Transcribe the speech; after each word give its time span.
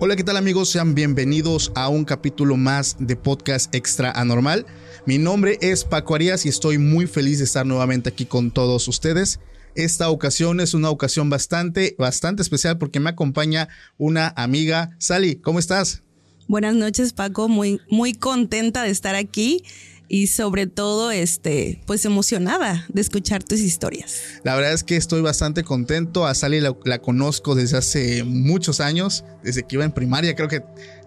Hola, 0.00 0.14
¿qué 0.14 0.22
tal 0.22 0.36
amigos? 0.36 0.68
Sean 0.68 0.94
bienvenidos 0.94 1.72
a 1.74 1.88
un 1.88 2.04
capítulo 2.04 2.56
más 2.56 2.96
de 3.00 3.16
Podcast 3.16 3.74
Extra 3.74 4.12
Anormal. 4.12 4.64
Mi 5.06 5.18
nombre 5.18 5.58
es 5.60 5.84
Paco 5.84 6.14
Arias 6.14 6.46
y 6.46 6.50
estoy 6.50 6.78
muy 6.78 7.08
feliz 7.08 7.38
de 7.38 7.44
estar 7.44 7.66
nuevamente 7.66 8.08
aquí 8.08 8.24
con 8.24 8.52
todos 8.52 8.86
ustedes. 8.86 9.40
Esta 9.74 10.08
ocasión 10.08 10.60
es 10.60 10.72
una 10.72 10.90
ocasión 10.90 11.30
bastante, 11.30 11.96
bastante 11.98 12.42
especial 12.42 12.78
porque 12.78 13.00
me 13.00 13.10
acompaña 13.10 13.68
una 13.96 14.32
amiga. 14.36 14.96
Sally, 14.98 15.40
¿cómo 15.40 15.58
estás? 15.58 16.04
Buenas 16.48 16.74
noches, 16.74 17.12
Paco. 17.12 17.48
Muy, 17.48 17.80
muy 17.90 18.14
contenta 18.14 18.82
de 18.82 18.88
estar 18.88 19.14
aquí 19.14 19.62
y 20.08 20.28
sobre 20.28 20.66
todo, 20.66 21.10
este, 21.10 21.82
pues 21.86 22.06
emocionada 22.06 22.86
de 22.88 23.02
escuchar 23.02 23.44
tus 23.44 23.60
historias. 23.60 24.22
La 24.44 24.56
verdad 24.56 24.72
es 24.72 24.82
que 24.82 24.96
estoy 24.96 25.20
bastante 25.20 25.62
contento. 25.62 26.26
A 26.26 26.34
Sally 26.34 26.60
la, 26.60 26.74
la 26.86 27.00
conozco 27.00 27.54
desde 27.54 27.76
hace 27.76 28.24
muchos 28.24 28.80
años, 28.80 29.24
desde 29.44 29.64
que 29.64 29.76
iba 29.76 29.84
en 29.84 29.92
primaria, 29.92 30.34
creo 30.34 30.48
que 30.48 30.62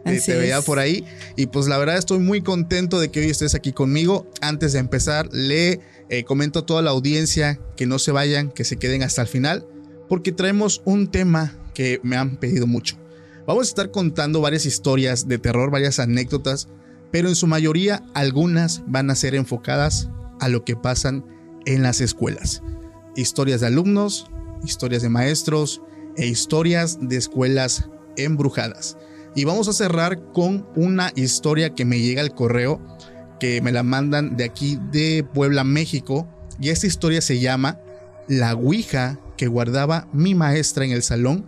te, 0.06 0.36
veía 0.36 0.62
por 0.62 0.78
ahí. 0.78 1.04
Y 1.36 1.48
pues 1.48 1.66
la 1.66 1.80
verdad 1.80 1.98
estoy 1.98 2.20
muy 2.20 2.42
contento 2.42 3.00
de 3.00 3.10
que 3.10 3.22
hoy 3.22 3.32
estés 3.32 3.56
aquí 3.56 3.74
conmigo. 3.74 4.30
Antes 4.42 4.74
de 4.74 4.80
empezar, 4.80 5.28
le 5.34 5.80
eh, 6.10 6.24
comento 6.24 6.60
a 6.60 6.66
toda 6.68 6.84
la 6.84 6.92
audiencia 6.92 7.60
que 7.76 7.88
no 7.88 7.98
se 7.98 8.12
vayan, 8.12 8.52
que 8.52 8.64
se 8.64 8.78
queden 8.78 9.02
hasta 9.02 9.24
el 9.24 9.28
final, 9.28 9.66
porque 10.08 10.32
traemos 10.32 10.84
un 10.86 11.10
tema 11.10 11.58
que 11.74 12.00
me 12.04 12.16
han 12.16 12.38
pedido 12.38 12.68
mucho. 12.68 13.01
Vamos 13.48 13.68
a 13.68 13.70
estar 13.70 13.92
contando 13.92 14.42
varias 14.42 14.66
historias 14.66 15.28
de 15.28 15.40
terror, 15.40 15.72
varias 15.72 16.00
anécdotas, 16.00 16.68
pero 17.12 17.28
en 17.28 17.36
su 17.36 17.48
mayoría 17.48 18.04
algunas 18.14 18.84
van 18.88 19.10
a 19.10 19.16
ser 19.16 19.36
enfocadas 19.36 20.10
a 20.40 20.48
lo 20.48 20.64
que 20.64 20.76
pasan 20.76 21.26
en 21.66 21.84
las 21.84 22.02
escuelas. 22.02 22.62
Historias 23.16 23.62
de 23.62 23.68
alumnos, 23.68 24.30
historias 24.64 25.02
de 25.02 25.10
maestros 25.10 25.82
e 26.18 26.28
historias 26.28 27.00
de 27.02 27.18
escuelas 27.18 27.90
embrujadas. 28.16 28.98
Y 29.36 29.46
vamos 29.46 29.68
a 29.68 29.74
cerrar 29.74 30.32
con 30.34 30.68
una 30.76 31.12
historia 31.16 31.74
que 31.74 31.86
me 31.86 32.00
llega 32.00 32.22
al 32.22 32.36
correo, 32.36 32.80
que 33.40 33.62
me 33.62 33.72
la 33.72 33.84
mandan 33.84 34.38
de 34.38 34.44
aquí 34.44 34.78
de 34.92 35.26
Puebla, 35.34 35.64
México. 35.64 36.28
Y 36.60 36.70
esta 36.70 36.88
historia 36.88 37.22
se 37.22 37.40
llama 37.40 37.80
La 38.28 38.54
Ouija 38.54 39.20
que 39.38 39.48
guardaba 39.48 40.08
mi 40.14 40.36
maestra 40.36 40.86
en 40.86 40.92
el 40.92 41.02
salón 41.02 41.46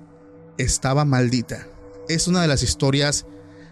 estaba 0.58 1.06
maldita. 1.06 1.68
Es 2.10 2.28
una 2.28 2.42
de 2.42 2.48
las 2.48 2.64
historias, 2.64 3.26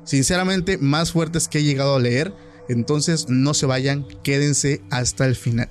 sinceramente, 0.04 0.78
más 0.78 1.12
fuertes 1.12 1.48
que 1.48 1.60
he 1.60 1.64
llegado 1.64 1.96
a 1.96 2.00
leer. 2.00 2.34
Entonces 2.70 3.28
no 3.28 3.54
se 3.54 3.66
vayan, 3.66 4.08
quédense 4.24 4.82
hasta 4.90 5.26
el 5.26 5.36
final. 5.36 5.70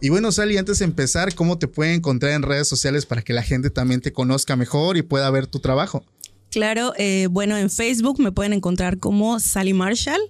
Y 0.00 0.08
bueno, 0.08 0.32
Sally, 0.32 0.56
antes 0.56 0.78
de 0.78 0.86
empezar, 0.86 1.34
¿cómo 1.34 1.58
te 1.58 1.68
pueden 1.68 1.96
encontrar 1.96 2.32
en 2.32 2.42
redes 2.42 2.66
sociales 2.66 3.04
para 3.04 3.22
que 3.22 3.34
la 3.34 3.42
gente 3.42 3.68
también 3.68 4.00
te 4.00 4.12
conozca 4.12 4.56
mejor 4.56 4.96
y 4.96 5.02
pueda 5.02 5.30
ver 5.30 5.46
tu 5.46 5.60
trabajo? 5.60 6.04
Claro, 6.50 6.92
eh, 6.96 7.28
bueno, 7.30 7.56
en 7.56 7.70
Facebook 7.70 8.18
me 8.20 8.32
pueden 8.32 8.52
encontrar 8.52 8.98
como 8.98 9.38
Sally 9.38 9.72
Marshall. 9.72 10.20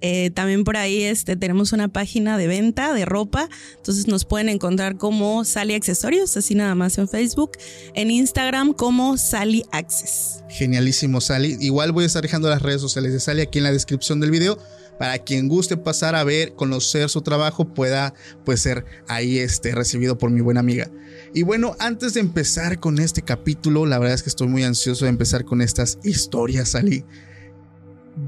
Eh, 0.00 0.30
también 0.30 0.62
por 0.64 0.76
ahí 0.76 1.02
este, 1.02 1.34
tenemos 1.34 1.72
una 1.72 1.88
página 1.88 2.38
de 2.38 2.46
venta 2.46 2.94
de 2.94 3.04
ropa. 3.04 3.48
Entonces 3.76 4.06
nos 4.06 4.24
pueden 4.24 4.48
encontrar 4.48 4.96
como 4.96 5.44
Sally 5.44 5.74
Accesorios, 5.74 6.36
así 6.36 6.54
nada 6.54 6.74
más 6.76 6.96
en 6.98 7.08
Facebook. 7.08 7.52
En 7.94 8.10
Instagram 8.10 8.72
como 8.72 9.16
Sally 9.16 9.64
Access. 9.72 10.44
Genialísimo, 10.48 11.20
Sally. 11.20 11.56
Igual 11.60 11.90
voy 11.90 12.04
a 12.04 12.06
estar 12.06 12.22
dejando 12.22 12.48
las 12.48 12.62
redes 12.62 12.80
sociales 12.80 13.12
de 13.12 13.18
Sally 13.18 13.40
aquí 13.42 13.58
en 13.58 13.64
la 13.64 13.72
descripción 13.72 14.20
del 14.20 14.30
video. 14.30 14.58
Para 14.98 15.18
quien 15.18 15.48
guste 15.48 15.76
pasar 15.76 16.14
a 16.14 16.22
ver, 16.24 16.54
conocer 16.54 17.08
su 17.10 17.20
trabajo, 17.22 17.64
pueda 17.74 18.14
pues 18.44 18.60
ser 18.60 18.84
ahí 19.08 19.38
este, 19.38 19.74
recibido 19.74 20.18
por 20.18 20.30
mi 20.30 20.40
buena 20.40 20.60
amiga. 20.60 20.88
Y 21.34 21.42
bueno, 21.42 21.74
antes 21.80 22.14
de 22.14 22.20
empezar 22.20 22.78
con 22.78 22.98
este 23.00 23.22
capítulo, 23.22 23.86
la 23.86 23.98
verdad 23.98 24.14
es 24.14 24.22
que 24.22 24.28
estoy 24.30 24.46
muy 24.48 24.62
ansioso 24.62 25.04
de 25.04 25.08
empezar 25.10 25.44
con 25.44 25.60
estas 25.62 25.98
historias, 26.04 26.70
Sally. 26.70 27.04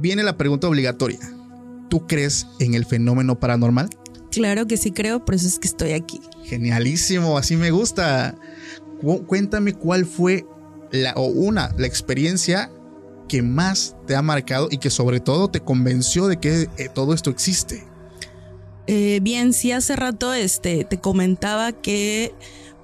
Viene 0.00 0.22
la 0.24 0.36
pregunta 0.36 0.66
obligatoria. 0.68 1.20
¿Tú 1.88 2.06
crees 2.08 2.46
en 2.58 2.74
el 2.74 2.84
fenómeno 2.84 3.38
paranormal? 3.38 3.88
Claro 4.32 4.66
que 4.66 4.76
sí 4.76 4.90
creo, 4.90 5.24
por 5.24 5.36
eso 5.36 5.46
es 5.46 5.58
que 5.60 5.68
estoy 5.68 5.92
aquí. 5.92 6.20
Genialísimo, 6.44 7.38
así 7.38 7.56
me 7.56 7.70
gusta. 7.70 8.34
Cu- 9.00 9.24
Cuéntame 9.26 9.72
cuál 9.72 10.04
fue 10.04 10.44
la 10.90 11.12
o 11.14 11.26
una 11.26 11.72
la 11.78 11.86
experiencia 11.86 12.70
que 13.26 13.42
más 13.42 13.96
te 14.06 14.16
ha 14.16 14.22
marcado 14.22 14.68
y 14.70 14.78
que 14.78 14.90
sobre 14.90 15.20
todo 15.20 15.48
te 15.48 15.60
convenció 15.60 16.26
de 16.26 16.38
que 16.38 16.68
eh, 16.76 16.88
todo 16.92 17.14
esto 17.14 17.30
existe. 17.30 17.84
Eh, 18.86 19.18
bien, 19.22 19.52
sí, 19.52 19.72
hace 19.72 19.96
rato 19.96 20.32
este, 20.32 20.84
te 20.84 21.00
comentaba 21.00 21.72
que, 21.72 22.34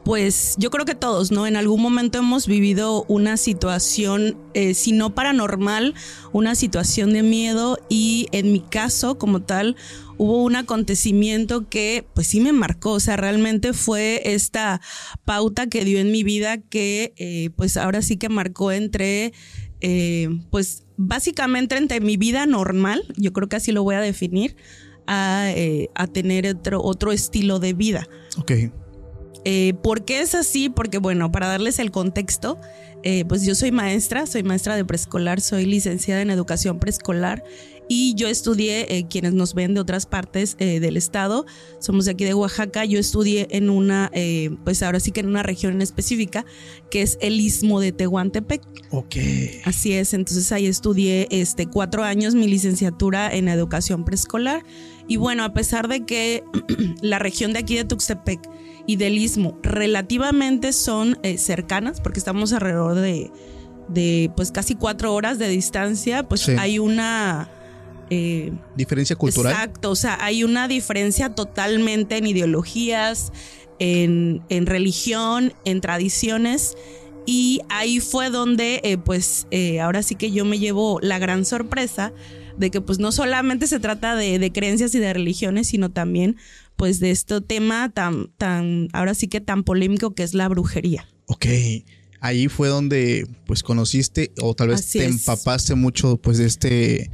pues 0.04 0.56
yo 0.58 0.70
creo 0.70 0.84
que 0.84 0.96
todos, 0.96 1.30
¿no? 1.30 1.46
En 1.46 1.54
algún 1.54 1.80
momento 1.80 2.18
hemos 2.18 2.48
vivido 2.48 3.04
una 3.06 3.36
situación, 3.36 4.36
eh, 4.54 4.74
si 4.74 4.90
no 4.90 5.14
paranormal, 5.14 5.94
una 6.32 6.56
situación 6.56 7.12
de 7.12 7.22
miedo 7.22 7.78
y 7.88 8.26
en 8.32 8.52
mi 8.52 8.60
caso, 8.60 9.16
como 9.16 9.42
tal, 9.42 9.76
hubo 10.18 10.42
un 10.42 10.56
acontecimiento 10.56 11.68
que 11.68 12.04
pues 12.14 12.26
sí 12.26 12.40
me 12.40 12.52
marcó, 12.52 12.92
o 12.92 13.00
sea, 13.00 13.16
realmente 13.16 13.72
fue 13.72 14.22
esta 14.24 14.80
pauta 15.24 15.68
que 15.68 15.84
dio 15.84 16.00
en 16.00 16.10
mi 16.10 16.24
vida 16.24 16.58
que 16.58 17.52
pues 17.56 17.76
ahora 17.76 18.02
sí 18.02 18.16
que 18.16 18.28
marcó 18.28 18.72
entre, 18.72 19.32
eh, 19.82 20.28
pues 20.50 20.84
básicamente 20.96 21.76
entre 21.76 22.00
mi 22.00 22.16
vida 22.16 22.46
normal, 22.46 23.02
yo 23.16 23.32
creo 23.32 23.48
que 23.48 23.56
así 23.56 23.72
lo 23.72 23.82
voy 23.82 23.96
a 23.96 24.00
definir, 24.00 24.56
a, 25.06 25.50
eh, 25.50 25.90
a 25.94 26.06
tener 26.06 26.46
otro, 26.46 26.80
otro 26.82 27.12
estilo 27.12 27.58
de 27.58 27.72
vida. 27.74 28.08
Ok. 28.38 28.52
Eh, 29.44 29.74
¿Por 29.82 30.04
qué 30.04 30.20
es 30.20 30.36
así? 30.36 30.68
Porque 30.68 30.98
bueno, 30.98 31.32
para 31.32 31.48
darles 31.48 31.80
el 31.80 31.90
contexto, 31.90 32.60
pues 33.26 33.44
yo 33.44 33.56
soy 33.56 33.72
maestra, 33.72 34.26
soy 34.26 34.44
maestra 34.44 34.76
de 34.76 34.84
preescolar, 34.84 35.40
soy 35.40 35.66
licenciada 35.66 36.22
en 36.22 36.30
educación 36.30 36.78
preescolar 36.78 37.42
y 37.88 38.14
yo 38.14 38.28
estudié, 38.28 38.96
eh, 38.96 39.06
quienes 39.08 39.34
nos 39.34 39.54
ven 39.54 39.74
de 39.74 39.80
otras 39.80 40.06
partes 40.06 40.56
eh, 40.58 40.80
del 40.80 40.96
estado, 40.96 41.44
somos 41.78 42.06
de 42.06 42.12
aquí 42.12 42.24
de 42.24 42.32
Oaxaca, 42.34 42.84
yo 42.84 42.98
estudié 42.98 43.48
en 43.50 43.68
una, 43.70 44.10
eh, 44.14 44.50
pues 44.64 44.82
ahora 44.82 45.00
sí 45.00 45.10
que 45.12 45.20
en 45.20 45.28
una 45.28 45.42
región 45.42 45.74
en 45.74 45.82
específica, 45.82 46.46
que 46.90 47.02
es 47.02 47.18
el 47.20 47.38
istmo 47.40 47.80
de 47.80 47.92
Tehuantepec. 47.92 48.62
Ok. 48.90 49.16
Así 49.64 49.92
es, 49.92 50.14
entonces 50.14 50.50
ahí 50.52 50.66
estudié 50.66 51.28
este, 51.30 51.66
cuatro 51.66 52.02
años 52.04 52.34
mi 52.34 52.46
licenciatura 52.48 53.32
en 53.34 53.48
educación 53.48 54.04
preescolar. 54.04 54.64
Y 55.08 55.16
bueno, 55.16 55.44
a 55.44 55.52
pesar 55.52 55.88
de 55.88 56.06
que 56.06 56.44
la 57.02 57.18
región 57.18 57.52
de 57.52 57.58
aquí 57.58 57.76
de 57.76 57.84
Tuxtepec 57.84 58.40
y 58.86 58.96
del 58.96 59.18
Istmo 59.18 59.58
relativamente 59.62 60.72
son 60.72 61.18
eh, 61.22 61.36
cercanas, 61.38 62.00
porque 62.00 62.18
estamos 62.18 62.52
alrededor 62.52 62.94
de, 62.94 63.30
de 63.88 64.30
pues 64.36 64.50
casi 64.52 64.74
cuatro 64.76 65.12
horas 65.14 65.38
de 65.38 65.48
distancia, 65.48 66.22
pues 66.22 66.42
Sí. 66.42 66.52
hay 66.58 66.78
una... 66.78 67.50
eh, 68.10 68.52
Diferencia 68.76 69.16
cultural. 69.16 69.52
Exacto, 69.52 69.90
o 69.90 69.96
sea, 69.96 70.18
hay 70.22 70.44
una 70.44 70.68
diferencia 70.68 71.34
totalmente 71.34 72.16
en 72.16 72.26
ideologías, 72.26 73.32
en, 73.78 74.42
en 74.48 74.66
religión, 74.66 75.54
en 75.64 75.80
tradiciones. 75.80 76.76
Y 77.24 77.60
ahí 77.68 78.00
fue 78.00 78.30
donde, 78.30 78.80
eh, 78.82 78.98
pues, 78.98 79.46
eh, 79.52 79.80
ahora 79.80 80.02
sí 80.02 80.16
que 80.16 80.32
yo 80.32 80.44
me 80.44 80.58
llevo 80.58 80.98
la 81.00 81.18
gran 81.20 81.44
sorpresa 81.44 82.12
de 82.58 82.70
que, 82.70 82.80
pues, 82.80 82.98
no 82.98 83.12
solamente 83.12 83.66
se 83.68 83.78
trata 83.78 84.16
de, 84.16 84.38
de 84.40 84.52
creencias 84.52 84.94
y 84.94 84.98
de 84.98 85.12
religiones, 85.12 85.68
sino 85.68 85.90
también, 85.90 86.36
pues, 86.76 86.98
de 86.98 87.12
este 87.12 87.40
tema 87.40 87.90
tan, 87.90 88.26
tan, 88.38 88.88
ahora 88.92 89.14
sí 89.14 89.28
que 89.28 89.40
tan 89.40 89.62
polémico 89.62 90.14
que 90.14 90.24
es 90.24 90.34
la 90.34 90.48
brujería. 90.48 91.06
Ok. 91.26 91.46
Ahí 92.20 92.48
fue 92.48 92.68
donde, 92.68 93.26
pues, 93.46 93.62
conociste 93.62 94.32
o 94.40 94.54
tal 94.54 94.68
vez 94.68 94.80
Así 94.80 94.98
te 94.98 95.06
es. 95.06 95.12
empapaste 95.12 95.76
mucho, 95.76 96.16
pues, 96.16 96.38
de 96.38 96.46
este, 96.46 97.10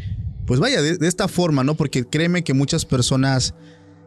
pues, 0.49 0.61
vaya, 0.61 0.81
de, 0.81 0.97
de 0.97 1.07
esta 1.07 1.29
forma, 1.29 1.63
¿no? 1.63 1.75
Porque 1.75 2.07
créeme 2.07 2.43
que 2.43 2.55
muchas 2.55 2.87
personas, 2.87 3.55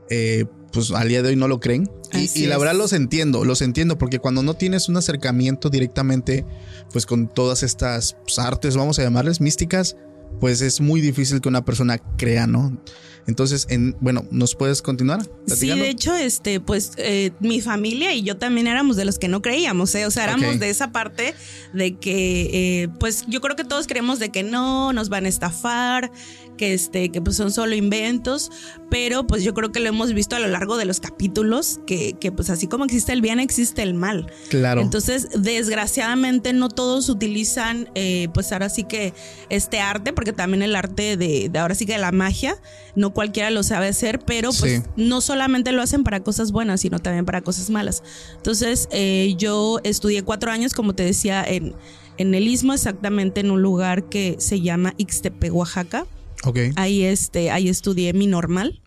eh, 0.09 0.45
pues, 0.73 0.89
al 0.89 1.07
día 1.07 1.21
de 1.21 1.29
hoy 1.29 1.35
no 1.35 1.47
lo 1.47 1.59
creen. 1.59 1.87
Y, 2.13 2.47
la 2.47 2.57
verdad 2.57 2.73
los 2.73 2.93
entiendo, 2.93 3.45
los 3.45 3.61
entiendo, 3.61 3.99
porque 3.99 4.17
cuando 4.17 4.41
no 4.41 4.55
tienes 4.55 4.89
un 4.89 4.97
acercamiento 4.97 5.69
directamente, 5.69 6.43
pues, 6.91 7.05
con 7.05 7.31
todas 7.31 7.61
estas 7.61 8.17
pues, 8.23 8.39
artes, 8.39 8.75
vamos 8.75 8.97
a 8.97 9.03
llamarles 9.03 9.39
místicas, 9.39 9.95
pues 10.39 10.61
es 10.61 10.81
muy 10.81 10.99
difícil 10.99 11.41
que 11.41 11.47
una 11.47 11.63
persona 11.63 11.99
crea, 12.17 12.47
¿no? 12.47 12.81
Entonces, 13.27 13.67
en, 13.69 13.95
bueno, 13.99 14.25
¿nos 14.31 14.55
puedes 14.55 14.81
continuar? 14.81 15.23
Sí, 15.23 15.29
platicando? 15.45 15.83
de 15.83 15.89
hecho, 15.89 16.15
este, 16.15 16.59
pues 16.59 16.93
eh, 16.97 17.31
mi 17.39 17.61
familia 17.61 18.13
y 18.13 18.23
yo 18.23 18.37
también 18.37 18.67
éramos 18.67 18.95
de 18.95 19.05
los 19.05 19.19
que 19.19 19.27
no 19.27 19.41
creíamos, 19.41 19.93
¿eh? 19.95 20.05
o 20.05 20.11
sea, 20.11 20.25
éramos 20.25 20.59
de 20.59 20.69
esa 20.69 20.91
parte 20.91 21.33
de 21.73 21.95
que, 21.97 22.83
eh, 22.83 22.87
pues 22.99 23.25
yo 23.27 23.41
creo 23.41 23.55
que 23.55 23.63
todos 23.63 23.87
creemos 23.87 24.19
de 24.19 24.29
que 24.29 24.43
no, 24.43 24.93
nos 24.93 25.09
van 25.09 25.25
a 25.25 25.29
estafar, 25.29 26.11
que 26.57 26.73
este, 26.75 27.09
que 27.09 27.21
pues 27.21 27.37
son 27.37 27.51
solo 27.51 27.73
inventos, 27.75 28.51
pero 28.89 29.25
pues 29.25 29.43
yo 29.43 29.53
creo 29.53 29.71
que 29.71 29.79
lo 29.79 29.89
hemos 29.89 30.13
visto 30.13 30.35
a 30.35 30.39
lo 30.39 30.47
largo 30.47 30.77
de 30.77 30.85
los 30.85 30.99
capítulos, 30.99 31.79
que, 31.87 32.13
que 32.13 32.31
pues 32.31 32.49
así 32.49 32.67
como 32.67 32.85
existe 32.85 33.13
el 33.13 33.21
bien, 33.21 33.39
existe 33.39 33.81
el 33.81 33.93
mal. 33.93 34.31
Claro. 34.49 34.81
Entonces, 34.81 35.29
desgraciadamente 35.35 36.53
no 36.53 36.69
todos 36.69 37.09
utilizan, 37.09 37.89
eh, 37.95 38.27
pues 38.33 38.51
ahora 38.51 38.69
sí 38.69 38.83
que 38.83 39.13
este 39.49 39.79
arte, 39.79 40.13
porque 40.13 40.33
también 40.33 40.61
el 40.61 40.75
arte 40.75 41.17
de, 41.17 41.49
de 41.49 41.59
ahora 41.59 41.73
sí 41.73 41.85
que 41.85 41.97
la 41.97 42.11
magia, 42.11 42.55
no 42.95 43.10
cualquiera 43.13 43.49
lo 43.51 43.63
sabe 43.63 43.87
hacer, 43.87 44.19
pero 44.19 44.49
pues 44.57 44.81
Sí. 44.81 44.89
no 44.95 45.21
solamente 45.21 45.71
lo 45.71 45.81
hacen 45.81 46.03
para 46.03 46.21
cosas 46.23 46.51
buenas, 46.51 46.81
sino 46.81 46.99
también 46.99 47.25
para 47.25 47.41
cosas 47.41 47.69
malas. 47.69 48.03
Entonces, 48.37 48.87
eh, 48.91 49.35
yo 49.37 49.79
estudié 49.83 50.23
cuatro 50.23 50.51
años, 50.51 50.73
como 50.73 50.93
te 50.93 51.03
decía, 51.03 51.43
en, 51.47 51.73
en 52.17 52.33
el 52.33 52.47
Istmo, 52.47 52.73
exactamente 52.73 53.39
en 53.41 53.51
un 53.51 53.61
lugar 53.61 54.09
que 54.09 54.35
se 54.39 54.61
llama 54.61 54.93
Ixtepe, 54.97 55.51
Oaxaca. 55.51 56.05
ok. 56.43 56.57
Ahí, 56.75 57.03
este, 57.03 57.51
ahí 57.51 57.69
estudié 57.69 58.13
mi 58.13 58.27
normal. 58.27 58.81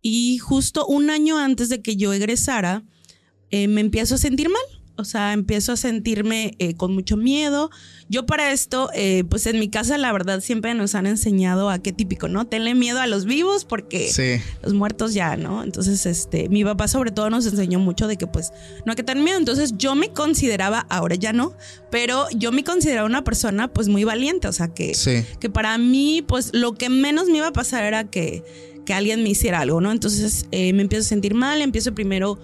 Y 0.00 0.38
justo 0.38 0.84
un 0.86 1.10
año 1.10 1.38
antes 1.38 1.68
de 1.68 1.80
que 1.80 1.96
yo 1.96 2.12
egresara, 2.12 2.82
eh, 3.50 3.68
me 3.68 3.80
empiezo 3.80 4.16
a 4.16 4.18
sentir 4.18 4.48
mal. 4.48 4.81
O 4.96 5.04
sea, 5.04 5.32
empiezo 5.32 5.72
a 5.72 5.76
sentirme 5.76 6.54
eh, 6.58 6.74
con 6.74 6.92
mucho 6.94 7.16
miedo. 7.16 7.70
Yo 8.08 8.26
para 8.26 8.52
esto, 8.52 8.90
eh, 8.94 9.24
pues 9.28 9.46
en 9.46 9.58
mi 9.58 9.68
casa 9.70 9.96
la 9.96 10.12
verdad 10.12 10.40
siempre 10.40 10.74
nos 10.74 10.94
han 10.94 11.06
enseñado 11.06 11.70
a 11.70 11.78
qué 11.78 11.92
típico, 11.92 12.28
¿no? 12.28 12.46
Tenle 12.46 12.74
miedo 12.74 13.00
a 13.00 13.06
los 13.06 13.24
vivos 13.24 13.64
porque 13.64 14.10
Sí. 14.12 14.42
los 14.62 14.74
muertos 14.74 15.14
ya, 15.14 15.36
¿no? 15.36 15.62
Entonces, 15.64 16.04
este, 16.04 16.48
mi 16.50 16.62
papá 16.62 16.88
sobre 16.88 17.10
todo 17.10 17.30
nos 17.30 17.46
enseñó 17.46 17.78
mucho 17.78 18.06
de 18.06 18.16
que 18.18 18.26
pues 18.26 18.52
no 18.84 18.92
hay 18.92 18.96
que 18.96 19.02
tener 19.02 19.24
miedo. 19.24 19.38
Entonces 19.38 19.74
yo 19.78 19.94
me 19.94 20.10
consideraba, 20.10 20.86
ahora 20.90 21.14
ya 21.14 21.32
no, 21.32 21.54
pero 21.90 22.26
yo 22.36 22.52
me 22.52 22.62
consideraba 22.62 23.06
una 23.06 23.24
persona 23.24 23.68
pues 23.72 23.88
muy 23.88 24.04
valiente, 24.04 24.46
o 24.48 24.52
sea 24.52 24.68
que 24.68 24.94
Sí. 24.94 25.24
que 25.40 25.48
para 25.48 25.78
mí, 25.78 26.22
pues 26.26 26.50
lo 26.52 26.74
que 26.74 26.90
menos 26.90 27.28
me 27.28 27.38
iba 27.38 27.46
a 27.48 27.52
pasar 27.52 27.84
era 27.84 28.04
que, 28.10 28.44
que 28.84 28.92
alguien 28.94 29.22
me 29.22 29.30
hiciera 29.30 29.60
algo, 29.60 29.80
¿no? 29.80 29.90
Entonces 29.92 30.46
eh, 30.50 30.72
me 30.74 30.82
empiezo 30.82 31.06
a 31.06 31.08
sentir 31.08 31.34
mal, 31.34 31.62
empiezo 31.62 31.94
primero 31.94 32.38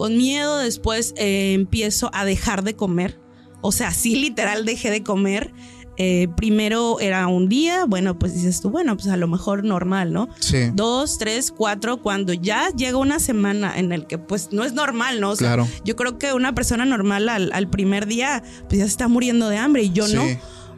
con 0.00 0.16
miedo, 0.16 0.56
después 0.56 1.12
eh, 1.18 1.52
empiezo 1.52 2.08
a 2.14 2.24
dejar 2.24 2.64
de 2.64 2.74
comer. 2.74 3.18
O 3.60 3.70
sea, 3.70 3.90
sí, 3.92 4.16
literal 4.16 4.64
dejé 4.64 4.90
de 4.90 5.02
comer. 5.02 5.52
Eh, 5.98 6.28
primero 6.38 6.98
era 7.00 7.26
un 7.26 7.50
día, 7.50 7.84
bueno, 7.84 8.18
pues 8.18 8.32
dices 8.32 8.62
tú, 8.62 8.70
bueno, 8.70 8.96
pues 8.96 9.08
a 9.08 9.18
lo 9.18 9.28
mejor 9.28 9.62
normal, 9.62 10.14
¿no? 10.14 10.30
Sí. 10.38 10.70
Dos, 10.72 11.18
tres, 11.18 11.52
cuatro, 11.54 12.00
cuando 12.00 12.32
ya 12.32 12.70
llega 12.74 12.96
una 12.96 13.18
semana 13.18 13.74
en 13.78 13.92
el 13.92 14.06
que 14.06 14.16
pues 14.16 14.48
no 14.52 14.64
es 14.64 14.72
normal, 14.72 15.20
¿no? 15.20 15.32
O 15.32 15.36
sea, 15.36 15.48
Claro. 15.48 15.68
yo 15.84 15.96
creo 15.96 16.16
que 16.18 16.32
una 16.32 16.54
persona 16.54 16.86
normal 16.86 17.28
al, 17.28 17.52
al 17.52 17.68
primer 17.68 18.06
día 18.06 18.42
pues 18.70 18.78
ya 18.78 18.84
se 18.86 18.90
está 18.92 19.08
muriendo 19.08 19.50
de 19.50 19.58
hambre 19.58 19.82
y 19.82 19.90
yo 19.92 20.06
Sí. 20.06 20.14
no. 20.14 20.22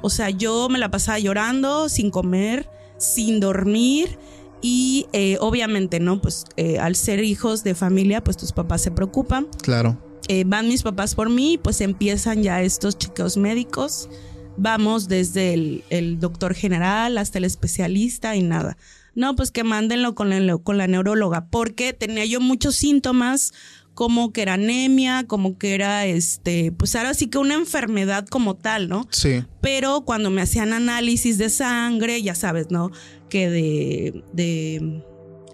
O 0.00 0.10
sea, 0.10 0.30
yo 0.30 0.68
me 0.68 0.80
la 0.80 0.90
pasaba 0.90 1.20
llorando, 1.20 1.88
sin 1.88 2.10
comer, 2.10 2.68
sin 2.98 3.38
dormir. 3.38 4.18
Y 4.62 5.06
eh, 5.12 5.36
obviamente, 5.40 6.00
¿no? 6.00 6.22
Pues 6.22 6.44
eh, 6.56 6.78
al 6.78 6.94
ser 6.94 7.22
hijos 7.24 7.64
de 7.64 7.74
familia, 7.74 8.22
pues 8.22 8.36
tus 8.36 8.52
papás 8.52 8.80
se 8.80 8.92
preocupan. 8.92 9.48
Claro. 9.60 9.98
Eh, 10.28 10.44
van 10.46 10.68
mis 10.68 10.84
papás 10.84 11.16
por 11.16 11.28
mí, 11.28 11.58
pues 11.62 11.80
empiezan 11.80 12.42
ya 12.44 12.62
estos 12.62 12.96
chequeos 12.96 13.36
médicos. 13.36 14.08
Vamos 14.56 15.08
desde 15.08 15.52
el, 15.54 15.84
el 15.90 16.20
doctor 16.20 16.54
general 16.54 17.18
hasta 17.18 17.38
el 17.38 17.44
especialista 17.44 18.36
y 18.36 18.42
nada. 18.42 18.76
No, 19.14 19.36
pues 19.36 19.50
que 19.50 19.64
mándenlo 19.64 20.14
con 20.14 20.30
la, 20.30 20.58
con 20.58 20.78
la 20.78 20.86
neuróloga, 20.86 21.46
porque 21.50 21.92
tenía 21.92 22.24
yo 22.24 22.40
muchos 22.40 22.76
síntomas, 22.76 23.52
como 23.94 24.32
que 24.32 24.42
era 24.42 24.54
anemia, 24.54 25.26
como 25.26 25.58
que 25.58 25.74
era 25.74 26.06
este, 26.06 26.72
pues 26.72 26.94
ahora 26.96 27.12
sí 27.12 27.26
que 27.26 27.36
una 27.36 27.54
enfermedad 27.54 28.26
como 28.26 28.56
tal, 28.56 28.88
¿no? 28.88 29.06
Sí. 29.10 29.44
Pero 29.60 30.02
cuando 30.06 30.30
me 30.30 30.40
hacían 30.40 30.72
análisis 30.72 31.36
de 31.36 31.50
sangre, 31.50 32.22
ya 32.22 32.34
sabes, 32.34 32.70
¿no? 32.70 32.90
Que 33.32 33.48
de, 33.48 34.22
de 34.34 35.02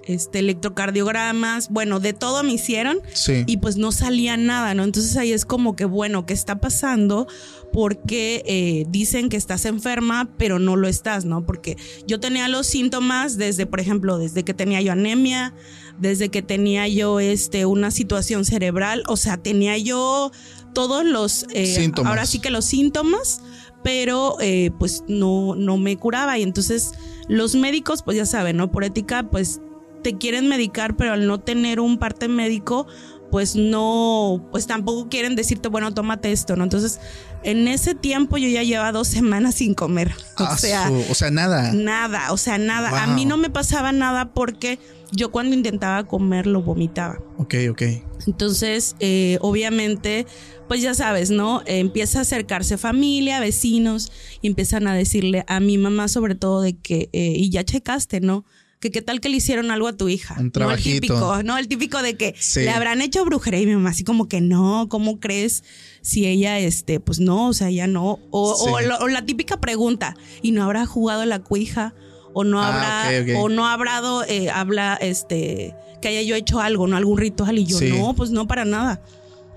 este, 0.08 0.40
electrocardiogramas, 0.40 1.68
bueno, 1.68 2.00
de 2.00 2.12
todo 2.12 2.42
me 2.42 2.52
hicieron 2.54 2.98
Sí. 3.12 3.44
y 3.46 3.58
pues 3.58 3.76
no 3.76 3.92
salía 3.92 4.36
nada, 4.36 4.74
¿no? 4.74 4.82
Entonces 4.82 5.16
ahí 5.16 5.32
es 5.32 5.44
como 5.44 5.76
que, 5.76 5.84
bueno, 5.84 6.26
¿qué 6.26 6.32
está 6.34 6.60
pasando? 6.60 7.28
Porque 7.72 8.42
eh, 8.46 8.84
dicen 8.88 9.28
que 9.28 9.36
estás 9.36 9.64
enferma, 9.64 10.30
pero 10.38 10.58
no 10.58 10.74
lo 10.76 10.88
estás, 10.88 11.24
¿no? 11.24 11.44
Porque 11.46 11.76
yo 12.06 12.18
tenía 12.18 12.48
los 12.48 12.66
síntomas 12.66 13.36
desde, 13.36 13.66
por 13.66 13.78
ejemplo, 13.80 14.18
desde 14.18 14.42
que 14.44 14.54
tenía 14.54 14.80
yo 14.80 14.92
anemia, 14.92 15.54
desde 16.00 16.30
que 16.30 16.42
tenía 16.42 16.88
yo 16.88 17.20
este, 17.20 17.66
una 17.66 17.90
situación 17.90 18.44
cerebral, 18.44 19.04
o 19.06 19.16
sea, 19.16 19.36
tenía 19.36 19.76
yo 19.78 20.32
todos 20.74 21.04
los, 21.04 21.44
eh, 21.52 21.66
Síntomas. 21.66 22.10
ahora 22.10 22.26
sí 22.26 22.40
que 22.40 22.50
los 22.50 22.64
síntomas, 22.64 23.40
pero 23.82 24.36
eh, 24.40 24.70
pues 24.78 25.04
no, 25.08 25.54
no 25.54 25.76
me 25.78 25.96
curaba 25.96 26.38
y 26.38 26.42
entonces 26.42 26.92
los 27.28 27.54
médicos, 27.54 28.02
pues 28.02 28.16
ya 28.16 28.26
saben, 28.26 28.56
¿no? 28.56 28.70
Por 28.70 28.84
ética, 28.84 29.24
pues 29.30 29.60
te 30.02 30.16
quieren 30.16 30.48
medicar, 30.48 30.96
pero 30.96 31.12
al 31.12 31.26
no 31.26 31.38
tener 31.40 31.80
un 31.80 31.98
parte 31.98 32.28
médico, 32.28 32.86
pues 33.30 33.56
no, 33.56 34.46
pues 34.50 34.66
tampoco 34.66 35.08
quieren 35.08 35.36
decirte, 35.36 35.68
bueno, 35.68 35.92
tómate 35.92 36.32
esto, 36.32 36.56
¿no? 36.56 36.64
Entonces, 36.64 36.98
en 37.44 37.68
ese 37.68 37.94
tiempo 37.94 38.38
yo 38.38 38.48
ya 38.48 38.62
llevaba 38.62 38.92
dos 38.92 39.08
semanas 39.08 39.56
sin 39.56 39.74
comer. 39.74 40.12
O 40.38 40.44
Ah, 40.44 40.56
sea, 40.56 40.90
o 41.10 41.14
sea, 41.14 41.30
nada. 41.30 41.72
nada, 41.72 42.32
o 42.32 42.36
sea, 42.36 42.56
nada. 42.58 43.02
A 43.02 43.06
mí 43.06 43.26
no 43.26 43.36
me 43.36 43.50
pasaba 43.50 43.92
nada 43.92 44.32
porque 44.32 44.78
yo 45.12 45.30
cuando 45.30 45.54
intentaba 45.54 46.04
comer 46.06 46.46
lo 46.46 46.62
vomitaba. 46.62 47.18
Ok, 47.38 47.54
ok. 47.70 47.82
Entonces, 48.26 48.96
eh, 49.00 49.38
obviamente, 49.40 50.26
pues 50.68 50.82
ya 50.82 50.94
sabes, 50.94 51.30
¿no? 51.30 51.62
Eh, 51.66 51.78
empieza 51.78 52.18
a 52.18 52.22
acercarse 52.22 52.76
familia, 52.78 53.40
vecinos, 53.40 54.12
y 54.42 54.48
empiezan 54.48 54.86
a 54.86 54.94
decirle 54.94 55.44
a 55.46 55.60
mi 55.60 55.78
mamá 55.78 56.08
sobre 56.08 56.34
todo 56.34 56.60
de 56.60 56.76
que, 56.76 57.08
eh, 57.12 57.32
y 57.36 57.50
ya 57.50 57.64
checaste, 57.64 58.20
¿no? 58.20 58.44
Que 58.80 58.90
qué 58.92 59.02
tal 59.02 59.20
que 59.20 59.28
le 59.28 59.38
hicieron 59.38 59.70
algo 59.72 59.88
a 59.88 59.96
tu 59.96 60.08
hija. 60.08 60.34
Un 60.34 60.38
No 60.38 60.46
el 60.46 60.52
trabajito. 60.52 61.00
típico, 61.00 61.42
no 61.42 61.58
el 61.58 61.66
típico 61.66 62.00
de 62.00 62.16
que 62.16 62.34
Sí. 62.38 62.60
le 62.60 62.70
habrán 62.70 63.00
hecho 63.02 63.24
brujería 63.24 63.60
y 63.60 63.66
mi 63.66 63.74
mamá 63.74 63.90
así 63.90 64.04
como 64.04 64.28
que 64.28 64.40
no, 64.40 64.86
¿cómo 64.88 65.18
crees? 65.18 65.64
Si 66.00 66.26
ella, 66.26 66.60
este, 66.60 67.00
pues 67.00 67.18
no, 67.18 67.48
o 67.48 67.52
sea, 67.54 67.70
ya 67.70 67.88
no. 67.88 68.20
O, 68.30 68.54
Sí. 68.54 68.70
o 68.70 68.80
lo- 68.80 68.98
o 68.98 69.08
la 69.08 69.24
típica 69.26 69.58
pregunta, 69.60 70.14
¿y 70.42 70.52
no 70.52 70.62
habrá 70.62 70.86
jugado 70.86 71.24
la 71.24 71.40
cuija? 71.40 71.92
O 72.40 72.44
no 72.44 72.62
Ah, 72.62 73.02
habrá, 73.08 73.40
o 73.40 73.48
no 73.48 73.66
habrá, 73.66 74.00
eh, 74.28 74.48
habla, 74.48 74.94
este, 75.00 75.74
que 76.00 76.06
haya 76.08 76.22
yo 76.22 76.36
hecho 76.36 76.60
algo, 76.60 76.86
¿no? 76.86 76.96
Algún 76.96 77.18
ritual 77.18 77.58
y 77.58 77.64
yo, 77.66 77.78
Sí. 77.78 77.90
no, 77.90 78.14
pues 78.14 78.30
no 78.30 78.46
para 78.46 78.64
nada. 78.64 79.00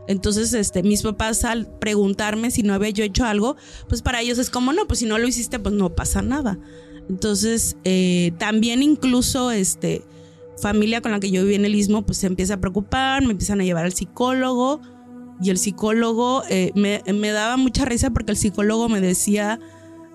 Entonces, 0.07 0.51
este, 0.53 0.81
mis 0.81 1.03
papás 1.03 1.43
al 1.45 1.67
preguntarme 1.79 2.49
si 2.49 2.63
no 2.63 2.73
había 2.73 2.89
yo 2.89 3.03
hecho 3.03 3.23
algo, 3.25 3.55
pues 3.87 4.01
para 4.01 4.19
ellos 4.21 4.39
es 4.39 4.49
como, 4.49 4.73
no, 4.73 4.87
pues 4.87 4.97
si 4.99 5.05
no 5.05 5.19
lo 5.19 5.27
hiciste, 5.27 5.59
pues 5.59 5.75
no 5.75 5.91
pasa 5.93 6.23
nada. 6.23 6.57
Entonces, 7.07 7.77
eh, 7.83 8.31
también 8.39 8.81
incluso, 8.81 9.51
este, 9.51 10.01
familia 10.59 11.01
con 11.01 11.11
la 11.11 11.19
que 11.19 11.29
yo 11.29 11.43
viví 11.43 11.55
en 11.55 11.65
el 11.65 11.75
Istmo, 11.75 12.01
pues 12.03 12.17
se 12.17 12.25
empieza 12.27 12.55
a 12.55 12.57
preocupar, 12.61 13.21
me 13.23 13.31
empiezan 13.31 13.61
a 13.61 13.63
llevar 13.63 13.85
al 13.85 13.93
psicólogo 13.93 14.81
y 15.39 15.51
el 15.51 15.57
psicólogo 15.59 16.43
eh, 16.49 16.71
me, 16.75 17.01
me 17.13 17.29
daba 17.31 17.57
mucha 17.57 17.85
risa 17.85 18.09
porque 18.09 18.31
el 18.31 18.37
psicólogo 18.37 18.89
me 18.89 19.01
decía 19.01 19.59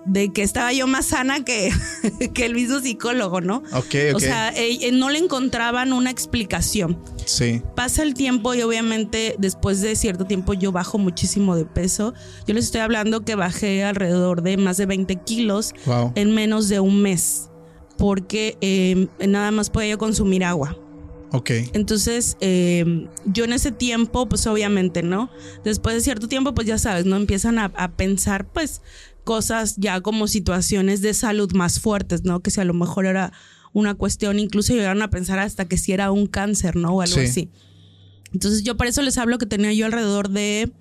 de 0.07 0.31
que 0.31 0.41
estaba 0.41 0.73
yo 0.73 0.87
más 0.87 1.07
sana 1.07 1.43
que, 1.43 1.71
que 2.33 2.45
el 2.45 2.55
mismo 2.55 2.79
psicólogo, 2.79 3.41
¿no? 3.41 3.57
Ok, 3.73 3.95
ok. 4.11 4.15
O 4.15 4.19
sea, 4.19 4.49
eh, 4.49 4.77
eh, 4.81 4.91
no 4.91 5.09
le 5.09 5.19
encontraban 5.19 5.93
una 5.93 6.09
explicación 6.09 6.97
sí. 7.25 7.61
pasa 7.75 8.03
el 8.03 8.13
tiempo 8.13 8.53
y 8.55 8.61
obviamente 8.61 9.35
después 9.37 9.81
de 9.81 9.95
cierto 9.95 10.25
tiempo 10.25 10.53
yo 10.53 10.71
bajo 10.71 10.97
muchísimo 10.97 11.55
de 11.55 11.65
peso. 11.65 12.13
Yo 12.47 12.53
les 12.53 12.65
estoy 12.65 12.81
hablando 12.81 13.21
que 13.21 13.35
bajé 13.35 13.83
alrededor 13.83 14.41
de 14.41 14.57
más 14.57 14.77
de 14.77 14.85
20 14.85 15.15
kilos 15.17 15.73
Wow. 15.85 16.13
en 16.15 16.33
menos 16.33 16.69
de 16.69 16.79
un 16.79 17.01
mes 17.01 17.49
porque 17.97 18.57
eh, 18.61 19.07
nada 19.27 19.51
más 19.51 19.69
podía 19.69 19.89
yo 19.91 19.97
consumir 19.97 20.43
agua. 20.43 20.77
Ok. 21.31 21.51
Entonces, 21.73 22.37
eh, 22.39 23.07
yo 23.25 23.43
en 23.43 23.53
ese 23.53 23.71
tiempo, 23.71 24.29
pues 24.29 24.47
obviamente, 24.47 25.03
¿no? 25.03 25.29
Después 25.63 25.95
de 25.95 26.01
cierto 26.01 26.27
tiempo, 26.27 26.53
pues 26.53 26.67
ya 26.67 26.77
sabes, 26.77 27.05
¿no? 27.05 27.17
Empiezan 27.17 27.59
a, 27.59 27.65
a 27.75 27.91
pensar, 27.91 28.47
pues, 28.47 28.81
cosas 29.27 29.75
ya 29.75 29.99
como 29.99 30.25
situaciones 30.27 31.01
de 31.01 31.13
salud 31.13 31.51
más 31.53 31.81
fuertes, 31.81 32.23
¿no? 32.23 32.39
Que 32.39 32.49
si 32.49 32.61
a 32.61 32.63
lo 32.63 32.73
mejor 32.73 33.05
era 33.05 33.33
una 33.73 33.93
cuestión, 33.93 34.39
incluso 34.39 34.73
llegaron 34.73 35.01
a 35.01 35.09
pensar 35.09 35.37
hasta 35.39 35.65
que 35.65 35.77
si 35.77 35.91
era 35.91 36.11
un 36.11 36.27
cáncer, 36.27 36.77
¿no? 36.77 36.95
O 36.95 37.01
algo 37.01 37.15
Sí. 37.17 37.25
así. 37.25 37.49
Entonces, 38.33 38.63
yo 38.63 38.77
por 38.77 38.87
eso 38.87 39.01
les 39.01 39.17
hablo 39.17 39.37
que 39.37 39.45
tenía 39.45 39.73
yo 39.73 39.85
alrededor 39.85 40.29
de 40.29 40.71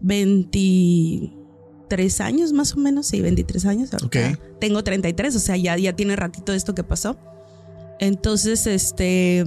23 0.00 2.20
años 2.20 2.52
más 2.52 2.74
o 2.74 2.78
menos, 2.78 3.06
sí, 3.06 3.20
23 3.20 3.64
años. 3.66 3.92
ahorita 3.92 4.30
Ok. 4.32 4.38
Tengo 4.60 4.82
33, 4.84 5.34
o 5.36 5.40
sea, 5.40 5.56
ya, 5.56 5.76
ya 5.78 5.94
tiene 5.94 6.16
ratito 6.16 6.52
esto 6.52 6.74
que 6.74 6.82
pasó. 6.82 7.16
Entonces, 8.00 8.66
este, 8.66 9.44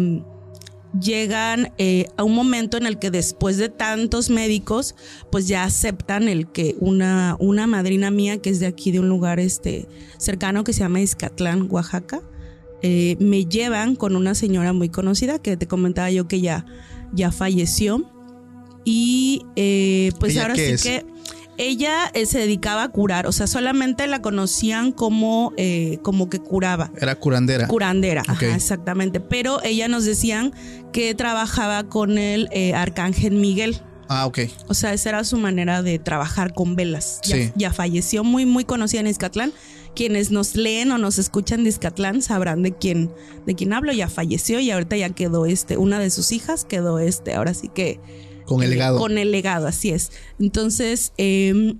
llegan 0.99 1.71
eh, 1.77 2.07
a 2.17 2.23
un 2.23 2.33
momento 2.33 2.77
en 2.77 2.85
el 2.85 2.97
que 2.99 3.11
después 3.11 3.57
de 3.57 3.69
tantos 3.69 4.29
médicos, 4.29 4.95
pues 5.31 5.47
ya 5.47 5.63
aceptan 5.63 6.27
el 6.27 6.47
que 6.51 6.75
una, 6.79 7.35
una 7.39 7.67
madrina 7.67 8.11
mía, 8.11 8.41
que 8.41 8.49
es 8.49 8.59
de 8.59 8.67
aquí, 8.67 8.91
de 8.91 8.99
un 8.99 9.09
lugar 9.09 9.39
este, 9.39 9.87
cercano 10.17 10.63
que 10.63 10.73
se 10.73 10.79
llama 10.79 11.01
Izcatlán, 11.01 11.67
Oaxaca, 11.69 12.21
eh, 12.81 13.17
me 13.19 13.45
llevan 13.45 13.95
con 13.95 14.15
una 14.15 14.35
señora 14.35 14.73
muy 14.73 14.89
conocida 14.89 15.39
que 15.39 15.57
te 15.57 15.67
comentaba 15.67 16.09
yo 16.11 16.27
que 16.27 16.41
ya, 16.41 16.65
ya 17.13 17.31
falleció. 17.31 18.09
Y 18.85 19.43
eh, 19.55 20.11
pues 20.19 20.31
¿Ella 20.31 20.43
ahora 20.43 20.55
sí 20.55 20.61
es? 20.61 20.83
que 20.83 21.05
ella 21.59 22.09
eh, 22.13 22.25
se 22.25 22.39
dedicaba 22.39 22.83
a 22.83 22.89
curar, 22.89 23.27
o 23.27 23.31
sea, 23.31 23.45
solamente 23.45 24.07
la 24.07 24.21
conocían 24.21 24.91
como, 24.91 25.53
eh, 25.57 25.99
como 26.01 26.29
que 26.29 26.39
curaba. 26.39 26.89
Era 26.99 27.15
curandera. 27.15 27.67
Curandera, 27.67 28.23
ajá, 28.25 28.55
exactamente. 28.55 29.19
Pero 29.19 29.61
ella 29.63 29.87
nos 29.89 30.05
decían 30.05 30.53
que 30.93 31.13
trabajaba 31.13 31.83
con 31.83 32.17
el 32.17 32.47
eh, 32.51 32.73
arcángel 32.73 33.33
Miguel. 33.35 33.81
ah, 34.07 34.25
ok. 34.25 34.39
O 34.67 34.73
sea, 34.73 34.93
esa 34.93 35.09
era 35.09 35.23
su 35.23 35.37
manera 35.37 35.83
de 35.83 35.99
trabajar 35.99 36.53
con 36.53 36.75
velas. 36.75 37.19
Ya, 37.23 37.35
Sí. 37.35 37.51
ya 37.55 37.73
falleció, 37.73 38.23
muy, 38.23 38.45
muy 38.45 38.63
conocida 38.65 39.01
en 39.01 39.07
Izcatlán. 39.07 39.51
Quienes 39.95 40.31
nos 40.31 40.55
leen 40.55 40.91
o 40.91 40.97
nos 40.97 41.17
escuchan 41.19 41.63
de 41.63 41.69
Izcatlán 41.69 42.21
sabrán 42.21 42.63
de 42.63 42.71
quién, 42.71 43.11
de 43.45 43.53
quién 43.55 43.73
hablo. 43.73 43.91
Ya 43.91 44.07
falleció 44.07 44.59
y 44.61 44.71
ahorita 44.71 44.95
ya 44.95 45.09
quedó 45.09 45.45
este, 45.45 45.77
una 45.77 45.99
de 45.99 46.09
sus 46.09 46.31
hijas 46.31 46.63
quedó 46.63 46.99
este, 46.99 47.33
ahora 47.33 47.53
sí 47.53 47.69
que 47.73 47.99
Con 48.49 48.63
el 48.63 48.71
legado. 48.71 48.97
Con 48.97 49.17
el 49.17 49.31
legado, 49.31 49.67
así 49.67 49.91
es. 49.91 50.11
Entonces, 50.39 51.13
eh, 51.17 51.75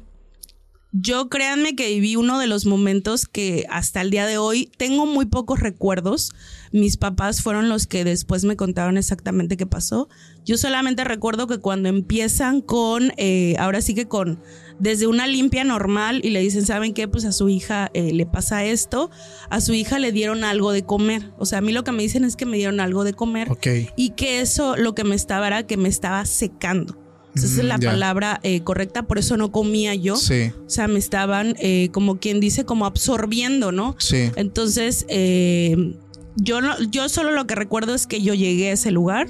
yo 0.91 1.29
créanme 1.29 1.75
que 1.75 1.87
viví 1.87 2.15
uno 2.15 2.39
de 2.39 2.47
los 2.47 2.65
momentos 2.65 3.27
que 3.27 3.67
hasta 3.69 4.01
el 4.01 4.09
día 4.09 4.25
de 4.25 4.39
hoy 4.39 4.71
tengo 4.77 5.05
muy 5.05 5.25
pocos 5.25 5.59
recuerdos. 5.59 6.31
Mis 6.71 6.97
papás 6.97 7.43
fueron 7.43 7.69
los 7.69 7.85
que 7.85 8.03
después 8.03 8.43
me 8.43 8.55
contaron 8.55 8.97
exactamente 8.97 9.55
qué 9.55 9.67
pasó. 9.67 10.09
Yo 10.45 10.57
solamente 10.57 11.03
recuerdo 11.03 11.45
que 11.45 11.59
cuando 11.59 11.89
empiezan 11.89 12.61
con, 12.61 13.13
eh, 13.17 13.55
ahora 13.59 13.81
sí 13.81 13.93
que 13.93 14.07
con, 14.07 14.39
desde 14.79 15.07
una 15.07 15.27
limpia 15.27 15.63
normal 15.63 16.21
y 16.23 16.29
le 16.29 16.39
dicen, 16.41 16.65
¿saben 16.65 16.93
qué? 16.93 17.07
Pues 17.07 17.25
a 17.25 17.31
su 17.31 17.49
hija 17.49 17.91
eh, 17.93 18.13
le 18.13 18.25
pasa 18.25 18.63
esto. 18.65 19.11
A 19.49 19.59
su 19.61 19.73
hija 19.73 19.99
le 19.99 20.11
dieron 20.11 20.43
algo 20.43 20.71
de 20.71 20.83
comer. 20.83 21.31
O 21.37 21.45
sea, 21.45 21.57
a 21.57 21.61
mí 21.61 21.71
lo 21.73 21.83
que 21.83 21.91
me 21.91 22.01
dicen 22.03 22.23
es 22.23 22.35
que 22.35 22.45
me 22.45 22.57
dieron 22.57 22.79
algo 22.79 23.03
de 23.03 23.13
comer 23.13 23.51
Ok. 23.51 23.67
y 23.95 24.11
que 24.11 24.41
eso 24.41 24.75
lo 24.77 24.95
que 24.95 25.03
me 25.03 25.15
estaba 25.15 25.47
era 25.47 25.63
que 25.67 25.75
me 25.77 25.89
estaba 25.89 26.25
secando. 26.25 26.97
Esa 27.35 27.45
es 27.45 27.63
Mm, 27.63 27.67
la 27.67 27.77
palabra 27.77 28.39
eh, 28.43 28.61
correcta, 28.61 29.03
por 29.03 29.19
eso 29.19 29.37
no 29.37 29.51
comía 29.51 29.93
yo. 29.95 30.15
Sí, 30.15 30.51
O 30.65 30.69
sea, 30.69 30.87
me 30.87 30.97
estaban, 30.97 31.55
eh, 31.59 31.89
como 31.91 32.17
quien 32.19 32.39
dice, 32.39 32.65
como 32.65 32.85
absorbiendo, 32.87 33.71
¿no? 33.71 33.95
sí. 33.99 34.31
Entonces, 34.35 35.05
eh, 35.09 35.93
yo, 36.37 36.59
no- 36.61 36.81
yo 36.89 37.07
solo 37.07 37.31
lo 37.31 37.45
que 37.45 37.53
recuerdo 37.55 37.93
es 37.93 38.07
que 38.07 38.21
yo 38.21 38.33
llegué 38.33 38.69
a 38.69 38.73
ese 38.73 38.91
lugar, 38.91 39.27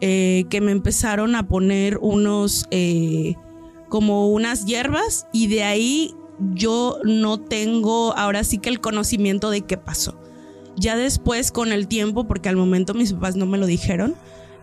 que 0.00 0.60
me 0.62 0.72
empezaron 0.72 1.34
a 1.34 1.48
poner 1.48 1.98
unos, 2.00 2.66
eh, 2.70 3.34
como 3.88 4.28
unas 4.28 4.66
hierbas, 4.66 5.26
y 5.32 5.46
de 5.48 5.62
ahí 5.62 6.14
yo 6.54 6.98
no 7.04 7.38
tengo 7.40 8.16
ahora 8.16 8.44
sí 8.44 8.58
que 8.58 8.68
el 8.68 8.80
conocimiento 8.80 9.50
de 9.50 9.62
qué 9.62 9.76
pasó. 9.76 10.20
Ya 10.76 10.96
después, 10.96 11.52
con 11.52 11.72
el 11.72 11.88
tiempo, 11.88 12.26
porque 12.26 12.48
al 12.48 12.56
momento 12.56 12.92
mis 12.92 13.12
papás 13.12 13.36
no 13.36 13.46
me 13.46 13.58
lo 13.58 13.66
dijeron, 13.66 14.14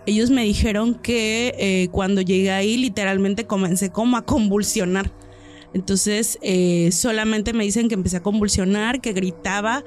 ellos 0.06 0.30
me 0.30 0.44
dijeron 0.44 0.96
que 0.96 1.56
eh, 1.58 1.88
cuando 1.92 2.22
llegué 2.22 2.52
ahí 2.52 2.78
literalmente 2.78 3.46
comencé 3.46 3.90
como 3.90 4.18
a 4.18 4.24
convulsionar. 4.24 5.12
Entonces 5.74 6.38
eh, 6.42 6.92
solamente 6.92 7.54
me 7.54 7.64
dicen 7.64 7.88
que 7.88 7.96
empecé 7.96 8.18
a 8.18 8.24
convulsionar, 8.24 9.02
que 9.02 9.14
gritaba, 9.14 9.84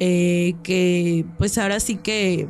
eh, 0.00 0.54
que 0.62 1.24
pues 1.38 1.56
ahora 1.58 1.80
sí 1.80 1.96
que 1.96 2.48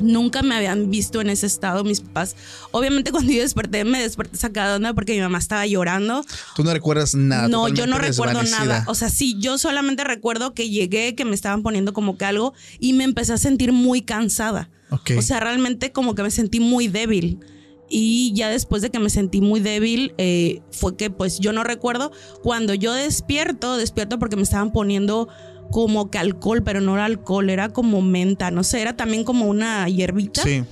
nunca 0.00 0.42
me 0.42 0.54
habían 0.54 0.90
visto 0.90 1.20
en 1.20 1.30
ese 1.30 1.46
estado 1.46 1.84
mis 1.84 2.00
papás. 2.00 2.36
Obviamente 2.70 3.10
cuando 3.12 3.32
yo 3.32 3.42
desperté 3.42 3.84
me 3.84 4.00
desperté 4.00 4.36
sacada 4.36 4.70
de 4.70 4.76
onda 4.76 4.94
porque 4.94 5.14
mi 5.14 5.20
mamá 5.20 5.38
estaba 5.38 5.66
llorando. 5.66 6.24
Tú 6.56 6.64
no 6.64 6.72
recuerdas 6.72 7.14
nada. 7.14 7.48
No, 7.48 7.68
yo 7.68 7.86
no 7.86 7.98
recuerdo 7.98 8.42
nada. 8.42 8.84
O 8.86 8.94
sea, 8.94 9.08
sí, 9.08 9.36
yo 9.38 9.58
solamente 9.58 10.04
recuerdo 10.04 10.54
que 10.54 10.68
llegué, 10.68 11.14
que 11.14 11.24
me 11.24 11.34
estaban 11.34 11.62
poniendo 11.62 11.92
como 11.92 12.16
que 12.16 12.24
algo 12.24 12.54
y 12.78 12.92
me 12.92 13.04
empecé 13.04 13.32
a 13.32 13.38
sentir 13.38 13.72
muy 13.72 14.02
cansada. 14.02 14.70
Ok. 14.90 15.12
O 15.18 15.22
sea, 15.22 15.40
realmente 15.40 15.92
como 15.92 16.14
que 16.14 16.22
me 16.22 16.30
sentí 16.30 16.60
muy 16.60 16.88
débil. 16.88 17.38
Y 17.92 18.32
ya 18.34 18.48
después 18.48 18.82
de 18.82 18.90
que 18.90 19.00
me 19.00 19.10
sentí 19.10 19.40
muy 19.40 19.58
débil, 19.58 20.14
eh, 20.16 20.62
fue 20.70 20.96
que 20.96 21.10
pues 21.10 21.40
yo 21.40 21.52
no 21.52 21.64
recuerdo. 21.64 22.12
Cuando 22.40 22.72
yo 22.72 22.92
despierto, 22.92 23.76
despierto 23.76 24.20
porque 24.20 24.36
me 24.36 24.42
estaban 24.42 24.72
poniendo 24.72 25.28
como 25.70 26.10
que 26.10 26.18
alcohol, 26.18 26.62
pero 26.62 26.80
no 26.80 26.94
era 26.94 27.04
alcohol, 27.04 27.48
era 27.50 27.68
como 27.70 28.02
menta, 28.02 28.50
no 28.50 28.64
sé, 28.64 28.80
era 28.80 28.96
también 28.96 29.24
como 29.24 29.46
una 29.46 29.88
hierbita 29.88 30.42
Sí. 30.42 30.64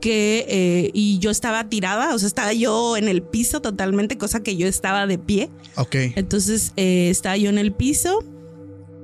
que 0.00 0.46
eh, 0.48 0.90
y 0.94 1.18
yo 1.18 1.30
estaba 1.30 1.68
tirada, 1.68 2.14
o 2.14 2.18
sea, 2.18 2.26
estaba 2.28 2.52
yo 2.52 2.96
en 2.96 3.08
el 3.08 3.22
piso 3.22 3.60
totalmente, 3.60 4.16
cosa 4.16 4.42
que 4.42 4.56
yo 4.56 4.66
estaba 4.66 5.06
de 5.06 5.18
pie. 5.18 5.50
Ok. 5.76 5.94
Entonces 6.16 6.72
eh, 6.76 7.08
estaba 7.10 7.36
yo 7.36 7.50
en 7.50 7.58
el 7.58 7.72
piso 7.72 8.20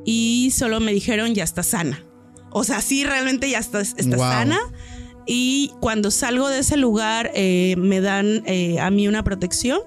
y 0.05 0.53
solo 0.57 0.81
me 0.81 0.93
dijeron 0.93 1.35
ya 1.35 1.45
está 1.45 1.63
sana. 1.63 2.05
O 2.51 2.63
sea, 2.65 2.81
sí, 2.81 3.05
realmente 3.05 3.51
ya 3.51 3.59
está, 3.59 3.81
está 3.81 4.05
Wow. 4.17 4.19
sana. 4.19 4.59
Y 5.27 5.73
cuando 5.81 6.11
salgo 6.11 6.49
de 6.49 6.59
ese 6.61 6.77
lugar 6.77 7.31
eh, 7.35 7.75
me 7.79 8.01
dan 8.01 8.43
eh, 8.47 8.79
a 8.79 8.91
mí 8.91 9.09
una 9.09 9.25
protección. 9.25 9.81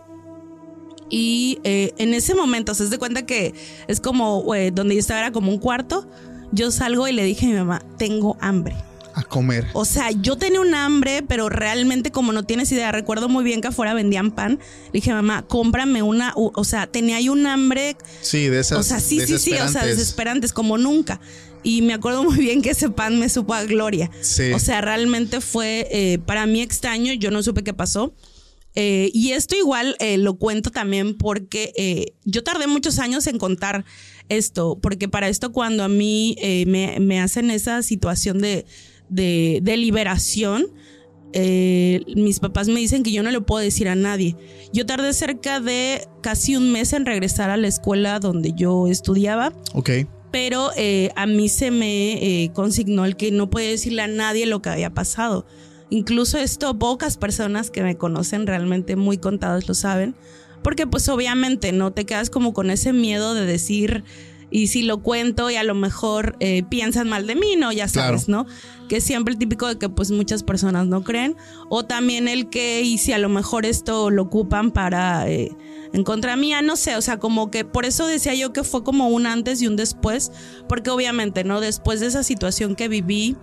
Y 1.09 1.59
eh, 1.63 1.93
en 1.97 2.13
ese 2.13 2.35
momento, 2.35 2.73
se 2.73 2.87
de 2.87 2.97
cuenta 2.97 3.25
que 3.25 3.53
es 3.87 3.99
como 3.99 4.53
eh, 4.55 4.71
donde 4.71 4.95
yo 4.95 4.99
estaba 4.99 5.19
era 5.19 5.31
como 5.31 5.51
un 5.51 5.59
cuarto. 5.59 6.07
Yo 6.51 6.71
salgo 6.71 7.07
y 7.07 7.11
le 7.13 7.23
dije 7.23 7.45
a 7.45 7.49
mi 7.49 7.55
mamá, 7.55 7.81
tengo 7.97 8.37
hambre. 8.39 8.75
A 9.13 9.23
comer. 9.23 9.65
O 9.73 9.83
sea, 9.83 10.11
yo 10.11 10.37
tenía 10.37 10.61
un 10.61 10.75
hambre, 10.75 11.23
pero 11.27 11.49
realmente 11.49 12.11
como 12.11 12.33
no 12.33 12.43
tienes 12.43 12.71
idea, 12.71 12.91
recuerdo 12.91 13.29
muy 13.29 13.43
bien 13.43 13.61
que 13.61 13.69
afuera 13.69 13.95
vendían 13.95 14.29
pan. 14.31 14.59
Le 14.85 14.91
dije, 14.93 15.11
mamá, 15.11 15.41
cómprame 15.47 16.03
una, 16.03 16.33
o 16.35 16.63
sea, 16.63 16.85
tenía 16.85 17.15
ahí 17.17 17.27
un 17.27 17.47
hambre, 17.47 17.97
Sí, 18.21 18.47
de 18.47 18.59
esas. 18.59 18.77
o 18.77 18.83
sea, 18.83 18.99
sí, 18.99 19.19
sí, 19.21 19.39
sí, 19.39 19.53
o 19.53 19.55
sea, 19.55 19.57
desesperantes. 19.57 19.97
desesperantes 19.97 20.53
como 20.53 20.77
nunca. 20.77 21.19
Y 21.63 21.81
me 21.81 21.93
acuerdo 21.95 22.23
muy 22.23 22.37
bien 22.37 22.61
que 22.61 22.69
ese 22.69 22.89
pan 22.89 23.17
me 23.19 23.27
supo 23.27 23.55
a 23.55 23.63
gloria. 23.63 24.11
Sí. 24.21 24.53
O 24.53 24.59
sea, 24.59 24.81
realmente 24.81 25.41
fue 25.41 25.87
eh, 25.91 26.19
para 26.19 26.45
mí 26.45 26.61
extraño, 26.61 27.11
yo 27.13 27.31
no 27.31 27.41
supe 27.41 27.63
qué 27.63 27.73
pasó. 27.73 28.13
Eh, 28.79 29.09
y 29.11 29.31
esto 29.31 29.55
igual 29.55 29.95
eh, 29.99 30.19
lo 30.19 30.37
cuento 30.37 30.69
también 30.69 31.15
porque 31.17 31.73
eh, 31.77 32.13
yo 32.25 32.43
tardé 32.43 32.67
muchos 32.67 32.99
años 32.99 33.25
en 33.25 33.39
contar 33.39 33.85
esto, 34.29 34.77
porque 34.79 35.07
para 35.09 35.29
esto 35.29 35.51
cuando 35.51 35.83
a 35.83 35.87
mí 35.87 36.35
me, 36.67 36.99
me 36.99 37.19
hacen 37.19 37.49
esa 37.49 37.81
situación 37.81 38.37
de, 38.39 38.65
de, 39.09 39.61
de 39.63 39.77
liberación, 39.77 40.67
mis 42.15 42.39
papás 42.39 42.67
me 42.67 42.79
dicen 42.79 43.01
que 43.01 43.11
yo 43.11 43.23
no 43.23 43.31
le 43.31 43.41
puedo 43.41 43.63
decir 43.63 43.87
a 43.89 43.95
nadie. 43.95 44.35
Yo 44.73 44.85
tardé 44.85 45.11
cerca 45.13 45.59
de 45.59 46.07
casi 46.21 46.55
un 46.55 46.71
mes 46.71 46.93
en 46.93 47.05
regresar 47.05 47.49
a 47.49 47.57
la 47.57 47.67
escuela 47.67 48.19
donde 48.19 48.53
yo 48.55 48.87
estudiaba 48.87 49.53
Ok. 49.73 49.89
pero 50.31 50.69
eh, 50.77 51.09
a 51.15 51.25
mí 51.25 51.49
se 51.49 51.71
me 51.71 52.43
eh, 52.43 52.51
consignó 52.53 53.05
el 53.05 53.15
que 53.15 53.31
no 53.31 53.49
podía 53.49 53.69
decirle 53.69 54.01
a 54.03 54.07
nadie 54.07 54.45
lo 54.45 54.61
que 54.61 54.69
había 54.69 54.91
pasado. 54.93 55.45
Incluso 55.89 56.37
esto 56.37 56.77
pocas 56.77 57.17
personas 57.17 57.71
que 57.71 57.81
me 57.83 57.97
conocen 57.97 58.45
realmente 58.47 58.95
muy 58.95 59.17
contados 59.17 59.67
lo 59.67 59.73
saben, 59.73 60.15
porque 60.63 60.85
pues 60.87 61.07
obviamente 61.07 61.71
no 61.71 61.91
te 61.91 62.05
quedas 62.05 62.29
como 62.29 62.53
con 62.53 62.69
ese 62.69 62.91
miedo 62.93 63.33
de 63.33 63.45
decir 63.45 64.03
y 64.49 64.67
si 64.67 64.81
lo 64.81 65.01
cuento 65.03 65.49
y 65.49 65.55
a 65.55 65.63
lo 65.63 65.75
mejor 65.75 66.37
eh, 66.39 66.63
piensan 66.69 67.09
mal 67.09 67.27
de 67.27 67.35
mí, 67.35 67.55
no, 67.57 67.71
ya 67.71 67.87
sabes, 67.87 68.25
Claro. 68.25 68.45
¿no? 68.45 68.87
Que 68.87 68.97
es 68.97 69.03
siempre 69.03 69.33
el 69.33 69.37
típico 69.37 69.67
de 69.67 69.77
que 69.77 69.89
pues 69.89 70.11
muchas 70.11 70.43
personas 70.43 70.87
no 70.87 71.03
creen 71.03 71.35
o 71.69 71.83
también 71.85 72.27
el 72.29 72.49
que 72.49 72.81
y 72.81 72.97
si 72.97 73.11
a 73.11 73.17
lo 73.17 73.27
mejor 73.27 73.65
esto 73.65 74.09
lo 74.09 74.23
ocupan 74.23 74.71
para 74.71 75.29
eh, 75.29 75.51
en 75.93 76.03
contra 76.03 76.35
mía, 76.37 76.61
no 76.61 76.75
sé, 76.75 76.95
o 76.95 77.01
sea, 77.01 77.17
como 77.17 77.51
que 77.51 77.65
por 77.65 77.85
eso 77.85 78.07
decía 78.07 78.35
yo 78.35 78.53
que 78.53 78.63
fue 78.63 78.83
como 78.83 79.09
un 79.09 79.25
antes 79.25 79.61
y 79.61 79.67
un 79.67 79.75
después, 79.75 80.31
porque 80.69 80.89
obviamente, 80.89 81.43
¿no? 81.43 81.59
Después 81.59 81.99
de 81.99 82.07
esa 82.07 82.23
situación 82.23 82.75
que 82.75 82.87
viví, 82.87 83.35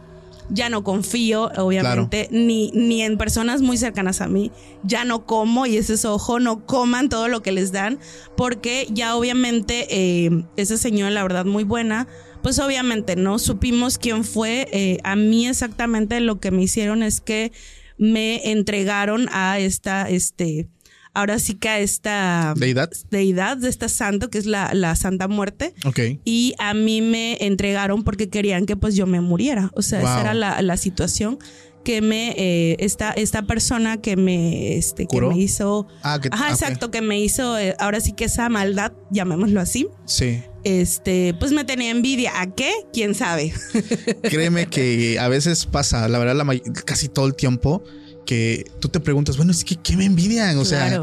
ya 0.51 0.69
no 0.69 0.85
confío, 0.85 1.51
obviamente, 1.57 2.29
ni, 2.31 2.71
ni 2.73 3.03
en 3.03 3.17
personas 3.17 3.63
muy 3.63 3.77
cercanas 3.77 4.21
a 4.21 4.29
mí, 4.29 4.53
ya 4.83 5.05
no 5.05 5.27
como 5.27 5.67
y 5.67 5.77
ese 5.77 5.95
es 5.95 6.05
ojo, 6.05 6.41
no 6.41 6.67
coman 6.67 7.09
todo 7.09 7.29
lo 7.29 7.43
que 7.43 7.53
les 7.53 7.73
dan, 7.73 7.99
porque 8.37 8.87
ya 8.91 9.17
obviamente 9.17 9.87
eh, 9.91 10.45
esa 10.57 10.77
señora, 10.77 11.11
la 11.11 11.23
verdad, 11.23 11.45
muy 11.45 11.65
buena, 11.65 12.07
pues 12.43 12.59
obviamente 12.59 13.17
no 13.17 13.39
supimos 13.39 13.97
quién 13.97 14.23
fue. 14.23 14.69
Eh, 14.71 14.99
a 15.03 15.17
mí 15.17 15.49
exactamente 15.49 16.21
lo 16.21 16.41
que 16.41 16.51
me 16.51 16.63
hicieron 16.63 17.03
es 17.03 17.23
que 17.23 17.53
me 17.97 18.51
entregaron 18.51 19.29
a 19.33 19.59
esta, 19.59 20.11
este, 20.11 20.69
ahora 21.15 21.39
sí 21.39 21.55
que 21.55 21.69
a 21.69 21.79
esta 21.79 22.55
¿Deidad? 22.57 22.91
deidad 23.11 23.57
de 23.57 23.69
esta 23.69 23.89
santo, 23.89 24.29
que 24.31 24.39
es 24.39 24.47
la, 24.47 24.75
la 24.75 24.95
Santa 24.97 25.29
Muerte. 25.29 25.75
Ok. 25.85 26.01
Y 26.25 26.55
a 26.59 26.75
mí 26.75 27.01
me 27.01 27.39
entregaron 27.41 28.03
porque 28.05 28.29
querían 28.29 28.67
que 28.67 28.77
pues 28.77 28.95
yo 28.97 29.07
me 29.07 29.21
muriera. 29.21 29.71
O 29.75 29.83
sea, 29.83 30.01
esa 30.01 30.21
era 30.21 30.35
la, 30.35 30.61
la 30.63 30.77
situación 30.77 31.39
que 31.85 32.01
me, 32.01 32.31
eh, 32.39 32.77
esta, 32.79 33.11
esta 33.13 33.43
persona 33.43 34.01
que 34.01 34.17
me, 34.17 34.75
este, 34.77 35.07
que 35.07 35.21
me 35.21 35.39
hizo, 35.39 35.87
Ah, 36.03 36.19
que- 36.19 36.31
ajá, 36.33 36.49
exacto, 36.51 36.91
que 36.91 37.03
me 37.03 37.21
hizo, 37.21 37.59
eh, 37.59 37.75
ahora 37.79 38.01
sí 38.01 38.13
que 38.13 38.25
esa 38.25 38.49
maldad, 38.49 38.93
llamémoslo 39.11 39.61
así, 39.61 39.89
Sí. 40.07 40.41
este, 40.65 41.35
pues 41.39 41.53
me 41.53 41.63
tenía 41.65 41.91
envidia. 41.91 42.41
¿A 42.41 42.47
qué? 42.55 42.73
¿Quién 42.95 43.15
sabe? 43.15 43.53
Créeme 44.23 44.65
que 44.67 45.19
a 45.19 45.29
veces 45.29 45.67
pasa, 45.67 46.09
la 46.09 46.19
verdad, 46.19 46.35
la 46.37 46.59
casi 46.87 47.09
todo 47.09 47.27
el 47.27 47.35
tiempo, 47.35 47.85
que 48.25 48.71
tú 48.81 48.89
te 48.89 49.01
preguntas, 49.01 49.37
bueno, 49.37 49.53
es 49.53 49.65
que 49.65 49.77
¿qué 49.77 49.97
me 49.97 50.05
envidian? 50.05 50.57
O 50.59 50.65
sea, 50.65 51.03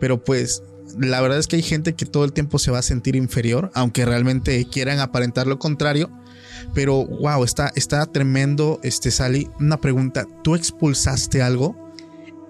pero 0.00 0.22
pues 0.22 0.62
la 0.98 1.20
verdad 1.20 1.38
es 1.38 1.46
que 1.46 1.56
hay 1.56 1.62
gente 1.62 1.94
que 1.94 2.06
todo 2.06 2.24
el 2.24 2.32
tiempo 2.32 2.58
se 2.58 2.70
va 2.70 2.78
a 2.78 2.82
sentir 2.82 3.16
inferior, 3.16 3.70
aunque 3.74 4.04
realmente 4.04 4.66
quieran 4.66 5.00
aparentar 5.00 5.46
lo 5.46 5.58
contrario. 5.58 6.10
Pero 6.74 7.06
wow, 7.06 7.44
está, 7.44 7.72
está 7.74 8.04
tremendo, 8.06 8.80
este 8.82 9.10
Sally. 9.10 9.48
Una 9.60 9.80
pregunta, 9.80 10.26
¿tú 10.42 10.54
expulsaste 10.54 11.42
algo? 11.42 11.76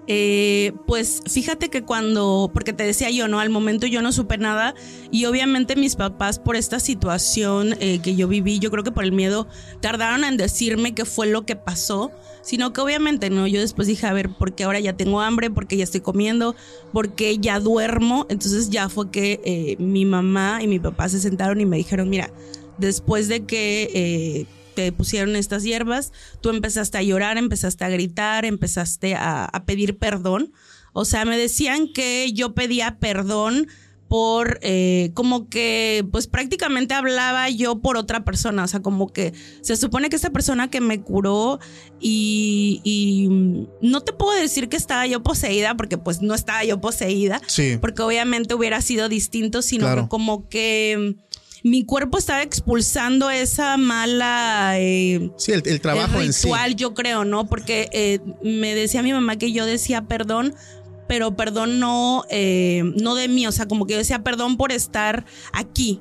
Eh, 0.09 0.71
pues 0.85 1.21
fíjate 1.27 1.67
que 1.67 1.83
cuando, 1.83 2.49
porque 2.53 2.71
te 2.71 2.85
decía 2.85 3.11
yo, 3.11 3.27
¿no? 3.27 3.41
Al 3.41 3.49
momento 3.49 3.87
yo 3.87 4.01
no 4.01 4.13
supe 4.13 4.37
nada 4.37 4.73
y 5.11 5.25
obviamente 5.25 5.75
mis 5.75 5.97
papás 5.97 6.39
por 6.39 6.55
esta 6.55 6.79
situación 6.79 7.75
eh, 7.81 7.99
que 7.99 8.15
yo 8.15 8.29
viví, 8.29 8.59
yo 8.59 8.71
creo 8.71 8.85
que 8.85 8.93
por 8.93 9.03
el 9.03 9.11
miedo, 9.11 9.49
tardaron 9.81 10.23
en 10.23 10.37
decirme 10.37 10.95
qué 10.95 11.03
fue 11.03 11.27
lo 11.27 11.45
que 11.45 11.57
pasó, 11.57 12.11
sino 12.47 12.71
que 12.71 12.79
obviamente, 12.79 13.29
¿no? 13.29 13.45
Yo 13.45 13.59
después 13.59 13.89
dije, 13.89 14.07
a 14.07 14.13
ver, 14.13 14.29
porque 14.29 14.63
ahora 14.63 14.79
ya 14.79 14.93
tengo 14.93 15.19
hambre, 15.19 15.49
porque 15.51 15.75
ya 15.75 15.83
estoy 15.83 15.99
comiendo, 15.99 16.55
porque 16.93 17.37
ya 17.39 17.59
duermo, 17.59 18.25
entonces 18.29 18.69
ya 18.69 18.87
fue 18.87 19.11
que 19.11 19.41
eh, 19.43 19.75
mi 19.79 20.05
mamá 20.05 20.59
y 20.63 20.67
mi 20.67 20.79
papá 20.79 21.09
se 21.09 21.19
sentaron 21.19 21.59
y 21.59 21.65
me 21.65 21.75
dijeron, 21.75 22.09
mira, 22.09 22.31
después 22.77 23.27
de 23.27 23.45
que... 23.45 23.91
eh, 23.93 24.45
te 24.75 24.91
pusieron 24.91 25.35
estas 25.35 25.63
hierbas, 25.63 26.13
tú 26.39 26.51
empezaste 26.51 26.99
a 26.99 27.01
llorar, 27.01 27.39
empezaste 27.39 27.83
a 27.83 27.89
gritar, 27.89 28.45
empezaste 28.45 29.15
a, 29.15 29.45
a 29.45 29.65
pedir 29.65 29.97
perdón. 29.97 30.53
O 30.93 31.03
sea, 31.03 31.25
me 31.25 31.35
decían 31.35 31.91
que 31.91 32.31
yo 32.31 32.53
pedía 32.53 32.99
perdón 32.99 33.69
por 34.07 34.59
eh, 34.61 35.11
como 35.13 35.49
que 35.49 36.05
pues 36.11 36.27
prácticamente 36.27 36.93
hablaba 36.93 37.49
yo 37.49 37.79
por 37.81 37.97
otra 37.97 38.23
persona, 38.23 38.63
o 38.63 38.67
sea, 38.67 38.81
como 38.81 39.11
que 39.11 39.33
se 39.61 39.75
supone 39.75 40.09
que 40.09 40.15
esta 40.15 40.29
persona 40.29 40.69
que 40.69 40.79
me 40.81 41.01
curó 41.01 41.59
y, 41.99 42.81
y 42.83 43.27
no 43.81 44.01
te 44.01 44.13
puedo 44.13 44.39
decir 44.39 44.69
que 44.69 44.77
estaba 44.77 45.05
yo 45.07 45.23
poseída, 45.23 45.75
porque 45.75 45.97
pues 45.97 46.21
no 46.21 46.33
estaba 46.35 46.63
yo 46.63 46.79
poseída, 46.79 47.41
Sí. 47.47 47.77
porque 47.81 48.01
obviamente 48.01 48.53
hubiera 48.53 48.81
sido 48.81 49.09
distinto, 49.09 49.61
sino 49.61 49.85
Claro. 49.85 50.03
que 50.03 50.09
como 50.09 50.47
que 50.49 51.15
mm, 51.17 51.67
mi 51.67 51.83
cuerpo 51.83 52.17
estaba 52.17 52.43
expulsando 52.43 53.29
esa 53.29 53.77
mala 53.77 54.73
eh, 54.77 55.31
Sí, 55.37 55.51
el, 55.51 55.63
el 55.65 55.81
trabajo 55.81 56.19
el 56.19 56.27
en 56.27 56.33
sí. 56.33 56.43
ritual, 56.43 56.75
yo 56.75 56.93
creo, 56.93 57.25
¿no? 57.25 57.47
Porque 57.47 57.89
eh, 57.91 58.19
me 58.43 58.73
decía 58.75 59.01
mi 59.03 59.11
mamá 59.11 59.37
que 59.37 59.51
yo 59.51 59.65
decía 59.65 60.03
perdón, 60.03 60.53
pero 61.07 61.35
perdón 61.35 61.79
no, 61.79 62.23
eh, 62.29 62.83
no 63.01 63.15
de 63.15 63.27
mí, 63.27 63.47
o 63.47 63.51
sea, 63.51 63.67
como 63.67 63.85
que 63.85 63.93
yo 63.93 63.97
decía 63.99 64.23
perdón 64.23 64.57
por 64.57 64.71
estar 64.71 65.25
aquí. 65.53 65.99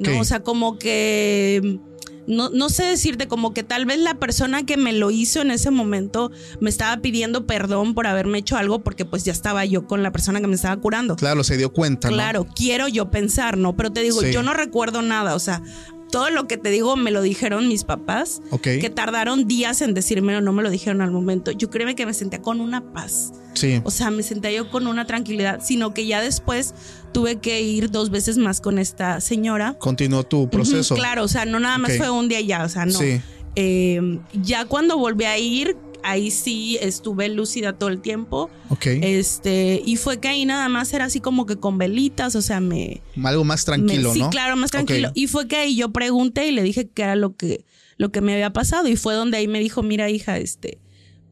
¿no? 0.00 0.20
O 0.20 0.24
sea, 0.24 0.42
como 0.42 0.78
que 0.78 1.78
no, 2.26 2.50
no 2.50 2.68
sé 2.70 2.84
decirte, 2.84 3.28
como 3.28 3.54
que 3.54 3.62
tal 3.62 3.86
vez 3.86 3.98
la 4.00 4.14
persona 4.16 4.66
que 4.66 4.76
me 4.76 4.92
lo 4.92 5.12
hizo 5.12 5.40
en 5.40 5.52
ese 5.52 5.70
momento 5.70 6.32
me 6.60 6.70
estaba 6.70 7.00
pidiendo 7.00 7.46
perdón 7.46 7.94
por 7.94 8.06
haberme 8.08 8.38
hecho 8.38 8.56
algo 8.56 8.80
porque 8.80 9.04
pues 9.04 9.24
ya 9.24 9.30
estaba 9.32 9.64
yo 9.64 9.86
con 9.86 10.02
la 10.02 10.10
persona 10.10 10.40
que 10.40 10.48
me 10.48 10.56
estaba 10.56 10.76
curando. 10.76 11.14
Claro, 11.16 11.44
se 11.44 11.56
dio 11.56 11.72
cuenta, 11.72 12.08
¿no? 12.10 12.14
Claro, 12.14 12.46
quiero 12.54 12.88
yo 12.88 13.10
pensar, 13.10 13.56
¿no? 13.56 13.76
Pero 13.76 13.92
te 13.92 14.00
digo, 14.00 14.20
Sí. 14.20 14.32
yo 14.32 14.42
no 14.42 14.54
recuerdo 14.54 15.02
nada, 15.02 15.34
o 15.36 15.38
sea, 15.38 15.62
todo 16.10 16.30
lo 16.30 16.46
que 16.46 16.56
te 16.56 16.70
digo 16.70 16.96
me 16.96 17.10
lo 17.10 17.20
dijeron 17.22 17.68
mis 17.68 17.84
papás, 17.84 18.40
Ok. 18.50 18.62
que 18.80 18.90
tardaron 18.90 19.46
días 19.48 19.80
en 19.82 19.92
decírmelo, 19.94 20.40
no 20.40 20.52
me 20.52 20.62
lo 20.62 20.70
dijeron 20.70 21.00
al 21.00 21.10
momento. 21.10 21.50
Yo 21.50 21.68
créeme 21.70 21.94
que 21.94 22.06
me 22.06 22.14
sentía 22.14 22.40
con 22.40 22.60
una 22.60 22.92
paz, 22.92 23.32
Sí. 23.54 23.80
o 23.84 23.90
sea, 23.90 24.10
me 24.10 24.22
sentía 24.22 24.52
yo 24.52 24.70
con 24.70 24.86
una 24.86 25.06
tranquilidad, 25.06 25.60
sino 25.62 25.92
que 25.94 26.06
ya 26.06 26.20
después 26.20 26.74
tuve 27.12 27.36
que 27.36 27.62
ir 27.62 27.90
dos 27.90 28.10
veces 28.10 28.38
más 28.38 28.60
con 28.60 28.78
esta 28.78 29.20
señora. 29.20 29.74
Continuó 29.78 30.22
tu 30.24 30.48
proceso. 30.48 30.94
Claro, 30.94 31.24
o 31.24 31.28
sea, 31.28 31.44
no 31.44 31.58
nada 31.60 31.78
más 31.78 31.96
fue 31.96 32.10
un 32.10 32.28
día 32.28 32.40
ya, 32.40 32.64
o 32.64 32.68
sea, 32.68 32.86
no. 32.86 32.98
Sí. 32.98 33.20
Eh, 33.58 34.18
ya 34.34 34.66
cuando 34.66 34.98
volví 34.98 35.24
a 35.24 35.38
ir, 35.38 35.76
ahí 36.02 36.30
sí 36.30 36.78
estuve 36.80 37.28
lúcida 37.28 37.72
todo 37.78 37.88
el 37.90 38.00
tiempo. 38.00 38.50
Ok. 38.68 38.86
Este, 38.86 39.82
y 39.84 39.96
fue 39.96 40.18
que 40.20 40.28
ahí 40.28 40.44
nada 40.44 40.68
más 40.68 40.92
era 40.92 41.04
así 41.06 41.20
como 41.20 41.46
que 41.46 41.56
con 41.56 41.78
velitas, 41.78 42.34
o 42.36 42.42
sea, 42.42 42.60
me. 42.60 43.02
Algo 43.24 43.44
más 43.44 43.64
tranquilo, 43.64 44.08
me- 44.08 44.14
sí, 44.14 44.20
¿no? 44.20 44.30
claro, 44.30 44.56
más 44.56 44.70
tranquilo. 44.70 45.10
Y 45.14 45.26
fue 45.26 45.48
que 45.48 45.56
ahí 45.56 45.76
yo 45.76 45.90
pregunté 45.92 46.46
y 46.48 46.52
le 46.52 46.62
dije 46.62 46.88
qué 46.88 47.02
era 47.02 47.16
lo 47.16 47.36
que, 47.36 47.64
lo 47.96 48.10
que 48.12 48.20
me 48.20 48.32
había 48.34 48.52
pasado. 48.52 48.88
Y 48.88 48.96
fue 48.96 49.14
donde 49.14 49.36
ahí 49.38 49.48
me 49.48 49.60
dijo, 49.60 49.82
mira, 49.82 50.10
hija, 50.10 50.38
este, 50.38 50.78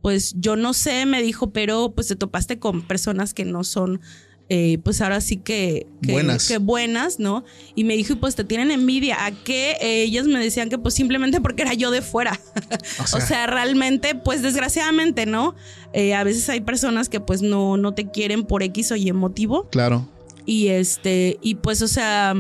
pues 0.03 0.35
yo 0.39 0.57
no 0.57 0.75
sé, 0.75 1.07
me 1.07 1.23
dijo, 1.23 1.51
pero 1.51 1.93
pues 1.95 2.09
te 2.09 2.17
topaste 2.17 2.59
con 2.59 2.83
personas 2.83 3.35
que 3.35 3.45
no 3.45 3.65
son. 3.65 4.01
Eh, 4.51 4.79
pues 4.85 5.01
ahora 5.01 5.21
sí 5.21 5.39
que, 5.39 5.87
que 6.03 6.13
Buenas. 6.13 6.49
que 6.49 6.59
buenas, 6.59 7.19
¿no? 7.19 7.45
Y 7.75 7.85
me 7.85 7.97
dijo, 7.97 8.13
y 8.13 8.17
pues 8.17 8.35
te 8.35 8.45
tienen 8.45 8.71
envidia. 8.71 9.25
¿A 9.25 9.31
qué? 9.33 9.77
Eh, 9.81 10.03
ellas 10.03 10.27
me 10.27 10.39
decían 10.39 10.69
que 10.69 10.77
pues 10.79 10.95
simplemente 10.95 11.41
porque 11.41 11.63
era 11.63 11.73
yo 11.75 11.91
de 11.91 12.03
fuera. 12.03 12.39
O 13.15 13.21
sea, 13.21 13.47
realmente, 13.47 14.15
pues 14.15 14.43
desgraciadamente, 14.43 15.27
¿no? 15.27 15.55
Eh, 15.93 16.15
a 16.15 16.25
veces 16.25 16.49
hay 16.49 16.61
personas 16.61 17.09
que 17.09 17.21
pues 17.21 17.43
no, 17.43 17.77
no 17.77 17.95
te 17.95 18.11
quieren 18.11 18.45
por 18.45 18.63
X 18.63 18.93
o 18.93 18.97
Y 18.97 19.13
motivo. 19.13 19.69
claro. 19.71 20.09
Y 20.47 20.69
este, 20.69 21.39
y 21.41 21.55
pues, 21.55 21.81
o 21.81 21.89
sea, 21.89 22.35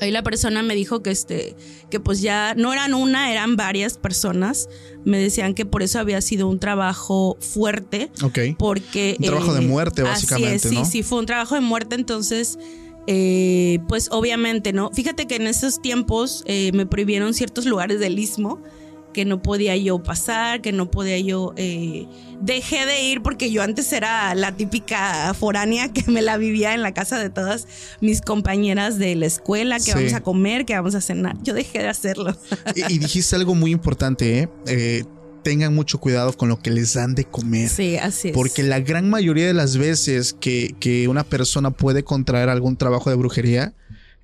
ahí 0.00 0.10
la 0.10 0.22
persona 0.22 0.62
me 0.62 0.74
dijo 0.74 1.02
que 1.02 1.10
este, 1.10 1.54
que 1.90 2.00
pues 2.00 2.20
ya 2.20 2.54
no 2.54 2.72
eran 2.72 2.94
una, 2.94 3.32
eran 3.32 3.56
varias 3.56 3.98
personas. 3.98 4.68
Me 5.04 5.18
decían 5.18 5.54
que 5.54 5.64
por 5.64 5.82
eso 5.82 5.98
había 5.98 6.20
sido 6.20 6.48
un 6.48 6.58
trabajo 6.58 7.36
fuerte. 7.40 8.10
Ok. 8.22 8.38
Porque. 8.58 9.16
Un 9.18 9.26
trabajo 9.26 9.54
de 9.54 9.60
muerte, 9.60 10.02
así 10.02 10.26
básicamente, 10.26 10.56
es, 10.56 10.62
sí, 10.62 10.74
¿no? 10.74 10.84
sí, 10.84 11.02
fue 11.02 11.18
un 11.18 11.26
trabajo 11.26 11.54
de 11.54 11.60
muerte. 11.60 11.94
Entonces, 11.94 12.58
eh, 13.06 13.80
pues 13.88 14.08
obviamente, 14.12 14.72
¿no? 14.72 14.90
Fíjate 14.92 15.26
que 15.26 15.36
en 15.36 15.46
esos 15.46 15.80
tiempos 15.80 16.44
eh, 16.46 16.70
me 16.74 16.86
prohibieron 16.86 17.34
ciertos 17.34 17.66
lugares 17.66 17.98
del 17.98 18.18
istmo 18.18 18.60
que 19.12 19.24
no 19.24 19.42
podía 19.42 19.76
yo 19.76 20.02
pasar, 20.02 20.60
que 20.60 20.72
no 20.72 20.90
podía 20.90 21.18
yo... 21.18 21.52
eh, 21.56 22.06
dejé 22.42 22.86
de 22.86 23.02
ir 23.02 23.20
porque 23.22 23.50
yo 23.50 23.62
antes 23.62 23.92
era 23.92 24.34
la 24.34 24.56
típica 24.56 25.34
foránea 25.34 25.92
que 25.92 26.10
me 26.10 26.22
la 26.22 26.38
vivía 26.38 26.72
en 26.74 26.80
la 26.82 26.94
casa 26.94 27.18
de 27.18 27.28
todas 27.28 27.66
mis 28.00 28.22
compañeras 28.22 28.98
de 28.98 29.14
la 29.14 29.26
escuela, 29.26 29.76
que 29.76 29.84
Sí. 29.84 29.92
vamos 29.94 30.12
a 30.14 30.20
comer, 30.22 30.64
que 30.64 30.74
vamos 30.74 30.94
a 30.94 31.00
cenar. 31.02 31.36
Yo 31.42 31.52
dejé 31.54 31.80
de 31.80 31.88
hacerlo. 31.88 32.34
Y, 32.74 32.94
y 32.94 32.98
dijiste 32.98 33.36
algo 33.36 33.54
muy 33.54 33.70
importante, 33.72 34.38
¿eh? 34.40 34.48
Eh, 34.66 35.04
Tengan 35.42 35.74
mucho 35.74 35.98
cuidado 36.00 36.34
con 36.34 36.50
lo 36.50 36.58
que 36.58 36.70
les 36.70 36.92
dan 36.92 37.14
de 37.14 37.24
comer. 37.24 37.68
Sí, 37.70 37.96
así 37.96 38.28
es. 38.28 38.34
Porque 38.34 38.62
la 38.62 38.78
gran 38.80 39.08
mayoría 39.08 39.46
de 39.46 39.54
las 39.54 39.78
veces 39.78 40.34
que, 40.38 40.74
que 40.80 41.08
una 41.08 41.24
persona 41.24 41.70
puede 41.70 42.04
contraer 42.04 42.50
algún 42.50 42.76
trabajo 42.76 43.08
de 43.08 43.16
brujería 43.16 43.72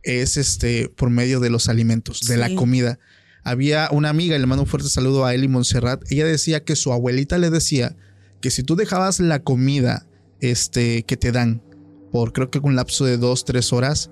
es 0.03 0.37
este 0.37 0.91
por 0.91 1.09
medio 1.09 1.41
de 1.41 1.49
los 1.49 1.71
alimentos, 1.71 2.21
de 2.27 2.37
la 2.37 2.49
Sí. 2.49 2.55
comida. 2.55 2.99
Había 3.47 3.89
una 3.93 4.09
amiga, 4.09 4.35
y 4.35 4.41
le 4.41 4.47
mando 4.47 4.65
un 4.65 4.69
fuerte 4.69 4.89
saludo 4.89 5.25
a 5.25 5.33
Eli 5.33 5.47
Montserrat. 5.47 6.03
Ella 6.11 6.27
decía 6.27 6.65
que 6.65 6.75
su 6.75 6.93
abuelita 6.93 7.39
le 7.39 7.49
decía 7.49 7.95
que 8.41 8.51
si 8.51 8.65
tú 8.65 8.75
dejabas 8.75 9.21
la 9.21 9.39
comida 9.39 10.09
este, 10.41 11.05
que 11.05 11.17
te 11.17 11.31
dan 11.31 11.63
por 12.11 12.33
creo 12.33 12.51
que 12.51 12.59
un 12.59 12.75
lapso 12.75 13.05
de 13.05 13.19
dos, 13.19 13.45
tres 13.45 13.73
horas 13.73 14.11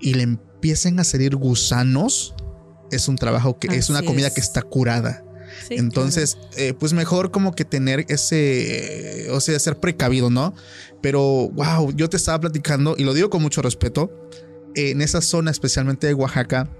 y 0.00 0.14
le 0.14 0.22
empiecen 0.22 0.98
a 1.00 1.04
salir 1.04 1.36
gusanos, 1.36 2.34
es 2.90 3.08
un 3.08 3.16
trabajo 3.16 3.58
que 3.58 3.68
es 3.76 3.90
una 3.90 4.02
comida 4.02 4.28
es. 4.28 4.32
que 4.32 4.40
está 4.40 4.62
curada. 4.62 5.22
Sí, 5.68 5.74
Entonces, 5.74 6.38
eh, 6.56 6.72
pues 6.72 6.94
mejor 6.94 7.32
como 7.32 7.54
que 7.54 7.66
tener 7.66 8.06
ese, 8.08 9.26
eh, 9.26 9.30
o 9.32 9.40
sea, 9.40 9.58
ser 9.58 9.80
precavido, 9.80 10.30
¿no? 10.30 10.54
Pero, 11.02 11.50
wow, 11.50 11.94
yo 11.94 12.08
te 12.08 12.16
estaba 12.16 12.40
platicando, 12.40 12.94
y 12.96 13.04
lo 13.04 13.12
digo 13.12 13.28
con 13.28 13.42
mucho 13.42 13.60
respeto, 13.60 14.10
eh, 14.74 14.92
en 14.92 15.02
esa 15.02 15.20
zona, 15.20 15.50
especialmente 15.50 16.06
de 16.06 16.14
Oaxaca, 16.14 16.70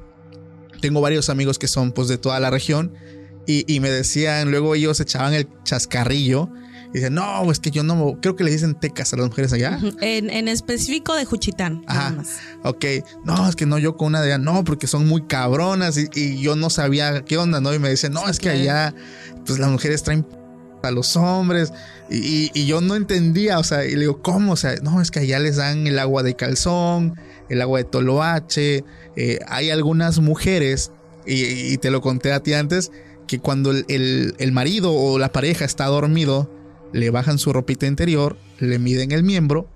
tengo 0.80 1.00
varios 1.00 1.28
amigos 1.30 1.58
que 1.58 1.68
son 1.68 1.92
pues 1.92 2.08
de 2.08 2.18
toda 2.18 2.38
la 2.40 2.50
región, 2.50 2.92
y, 3.46 3.64
y 3.72 3.80
me 3.80 3.90
decían, 3.90 4.50
luego 4.50 4.74
ellos 4.74 4.98
echaban 5.00 5.32
el 5.34 5.46
chascarrillo, 5.64 6.48
y 6.90 6.98
dicen, 6.98 7.14
no, 7.14 7.50
es 7.50 7.58
que 7.60 7.70
yo 7.70 7.82
no, 7.82 8.18
creo 8.22 8.36
que 8.36 8.44
le 8.44 8.50
dicen 8.50 8.74
tecas 8.78 9.12
a 9.12 9.16
las 9.16 9.26
mujeres 9.26 9.52
allá. 9.52 9.78
En, 10.00 10.30
en 10.30 10.48
específico 10.48 11.14
de 11.14 11.24
Juchitán, 11.24 11.82
nada 11.86 12.06
Ajá. 12.06 12.10
más. 12.16 12.28
Ok, 12.64 12.84
no, 13.24 13.48
es 13.48 13.56
que 13.56 13.66
no, 13.66 13.78
yo 13.78 13.96
con 13.96 14.08
una 14.08 14.20
de 14.22 14.32
allá, 14.32 14.38
no, 14.38 14.64
porque 14.64 14.86
son 14.86 15.06
muy 15.06 15.22
cabronas 15.26 15.96
y, 15.98 16.08
y 16.14 16.40
yo 16.40 16.56
no 16.56 16.70
sabía 16.70 17.24
qué 17.24 17.36
onda, 17.38 17.60
¿no? 17.60 17.74
Y 17.74 17.78
me 17.78 17.90
dicen, 17.90 18.12
no, 18.12 18.28
es 18.28 18.38
que 18.38 18.50
allá, 18.50 18.94
pues 19.44 19.58
las 19.58 19.70
mujeres 19.70 20.02
traen 20.02 20.26
a 20.82 20.90
los 20.92 21.16
hombres 21.16 21.72
y, 22.08 22.16
y- 22.18 22.50
y 22.54 22.66
yo 22.66 22.80
no 22.80 22.94
entendía, 22.94 23.58
o 23.58 23.64
sea, 23.64 23.84
y 23.84 23.94
le 23.94 24.00
digo, 24.02 24.22
¿cómo? 24.22 24.52
O 24.52 24.56
sea, 24.56 24.76
no, 24.82 25.00
es 25.02 25.10
que 25.10 25.18
allá 25.20 25.38
les 25.40 25.56
dan 25.56 25.86
el 25.88 25.98
agua 25.98 26.22
de 26.22 26.36
calzón, 26.36 27.16
el 27.48 27.62
agua 27.62 27.78
de 27.78 27.84
toloache, 27.84 28.84
eh, 29.16 29.38
hay 29.46 29.70
algunas 29.70 30.18
mujeres 30.18 30.92
y, 31.26 31.76
te 31.78 31.90
lo 31.90 32.00
conté 32.00 32.32
a 32.32 32.40
ti 32.40 32.52
antes, 32.52 32.92
que 33.26 33.40
cuando 33.40 33.72
el, 33.72 34.52
marido 34.52 34.92
o 34.92 35.18
la 35.18 35.32
pareja 35.32 35.64
está 35.64 35.86
dormido, 35.86 36.50
le 36.92 37.10
bajan 37.10 37.38
su 37.38 37.52
ropita 37.52 37.86
interior, 37.86 38.36
le 38.60 38.78
miden 38.78 39.10
el 39.10 39.24
miembro, 39.24 39.68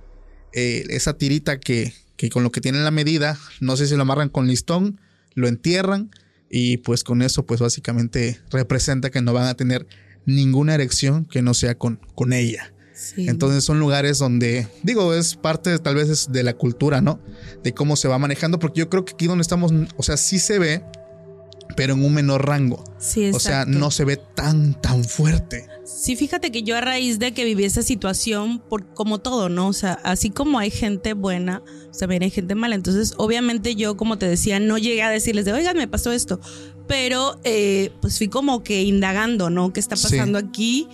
eh, 0.53 0.85
esa 0.91 1.15
tirita 1.15 1.59
que, 1.59 1.93
que 2.17 2.31
con 2.31 2.45
lo 2.45 2.53
que 2.53 2.61
tienen 2.61 2.85
la 2.85 2.91
medida, 2.91 3.39
no 3.61 3.77
sé 3.77 3.87
si 3.87 3.97
lo 3.97 4.03
amarran 4.03 4.29
con 4.29 4.47
listón, 4.47 5.01
lo 5.35 5.49
entierran 5.49 6.11
y 6.49 6.79
pues 6.79 7.05
con 7.05 7.23
eso 7.23 7.47
pues 7.47 7.61
básicamente 7.61 8.41
representa 8.51 9.11
que 9.11 9.23
no 9.23 9.33
van 9.33 9.47
a 9.47 9.55
tener 9.55 9.87
ninguna 10.27 10.75
erección 10.75 11.25
que 11.25 11.43
no 11.43 11.55
sea 11.55 11.77
con, 11.77 12.01
con 12.15 12.33
ella. 12.33 12.73
Entonces 13.17 13.65
son 13.65 13.81
lugares 13.81 14.19
donde, 14.19 14.69
digo, 14.83 15.15
es 15.15 15.35
parte 15.35 15.79
tal 15.79 15.95
vez 15.95 16.31
de 16.31 16.43
la 16.43 16.55
cultura, 16.55 17.01
¿no? 17.01 17.21
De 17.63 17.73
cómo 17.73 17.97
se 17.97 18.09
va 18.09 18.19
manejando, 18.19 18.59
porque 18.59 18.81
yo 18.81 18.91
creo 18.91 19.05
que 19.05 19.15
aquí 19.15 19.27
donde 19.27 19.43
estamos, 19.43 19.73
o 19.97 20.03
sea, 20.03 20.17
sí 20.17 20.39
se 20.39 20.59
ve, 20.59 20.83
pero 21.77 21.95
en 21.95 22.05
un 22.05 22.15
menor 22.15 22.47
rango. 22.47 22.85
Sí, 22.99 23.31
o 23.31 23.41
sea, 23.41 23.65
no 23.65 23.91
se 23.91 24.05
ve 24.05 24.19
tan, 24.35 24.81
tan 24.81 25.05
fuerte. 25.05 25.67
Sí, 25.85 26.17
fíjate 26.17 26.53
que 26.53 26.63
yo 26.63 26.77
a 26.77 26.81
raíz 26.81 27.19
de 27.19 27.33
que 27.33 27.45
viví 27.45 27.65
esa 27.65 27.83
situación, 27.83 28.61
por, 28.61 28.87
como 28.95 29.19
todo, 29.19 29.49
¿no? 29.49 29.69
O 29.69 29.73
sea, 29.73 29.95
así 30.05 30.31
como 30.31 30.59
hay 30.59 30.71
gente 30.71 31.15
buena, 31.15 31.63
también 31.99 32.23
hay 32.23 32.31
gente 32.31 32.55
mala. 32.55 32.75
Entonces, 32.75 33.15
obviamente 33.17 33.75
yo, 33.75 33.97
como 33.97 34.19
te 34.19 34.27
decía, 34.27 34.61
no 34.61 34.79
llegué 34.79 35.03
a 35.03 35.11
decirles 35.11 35.45
de, 35.45 35.53
oigan, 35.53 35.77
me 35.77 35.89
pasó 35.89 36.13
esto. 36.13 36.41
Pero, 36.87 37.41
eh, 37.45 37.93
pues 38.01 38.19
fui 38.19 38.29
como 38.29 38.63
que 38.63 38.83
indagando, 38.83 39.51
¿no? 39.51 39.73
¿Qué 39.73 39.81
está 39.81 39.97
pasando 39.97 40.39
aquí? 40.39 40.89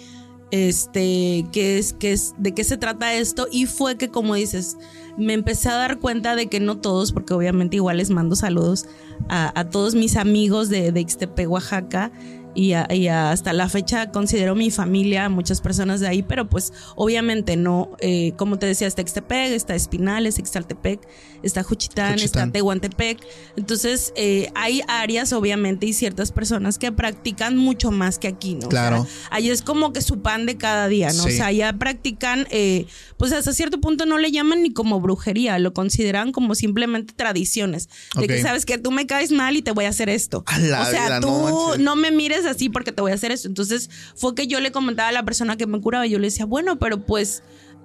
Este, 0.50 1.46
qué 1.52 1.78
es, 1.78 1.92
qué 1.92 2.12
es, 2.12 2.34
de 2.38 2.52
qué 2.52 2.64
se 2.64 2.76
trata 2.76 3.14
esto. 3.14 3.46
Y 3.50 3.66
fue 3.66 3.96
que, 3.96 4.10
como 4.10 4.34
dices, 4.34 4.76
me 5.16 5.32
empecé 5.32 5.68
a 5.68 5.74
dar 5.74 5.98
cuenta 5.98 6.36
de 6.36 6.46
que 6.46 6.60
no 6.60 6.78
todos, 6.78 7.12
porque 7.12 7.34
obviamente 7.34 7.76
igual 7.76 7.98
les 7.98 8.10
mando 8.10 8.36
saludos 8.36 8.86
a, 9.28 9.64
todos 9.70 9.94
mis 9.94 10.16
amigos 10.16 10.68
de, 10.68 10.92
de 10.92 11.46
Oaxaca, 11.46 12.12
y, 12.56 12.72
hasta 13.08 13.52
la 13.52 13.68
fecha 13.68 14.10
considero 14.10 14.54
mi 14.54 14.70
familia, 14.70 15.28
muchas 15.28 15.60
personas 15.60 16.00
de 16.00 16.08
ahí, 16.08 16.22
pero 16.22 16.48
pues 16.48 16.72
obviamente 16.96 17.56
no, 17.56 17.90
eh, 18.00 18.32
como 18.36 18.58
te 18.58 18.64
decía, 18.64 18.86
está 18.86 19.02
Ixtepec, 19.02 19.52
está 19.52 19.74
Espinales, 19.74 20.38
Ixtaltepec, 20.38 21.06
está 21.46 21.62
Juchitán, 21.62 22.18
está 22.18 22.50
Tehuantepec. 22.50 23.18
Entonces 23.56 24.12
eh, 24.16 24.50
hay 24.54 24.82
áreas 24.88 25.32
obviamente 25.32 25.86
y 25.86 25.92
ciertas 25.92 26.32
personas 26.32 26.78
que 26.78 26.92
practican 26.92 27.56
mucho 27.56 27.90
más 27.90 28.18
que 28.18 28.28
aquí, 28.28 28.54
¿no? 28.54 28.68
Claro. 28.68 29.06
ahí 29.30 29.50
es 29.50 29.62
como 29.62 29.92
que 29.92 30.02
su 30.02 30.20
pan 30.20 30.46
de 30.46 30.56
cada 30.56 30.88
día, 30.88 31.12
¿no? 31.12 31.24
O 31.24 31.30
sea, 31.30 31.52
ya 31.52 31.72
practican, 31.72 32.46
eh, 32.50 32.86
pues 33.16 33.32
hasta 33.32 33.52
cierto 33.52 33.80
punto 33.80 34.06
no 34.06 34.18
le 34.18 34.30
llaman 34.30 34.62
ni 34.62 34.72
como 34.72 35.00
brujería, 35.00 35.58
lo 35.58 35.72
consideran 35.72 36.32
como 36.32 36.54
simplemente 36.54 37.14
tradiciones. 37.14 37.88
De 38.18 38.26
que 38.26 38.42
sabes 38.42 38.66
que 38.66 38.78
tú 38.78 38.90
me 38.90 39.06
caes 39.06 39.32
mal 39.32 39.56
y 39.56 39.62
te 39.62 39.72
voy 39.72 39.84
a 39.84 39.90
hacer 39.90 40.08
esto. 40.08 40.44
o 40.46 40.84
sea, 40.84 41.20
tú 41.20 41.78
no 41.78 41.96
me 41.96 42.10
mires 42.10 42.46
así 42.46 42.68
porque 42.68 42.92
te 42.92 43.00
voy 43.02 43.12
a 43.12 43.14
hacer 43.14 43.32
eso. 43.32 43.48
Entonces 43.48 43.90
fue 44.14 44.34
que 44.34 44.46
yo 44.46 44.60
le 44.60 44.72
comentaba 44.72 45.08
a 45.08 45.12
la 45.12 45.24
persona 45.24 45.56
que 45.56 45.66
me 45.66 45.80
curaba 45.80 46.06
y 46.06 46.10
yo 46.10 46.18
le 46.18 46.26
decía, 46.26 46.46
bueno, 46.46 46.78
pero 46.78 47.04
pues... 47.04 47.42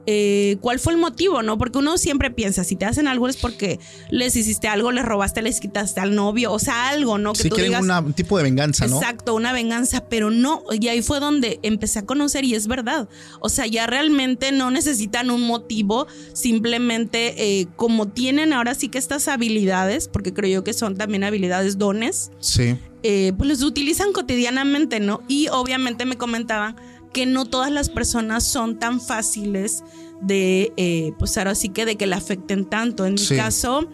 Eh, 0.08 0.58
cuál 0.62 0.80
fue 0.80 0.94
el 0.94 1.00
motivo, 1.00 1.44
¿no? 1.44 1.58
Porque 1.58 1.78
uno 1.78 1.98
siempre 1.98 2.32
piensa, 2.32 2.64
si 2.64 2.76
te 2.76 2.86
hacen 2.86 3.08
algo 3.08 3.28
es 3.28 3.38
porque 3.38 3.80
les 4.10 4.36
hiciste 4.36 4.68
algo, 4.68 4.92
les 4.92 5.06
robaste, 5.06 5.42
les 5.42 5.60
quitaste 5.60 6.00
al 6.00 6.16
novio, 6.16 6.52
o 6.52 6.60
sea, 6.60 6.90
algo, 6.90 7.18
¿no? 7.20 7.34
Que 7.34 7.44
sí, 7.44 7.50
quieren 7.50 7.76
un 7.92 8.14
tipo 8.14 8.38
de 8.38 8.44
venganza, 8.44 8.88
¿no? 8.88 8.98
Exacto, 8.98 9.36
una 9.36 9.54
venganza, 9.54 10.06
pero 10.10 10.32
no, 10.32 10.64
y 10.72 10.88
ahí 10.88 11.04
fue 11.04 11.20
donde 11.20 11.60
empecé 11.62 12.00
a 12.00 12.06
conocer 12.06 12.46
y 12.46 12.56
es 12.56 12.68
verdad. 12.68 13.10
O 13.42 13.50
sea, 13.50 13.68
ya 13.68 13.86
realmente 13.86 14.52
no 14.52 14.72
necesitan 14.72 15.30
un 15.30 15.42
motivo, 15.42 16.08
simplemente 16.34 17.60
eh, 17.60 17.68
como 17.76 18.08
tienen 18.08 18.54
ahora 18.54 18.74
sí 18.74 18.90
que 18.90 18.98
estas 18.98 19.28
habilidades, 19.28 20.08
porque 20.08 20.34
creo 20.34 20.52
yo 20.52 20.64
que 20.64 20.74
son 20.74 20.98
también 20.98 21.24
habilidades 21.24 21.78
dones. 21.78 22.32
Sí. 22.40 22.76
Eh, 23.04 23.34
pues 23.38 23.50
los 23.50 23.64
utilizan 23.64 24.14
cotidianamente, 24.14 25.00
¿no? 25.00 25.22
Y 25.28 25.48
obviamente 25.50 26.06
me 26.06 26.18
comentaban 26.18 26.76
que 27.13 27.26
no 27.26 27.45
todas 27.45 27.71
las 27.71 27.89
personas 27.89 28.43
son 28.43 28.80
tan 28.80 29.02
fáciles 29.02 29.84
de, 30.21 30.71
eh, 30.78 31.13
pues 31.19 31.38
ahora 31.38 31.56
sí 31.56 31.69
que 31.69 31.86
de 31.86 31.95
que 31.95 32.08
le 32.08 32.15
afecten 32.15 32.65
tanto. 32.65 33.06
En 33.06 33.15
mi 33.15 33.38
caso, 33.38 33.88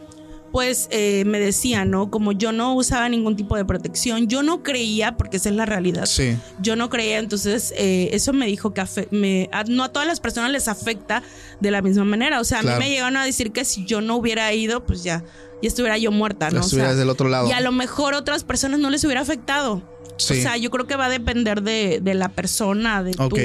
pues 0.52 0.88
eh, 0.92 1.24
me 1.26 1.40
decía, 1.40 1.86
¿no? 1.86 2.12
Como 2.12 2.32
yo 2.32 2.52
no 2.52 2.76
usaba 2.76 3.10
ningún 3.10 3.36
tipo 3.36 3.56
de 3.56 3.66
protección, 3.66 4.28
yo 4.28 4.44
no 4.44 4.62
creía, 4.64 5.18
porque 5.18 5.38
esa 5.38 5.50
es 5.50 5.56
la 5.56 5.66
realidad. 5.66 6.06
Sí. 6.06 6.38
Yo 6.62 6.76
no 6.76 6.90
creía, 6.90 7.20
entonces 7.20 7.74
eso 7.78 8.34
me 8.34 8.46
dijo 8.46 8.74
que 8.74 8.84
me, 9.12 9.50
no 9.68 9.84
a 9.84 9.90
todas 9.90 10.08
las 10.08 10.20
personas 10.20 10.52
les 10.52 10.68
afecta 10.68 11.24
de 11.60 11.72
la 11.72 11.82
misma 11.82 12.04
manera. 12.04 12.40
O 12.40 12.44
sea, 12.44 12.60
a 12.60 12.64
mí 12.64 12.72
me 12.78 12.90
llegaron 12.90 13.18
a 13.18 13.26
decir 13.26 13.52
que 13.52 13.66
si 13.66 13.86
yo 13.86 14.02
no 14.02 14.18
hubiera 14.18 14.54
ido, 14.54 14.86
pues 14.86 15.04
ya 15.04 15.24
y 15.62 15.68
estuviera 15.68 15.98
yo 15.98 16.12
muerta, 16.12 16.52
¿no? 16.52 16.62
Estuvieras 16.62 16.98
del 16.98 17.10
otro 17.10 17.30
lado. 17.30 17.48
Y 17.48 17.52
a 17.52 17.62
lo 17.62 17.72
mejor 17.72 18.14
otras 18.14 18.44
personas 18.44 18.80
no 18.80 18.90
les 18.90 19.04
hubiera 19.04 19.22
afectado. 19.22 19.82
Sí. 20.18 20.40
O 20.40 20.42
sea, 20.42 20.58
yo 20.58 20.72
creo 20.72 20.88
que 20.88 20.96
va 20.96 21.06
a 21.06 21.10
depender 21.10 21.62
de, 21.62 22.02
la 22.16 22.30
persona, 22.30 23.04
de 23.04 23.12
tu, 23.12 23.38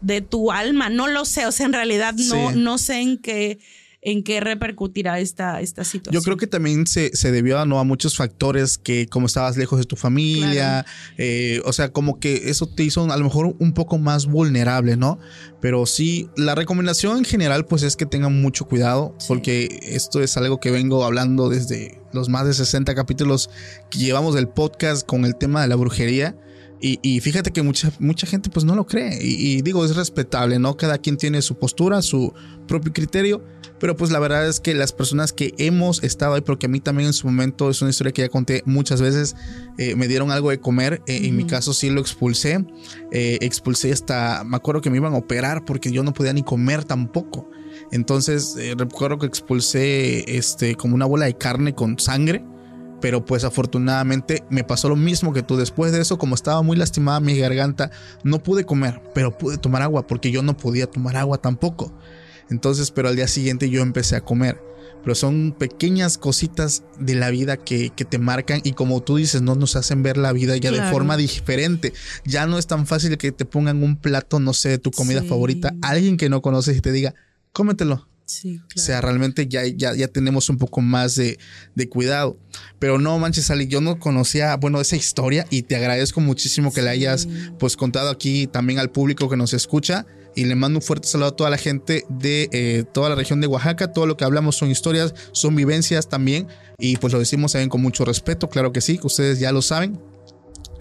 de 0.00 0.20
tu 0.20 0.52
alma. 0.52 0.88
No 0.88 1.08
lo 1.08 1.24
sé, 1.24 1.46
o 1.46 1.52
sea, 1.52 1.66
en 1.66 1.72
realidad 1.72 2.14
no, 2.14 2.52
no 2.52 2.78
sé 2.78 3.00
en 3.00 3.18
qué 3.18 3.58
en 4.06 4.22
qué 4.22 4.38
repercutirá 4.38 5.18
esta, 5.18 5.60
esta 5.60 5.82
situación. 5.82 6.14
Yo 6.14 6.24
creo 6.24 6.36
que 6.36 6.46
también 6.46 6.86
se, 6.86 7.10
se 7.16 7.32
debió 7.32 7.58
a, 7.58 7.66
¿no? 7.66 7.80
a 7.80 7.84
muchos 7.84 8.16
factores 8.16 8.78
que 8.78 9.08
como 9.08 9.26
estabas 9.26 9.56
lejos 9.56 9.80
de 9.80 9.84
tu 9.84 9.96
familia, 9.96 10.86
eh, 11.18 11.60
o 11.64 11.72
sea, 11.72 11.88
como 11.88 12.20
que 12.20 12.48
eso 12.48 12.68
te 12.68 12.84
hizo 12.84 13.10
a 13.12 13.16
lo 13.16 13.24
mejor 13.24 13.56
un 13.58 13.72
poco 13.72 13.98
más 13.98 14.26
vulnerable, 14.26 14.96
¿no? 14.96 15.18
Pero 15.60 15.86
sí, 15.86 16.30
la 16.36 16.54
recomendación 16.54 17.18
en 17.18 17.24
general 17.24 17.66
pues 17.66 17.82
es 17.82 17.96
que 17.96 18.06
tengan 18.06 18.40
mucho 18.40 18.66
cuidado, 18.66 19.16
porque 19.26 19.80
esto 19.82 20.22
es 20.22 20.36
algo 20.36 20.60
que 20.60 20.70
vengo 20.70 21.04
hablando 21.04 21.48
desde 21.48 22.00
los 22.12 22.28
más 22.28 22.46
de 22.46 22.54
60 22.54 22.94
capítulos 22.94 23.50
que 23.90 23.98
llevamos 23.98 24.36
del 24.36 24.46
podcast 24.46 25.04
con 25.04 25.24
el 25.24 25.34
tema 25.34 25.62
de 25.62 25.66
la 25.66 25.74
brujería. 25.74 26.36
Y, 26.78 27.20
fíjate 27.20 27.50
que 27.50 27.62
mucha, 27.62 27.90
mucha 27.98 28.28
gente 28.28 28.48
pues 28.50 28.64
no 28.64 28.76
lo 28.76 28.86
cree. 28.86 29.18
Y, 29.20 29.56
y, 29.56 29.62
digo, 29.62 29.84
es 29.84 29.96
respetable, 29.96 30.60
¿no? 30.60 30.76
Cada 30.76 30.98
quien 30.98 31.16
tiene 31.16 31.42
su 31.42 31.58
postura, 31.58 32.00
su 32.02 32.32
propio 32.68 32.92
criterio. 32.92 33.42
Pero 33.78 33.96
pues 33.96 34.10
la 34.10 34.18
verdad 34.18 34.48
es 34.48 34.60
que 34.60 34.74
las 34.74 34.92
personas 34.92 35.32
que 35.32 35.54
hemos 35.58 36.02
estado 36.02 36.34
ahí, 36.34 36.40
porque 36.40 36.66
a 36.66 36.68
mí 36.68 36.80
también 36.80 37.08
en 37.08 37.12
su 37.12 37.26
momento 37.26 37.68
es 37.68 37.82
una 37.82 37.90
historia 37.90 38.12
que 38.12 38.22
ya 38.22 38.28
conté 38.28 38.62
muchas 38.64 39.02
veces, 39.02 39.36
eh, 39.76 39.94
me 39.96 40.08
dieron 40.08 40.30
algo 40.30 40.50
de 40.50 40.60
comer. 40.60 41.02
Eh, 41.06 41.26
en 41.26 41.36
mi 41.36 41.44
caso 41.44 41.74
sí 41.74 41.90
lo 41.90 42.00
expulsé. 42.00 42.64
Eh, 43.12 43.38
expulsé 43.42 43.92
hasta, 43.92 44.44
me 44.44 44.56
acuerdo 44.56 44.80
que 44.80 44.90
me 44.90 44.96
iban 44.96 45.14
a 45.14 45.18
operar 45.18 45.64
porque 45.64 45.92
yo 45.92 46.02
no 46.02 46.14
podía 46.14 46.32
ni 46.32 46.42
comer 46.42 46.84
tampoco. 46.84 47.50
Entonces 47.92 48.56
recuerdo 48.76 49.18
que 49.18 49.26
expulsé 49.26 50.36
este, 50.36 50.74
como 50.74 50.94
una 50.94 51.06
bola 51.06 51.26
de 51.26 51.36
carne 51.36 51.74
con 51.74 51.98
sangre. 51.98 52.44
Pero 52.98 53.26
pues 53.26 53.44
afortunadamente 53.44 54.42
me 54.48 54.64
pasó 54.64 54.88
lo 54.88 54.96
mismo 54.96 55.34
que 55.34 55.42
tú. 55.42 55.58
Después 55.58 55.92
de 55.92 56.00
eso, 56.00 56.16
como 56.16 56.34
estaba 56.34 56.62
muy 56.62 56.78
lastimada 56.78 57.20
mi 57.20 57.36
garganta, 57.36 57.90
no 58.24 58.42
pude 58.42 58.64
comer, 58.64 59.02
pero 59.14 59.36
pude 59.36 59.58
tomar 59.58 59.82
agua 59.82 60.06
porque 60.06 60.30
yo 60.30 60.42
no 60.42 60.56
podía 60.56 60.86
tomar 60.86 61.16
agua 61.16 61.36
tampoco. 61.36 61.92
Entonces, 62.50 62.90
pero 62.90 63.08
al 63.08 63.16
día 63.16 63.28
siguiente 63.28 63.70
yo 63.70 63.82
empecé 63.82 64.16
a 64.16 64.20
comer. 64.20 64.60
Pero 65.02 65.14
son 65.14 65.54
pequeñas 65.56 66.18
cositas 66.18 66.82
de 66.98 67.14
la 67.14 67.30
vida 67.30 67.56
que, 67.56 67.90
te 67.90 68.18
marcan 68.18 68.60
y 68.64 68.72
como 68.72 69.02
tú 69.02 69.16
dices, 69.16 69.40
no 69.40 69.54
nos 69.54 69.76
hacen 69.76 70.02
ver 70.02 70.16
la 70.16 70.32
vida 70.32 70.56
ya 70.56 70.72
de 70.72 70.82
forma 70.90 71.16
diferente. 71.16 71.92
Ya 72.24 72.46
no 72.46 72.58
es 72.58 72.66
tan 72.66 72.86
fácil 72.86 73.16
que 73.16 73.30
te 73.30 73.44
pongan 73.44 73.82
un 73.84 73.96
plato, 73.96 74.40
no 74.40 74.52
sé, 74.52 74.70
de 74.70 74.78
tu 74.78 74.90
comida 74.90 75.22
favorita, 75.22 75.74
alguien 75.80 76.16
que 76.16 76.28
no 76.28 76.42
conoces 76.42 76.76
y 76.76 76.80
te 76.80 76.90
diga, 76.90 77.14
cómetelo. 77.52 78.08
Sí, 78.24 78.60
O 78.74 78.80
sea, 78.80 79.00
realmente 79.00 79.46
ya, 79.46 79.64
ya, 79.64 79.94
ya 79.94 80.08
tenemos 80.08 80.48
un 80.50 80.58
poco 80.58 80.80
más 80.80 81.14
de, 81.14 81.38
de, 81.76 81.88
cuidado. 81.88 82.36
Pero 82.80 82.98
no 82.98 83.16
manches, 83.20 83.52
Ali, 83.52 83.68
yo 83.68 83.80
no 83.80 84.00
conocía, 84.00 84.56
bueno, 84.56 84.80
esa 84.80 84.96
historia 84.96 85.46
y 85.48 85.62
te 85.62 85.76
agradezco 85.76 86.20
muchísimo 86.20 86.72
que 86.72 86.82
la 86.82 86.90
hayas 86.90 87.28
pues 87.60 87.76
contado 87.76 88.10
aquí 88.10 88.48
también 88.48 88.80
al 88.80 88.90
público 88.90 89.28
que 89.30 89.36
nos 89.36 89.54
escucha 89.54 90.06
y 90.36 90.44
le 90.44 90.54
mando 90.54 90.78
un 90.78 90.82
fuerte 90.82 91.08
saludo 91.08 91.28
a 91.28 91.36
toda 91.36 91.50
la 91.50 91.56
gente 91.56 92.04
de 92.10 92.48
eh, 92.52 92.84
toda 92.92 93.08
la 93.08 93.14
región 93.14 93.40
de 93.40 93.46
Oaxaca. 93.46 93.92
Todo 93.92 94.06
lo 94.06 94.16
que 94.16 94.24
hablamos 94.24 94.54
son 94.54 94.70
historias, 94.70 95.14
son 95.32 95.56
vivencias 95.56 96.08
también 96.08 96.46
y 96.78 96.98
pues 96.98 97.12
lo 97.12 97.18
decimos 97.18 97.52
también 97.52 97.70
con 97.70 97.80
mucho 97.80 98.04
respeto, 98.04 98.48
claro 98.48 98.70
que 98.70 98.82
sí, 98.82 98.98
que 98.98 99.06
ustedes 99.06 99.40
ya 99.40 99.50
lo 99.50 99.62
saben. 99.62 99.98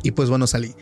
Y 0.04 0.12
pues 0.12 0.30
bueno, 0.30 0.46
salí. 0.46 0.76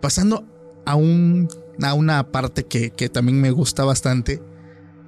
Pasando 0.00 0.46
a, 0.86 0.94
un, 0.94 1.48
a 1.82 1.94
una 1.94 2.30
parte 2.30 2.64
que, 2.64 2.90
que 2.90 3.08
también 3.08 3.40
me 3.40 3.50
gusta 3.50 3.84
bastante, 3.84 4.40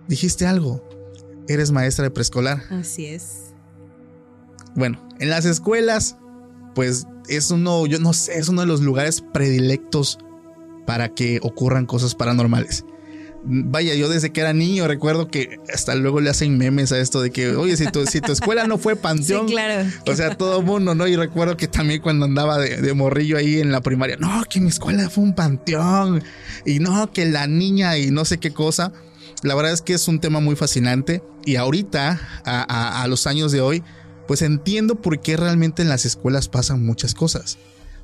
dijiste 0.08 0.44
algo, 0.44 0.82
eres 1.46 1.70
maestra 1.70 2.02
de 2.02 2.10
preescolar. 2.10 2.64
Así 2.70 3.06
es. 3.06 3.54
Bueno, 4.74 5.08
en 5.20 5.30
las 5.30 5.44
escuelas, 5.44 6.16
pues 6.74 7.06
es 7.28 7.52
uno, 7.52 7.86
yo 7.86 8.00
no 8.00 8.12
sé, 8.12 8.38
es 8.38 8.48
uno 8.48 8.62
de 8.62 8.66
los 8.66 8.80
lugares 8.80 9.22
predilectos 9.32 10.18
para 10.88 11.10
que 11.10 11.38
ocurran 11.42 11.84
cosas 11.84 12.14
paranormales. 12.14 12.86
Vaya, 13.44 13.94
yo 13.94 14.08
desde 14.08 14.32
que 14.32 14.40
era 14.40 14.54
niño 14.54 14.88
recuerdo 14.88 15.28
que 15.28 15.58
hasta 15.70 15.94
luego 15.94 16.22
le 16.22 16.30
hacen 16.30 16.56
memes 16.56 16.92
a 16.92 16.98
esto 16.98 17.20
de 17.20 17.30
que, 17.30 17.54
oye, 17.56 17.76
si 17.76 17.88
tu, 17.88 18.06
si 18.06 18.22
tu 18.22 18.32
escuela 18.32 18.66
no 18.66 18.78
fue 18.78 18.96
panteón. 18.96 19.48
Sí, 19.48 19.52
claro. 19.52 19.86
O 20.06 20.16
sea, 20.16 20.34
todo 20.34 20.60
el 20.60 20.64
mundo, 20.64 20.94
¿no? 20.94 21.06
Y 21.06 21.14
recuerdo 21.14 21.58
que 21.58 21.68
también 21.68 22.00
cuando 22.00 22.24
andaba 22.24 22.56
de, 22.56 22.94
morrillo 22.94 23.36
ahí 23.36 23.60
en 23.60 23.70
la 23.70 23.82
primaria, 23.82 24.16
no, 24.18 24.42
que 24.48 24.62
mi 24.62 24.68
escuela 24.70 25.10
fue 25.10 25.24
un 25.24 25.34
panteón. 25.34 26.24
Y 26.64 26.78
no, 26.78 27.12
que 27.12 27.26
la 27.26 27.46
niña 27.46 27.98
y 27.98 28.10
no 28.10 28.24
sé 28.24 28.38
qué 28.38 28.54
cosa. 28.54 28.90
La 29.42 29.54
verdad 29.54 29.74
es 29.74 29.82
que 29.82 29.92
es 29.92 30.08
un 30.08 30.20
tema 30.20 30.40
muy 30.40 30.56
fascinante. 30.56 31.22
Y 31.44 31.56
ahorita, 31.56 32.18
a, 32.46 33.02
a 33.02 33.06
los 33.08 33.26
años 33.26 33.52
de 33.52 33.60
hoy, 33.60 33.82
pues 34.26 34.40
entiendo 34.40 34.94
por 34.94 35.20
qué 35.20 35.36
realmente 35.36 35.82
en 35.82 35.90
las 35.90 36.06
escuelas 36.06 36.48
pasan 36.48 36.82
muchas 36.82 37.12
cosas. 37.12 37.58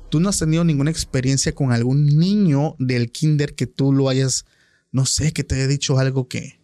¿Tú 0.09 0.19
no 0.19 0.29
has 0.29 0.39
tenido 0.39 0.63
ninguna 0.63 0.91
experiencia 0.91 1.53
con 1.53 1.71
algún 1.71 2.05
niño 2.17 2.75
del 2.79 3.11
kinder 3.11 3.55
que 3.55 3.67
tú 3.67 3.91
lo 3.91 4.09
hayas, 4.09 4.45
no 4.91 5.05
sé, 5.05 5.33
que 5.33 5.43
te 5.43 5.55
haya 5.55 5.67
dicho 5.67 5.97
algo 5.99 6.27
que, 6.27 6.59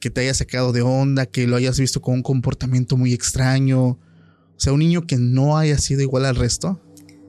que 0.00 0.10
te 0.10 0.22
haya 0.22 0.34
sacado 0.34 0.72
de 0.72 0.82
onda, 0.82 1.26
que 1.26 1.46
lo 1.46 1.56
hayas 1.56 1.78
visto 1.78 2.02
con 2.02 2.14
un 2.14 2.22
comportamiento 2.22 2.96
muy 2.96 3.12
extraño? 3.12 3.82
O 3.82 3.98
sea, 4.56 4.72
un 4.72 4.80
niño 4.80 5.06
que 5.06 5.16
no 5.16 5.56
haya 5.56 5.78
sido 5.78 6.02
igual 6.02 6.24
al 6.24 6.36
resto. 6.36 6.80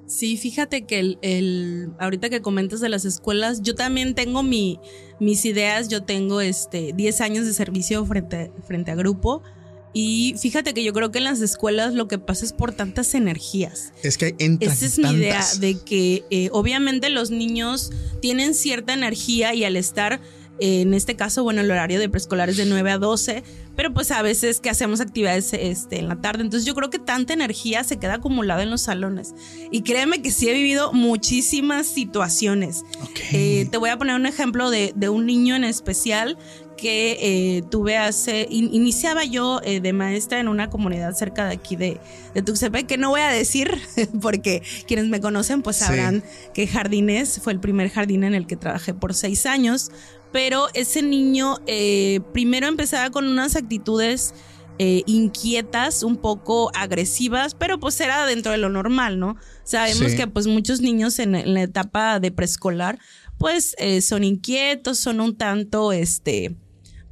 Sí, 0.08 0.38
fíjate 0.38 0.86
que 0.86 1.17
el, 1.21 1.89
ahorita 1.99 2.29
que 2.29 2.41
comentas 2.41 2.79
de 2.79 2.89
las 2.89 3.05
escuelas, 3.05 3.62
yo 3.63 3.73
también 3.73 4.13
tengo 4.13 4.43
mi, 4.43 4.79
mis 5.19 5.45
ideas, 5.45 5.88
yo 5.88 6.03
tengo 6.03 6.41
este 6.41 6.93
10 6.93 7.21
años 7.21 7.45
de 7.45 7.53
servicio 7.53 8.05
frente, 8.05 8.51
frente 8.67 8.91
a 8.91 8.95
grupo. 8.95 9.41
Y 9.97 10.36
fíjate 10.38 10.73
que 10.73 10.84
yo 10.84 10.91
creo 10.91 11.10
que 11.10 11.19
en 11.19 11.23
las 11.23 11.39
escuelas 11.39 11.93
lo 11.93 12.10
que 12.10 12.19
pasa 12.19 12.43
es 12.43 12.51
por 12.51 12.73
tantas 12.73 13.15
energías. 13.15 13.93
Es 14.03 14.17
que 14.17 14.36
entran 14.39 14.73
Esa 14.73 14.88
es 14.88 14.99
mi 14.99 15.10
idea 15.10 15.41
de 15.60 15.79
que 15.79 16.25
eh, 16.29 16.49
obviamente 16.51 17.10
los 17.10 17.31
niños 17.31 17.91
tienen 18.21 18.55
cierta 18.55 18.93
energía 18.93 19.53
y 19.53 19.63
al 19.63 19.77
estar 19.77 20.19
en 20.60 20.93
este 20.93 21.15
caso, 21.15 21.43
bueno, 21.43 21.62
el 21.62 21.69
horario 21.69 21.99
de 21.99 22.08
preescolar 22.08 22.49
es 22.49 22.58
de 22.58 22.65
9 22.65 22.91
a 22.91 22.97
12, 22.97 23.43
pero 23.75 23.93
pues 23.93 24.12
a 24.12 24.21
veces 24.21 24.62
que 24.62 24.69
hacemos 24.69 25.01
actividades 25.01 25.51
este, 25.53 25.99
en 25.99 26.08
la 26.08 26.21
tarde. 26.21 26.43
Entonces 26.43 26.65
yo 26.65 26.73
creo 26.75 26.89
que 26.89 26.99
tanta 26.99 27.34
energía 27.34 27.84
se 27.84 27.97
queda 27.97 28.15
acumulada 28.15 28.63
en 28.63 28.69
los 28.69 28.81
salones. 28.84 29.34
Y 29.71 29.81
créeme 29.81 30.21
que 30.21 30.31
sí 30.31 30.47
he 30.47 30.53
vivido 30.53 30.93
muchísimas 30.93 31.88
situaciones. 31.88 32.84
Eh, 33.31 33.67
te 33.69 33.77
voy 33.77 33.89
a 33.89 33.97
poner 33.97 34.15
un 34.15 34.25
ejemplo 34.25 34.69
de, 34.69 34.93
de 34.95 35.10
un 35.10 35.25
niño 35.25 35.55
en 35.55 35.65
especial 35.65 36.38
que 36.75 37.17
eh, 37.57 37.63
tuve 37.69 37.97
hace, 37.97 38.47
iniciaba 38.49 39.23
yo 39.23 39.61
eh, 39.63 39.79
de 39.79 39.93
maestra 39.93 40.39
en 40.39 40.47
una 40.47 40.69
comunidad 40.69 41.13
cerca 41.13 41.45
de 41.47 41.53
aquí 41.53 41.75
de, 41.75 41.99
de 42.33 42.41
Tuxtepec, 42.41 42.85
que 42.85 42.97
no 42.97 43.09
voy 43.09 43.21
a 43.21 43.29
decir, 43.29 43.79
porque 44.21 44.61
quienes 44.88 45.07
me 45.07 45.21
conocen 45.21 45.61
pues 45.61 45.77
sabrán 45.77 46.23
que 46.53 46.67
Jardines 46.67 47.39
fue 47.41 47.53
el 47.53 47.59
primer 47.59 47.89
jardín 47.89 48.23
en 48.23 48.35
el 48.35 48.45
que 48.47 48.55
trabajé 48.55 48.93
por 48.93 49.13
seis 49.13 49.45
años, 49.45 49.91
pero 50.31 50.67
ese 50.73 51.01
niño 51.01 51.57
eh, 51.65 52.19
primero 52.33 52.67
empezaba 52.67 53.09
con 53.09 53.25
unas 53.27 53.55
actitudes 53.55 54.33
inquietas, 54.77 56.03
un 56.03 56.17
poco 56.17 56.69
agresivas, 56.75 57.55
pero 57.55 57.79
pues 57.79 57.97
era 58.01 58.25
dentro 58.25 58.51
de 58.51 58.57
lo 58.57 58.67
normal, 58.67 59.17
¿no? 59.17 59.38
Sabemos 59.63 60.15
que 60.15 60.27
pues 60.27 60.47
muchos 60.47 60.81
niños 60.81 61.17
en, 61.19 61.33
en 61.33 61.53
la 61.53 61.61
etapa 61.61 62.19
de 62.19 62.29
preescolar 62.29 62.99
pues 63.38 63.73
son 64.01 64.25
inquietos, 64.25 64.99
son 64.99 65.21
un 65.21 65.38
tanto, 65.38 65.93
este, 65.93 66.57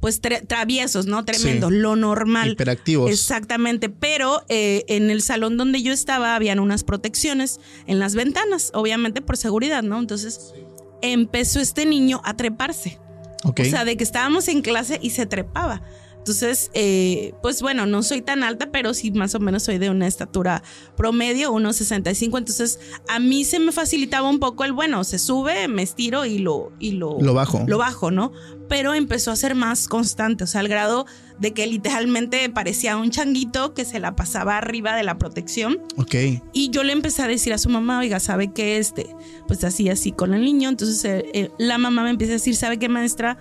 pues 0.04 0.20
traviesos, 0.20 1.06
¿no? 1.06 1.24
Tremendo, 1.24 1.70
lo 1.70 1.96
normal. 1.96 2.50
Hiperactivos. 2.50 3.10
Exactamente, 3.10 3.88
pero 3.88 4.42
eh, 4.50 4.84
en 4.88 5.08
el 5.08 5.22
salón 5.22 5.56
donde 5.56 5.82
yo 5.82 5.94
estaba 5.94 6.34
habían 6.34 6.58
unas 6.58 6.84
protecciones 6.84 7.58
en 7.86 7.98
las 7.98 8.14
ventanas, 8.14 8.70
obviamente 8.74 9.22
por 9.22 9.38
seguridad, 9.38 9.82
¿no? 9.82 9.98
Entonces 9.98 10.52
empezó 11.00 11.58
este 11.58 11.86
niño 11.86 12.20
a 12.22 12.36
treparse. 12.36 12.98
O 13.44 13.54
sea, 13.64 13.86
de 13.86 13.96
que 13.96 14.04
estábamos 14.04 14.46
en 14.48 14.60
clase 14.60 14.98
y 15.00 15.08
se 15.08 15.24
trepaba. 15.24 15.80
Entonces, 16.24 16.70
eh, 16.72 17.34
pues 17.42 17.60
bueno, 17.60 17.84
no 17.84 18.02
soy 18.02 18.22
tan 18.22 18.44
alta, 18.44 18.70
pero 18.72 18.94
sí 18.94 19.10
más 19.10 19.34
o 19.34 19.40
menos 19.40 19.64
soy 19.64 19.76
de 19.76 19.90
una 19.90 20.06
estatura 20.06 20.62
promedio, 20.96 21.52
1,65. 21.52 22.38
Entonces, 22.38 22.80
a 23.08 23.18
mí 23.18 23.44
se 23.44 23.60
me 23.60 23.72
facilitaba 23.72 24.30
un 24.30 24.38
poco 24.38 24.64
el, 24.64 24.72
bueno, 24.72 25.04
se 25.04 25.18
sube, 25.18 25.68
me 25.68 25.82
estiro 25.82 26.24
y 26.24 26.38
lo, 26.38 26.72
y 26.80 26.92
lo, 26.92 27.20
lo 27.20 27.34
bajo. 27.34 27.64
Lo 27.66 27.76
bajo, 27.76 28.10
¿no? 28.10 28.32
Pero 28.70 28.94
empezó 28.94 29.32
a 29.32 29.36
ser 29.36 29.54
más 29.54 29.86
constante, 29.86 30.44
o 30.44 30.46
sea, 30.46 30.62
al 30.62 30.68
grado 30.68 31.04
de 31.38 31.52
que 31.52 31.66
literalmente 31.66 32.48
parecía 32.48 32.96
un 32.96 33.10
changuito 33.10 33.74
que 33.74 33.84
se 33.84 34.00
la 34.00 34.16
pasaba 34.16 34.56
arriba 34.56 34.96
de 34.96 35.02
la 35.02 35.18
protección. 35.18 35.82
Ok. 35.98 36.14
Y 36.54 36.70
yo 36.70 36.84
le 36.84 36.94
empecé 36.94 37.20
a 37.20 37.28
decir 37.28 37.52
a 37.52 37.58
su 37.58 37.68
mamá, 37.68 37.98
oiga, 37.98 38.18
¿sabe 38.18 38.50
qué? 38.54 38.78
Este, 38.78 39.14
pues 39.46 39.62
así, 39.62 39.90
así 39.90 40.10
con 40.10 40.32
el 40.32 40.42
niño. 40.42 40.70
Entonces, 40.70 41.04
eh, 41.04 41.26
eh, 41.34 41.50
la 41.58 41.76
mamá 41.76 42.02
me 42.02 42.08
empieza 42.08 42.32
a 42.32 42.36
decir, 42.36 42.56
¿sabe 42.56 42.78
qué, 42.78 42.88
maestra? 42.88 43.36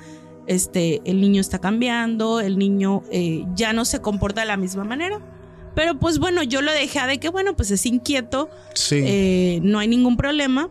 Este, 0.47 1.01
el 1.05 1.21
niño 1.21 1.41
está 1.41 1.59
cambiando, 1.59 2.39
el 2.39 2.57
niño 2.57 3.03
eh, 3.11 3.45
ya 3.55 3.73
no 3.73 3.85
se 3.85 4.01
comporta 4.01 4.41
de 4.41 4.47
la 4.47 4.57
misma 4.57 4.83
manera. 4.83 5.19
Pero 5.75 5.99
pues 5.99 6.19
bueno, 6.19 6.43
yo 6.43 6.61
lo 6.61 6.71
dejé 6.71 7.05
de 7.07 7.19
que, 7.19 7.29
bueno, 7.29 7.55
pues 7.55 7.71
es 7.71 7.85
inquieto, 7.85 8.49
eh, 8.91 9.59
no 9.63 9.79
hay 9.79 9.87
ningún 9.87 10.17
problema. 10.17 10.69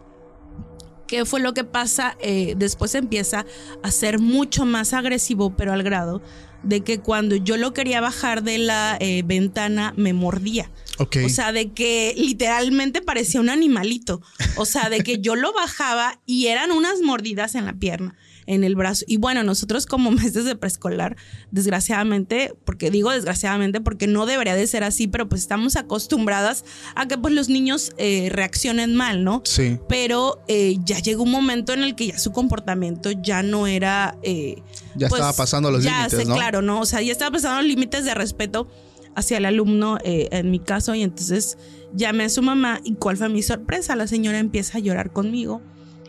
¿Qué 1.08 1.24
fue 1.24 1.40
lo 1.40 1.52
que 1.54 1.64
pasa? 1.64 2.16
Eh, 2.20 2.54
después 2.56 2.94
empieza 2.94 3.44
a 3.82 3.90
ser 3.90 4.18
mucho 4.18 4.64
más 4.64 4.92
agresivo, 4.92 5.56
pero 5.56 5.72
al 5.72 5.82
grado 5.82 6.22
de 6.62 6.82
que 6.82 7.00
cuando 7.00 7.34
yo 7.34 7.56
lo 7.56 7.74
quería 7.74 8.00
bajar 8.00 8.44
de 8.44 8.58
la 8.58 8.96
ventana 9.24 9.92
me 9.96 10.12
mordía. 10.12 10.70
O 10.98 11.28
sea, 11.28 11.52
de 11.52 11.72
que 11.72 12.14
literalmente 12.16 13.02
parecía 13.02 13.40
un 13.40 13.50
animalito. 13.50 14.22
O 14.56 14.64
sea, 14.64 14.90
de 14.90 15.00
que 15.00 15.20
yo 15.20 15.36
lo 15.36 15.52
bajaba 15.52 16.20
y 16.26 16.46
eran 16.46 16.70
unas 16.70 17.00
mordidas 17.00 17.54
en 17.54 17.66
la 17.66 17.72
pierna 17.72 18.14
en 18.46 18.64
el 18.64 18.74
brazo. 18.74 19.04
Y 19.06 19.16
bueno, 19.16 19.42
nosotros 19.42 19.86
como 19.86 20.10
meses 20.10 20.44
de 20.44 20.56
preescolar, 20.56 21.16
desgraciadamente, 21.50 22.54
porque 22.64 22.90
digo 22.90 23.10
desgraciadamente 23.10 23.80
porque 23.80 24.06
no 24.06 24.26
debería 24.26 24.54
de 24.54 24.66
ser 24.66 24.84
así, 24.84 25.06
pero 25.06 25.28
pues 25.28 25.42
estamos 25.42 25.76
acostumbradas 25.76 26.64
a 26.94 27.06
que 27.06 27.18
pues 27.18 27.34
los 27.34 27.48
niños 27.48 27.92
eh, 27.98 28.28
reaccionen 28.30 28.94
mal, 28.94 29.24
¿no? 29.24 29.42
Sí. 29.44 29.78
Pero 29.88 30.42
eh, 30.48 30.76
ya 30.84 30.98
llegó 30.98 31.22
un 31.22 31.30
momento 31.30 31.72
en 31.72 31.82
el 31.82 31.94
que 31.94 32.08
ya 32.08 32.18
su 32.18 32.32
comportamiento 32.32 33.10
ya 33.10 33.42
no 33.42 33.66
era... 33.66 34.16
Eh, 34.22 34.62
ya 34.94 35.08
pues, 35.08 35.20
estaba 35.20 35.32
pasando 35.32 35.70
los 35.70 35.84
límites, 35.84 36.26
¿no? 36.26 36.34
Claro, 36.34 36.62
¿no? 36.62 36.80
O 36.80 36.86
sea, 36.86 37.00
ya 37.00 37.12
estaba 37.12 37.30
pasando 37.30 37.62
los 37.62 37.66
límites 37.66 38.04
de 38.04 38.14
respeto 38.14 38.68
hacia 39.14 39.38
el 39.38 39.44
alumno, 39.44 39.98
en 40.04 40.50
mi 40.50 40.58
caso, 40.58 40.94
y 40.94 41.02
entonces 41.02 41.58
llamé 41.94 42.24
a 42.24 42.28
su 42.28 42.42
mamá 42.42 42.80
y 42.84 42.94
cuál 42.94 43.16
fue 43.16 43.28
mi 43.28 43.42
sorpresa, 43.42 43.96
la 43.96 44.06
señora 44.06 44.38
empieza 44.38 44.78
a 44.78 44.80
llorar 44.80 45.12
conmigo 45.12 45.60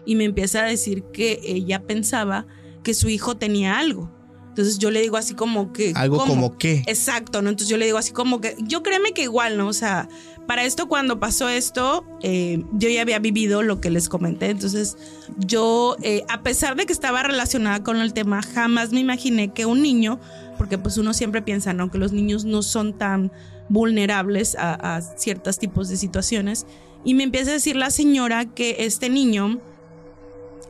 y 0.05 0.15
me 0.15 0.25
empieza 0.25 0.63
a 0.63 0.67
decir 0.67 1.03
que 1.13 1.39
ella 1.43 1.83
pensaba 1.83 2.45
que 2.83 2.93
su 2.93 3.09
hijo 3.09 3.37
tenía 3.37 3.79
algo. 3.79 4.11
Entonces 4.49 4.77
yo 4.77 4.91
le 4.91 5.01
digo 5.01 5.17
así 5.17 5.33
como 5.33 5.73
que... 5.73 5.93
¿Algo 5.95 6.23
como 6.25 6.59
qué? 6.59 6.83
Exacto, 6.85 7.41
¿no? 7.41 7.49
Entonces 7.49 7.69
yo 7.69 7.77
le 7.77 7.85
digo 7.85 7.97
así 7.97 8.11
como 8.11 8.39
que... 8.39 8.55
Yo 8.59 8.83
créeme 8.83 9.11
que 9.11 9.23
igual, 9.23 9.57
¿no? 9.57 9.67
O 9.67 9.73
sea, 9.73 10.07
para 10.45 10.63
esto 10.63 10.87
cuando 10.87 11.19
pasó 11.19 11.49
esto, 11.49 12.05
eh, 12.21 12.63
yo 12.73 12.87
ya 12.87 13.01
había 13.01 13.17
vivido 13.17 13.63
lo 13.63 13.81
que 13.81 13.89
les 13.89 14.09
comenté. 14.09 14.51
Entonces 14.51 14.95
yo, 15.39 15.97
eh, 16.03 16.23
a 16.29 16.43
pesar 16.43 16.75
de 16.75 16.85
que 16.85 16.93
estaba 16.93 17.23
relacionada 17.23 17.81
con 17.81 17.97
el 17.97 18.13
tema, 18.13 18.43
jamás 18.43 18.91
me 18.91 18.99
imaginé 18.99 19.51
que 19.51 19.65
un 19.65 19.81
niño, 19.81 20.19
porque 20.57 20.77
pues 20.77 20.97
uno 20.97 21.13
siempre 21.13 21.41
piensa, 21.41 21.73
¿no? 21.73 21.91
Que 21.91 21.97
los 21.97 22.11
niños 22.11 22.45
no 22.45 22.61
son 22.61 22.97
tan 22.97 23.31
vulnerables 23.69 24.55
a, 24.55 24.95
a 24.95 25.01
ciertos 25.01 25.59
tipos 25.59 25.89
de 25.89 25.97
situaciones. 25.97 26.65
Y 27.03 27.13
me 27.15 27.23
empieza 27.23 27.51
a 27.51 27.53
decir 27.53 27.75
la 27.75 27.89
señora 27.89 28.45
que 28.45 28.77
este 28.79 29.09
niño 29.09 29.59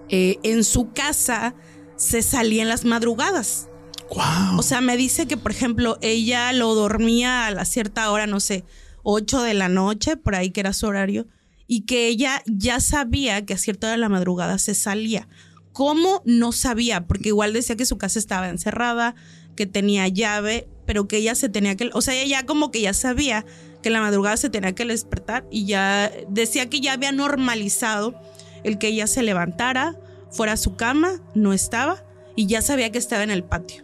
eh, 0.09 0.39
en 0.43 0.63
su 0.63 0.91
casa 0.91 1.55
se 1.95 2.21
salía 2.21 2.61
en 2.63 2.69
las 2.69 2.85
madrugadas. 2.85 3.67
Wow. 4.09 4.59
O 4.59 4.63
sea, 4.63 4.81
me 4.81 4.97
dice 4.97 5.25
que, 5.27 5.37
por 5.37 5.51
ejemplo, 5.51 5.97
ella 6.01 6.51
lo 6.53 6.75
dormía 6.75 7.47
a 7.47 7.51
la 7.51 7.65
cierta 7.65 8.11
hora, 8.11 8.27
no 8.27 8.39
sé, 8.39 8.63
8 9.03 9.41
de 9.41 9.53
la 9.53 9.69
noche, 9.69 10.17
por 10.17 10.35
ahí 10.35 10.51
que 10.51 10.59
era 10.59 10.73
su 10.73 10.87
horario, 10.87 11.27
y 11.67 11.81
que 11.81 12.07
ella 12.07 12.43
ya 12.45 12.79
sabía 12.79 13.45
que 13.45 13.53
a 13.53 13.57
cierta 13.57 13.87
hora 13.87 13.93
de 13.93 13.97
la 13.99 14.09
madrugada 14.09 14.57
se 14.59 14.75
salía. 14.75 15.27
¿Cómo? 15.71 16.21
No 16.25 16.51
sabía, 16.51 17.07
porque 17.07 17.29
igual 17.29 17.53
decía 17.53 17.75
que 17.75 17.85
su 17.85 17.97
casa 17.97 18.19
estaba 18.19 18.49
encerrada, 18.49 19.15
que 19.55 19.65
tenía 19.65 20.07
llave, 20.07 20.67
pero 20.85 21.07
que 21.07 21.17
ella 21.17 21.35
se 21.35 21.49
tenía 21.49 21.75
que, 21.75 21.89
o 21.93 22.01
sea, 22.01 22.13
ella 22.13 22.39
ya 22.39 22.45
como 22.45 22.71
que 22.71 22.81
ya 22.81 22.93
sabía 22.93 23.45
que 23.81 23.89
en 23.89 23.93
la 23.93 24.01
madrugada 24.01 24.37
se 24.37 24.49
tenía 24.49 24.73
que 24.73 24.85
despertar 24.85 25.45
y 25.51 25.65
ya 25.65 26.11
decía 26.29 26.69
que 26.69 26.79
ya 26.79 26.93
había 26.93 27.11
normalizado 27.11 28.15
el 28.63 28.77
que 28.77 28.87
ella 28.87 29.07
se 29.07 29.23
levantara, 29.23 29.97
fuera 30.31 30.53
a 30.53 30.57
su 30.57 30.75
cama, 30.75 31.21
no 31.35 31.53
estaba 31.53 32.03
y 32.35 32.47
ya 32.47 32.61
sabía 32.61 32.91
que 32.91 32.97
estaba 32.97 33.23
en 33.23 33.31
el 33.31 33.43
patio. 33.43 33.83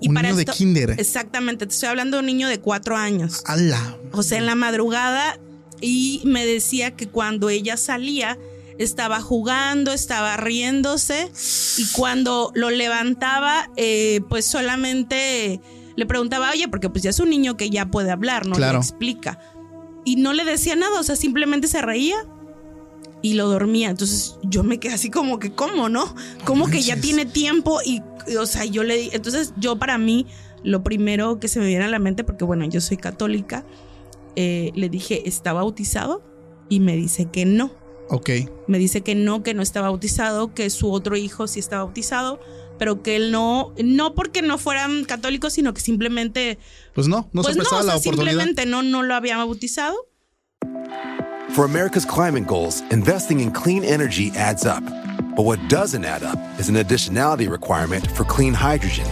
Y 0.00 0.08
un 0.08 0.14
niño 0.14 0.36
de 0.36 0.44
kinder. 0.44 0.90
Exactamente, 0.98 1.66
te 1.66 1.72
estoy 1.72 1.88
hablando 1.88 2.16
de 2.16 2.20
un 2.20 2.26
niño 2.26 2.48
de 2.48 2.60
cuatro 2.60 2.96
años. 2.96 3.42
¡Hala! 3.46 3.96
O 4.12 4.22
sea, 4.22 4.38
en 4.38 4.46
la 4.46 4.54
madrugada 4.54 5.38
y 5.80 6.22
me 6.24 6.44
decía 6.44 6.96
que 6.96 7.08
cuando 7.08 7.48
ella 7.48 7.76
salía 7.76 8.38
estaba 8.84 9.20
jugando, 9.20 9.92
estaba 9.92 10.36
riéndose 10.38 11.30
y 11.76 11.86
cuando 11.92 12.50
lo 12.54 12.70
levantaba, 12.70 13.68
eh, 13.76 14.22
pues 14.28 14.46
solamente 14.46 15.60
le 15.96 16.06
preguntaba, 16.06 16.50
oye, 16.50 16.66
porque 16.68 16.88
pues 16.88 17.02
ya 17.02 17.10
es 17.10 17.20
un 17.20 17.28
niño 17.28 17.58
que 17.58 17.68
ya 17.68 17.90
puede 17.90 18.10
hablar, 18.10 18.46
no 18.46 18.58
le 18.58 18.68
explica. 18.70 19.38
Y 20.04 20.16
no 20.16 20.32
le 20.32 20.46
decía 20.46 20.76
nada, 20.76 20.98
o 20.98 21.02
sea, 21.02 21.14
simplemente 21.14 21.68
se 21.68 21.82
reía 21.82 22.16
y 23.20 23.34
lo 23.34 23.48
dormía. 23.48 23.90
Entonces 23.90 24.38
yo 24.42 24.62
me 24.62 24.80
quedé 24.80 24.94
así 24.94 25.10
como 25.10 25.38
que, 25.38 25.52
¿cómo 25.52 25.90
no? 25.90 26.14
Como 26.46 26.68
que 26.68 26.80
ya 26.80 26.96
tiene 26.96 27.26
tiempo 27.26 27.80
y, 27.84 28.02
o 28.38 28.46
sea, 28.46 28.64
yo 28.64 28.82
le 28.82 28.96
di, 28.96 29.10
entonces 29.12 29.52
yo 29.58 29.78
para 29.78 29.98
mí, 29.98 30.26
lo 30.62 30.82
primero 30.82 31.38
que 31.38 31.48
se 31.48 31.60
me 31.60 31.66
viene 31.66 31.84
a 31.84 31.88
la 31.88 31.98
mente, 31.98 32.24
porque 32.24 32.44
bueno, 32.44 32.64
yo 32.64 32.80
soy 32.80 32.96
católica, 32.96 33.66
eh, 34.36 34.72
le 34.74 34.88
dije, 34.88 35.28
¿está 35.28 35.52
bautizado? 35.52 36.22
Y 36.70 36.80
me 36.80 36.96
dice 36.96 37.26
que 37.30 37.44
no. 37.44 37.79
Ok. 38.12 38.30
Me 38.66 38.78
dice 38.78 39.02
que 39.02 39.14
no, 39.14 39.42
que 39.42 39.54
no 39.54 39.62
está 39.62 39.80
bautizado, 39.80 40.52
que 40.52 40.68
su 40.68 40.90
otro 40.92 41.16
hijo 41.16 41.46
sí 41.46 41.60
está 41.60 41.78
bautizado, 41.78 42.40
pero 42.78 43.02
que 43.02 43.14
él 43.16 43.30
no, 43.30 43.72
no 43.82 44.14
porque 44.14 44.42
no 44.42 44.58
fueran 44.58 45.04
católicos, 45.04 45.52
sino 45.52 45.72
que 45.74 45.80
simplemente, 45.80 46.58
Pues 46.92 47.06
no, 47.08 47.28
no 47.32 47.42
pues 47.42 47.54
se 47.54 47.58
no, 47.58 47.60
prestaba 47.60 47.82
o 47.82 47.84
sea, 47.84 47.92
la 47.94 47.98
oportunidad. 47.98 48.30
simplemente 48.32 48.66
no, 48.66 48.82
no 48.82 49.02
lo 49.04 49.14
había 49.14 49.36
bautizado. 49.36 49.94
For 51.50 51.64
America's 51.64 52.04
climate 52.04 52.46
goals, 52.46 52.82
investing 52.90 53.40
in 53.40 53.50
clean 53.52 53.84
energy 53.84 54.32
adds 54.36 54.64
up. 54.64 54.82
But 55.36 55.44
what 55.44 55.58
doesn't 55.68 56.04
add 56.04 56.22
up 56.24 56.38
is 56.58 56.68
an 56.68 56.76
additionality 56.76 57.48
requirement 57.48 58.06
for 58.12 58.24
clean 58.24 58.52
hydrogen. 58.54 59.06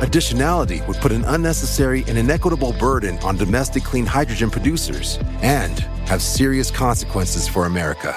Additionality 0.00 0.84
would 0.88 0.96
put 0.98 1.12
an 1.12 1.24
unnecessary 1.26 2.04
and 2.08 2.18
inequitable 2.18 2.72
burden 2.80 3.18
on 3.22 3.36
domestic 3.36 3.84
clean 3.84 4.04
hydrogen 4.06 4.50
producers 4.50 5.18
and 5.42 5.78
have 6.06 6.20
serious 6.20 6.70
consequences 6.70 7.46
for 7.48 7.66
America. 7.66 8.16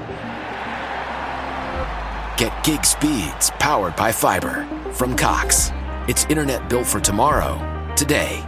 Get 2.41 2.63
gig 2.63 2.83
speeds 2.83 3.51
powered 3.59 3.95
by 3.95 4.11
fiber 4.11 4.65
from 4.93 5.15
Cox. 5.15 5.69
It's 6.07 6.25
internet 6.25 6.67
built 6.71 6.87
for 6.87 6.99
tomorrow, 6.99 7.53
today. 7.95 8.43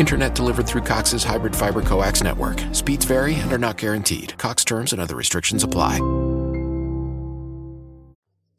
Internet 0.00 0.34
delivered 0.34 0.66
through 0.66 0.82
Cox's 0.82 1.22
hybrid 1.22 1.54
fiber 1.54 1.80
coax 1.80 2.24
network. 2.24 2.60
Speeds 2.72 3.04
vary 3.04 3.36
and 3.36 3.52
are 3.52 3.58
not 3.58 3.76
guaranteed. 3.76 4.36
Cox 4.36 4.64
terms 4.64 4.92
and 4.92 5.00
other 5.00 5.14
restrictions 5.14 5.62
apply. 5.62 6.00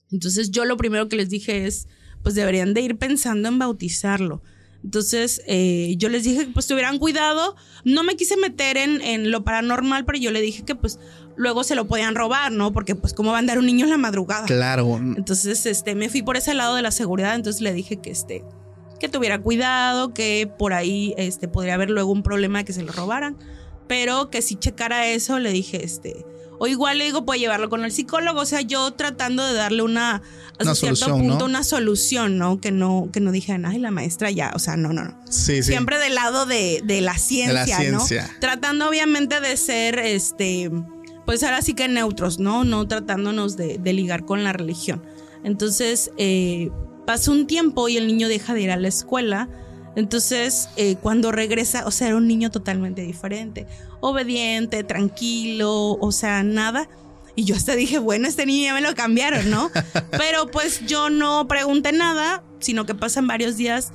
Entonces 0.10 0.52
yo 0.52 0.64
lo 0.64 0.78
primero 0.78 1.10
que 1.10 1.18
les 1.18 1.28
dije 1.28 1.66
es, 1.66 1.86
pues 2.24 2.36
deberían 2.36 2.74
de 2.74 2.80
ir 2.80 2.98
pensando 2.98 3.50
en 3.50 3.60
bautizarlo. 3.60 4.42
Entonces 4.84 5.42
eh, 5.48 5.96
yo 5.98 6.10
les 6.10 6.24
dije 6.24 6.46
que 6.46 6.52
pues 6.52 6.68
tuvieran 6.68 7.00
cuidado. 7.00 7.56
No 7.84 8.04
me 8.04 8.16
quise 8.16 8.38
meter 8.38 8.78
en, 8.78 9.02
en, 9.02 9.32
lo 9.32 9.44
paranormal, 9.44 10.06
pero 10.06 10.18
yo 10.18 10.32
le 10.32 10.42
dije 10.42 10.64
que 10.64 10.76
pues 10.76 11.00
luego 11.36 11.64
se 11.64 11.76
lo 11.76 11.88
podían 11.88 12.16
robar, 12.16 12.52
¿no? 12.52 12.74
Porque 12.74 12.96
pues 12.96 13.14
cómo 13.14 13.32
va 13.32 13.38
a 13.38 13.40
andar 13.40 13.60
un 13.60 13.66
niño 13.66 13.86
en 13.86 13.92
la 13.92 13.98
madrugada. 13.98 14.46
Claro. 14.46 14.98
Entonces 14.98 15.66
este, 15.66 15.96
me 15.96 16.10
fui 16.10 16.22
por 16.22 16.38
ese 16.38 16.54
lado 16.54 16.76
de 16.76 16.82
la 16.82 16.92
seguridad, 16.92 17.36
entonces 17.36 17.62
le 17.62 17.74
dije 17.74 17.98
que 17.98 18.12
este 18.12 18.44
que 19.00 19.10
tuviera 19.10 19.40
cuidado, 19.40 20.14
que 20.14 20.50
por 20.58 20.74
ahí 20.74 21.14
este, 21.18 21.48
podría 21.48 21.76
haber 21.76 21.90
luego 21.90 22.12
un 22.12 22.24
problema 22.24 22.60
de 22.60 22.66
que 22.66 22.74
se 22.74 22.82
lo 22.82 22.92
robaran, 22.92 23.38
pero 23.88 24.30
que 24.30 24.42
si 24.42 24.56
checara 24.56 25.08
eso, 25.08 25.40
le 25.40 25.52
dije, 25.52 25.84
este, 25.84 26.26
o 26.60 26.68
igual 26.68 26.98
le 26.98 27.06
digo, 27.06 27.26
puede 27.26 27.40
llevarlo 27.40 27.70
con 27.70 27.84
el 27.86 27.92
psicólogo, 27.92 28.42
o 28.42 28.46
sea, 28.46 28.62
yo 28.62 28.92
tratando 28.92 29.46
de 29.46 29.54
darle 29.54 29.82
una, 29.84 30.16
a 30.16 30.22
Una 30.64 30.76
cierto 30.76 30.96
solución, 30.96 31.20
punto, 31.20 31.40
¿no? 31.40 31.46
una 31.46 31.64
solución, 31.64 32.38
¿no? 32.38 32.60
Que 32.60 32.72
no, 32.72 33.10
que 33.12 33.20
no 33.20 33.32
dijeran, 33.32 33.66
ay, 33.66 33.80
la 33.80 33.92
maestra 33.92 34.32
ya, 34.32 34.52
o 34.56 34.60
sea, 34.60 34.76
no, 34.78 34.94
no, 34.94 35.04
no. 35.04 35.18
Sí, 35.30 35.58
sí. 35.58 35.64
Siempre 35.64 36.00
del 36.00 36.16
lado 36.16 36.46
de, 36.46 36.82
de 36.84 37.02
la 37.02 37.18
ciencia, 37.18 37.66
ciencia. 37.78 38.28
¿no? 38.28 38.40
Tratando 38.40 38.90
obviamente 38.90 39.40
de 39.40 39.56
ser, 39.58 40.00
este, 40.00 40.72
pues 41.26 41.44
ahora 41.44 41.62
sí 41.62 41.74
que 41.74 41.88
neutros, 41.88 42.40
¿no? 42.40 42.64
No 42.64 42.88
tratándonos 42.88 43.58
de, 43.58 43.78
de 43.78 43.94
ligar 43.94 44.26
con 44.26 44.44
la 44.44 44.54
religión. 44.54 45.04
Entonces, 45.44 46.12
eh, 46.18 46.72
pasó 47.06 47.32
un 47.32 47.48
tiempo 47.48 47.88
y 47.90 47.98
el 47.98 48.08
niño 48.08 48.28
deja 48.28 48.54
de 48.54 48.62
ir 48.62 48.72
a 48.72 48.78
la 48.78 48.88
escuela. 48.88 49.50
Entonces, 49.98 50.70
eh, 50.76 50.96
cuando 51.02 51.32
regresa, 51.32 51.88
o 51.88 51.92
sea, 51.92 52.10
era 52.10 52.18
un 52.18 52.28
niño 52.28 52.52
totalmente 52.52 53.02
diferente, 53.02 53.66
obediente, 54.00 54.84
tranquilo, 54.84 55.94
o 55.94 56.12
sea, 56.12 56.44
nada. 56.44 56.88
Y 57.34 57.46
yo 57.46 57.56
hasta 57.56 57.76
dije, 57.76 57.98
bueno, 57.98 58.28
este 58.28 58.46
niño 58.46 58.66
ya 58.66 58.74
me 58.76 58.82
lo 58.82 58.94
cambiaron, 58.94 59.50
¿no? 59.50 59.72
Pero 60.12 60.52
pues 60.52 60.86
yo 60.86 61.10
no 61.10 61.48
pregunté 61.48 61.94
nada, 61.94 62.44
sino 62.60 62.86
que 62.86 62.94
pasan 62.94 63.26
varios 63.26 63.58
días 63.58 63.92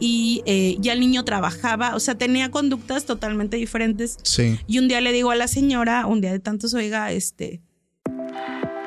y 0.00 0.42
eh, 0.46 0.78
ya 0.80 0.94
el 0.94 1.00
niño 1.00 1.26
trabajaba, 1.26 1.94
o 1.94 2.00
sea, 2.00 2.14
tenía 2.14 2.50
conductas 2.50 3.04
totalmente 3.04 3.58
diferentes. 3.58 4.16
Sí. 4.22 4.58
Y 4.66 4.78
un 4.78 4.88
día 4.88 5.02
le 5.02 5.12
digo 5.12 5.30
a 5.30 5.36
la 5.36 5.46
señora, 5.46 6.06
un 6.06 6.22
día 6.22 6.32
de 6.32 6.40
tantos, 6.40 6.72
oiga, 6.72 7.12
este, 7.12 7.60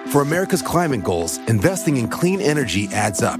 For 0.07 0.23
America's 0.23 0.63
climate 0.63 1.03
goals, 1.03 1.39
investing 1.47 1.97
in 1.97 2.07
clean 2.07 2.41
energy 2.41 2.87
adds 2.93 3.21
up. 3.21 3.39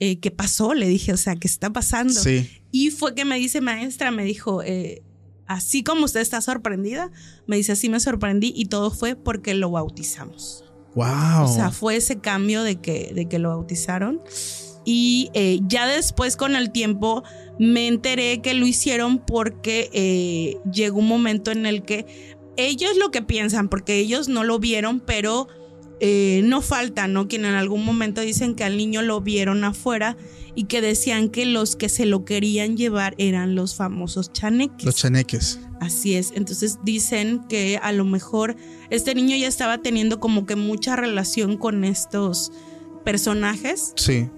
Eh, 0.00 0.18
¿qué 0.20 0.30
pasó? 0.30 0.74
Le 0.74 0.88
dije, 0.88 1.12
o 1.12 1.16
sea, 1.16 1.36
¿qué 1.36 1.48
está 1.48 1.70
pasando? 1.70 2.14
Sí. 2.14 2.48
Y 2.70 2.90
fue 2.90 3.14
que 3.14 3.24
me 3.24 3.36
dice, 3.36 3.60
maestra, 3.60 4.10
me 4.10 4.24
dijo, 4.24 4.62
eh, 4.62 5.02
así 5.46 5.82
como 5.82 6.04
usted 6.04 6.20
está 6.20 6.40
sorprendida, 6.40 7.10
me 7.46 7.56
dice, 7.56 7.72
así 7.72 7.88
me 7.88 7.98
sorprendí 7.98 8.52
y 8.54 8.66
todo 8.66 8.90
fue 8.90 9.16
porque 9.16 9.54
lo 9.54 9.70
bautizamos. 9.70 10.64
Wow. 10.94 11.44
O 11.44 11.48
sea, 11.48 11.70
fue 11.70 11.96
ese 11.96 12.20
cambio 12.20 12.62
de 12.62 12.76
que, 12.76 13.12
de 13.14 13.28
que 13.28 13.38
lo 13.38 13.50
bautizaron. 13.50 14.20
Y 14.84 15.30
eh, 15.34 15.60
ya 15.66 15.86
después, 15.86 16.36
con 16.36 16.56
el 16.56 16.70
tiempo, 16.70 17.22
me 17.58 17.88
enteré 17.88 18.40
que 18.40 18.54
lo 18.54 18.66
hicieron 18.66 19.18
porque 19.18 19.90
eh, 19.92 20.56
llegó 20.70 20.98
un 21.00 21.08
momento 21.08 21.50
en 21.50 21.66
el 21.66 21.82
que 21.82 22.06
ellos 22.56 22.96
lo 22.96 23.10
que 23.10 23.22
piensan, 23.22 23.68
porque 23.68 23.98
ellos 23.98 24.28
no 24.28 24.44
lo 24.44 24.58
vieron, 24.58 25.00
pero 25.00 25.48
eh, 26.00 26.42
no 26.44 26.62
falta, 26.62 27.08
¿no? 27.08 27.28
Quien 27.28 27.44
en 27.44 27.54
algún 27.54 27.84
momento 27.84 28.20
dicen 28.20 28.54
que 28.54 28.64
al 28.64 28.76
niño 28.76 29.02
lo 29.02 29.20
vieron 29.20 29.64
afuera 29.64 30.16
y 30.54 30.64
que 30.64 30.80
decían 30.80 31.28
que 31.28 31.44
los 31.46 31.76
que 31.76 31.88
se 31.88 32.06
lo 32.06 32.24
querían 32.24 32.76
llevar 32.76 33.14
eran 33.18 33.54
los 33.54 33.74
famosos 33.74 34.32
chaneques. 34.32 34.84
Los 34.84 34.96
chaneques. 34.96 35.60
Así 35.80 36.14
es. 36.14 36.32
Entonces 36.34 36.78
dicen 36.82 37.42
que 37.48 37.78
a 37.82 37.92
lo 37.92 38.04
mejor 38.04 38.56
este 38.90 39.14
niño 39.14 39.36
ya 39.36 39.46
estaba 39.48 39.78
teniendo 39.78 40.18
como 40.20 40.46
que 40.46 40.56
mucha 40.56 40.96
relación 40.96 41.56
con 41.56 41.84
estos 41.84 42.52
personajes 43.04 43.92
Sí. 43.96 44.28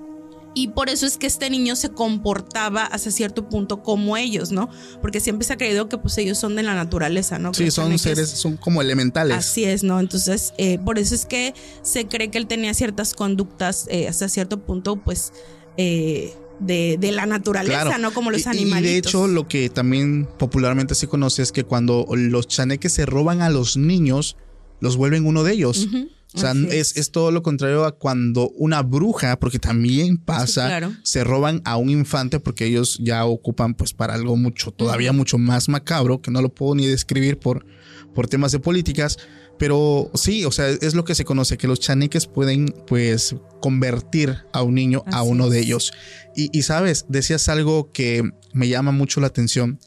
Y 0.55 0.69
por 0.69 0.89
eso 0.89 1.07
es 1.07 1.17
que 1.17 1.27
este 1.27 1.49
niño 1.51 1.77
se 1.77 1.91
comportaba 1.91 2.85
hasta 2.85 3.11
cierto 3.11 3.49
punto 3.49 3.83
como 3.83 4.17
ellos, 4.17 4.51
¿no? 4.51 4.69
Porque 5.01 5.21
siempre 5.21 5.47
se 5.47 5.53
ha 5.53 5.57
creído 5.57 5.89
que 5.89 5.97
pues 5.99 6.19
ellos 6.19 6.39
son 6.39 6.57
de 6.57 6.63
la 6.63 6.75
naturaleza, 6.75 7.39
¿no? 7.39 7.55
Sí, 7.55 7.71
son 7.71 7.99
seres, 7.99 8.31
son 8.31 8.57
como 8.57 8.83
elementales. 8.83 9.37
Así 9.37 9.65
es, 9.65 9.83
¿no? 9.85 10.01
Entonces, 10.01 10.53
eh, 10.59 10.79
por 10.85 10.99
eso 10.99 11.15
es 11.15 11.25
que 11.27 11.55
se 11.83 12.07
cree 12.09 12.31
que 12.31 12.39
él 12.39 12.47
tenía 12.47 12.75
ciertas 12.75 13.15
conductas 13.15 13.87
eh, 13.91 14.09
hasta 14.09 14.29
cierto 14.29 14.61
punto, 14.61 14.97
pues, 14.97 15.33
eh, 15.77 16.35
de, 16.59 16.97
de 17.01 17.13
la 17.13 17.27
naturaleza, 17.27 17.83
Claro. 17.85 17.99
¿no? 17.99 18.13
Como 18.13 18.31
los 18.31 18.47
animales. 18.47 18.91
Y 18.91 18.93
de 18.93 18.99
hecho, 18.99 19.29
lo 19.29 19.49
que 19.49 19.71
también 19.71 20.29
popularmente 20.39 20.95
se 20.95 21.07
conoce 21.07 21.43
es 21.43 21.53
que 21.53 21.65
cuando 21.65 22.07
los 22.15 22.49
chaneques 22.49 22.93
se 22.93 23.07
roban 23.07 23.41
a 23.41 23.49
los 23.51 23.77
niños, 23.77 24.37
los 24.81 24.97
vuelven 24.97 25.27
uno 25.27 25.43
de 25.43 25.53
ellos. 25.53 25.89
O 26.33 26.39
sea, 26.39 26.53
es, 26.71 26.97
es 26.97 27.11
todo 27.11 27.33
lo 27.33 27.43
contrario 27.43 27.85
a 27.85 27.93
cuando 27.93 28.51
una 28.51 28.83
bruja, 28.83 29.39
porque 29.39 29.59
también 29.59 30.17
pasa, 30.17 30.63
Sí, 30.63 30.69
claro. 30.69 30.93
se 31.03 31.25
roban 31.25 31.61
a 31.65 31.77
un 31.77 31.91
infante 31.91 32.39
porque 32.39 32.67
ellos 32.67 32.99
ya 33.03 33.25
ocupan 33.25 33.75
pues 33.75 33.93
para 33.93 34.15
algo 34.15 34.37
mucho, 34.37 34.71
todavía 34.71 35.13
mucho 35.13 35.39
más 35.39 35.69
macabro, 35.69 36.23
que 36.23 36.31
no 36.31 36.41
lo 36.41 36.55
puedo 36.55 36.77
ni 36.77 36.87
describir 36.87 37.39
por, 37.39 37.67
por 38.15 38.29
temas 38.29 38.53
de 38.53 38.61
políticas. 38.61 39.19
Pero 39.61 40.11
sí, 40.15 40.47
o 40.47 40.51
sea, 40.51 40.69
es 40.71 40.95
lo 40.95 41.05
que 41.05 41.15
se 41.15 41.27
conoce, 41.27 41.59
que 41.59 41.69
los 41.69 41.81
chaneques 41.81 42.27
pueden 42.27 42.75
pues 42.87 43.37
convertir 43.61 44.39
a 44.55 44.63
un 44.63 44.75
niño 44.75 45.03
a 45.13 45.23
uno 45.23 45.51
de 45.51 45.61
ellos. 45.61 45.93
Y, 46.35 46.63
sabes, 46.63 47.05
decías 47.11 47.47
algo 47.51 47.93
que 47.93 48.23
me 48.55 48.69
llama 48.69 48.91
mucho 48.91 49.21
la 49.21 49.27
atención, 49.27 49.79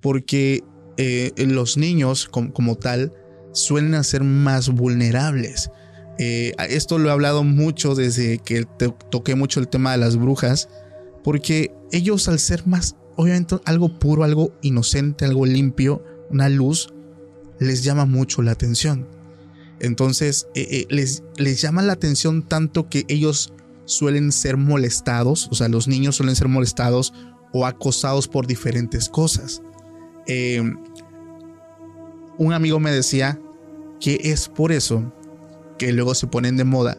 porque 0.00 0.64
eh, 0.96 1.32
los 1.36 1.76
niños 1.76 2.26
como, 2.26 2.76
tal 2.76 3.12
suelen 3.52 4.02
ser 4.02 4.24
más 4.24 4.70
vulnerables. 4.70 5.70
Eh, 6.18 6.52
esto 6.68 6.98
lo 6.98 7.08
he 7.08 7.12
hablado 7.12 7.44
mucho 7.44 7.94
desde 7.94 8.38
que 8.38 8.66
toqué 9.10 9.36
mucho 9.36 9.60
el 9.60 9.68
tema 9.68 9.92
de 9.92 9.98
las 9.98 10.16
brujas, 10.16 10.68
porque 11.22 11.72
ellos 11.92 12.28
al 12.28 12.40
ser 12.40 12.66
más, 12.66 12.96
obviamente 13.16 13.56
algo 13.64 13.98
puro, 13.98 14.24
algo 14.24 14.52
inocente, 14.60 15.24
algo 15.24 15.46
limpio, 15.46 16.02
una 16.30 16.48
luz, 16.48 16.92
les 17.60 17.84
llama 17.84 18.04
mucho 18.04 18.42
la 18.42 18.50
atención. 18.50 19.06
Entonces 19.78 20.48
eh, 20.54 20.86
les, 20.90 21.22
les 21.36 21.60
llama 21.60 21.82
la 21.82 21.92
atención 21.92 22.42
tanto 22.42 22.88
que 22.88 23.04
ellos 23.06 23.52
suelen 23.84 24.32
ser 24.32 24.56
molestados, 24.56 25.48
o 25.52 25.54
sea, 25.54 25.68
los 25.68 25.86
niños 25.86 26.16
suelen 26.16 26.34
ser 26.34 26.48
molestados 26.48 27.14
o 27.52 27.64
acosados 27.64 28.26
por 28.26 28.46
diferentes 28.46 29.08
cosas. 29.08 29.62
un 32.38 32.52
amigo 32.52 32.80
me 32.80 32.90
decía 32.90 33.40
que 34.00 34.18
es 34.24 34.48
por 34.48 34.72
eso 34.72 35.12
que 35.78 35.92
luego 35.92 36.14
se 36.14 36.26
ponen 36.26 36.56
de 36.56 36.64
moda 36.64 36.98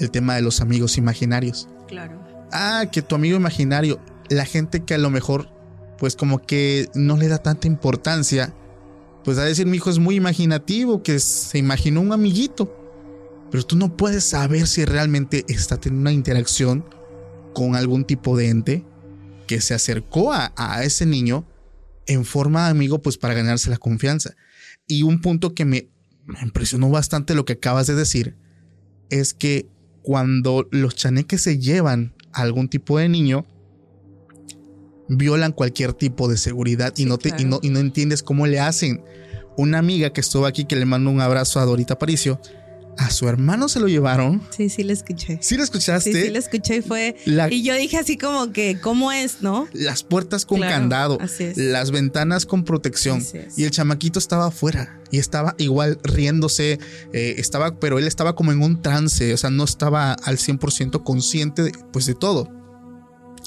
el 0.00 0.10
tema 0.10 0.34
de 0.34 0.42
los 0.42 0.60
amigos 0.60 0.98
imaginarios. 0.98 1.68
Claro. 1.88 2.20
Ah, 2.52 2.86
que 2.90 3.02
tu 3.02 3.14
amigo 3.14 3.36
imaginario, 3.36 4.00
la 4.28 4.44
gente 4.44 4.84
que 4.84 4.94
a 4.94 4.98
lo 4.98 5.10
mejor, 5.10 5.48
pues 5.98 6.16
como 6.16 6.42
que 6.42 6.88
no 6.94 7.16
le 7.16 7.28
da 7.28 7.38
tanta 7.38 7.66
importancia, 7.66 8.54
pues 9.24 9.38
a 9.38 9.44
decir, 9.44 9.66
mi 9.66 9.78
hijo 9.78 9.90
es 9.90 9.98
muy 9.98 10.14
imaginativo, 10.14 11.02
que 11.02 11.18
se 11.18 11.58
imaginó 11.58 12.00
un 12.00 12.12
amiguito. 12.12 12.74
Pero 13.50 13.64
tú 13.64 13.76
no 13.76 13.96
puedes 13.96 14.24
saber 14.24 14.66
si 14.66 14.84
realmente 14.84 15.44
está 15.48 15.78
teniendo 15.78 16.02
una 16.02 16.12
interacción 16.12 16.84
con 17.54 17.76
algún 17.76 18.04
tipo 18.04 18.36
de 18.36 18.48
ente 18.48 18.84
que 19.46 19.60
se 19.60 19.74
acercó 19.74 20.32
a, 20.32 20.52
a 20.56 20.82
ese 20.84 21.06
niño 21.06 21.46
en 22.06 22.24
forma 22.24 22.64
de 22.64 22.70
amigo, 22.70 23.00
pues 23.00 23.16
para 23.16 23.34
ganarse 23.34 23.70
la 23.70 23.78
confianza. 23.78 24.34
Y 24.86 25.02
un 25.02 25.20
punto 25.20 25.54
que 25.54 25.64
me 25.64 25.88
me 26.26 26.40
impresionó 26.40 26.90
bastante 26.90 27.34
lo 27.34 27.44
que 27.44 27.54
acabas 27.54 27.86
de 27.86 27.94
decir, 27.94 28.36
es 29.10 29.34
que 29.34 29.68
cuando 30.02 30.68
los 30.70 30.94
chaneques 30.94 31.42
se 31.42 31.58
llevan 31.58 32.14
a 32.32 32.42
algún 32.42 32.68
tipo 32.68 32.98
de 32.98 33.08
niño, 33.08 33.46
violan 35.08 35.52
cualquier 35.52 35.92
tipo 35.92 36.28
de 36.28 36.36
seguridad 36.36 36.92
y, 36.96 37.04
no 37.04 37.18
te, 37.18 37.32
y, 37.38 37.44
no, 37.44 37.60
y 37.62 37.70
no 37.70 37.78
entiendes 37.78 38.22
cómo 38.22 38.46
le 38.46 38.60
hacen. 38.60 39.02
Una 39.56 39.78
amiga 39.78 40.12
que 40.12 40.20
estuvo 40.20 40.46
aquí, 40.46 40.64
que 40.64 40.76
le 40.76 40.84
mando 40.84 41.10
un 41.10 41.20
abrazo 41.20 41.60
a 41.60 41.64
Dorita 41.64 41.98
Paricio, 41.98 42.40
a 42.98 43.10
su 43.10 43.28
hermano 43.28 43.68
se 43.68 43.80
lo 43.80 43.88
llevaron. 43.88 44.42
Sí, 44.50 44.68
sí, 44.68 44.82
le 44.82 44.92
escuché. 44.92 45.38
¿Sí 45.42 45.56
lo 45.56 45.62
escuchaste? 45.62 46.12
Sí, 46.12 46.22
sí, 46.22 46.30
lo 46.30 46.38
escuché 46.38 46.76
y 46.76 46.82
fue. 46.82 47.16
y 47.50 47.62
yo 47.62 47.74
dije 47.74 47.98
así 47.98 48.16
como 48.16 48.52
que, 48.52 48.80
¿cómo 48.80 49.12
es, 49.12 49.42
no? 49.42 49.68
Las 49.72 50.02
puertas 50.02 50.46
con 50.46 50.60
candado, 50.60 51.18
las 51.56 51.90
ventanas 51.90 52.46
con 52.46 52.64
protección. 52.64 53.24
Y 53.56 53.64
el 53.64 53.70
chamaquito 53.70 54.18
estaba 54.18 54.46
afuera 54.46 55.00
y 55.10 55.18
estaba 55.18 55.54
igual 55.58 55.98
riéndose, 56.02 56.78
eh, 57.12 57.34
estaba, 57.38 57.78
pero 57.78 57.98
él 57.98 58.06
estaba 58.06 58.34
como 58.34 58.52
en 58.52 58.62
un 58.62 58.82
trance, 58.82 59.32
o 59.32 59.36
sea, 59.36 59.50
no 59.50 59.64
estaba 59.64 60.12
al 60.12 60.38
100% 60.38 61.02
consciente 61.04 61.62
de, 61.62 61.72
pues 61.92 62.06
de 62.06 62.14
todo. 62.14 62.50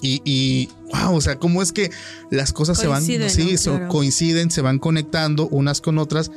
Y, 0.01 0.21
y, 0.23 0.69
wow, 0.93 1.15
o 1.15 1.21
sea, 1.21 1.37
cómo 1.37 1.61
es 1.61 1.73
que 1.73 1.91
las 2.31 2.53
cosas 2.53 2.77
se 2.77 2.87
van, 2.87 3.03
sí, 3.03 3.19
coinciden, 3.89 4.49
se 4.49 4.61
van 4.61 4.79
conectando 4.79 5.47
unas 5.49 5.81
con 5.81 5.97
otras, 5.97 6.31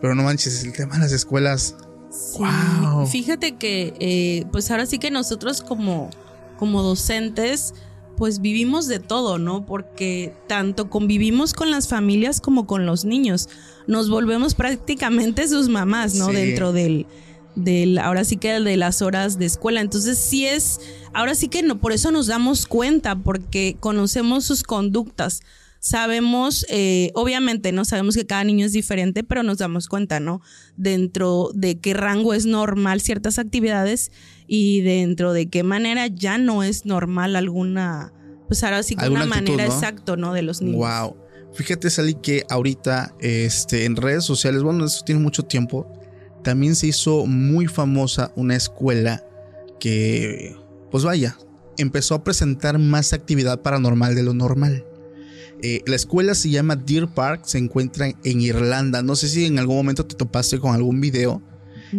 pero 0.00 0.14
no 0.14 0.22
manches, 0.22 0.64
el 0.64 0.72
tema 0.72 0.94
de 0.94 1.00
las 1.00 1.12
escuelas 1.12 1.76
Fíjate 3.10 3.56
que, 3.56 3.94
eh, 3.98 4.46
pues 4.52 4.70
ahora 4.70 4.86
sí 4.86 4.98
que 4.98 5.10
nosotros 5.10 5.62
como, 5.62 6.10
como 6.58 6.82
docentes, 6.82 7.74
pues 8.16 8.40
vivimos 8.40 8.86
de 8.86 9.00
todo, 9.00 9.38
¿no? 9.38 9.66
Porque 9.66 10.32
tanto 10.46 10.88
convivimos 10.88 11.52
con 11.52 11.70
las 11.70 11.88
familias 11.88 12.40
como 12.40 12.66
con 12.66 12.86
los 12.86 13.04
niños. 13.04 13.48
Nos 13.86 14.08
volvemos 14.08 14.54
prácticamente 14.54 15.48
sus 15.48 15.68
mamás, 15.68 16.14
¿no? 16.14 16.28
Dentro 16.28 16.72
del, 16.72 17.06
del, 17.56 17.98
ahora 17.98 18.24
sí 18.24 18.36
que 18.36 18.60
de 18.60 18.76
las 18.76 19.02
horas 19.02 19.38
de 19.38 19.46
escuela. 19.46 19.80
Entonces 19.80 20.18
sí 20.18 20.46
es, 20.46 20.80
ahora 21.12 21.34
sí 21.34 21.48
que 21.48 21.62
no, 21.62 21.78
por 21.80 21.92
eso 21.92 22.10
nos 22.10 22.26
damos 22.26 22.66
cuenta, 22.66 23.16
porque 23.16 23.76
conocemos 23.80 24.44
sus 24.44 24.62
conductas 24.62 25.42
sabemos, 25.84 26.64
eh, 26.70 27.10
obviamente, 27.14 27.70
¿no? 27.70 27.84
Sabemos 27.84 28.14
que 28.14 28.24
cada 28.24 28.42
niño 28.42 28.64
es 28.64 28.72
diferente, 28.72 29.22
pero 29.22 29.42
nos 29.42 29.58
damos 29.58 29.86
cuenta, 29.86 30.18
¿no? 30.18 30.40
Dentro 30.78 31.50
de 31.54 31.78
qué 31.78 31.92
rango 31.92 32.32
es 32.32 32.46
normal 32.46 33.02
ciertas 33.02 33.38
actividades 33.38 34.10
y 34.46 34.80
dentro 34.80 35.34
de 35.34 35.50
qué 35.50 35.62
manera 35.62 36.06
ya 36.06 36.38
no 36.38 36.62
es 36.62 36.86
normal 36.86 37.36
alguna, 37.36 38.14
pues 38.48 38.64
ahora 38.64 38.82
sí 38.82 38.96
que 38.96 39.10
una 39.10 39.26
manera 39.26 39.66
exacta, 39.66 40.16
¿no? 40.16 40.32
De 40.32 40.40
los 40.40 40.62
niños. 40.62 40.78
Wow. 40.78 41.18
Fíjate, 41.52 41.90
Sally, 41.90 42.14
que 42.14 42.46
ahorita 42.48 43.14
este, 43.20 43.84
en 43.84 43.96
redes 43.96 44.24
sociales, 44.24 44.62
bueno, 44.62 44.86
eso 44.86 45.04
tiene 45.04 45.20
mucho 45.20 45.42
tiempo, 45.42 45.86
también 46.42 46.76
se 46.76 46.86
hizo 46.86 47.26
muy 47.26 47.66
famosa 47.66 48.32
una 48.36 48.56
escuela 48.56 49.22
que, 49.78 50.56
pues 50.90 51.04
vaya, 51.04 51.36
empezó 51.76 52.14
a 52.14 52.24
presentar 52.24 52.78
más 52.78 53.12
actividad 53.12 53.60
paranormal 53.60 54.14
de 54.14 54.22
lo 54.22 54.32
normal. 54.32 54.86
Eh, 55.66 55.80
la 55.86 55.96
escuela 55.96 56.34
se 56.34 56.50
llama 56.50 56.76
Deer 56.76 57.08
Park, 57.08 57.46
se 57.46 57.56
encuentra 57.56 58.08
en 58.22 58.40
Irlanda. 58.42 59.02
No 59.02 59.16
sé 59.16 59.30
si 59.30 59.46
en 59.46 59.58
algún 59.58 59.76
momento 59.76 60.04
te 60.04 60.14
topaste 60.14 60.58
con 60.58 60.74
algún 60.74 61.00
video. 61.00 61.40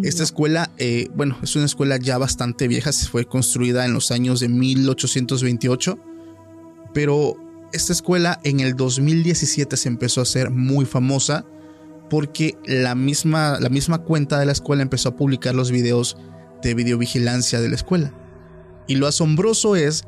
Esta 0.03 0.21
escuela, 0.21 0.69
eh, 0.77 1.07
bueno, 1.15 1.35
es 1.41 1.55
una 1.55 1.65
escuela 1.65 1.97
ya 1.97 2.19
bastante 2.19 2.67
vieja, 2.67 2.91
se 2.91 3.07
fue 3.07 3.25
construida 3.25 3.85
en 3.85 3.93
los 3.93 4.11
años 4.11 4.39
de 4.39 4.49
1828, 4.49 5.97
pero 6.93 7.37
esta 7.73 7.91
escuela 7.91 8.39
en 8.43 8.59
el 8.59 8.75
2017 8.75 9.77
se 9.77 9.87
empezó 9.87 10.19
a 10.19 10.23
hacer 10.23 10.51
muy 10.51 10.85
famosa 10.85 11.43
porque 12.07 12.59
la 12.67 12.93
misma, 12.93 13.57
la 13.59 13.69
misma 13.69 13.99
cuenta 13.99 14.37
de 14.37 14.45
la 14.45 14.51
escuela 14.51 14.83
empezó 14.83 15.09
a 15.09 15.15
publicar 15.15 15.55
los 15.55 15.71
videos 15.71 16.17
de 16.61 16.75
videovigilancia 16.75 17.59
de 17.61 17.69
la 17.69 17.75
escuela. 17.75 18.13
Y 18.87 18.95
lo 18.97 19.07
asombroso 19.07 19.75
es 19.75 20.03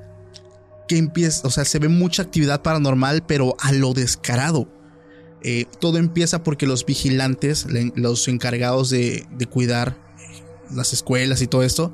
que 0.87 0.97
empieza, 0.97 1.47
o 1.47 1.51
sea, 1.51 1.65
se 1.65 1.79
ve 1.79 1.87
mucha 1.87 2.23
actividad 2.23 2.61
paranormal, 2.61 3.25
pero 3.25 3.55
a 3.59 3.71
lo 3.71 3.93
descarado. 3.93 4.71
Eh, 5.43 5.65
todo 5.79 5.97
empieza 5.97 6.43
porque 6.43 6.65
los 6.65 6.85
vigilantes, 6.85 7.67
los 7.95 8.27
encargados 8.27 8.89
de, 8.89 9.25
cuidar 9.49 9.97
las 10.71 10.93
escuelas 10.93 11.41
y 11.41 11.47
todo 11.47 11.63
esto, 11.63 11.93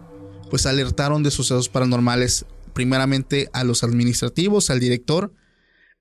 pues 0.50 0.66
alertaron 0.66 1.24
de 1.24 1.32
sucesos 1.32 1.70
paranormales 1.70 2.46
primeramente 2.74 3.50
a 3.54 3.64
los 3.64 3.84
administrativos, 3.84 4.70
al 4.70 4.80
director, 4.80 5.34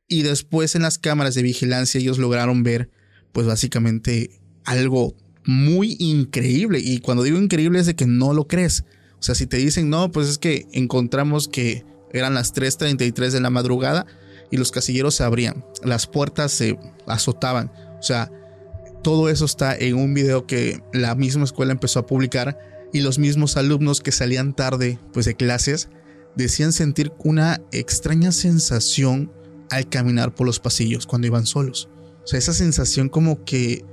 y 0.09 0.23
después 0.23 0.75
en 0.75 0.83
las 0.83 0.99
cámaras 0.99 1.35
de 1.35 1.43
vigilancia 1.43 2.01
ellos 2.01 2.19
lograron 2.19 2.63
ver, 2.63 2.91
pues 3.33 3.47
básicamente 3.47 4.41
algo 4.65 5.17
muy 5.45 5.97
increíble. 5.99 6.81
Y 6.81 6.99
cuando 6.99 7.23
digo 7.23 7.39
increíble 7.39 7.81
es 7.81 7.87
de 7.87 7.97
que 7.97 8.07
no 8.07 8.35
lo 8.35 8.47
crees. 8.47 8.85
O 9.19 9.23
sea, 9.23 9.35
si 9.35 9.47
te 9.47 9.57
dicen, 9.57 9.89
no, 9.89 10.11
pues 10.11 10.29
es 10.29 10.39
que 10.39 10.67
encontramos 10.73 11.49
que 11.49 11.85
eran 12.13 12.35
las 12.35 12.55
3.33 12.55 13.31
de 13.31 13.41
la 13.41 13.51
madrugada 13.51 14.07
y 14.51 14.57
los 14.57 14.71
casilleros 14.71 15.15
se 15.15 15.25
abrían, 15.25 15.65
las 15.83 16.07
puertas 16.07 16.53
se 16.53 16.79
azotaban. 17.07 17.73
O 17.99 18.03
sea, 18.03 18.31
todo 19.03 19.29
eso 19.29 19.45
está 19.45 19.77
en 19.77 19.97
un 19.97 20.15
video 20.15 20.47
que 20.47 20.83
la 20.93 21.15
misma 21.15 21.45
escuela 21.45 21.73
empezó 21.73 21.99
a 21.99 22.07
publicar 22.07 22.59
y 22.93 23.01
los 23.01 23.19
mismos 23.19 23.57
alumnos 23.57 24.01
que 24.01 24.13
salían 24.13 24.55
tarde 24.55 24.99
pues 25.13 25.27
de 25.27 25.35
clases 25.35 25.89
decían 26.37 26.73
sentir 26.73 27.13
una 27.19 27.61
extraña 27.73 28.33
sensación 28.33 29.33
al 29.71 29.89
caminar 29.89 30.35
por 30.35 30.47
los 30.47 30.61
pasillos 30.61 31.07
cuando 31.07 31.27
iban 31.27 31.47
solos. 31.47 31.89
O 32.23 32.27
sea, 32.27 32.39
esa 32.39 32.53
sensación 32.53 33.09
como 33.09 33.45
que 33.45 33.85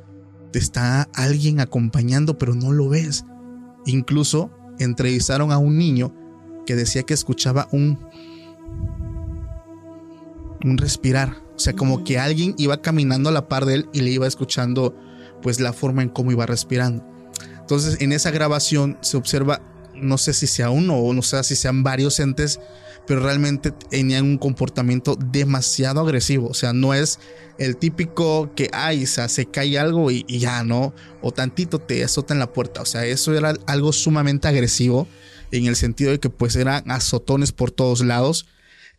te 0.51 0.59
está 0.59 1.03
alguien 1.13 1.59
acompañando 1.59 2.37
pero 2.37 2.53
no 2.53 2.71
lo 2.71 2.89
ves. 2.89 3.25
Incluso 3.85 4.51
entrevistaron 4.77 5.51
a 5.51 5.57
un 5.57 5.77
niño 5.77 6.13
que 6.65 6.75
decía 6.75 7.03
que 7.03 7.13
escuchaba 7.13 7.67
un 7.71 7.99
un 10.63 10.77
respirar, 10.77 11.37
o 11.55 11.59
sea, 11.59 11.73
como 11.73 12.03
que 12.03 12.19
alguien 12.19 12.53
iba 12.57 12.81
caminando 12.81 13.29
a 13.29 13.31
la 13.31 13.47
par 13.47 13.65
de 13.65 13.75
él 13.75 13.89
y 13.93 14.01
le 14.01 14.11
iba 14.11 14.27
escuchando 14.27 14.95
pues 15.41 15.59
la 15.59 15.73
forma 15.73 16.01
en 16.01 16.09
cómo 16.09 16.31
iba 16.31 16.45
respirando. 16.45 17.05
Entonces, 17.59 18.01
en 18.01 18.11
esa 18.11 18.31
grabación 18.31 18.97
se 19.01 19.15
observa 19.15 19.61
no 20.01 20.17
sé 20.17 20.33
si 20.33 20.47
sea 20.47 20.69
uno 20.69 20.97
o 20.97 21.13
no 21.13 21.21
sé 21.21 21.43
si 21.43 21.55
sean 21.55 21.83
varios 21.83 22.19
entes, 22.19 22.59
pero 23.05 23.21
realmente 23.21 23.71
tenían 23.71 24.25
un 24.25 24.37
comportamiento 24.37 25.15
demasiado 25.15 26.01
agresivo. 26.01 26.47
O 26.47 26.53
sea, 26.53 26.73
no 26.73 26.93
es 26.93 27.19
el 27.57 27.77
típico 27.77 28.51
que, 28.55 28.69
ay, 28.71 29.03
o 29.03 29.07
sea, 29.07 29.27
se 29.27 29.45
cae 29.45 29.77
algo 29.77 30.11
y, 30.11 30.25
y, 30.27 30.39
ya, 30.39 30.63
¿no? 30.63 30.93
O 31.21 31.31
tantito 31.31 31.79
te 31.79 32.03
azota 32.03 32.33
en 32.33 32.39
la 32.39 32.53
puerta. 32.53 32.81
O 32.81 32.85
sea, 32.85 33.05
eso 33.05 33.35
era 33.35 33.53
algo 33.65 33.91
sumamente 33.91 34.47
agresivo 34.47 35.07
en 35.51 35.65
el 35.65 35.75
sentido 35.75 36.11
de 36.11 36.19
que 36.19 36.29
pues 36.29 36.55
eran 36.55 36.89
azotones 36.91 37.51
por 37.51 37.71
todos 37.71 38.01
lados 38.01 38.45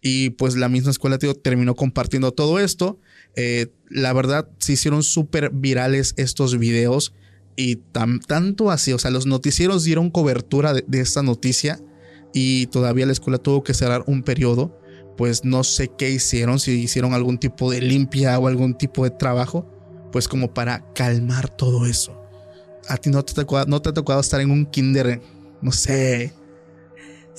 y 0.03 0.30
pues 0.30 0.57
la 0.57 0.68
misma 0.68 0.90
escuela 0.90 1.18
tío, 1.18 1.34
terminó 1.34 1.74
compartiendo 1.74 2.32
todo 2.32 2.59
esto. 2.59 2.98
Eh, 3.36 3.68
la 3.88 4.12
verdad 4.12 4.48
se 4.59 4.72
hicieron 4.72 5.03
súper 5.03 5.51
virales 5.51 6.14
estos 6.16 6.59
videos 6.59 7.12
Y 7.57 7.76
tanto 7.76 8.70
así, 8.70 8.92
o 8.92 8.98
sea, 8.98 9.11
los 9.11 9.26
noticieros 9.26 9.84
dieron 9.84 10.11
cobertura 10.11 10.72
de, 10.72 10.84
de 10.86 11.01
esta 11.01 11.22
noticia 11.22 11.80
y 12.32 12.66
todavía 12.66 13.07
la 13.07 13.12
escuela 13.12 13.38
tuvo 13.38 13.62
que 13.62 13.74
cerrar 13.74 14.05
un 14.07 14.22
periodo. 14.22 14.78
Pues 15.16 15.44
no 15.44 15.64
sé 15.64 15.90
qué 15.98 16.11
hicieron, 16.11 16.59
si 16.59 16.72
hicieron 16.72 17.12
algún 17.12 17.38
tipo 17.38 17.70
de 17.70 17.82
limpia 17.82 18.38
o 18.38 18.46
algún 18.46 18.78
tipo 18.78 19.05
de 19.05 19.11
trabajo, 19.11 19.66
pues 20.12 20.26
como 20.28 20.55
para 20.55 20.90
calmar 20.94 21.55
todo 21.55 21.84
eso. 21.84 22.18
A 22.88 22.96
ti 22.96 23.11
no 23.11 23.22
te, 23.22 23.44
no 23.66 23.82
te 23.82 23.88
ha 23.90 23.92
tocado 23.92 24.20
estar 24.20 24.40
en 24.40 24.51
un 24.51 24.64
kinder, 24.64 25.20
no 25.61 25.72
sé, 25.72 26.32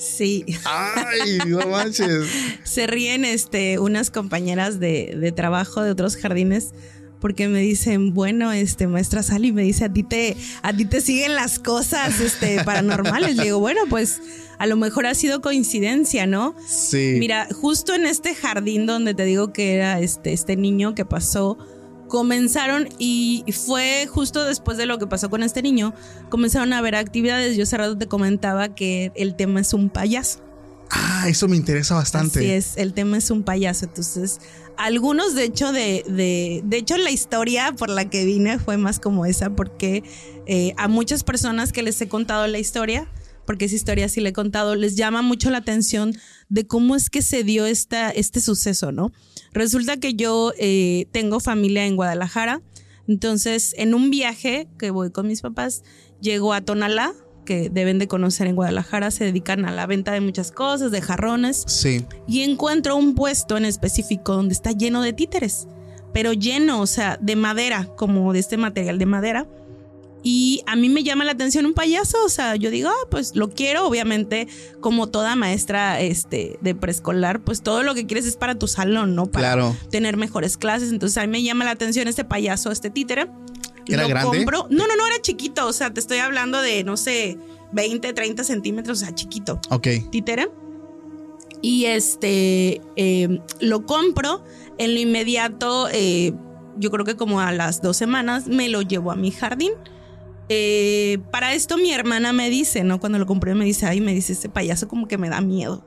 Sí. 0.02 0.44
Ay, 0.64 1.38
no 1.46 1.66
manches. 1.68 2.26
Se 2.64 2.86
ríen 2.86 3.24
este, 3.24 3.78
unas 3.78 4.10
compañeras 4.10 4.80
de, 4.80 5.16
de, 5.18 5.32
trabajo 5.32 5.82
de 5.82 5.90
otros 5.90 6.16
jardines 6.16 6.72
porque 7.20 7.46
me 7.46 7.60
dicen, 7.60 8.12
bueno, 8.14 8.50
este, 8.50 8.88
maestra 8.88 9.22
Sally 9.22 9.52
me 9.52 9.62
dice, 9.62 9.84
a 9.84 9.92
ti 9.92 10.02
te, 10.02 10.36
a 10.62 10.76
ti 10.76 10.84
te 10.86 11.00
siguen 11.00 11.36
las 11.36 11.60
cosas 11.60 12.18
este, 12.20 12.64
paranormales. 12.64 13.36
Le 13.36 13.44
digo, 13.44 13.60
bueno, 13.60 13.82
pues 13.88 14.20
a 14.58 14.66
lo 14.66 14.76
mejor 14.76 15.06
ha 15.06 15.14
sido 15.14 15.40
coincidencia, 15.40 16.26
¿no? 16.26 16.56
Sí. 16.66 17.14
Mira, 17.20 17.46
justo 17.52 17.94
en 17.94 18.06
este 18.06 18.34
jardín 18.34 18.86
donde 18.86 19.14
te 19.14 19.24
digo 19.24 19.52
que 19.52 19.74
era 19.74 20.00
este, 20.00 20.32
este 20.32 20.56
niño 20.56 20.96
que 20.96 21.04
pasó, 21.04 21.58
comenzaron 22.12 22.90
y 22.98 23.42
fue 23.64 24.06
justo 24.06 24.44
después 24.44 24.76
de 24.76 24.84
lo 24.84 24.98
que 24.98 25.06
pasó 25.06 25.30
con 25.30 25.42
este 25.42 25.62
niño, 25.62 25.94
comenzaron 26.28 26.74
a 26.74 26.78
haber 26.78 26.94
actividades. 26.94 27.56
Yo 27.56 27.62
hace 27.62 27.78
rato 27.78 27.96
te 27.96 28.06
comentaba 28.06 28.74
que 28.74 29.12
el 29.14 29.34
tema 29.34 29.60
es 29.60 29.72
un 29.72 29.88
payaso. 29.88 30.40
Ah, 30.90 31.24
eso 31.30 31.48
me 31.48 31.56
interesa 31.56 31.94
bastante. 31.94 32.40
Así 32.40 32.50
es, 32.50 32.76
el 32.76 32.92
tema 32.92 33.16
es 33.16 33.30
un 33.30 33.44
payaso. 33.44 33.86
Entonces, 33.86 34.40
algunos, 34.76 35.34
de 35.34 35.44
hecho, 35.44 35.72
de, 35.72 36.04
de, 36.06 36.60
de 36.62 36.76
hecho, 36.76 36.98
la 36.98 37.10
historia 37.10 37.72
por 37.72 37.88
la 37.88 38.10
que 38.10 38.26
vine 38.26 38.58
fue 38.58 38.76
más 38.76 39.00
como 39.00 39.24
esa, 39.24 39.48
porque 39.48 40.02
eh, 40.44 40.74
a 40.76 40.88
muchas 40.88 41.24
personas 41.24 41.72
que 41.72 41.82
les 41.82 41.98
he 42.02 42.08
contado 42.08 42.46
la 42.46 42.58
historia, 42.58 43.06
porque 43.46 43.66
esa 43.66 43.74
historia 43.74 44.08
sí 44.08 44.20
le 44.20 44.30
he 44.30 44.32
contado, 44.32 44.74
les 44.74 44.96
llama 44.96 45.22
mucho 45.22 45.50
la 45.50 45.58
atención 45.58 46.14
de 46.48 46.66
cómo 46.66 46.96
es 46.96 47.10
que 47.10 47.22
se 47.22 47.44
dio 47.44 47.66
esta, 47.66 48.10
este 48.10 48.40
suceso, 48.40 48.92
¿no? 48.92 49.12
Resulta 49.52 49.96
que 49.96 50.14
yo 50.14 50.52
eh, 50.58 51.06
tengo 51.12 51.40
familia 51.40 51.86
en 51.86 51.96
Guadalajara, 51.96 52.62
entonces 53.08 53.74
en 53.76 53.94
un 53.94 54.10
viaje 54.10 54.68
que 54.78 54.90
voy 54.90 55.10
con 55.10 55.26
mis 55.26 55.42
papás, 55.42 55.82
llego 56.20 56.52
a 56.52 56.60
Tonalá, 56.60 57.14
que 57.44 57.70
deben 57.70 57.98
de 57.98 58.08
conocer 58.08 58.46
en 58.46 58.54
Guadalajara, 58.54 59.10
se 59.10 59.24
dedican 59.24 59.64
a 59.64 59.72
la 59.72 59.86
venta 59.86 60.12
de 60.12 60.20
muchas 60.20 60.52
cosas, 60.52 60.90
de 60.90 61.00
jarrones. 61.00 61.64
Sí. 61.66 62.04
Y 62.28 62.42
encuentro 62.42 62.96
un 62.96 63.14
puesto 63.14 63.56
en 63.56 63.64
específico 63.64 64.34
donde 64.34 64.54
está 64.54 64.72
lleno 64.72 65.02
de 65.02 65.12
títeres, 65.12 65.66
pero 66.12 66.32
lleno, 66.32 66.80
o 66.80 66.86
sea, 66.86 67.18
de 67.20 67.36
madera, 67.36 67.88
como 67.96 68.32
de 68.32 68.38
este 68.38 68.56
material 68.56 68.98
de 68.98 69.06
madera. 69.06 69.48
Y 70.22 70.62
a 70.66 70.76
mí 70.76 70.88
me 70.88 71.02
llama 71.02 71.24
la 71.24 71.32
atención 71.32 71.66
un 71.66 71.74
payaso, 71.74 72.16
o 72.24 72.28
sea, 72.28 72.54
yo 72.54 72.70
digo, 72.70 72.88
ah, 72.90 73.08
pues 73.10 73.34
lo 73.34 73.50
quiero, 73.50 73.86
obviamente, 73.86 74.46
como 74.80 75.08
toda 75.08 75.34
maestra 75.34 76.00
este, 76.00 76.58
de 76.60 76.74
preescolar, 76.74 77.40
pues 77.40 77.62
todo 77.62 77.82
lo 77.82 77.94
que 77.94 78.06
quieres 78.06 78.26
es 78.26 78.36
para 78.36 78.54
tu 78.54 78.68
salón, 78.68 79.16
¿no? 79.16 79.26
Para 79.26 79.54
claro. 79.54 79.76
tener 79.90 80.16
mejores 80.16 80.56
clases. 80.56 80.92
Entonces 80.92 81.18
a 81.18 81.22
mí 81.22 81.28
me 81.28 81.42
llama 81.42 81.64
la 81.64 81.72
atención 81.72 82.06
este 82.06 82.24
payaso, 82.24 82.70
este 82.70 82.90
títere. 82.90 83.28
¿Era 83.86 84.02
lo 84.02 84.08
grande? 84.08 84.38
compro. 84.38 84.66
No, 84.70 84.86
no, 84.86 84.94
no, 84.96 85.06
era 85.06 85.20
chiquito, 85.20 85.66
o 85.66 85.72
sea, 85.72 85.92
te 85.92 85.98
estoy 85.98 86.18
hablando 86.18 86.62
de, 86.62 86.84
no 86.84 86.96
sé, 86.96 87.36
20, 87.72 88.12
30 88.12 88.44
centímetros, 88.44 89.02
o 89.02 89.04
sea, 89.04 89.14
chiquito. 89.14 89.60
Ok. 89.70 89.88
Títere. 90.10 90.48
Y 91.62 91.86
este, 91.86 92.80
eh, 92.96 93.40
lo 93.60 93.86
compro, 93.86 94.44
en 94.78 94.94
lo 94.94 95.00
inmediato, 95.00 95.88
eh, 95.92 96.32
yo 96.76 96.90
creo 96.90 97.04
que 97.04 97.16
como 97.16 97.40
a 97.40 97.52
las 97.52 97.82
dos 97.82 97.96
semanas, 97.96 98.46
me 98.46 98.68
lo 98.68 98.82
llevo 98.82 99.12
a 99.12 99.16
mi 99.16 99.30
jardín. 99.30 99.72
Eh, 100.48 101.18
para 101.30 101.54
esto 101.54 101.78
mi 101.78 101.92
hermana 101.92 102.32
me 102.32 102.50
dice, 102.50 102.84
¿no? 102.84 103.00
Cuando 103.00 103.18
lo 103.18 103.26
compré 103.26 103.54
me 103.54 103.64
dice, 103.64 103.86
ay, 103.86 104.00
me 104.00 104.14
dice, 104.14 104.32
este 104.32 104.48
payaso 104.48 104.88
como 104.88 105.08
que 105.08 105.18
me 105.18 105.28
da 105.28 105.40
miedo. 105.40 105.86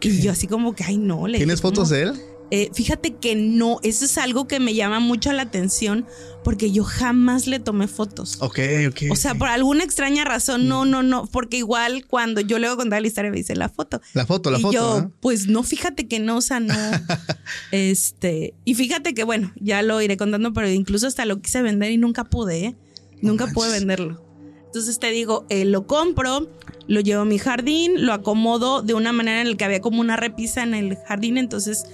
Y 0.00 0.20
yo 0.20 0.32
así 0.32 0.46
como 0.46 0.74
que, 0.74 0.84
ay, 0.84 0.98
no. 0.98 1.26
Le 1.26 1.38
¿Tienes 1.38 1.60
fotos 1.62 1.88
de 1.88 2.02
él? 2.02 2.12
Eh, 2.50 2.70
fíjate 2.72 3.16
que 3.16 3.34
no, 3.34 3.80
eso 3.82 4.04
es 4.04 4.18
algo 4.18 4.46
que 4.46 4.60
me 4.60 4.74
llama 4.74 5.00
mucho 5.00 5.32
la 5.32 5.42
atención 5.42 6.06
porque 6.44 6.70
yo 6.70 6.84
jamás 6.84 7.46
le 7.46 7.58
tomé 7.58 7.88
fotos. 7.88 8.36
Ok, 8.40 8.58
ok. 8.88 9.02
O 9.10 9.16
sea, 9.16 9.34
por 9.34 9.48
alguna 9.48 9.82
extraña 9.82 10.24
razón, 10.24 10.68
no, 10.68 10.84
no, 10.84 11.02
no, 11.02 11.26
porque 11.26 11.56
igual 11.56 12.04
cuando 12.06 12.42
yo 12.42 12.58
le 12.58 12.68
voy 12.68 12.74
a 12.74 12.76
contar 12.76 13.00
la 13.00 13.08
historia 13.08 13.30
me 13.30 13.38
dice 13.38 13.56
la 13.56 13.70
foto. 13.70 14.00
La 14.12 14.26
foto, 14.26 14.50
la 14.50 14.58
y 14.58 14.62
foto. 14.62 14.72
yo, 14.72 15.10
pues 15.20 15.46
no, 15.46 15.62
fíjate 15.62 16.06
que 16.06 16.20
no, 16.20 16.36
o 16.36 16.40
sea, 16.42 16.60
no. 16.60 16.74
este, 17.72 18.54
y 18.64 18.74
fíjate 18.74 19.14
que 19.14 19.24
bueno, 19.24 19.52
ya 19.56 19.82
lo 19.82 20.00
iré 20.02 20.16
contando, 20.18 20.52
pero 20.52 20.68
incluso 20.68 21.06
hasta 21.06 21.24
lo 21.24 21.40
quise 21.40 21.62
vender 21.62 21.90
y 21.92 21.96
nunca 21.96 22.24
pude, 22.24 22.66
¿eh? 22.66 22.76
Nunca 23.24 23.46
pude 23.48 23.70
venderlo. 23.70 24.22
Entonces 24.66 24.98
te 24.98 25.10
digo, 25.10 25.46
eh, 25.50 25.64
lo 25.64 25.86
compro, 25.86 26.48
lo 26.88 27.00
llevo 27.00 27.22
a 27.22 27.24
mi 27.24 27.38
jardín, 27.38 28.04
lo 28.06 28.12
acomodo 28.12 28.82
de 28.82 28.94
una 28.94 29.12
manera 29.12 29.40
en 29.40 29.50
la 29.50 29.56
que 29.56 29.64
había 29.64 29.80
como 29.80 30.00
una 30.00 30.16
repisa 30.16 30.62
en 30.64 30.74
el 30.74 30.96
jardín, 30.96 31.38
entonces 31.38 31.84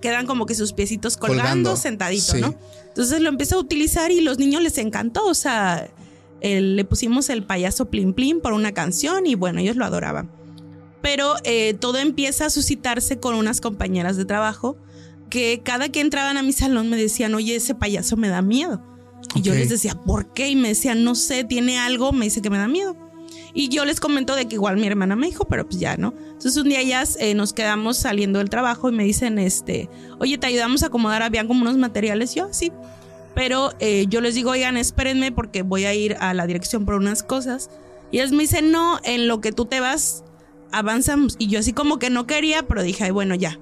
quedan 0.00 0.26
como 0.26 0.46
que 0.46 0.54
sus 0.54 0.72
piecitos 0.72 1.16
colgando, 1.16 1.42
Colgando, 1.42 1.76
sentadito, 1.76 2.32
sí. 2.34 2.40
¿no? 2.40 2.54
Entonces 2.86 3.20
lo 3.20 3.28
empiezo 3.28 3.56
a 3.56 3.58
utilizar 3.58 4.12
y 4.12 4.20
los 4.20 4.38
niños 4.38 4.62
les 4.62 4.78
encantó, 4.78 5.26
o 5.26 5.34
sea, 5.34 5.90
el- 6.40 6.76
le 6.76 6.84
pusimos 6.84 7.28
el 7.30 7.42
payaso 7.44 7.90
Plim 7.90 8.12
Plim 8.14 8.40
por 8.40 8.52
una 8.52 8.70
canción 8.72 9.26
y 9.26 9.34
bueno, 9.34 9.58
ellos 9.58 9.74
lo 9.74 9.84
adoraban. 9.84 10.30
Pero 11.02 11.34
eh, 11.42 11.74
todo 11.74 11.98
empieza 11.98 12.46
a 12.46 12.50
suscitarse 12.50 13.18
con 13.18 13.34
unas 13.34 13.60
compañeras 13.60 14.16
de 14.16 14.24
trabajo 14.24 14.76
que 15.30 15.60
cada 15.64 15.88
que 15.88 16.00
entraban 16.00 16.36
a 16.36 16.42
mi 16.44 16.52
salón 16.52 16.88
me 16.88 16.96
decían, 16.96 17.34
oye, 17.34 17.56
ese 17.56 17.74
payaso 17.74 18.16
me 18.16 18.28
da 18.28 18.42
miedo. 18.42 18.82
Y 19.34 19.42
yo 19.42 19.54
les 19.54 19.68
decía, 19.68 19.94
¿por 19.94 20.32
qué? 20.32 20.48
Y 20.48 20.56
me 20.56 20.68
decían, 20.68 21.04
no 21.04 21.14
sé, 21.14 21.44
tiene 21.44 21.78
algo, 21.78 22.12
me 22.12 22.24
dice 22.24 22.42
que 22.42 22.50
me 22.50 22.58
da 22.58 22.68
miedo. 22.68 22.96
Y 23.54 23.68
yo 23.68 23.84
les 23.84 24.00
comento 24.00 24.36
de 24.36 24.46
que 24.46 24.54
igual 24.54 24.76
mi 24.76 24.86
hermana 24.86 25.16
me 25.16 25.26
dijo, 25.26 25.46
pero 25.46 25.66
pues 25.66 25.80
ya, 25.80 25.96
¿no? 25.96 26.14
Entonces 26.18 26.56
un 26.56 26.68
día 26.68 26.80
ellas 26.80 27.16
eh, 27.20 27.34
nos 27.34 27.52
quedamos 27.52 27.96
saliendo 27.96 28.38
del 28.38 28.50
trabajo 28.50 28.88
y 28.88 28.92
me 28.92 29.04
dicen, 29.04 29.38
este, 29.38 29.88
oye, 30.18 30.38
te 30.38 30.46
ayudamos 30.46 30.82
a 30.82 30.86
acomodar, 30.86 31.22
habían 31.22 31.48
como 31.48 31.62
unos 31.62 31.76
materiales, 31.76 32.34
yo 32.34 32.48
sí. 32.52 32.72
Pero 33.34 33.72
eh, 33.80 34.06
yo 34.08 34.20
les 34.20 34.34
digo, 34.34 34.50
oigan, 34.50 34.76
espérenme 34.76 35.32
porque 35.32 35.62
voy 35.62 35.84
a 35.84 35.94
ir 35.94 36.16
a 36.20 36.34
la 36.34 36.46
dirección 36.46 36.84
por 36.84 36.94
unas 36.94 37.22
cosas. 37.22 37.70
Y 38.10 38.18
ellas 38.18 38.32
me 38.32 38.42
dicen, 38.42 38.70
no, 38.70 38.98
en 39.04 39.28
lo 39.28 39.40
que 39.40 39.52
tú 39.52 39.64
te 39.64 39.80
vas, 39.80 40.24
avanzamos. 40.72 41.36
Y 41.38 41.48
yo 41.48 41.60
así 41.60 41.72
como 41.72 41.98
que 41.98 42.10
no 42.10 42.26
quería, 42.26 42.66
pero 42.66 42.82
dije, 42.82 43.04
ay, 43.04 43.10
bueno, 43.10 43.34
ya, 43.34 43.58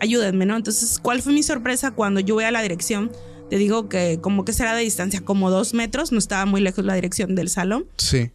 ayúdenme, 0.00 0.46
¿no? 0.46 0.56
Entonces, 0.56 0.98
¿cuál 1.00 1.22
fue 1.22 1.32
mi 1.32 1.42
sorpresa 1.42 1.90
cuando 1.90 2.20
yo 2.20 2.34
voy 2.34 2.44
a 2.44 2.50
la 2.50 2.62
dirección? 2.62 3.10
Te 3.50 3.58
digo 3.58 3.88
que 3.88 4.18
como 4.20 4.44
que 4.44 4.52
será 4.52 4.74
de 4.74 4.82
distancia, 4.82 5.20
como 5.20 5.50
dos 5.50 5.74
metros, 5.74 6.12
no 6.12 6.18
estaba 6.18 6.46
muy 6.46 6.60
lejos 6.60 6.84
la 6.84 6.94
dirección 6.94 7.34
del 7.34 7.48
salón. 7.48 7.86
Sí. 7.96 8.32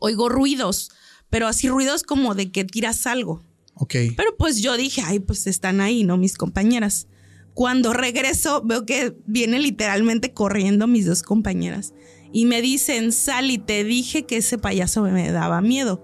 Oigo 0.00 0.28
ruidos, 0.28 0.90
pero 1.30 1.46
así 1.46 1.68
ruidos 1.68 2.02
como 2.02 2.34
de 2.34 2.50
que 2.50 2.64
tiras 2.64 3.06
algo. 3.06 3.42
Ok. 3.74 3.94
Pero 4.16 4.36
pues 4.38 4.62
yo 4.62 4.76
dije, 4.76 5.02
ay, 5.04 5.18
pues 5.18 5.46
están 5.46 5.80
ahí, 5.80 6.04
¿no? 6.04 6.16
Mis 6.16 6.36
compañeras. 6.36 7.06
Cuando 7.52 7.92
regreso, 7.92 8.62
veo 8.64 8.84
que 8.84 9.16
vienen 9.26 9.62
literalmente 9.62 10.32
corriendo 10.32 10.86
mis 10.86 11.06
dos 11.06 11.22
compañeras. 11.22 11.94
Y 12.32 12.44
me 12.44 12.60
dicen, 12.60 13.12
Sally, 13.12 13.58
te 13.58 13.84
dije 13.84 14.24
que 14.24 14.38
ese 14.38 14.58
payaso 14.58 15.02
me 15.02 15.30
daba 15.30 15.60
miedo. 15.60 16.02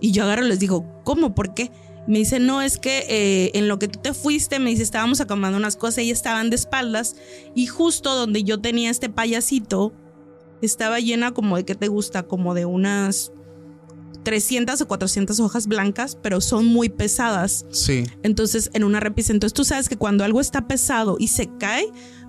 Y 0.00 0.12
yo 0.12 0.24
agarro 0.24 0.44
y 0.44 0.48
les 0.48 0.58
digo, 0.58 0.86
¿cómo? 1.04 1.34
¿Por 1.34 1.54
qué? 1.54 1.70
Me 2.06 2.18
dice, 2.18 2.40
no, 2.40 2.62
es 2.62 2.78
que 2.78 3.04
eh, 3.08 3.50
en 3.54 3.68
lo 3.68 3.78
que 3.78 3.88
tú 3.88 4.00
te 4.00 4.14
fuiste, 4.14 4.58
me 4.58 4.70
dice, 4.70 4.82
estábamos 4.82 5.20
acomodando 5.20 5.58
unas 5.58 5.76
cosas 5.76 6.04
y 6.04 6.10
estaban 6.10 6.50
de 6.50 6.56
espaldas. 6.56 7.16
Y 7.54 7.66
justo 7.66 8.14
donde 8.14 8.42
yo 8.42 8.60
tenía 8.60 8.90
este 8.90 9.08
payasito, 9.08 9.92
estaba 10.62 10.98
llena 10.98 11.32
como 11.32 11.56
de, 11.56 11.64
¿qué 11.64 11.74
te 11.74 11.88
gusta? 11.88 12.24
Como 12.24 12.54
de 12.54 12.64
unas 12.64 13.32
300 14.22 14.80
o 14.80 14.88
400 14.88 15.40
hojas 15.40 15.66
blancas, 15.66 16.16
pero 16.20 16.40
son 16.40 16.66
muy 16.66 16.88
pesadas. 16.88 17.66
Sí. 17.70 18.04
Entonces, 18.22 18.70
en 18.72 18.84
una 18.84 19.00
repisa. 19.00 19.32
Entonces, 19.32 19.54
tú 19.54 19.64
sabes 19.64 19.88
que 19.88 19.96
cuando 19.96 20.24
algo 20.24 20.40
está 20.40 20.66
pesado 20.66 21.16
y 21.18 21.28
se 21.28 21.48
cae, 21.58 21.86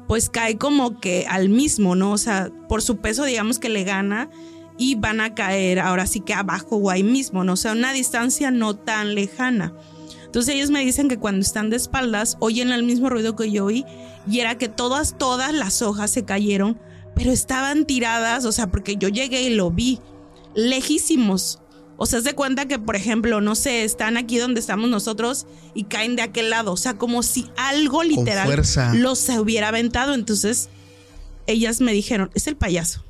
pues 0.07 0.29
cae 0.29 0.57
como 0.57 0.99
que 0.99 1.25
al 1.29 1.49
mismo, 1.49 1.95
¿no? 1.95 2.11
O 2.11 2.17
sea, 2.17 2.51
por 2.67 2.81
su 2.81 2.97
peso, 2.97 3.23
digamos 3.23 3.59
que 3.59 3.69
le 3.69 3.83
gana 3.83 4.29
y 4.77 4.95
van 4.95 5.21
a 5.21 5.35
caer 5.35 5.79
ahora 5.79 6.07
sí 6.07 6.21
que 6.21 6.33
abajo 6.33 6.77
o 6.77 6.89
ahí 6.89 7.03
mismo, 7.03 7.43
¿no? 7.43 7.53
O 7.53 7.57
sea, 7.57 7.73
una 7.73 7.93
distancia 7.93 8.51
no 8.51 8.75
tan 8.75 9.15
lejana. 9.15 9.73
Entonces 10.25 10.55
ellos 10.55 10.69
me 10.69 10.79
dicen 10.79 11.09
que 11.09 11.17
cuando 11.17 11.41
están 11.41 11.69
de 11.69 11.75
espaldas 11.75 12.37
oyen 12.39 12.71
el 12.71 12.83
mismo 12.83 13.09
ruido 13.09 13.35
que 13.35 13.51
yo 13.51 13.65
oí 13.65 13.85
y 14.29 14.39
era 14.39 14.57
que 14.57 14.69
todas, 14.69 15.17
todas 15.17 15.53
las 15.53 15.81
hojas 15.81 16.11
se 16.11 16.23
cayeron, 16.23 16.79
pero 17.15 17.31
estaban 17.31 17.85
tiradas, 17.85 18.45
o 18.45 18.51
sea, 18.51 18.67
porque 18.67 18.95
yo 18.95 19.09
llegué 19.09 19.43
y 19.43 19.49
lo 19.49 19.71
vi, 19.71 19.99
lejísimos. 20.55 21.59
O 21.97 22.07
sea, 22.07 22.21
se 22.21 22.33
cuenta 22.33 22.67
que, 22.67 22.79
por 22.79 22.95
ejemplo, 22.95 23.41
no 23.41 23.53
sé, 23.53 23.83
están 23.83 24.17
aquí 24.17 24.37
donde 24.39 24.59
estamos 24.59 24.89
nosotros 24.89 25.45
y 25.75 25.83
caen 25.83 26.15
de 26.15 26.23
aquel 26.23 26.49
lado. 26.49 26.71
O 26.71 26.77
sea, 26.77 26.97
como 26.97 27.21
si 27.21 27.51
algo 27.57 28.01
literal 28.01 28.49
los 28.95 29.29
hubiera 29.29 29.67
aventado. 29.67 30.15
Entonces, 30.15 30.69
ellas 31.45 31.79
me 31.79 31.93
dijeron, 31.93 32.31
es 32.33 32.47
el 32.47 32.55
payaso. 32.55 33.03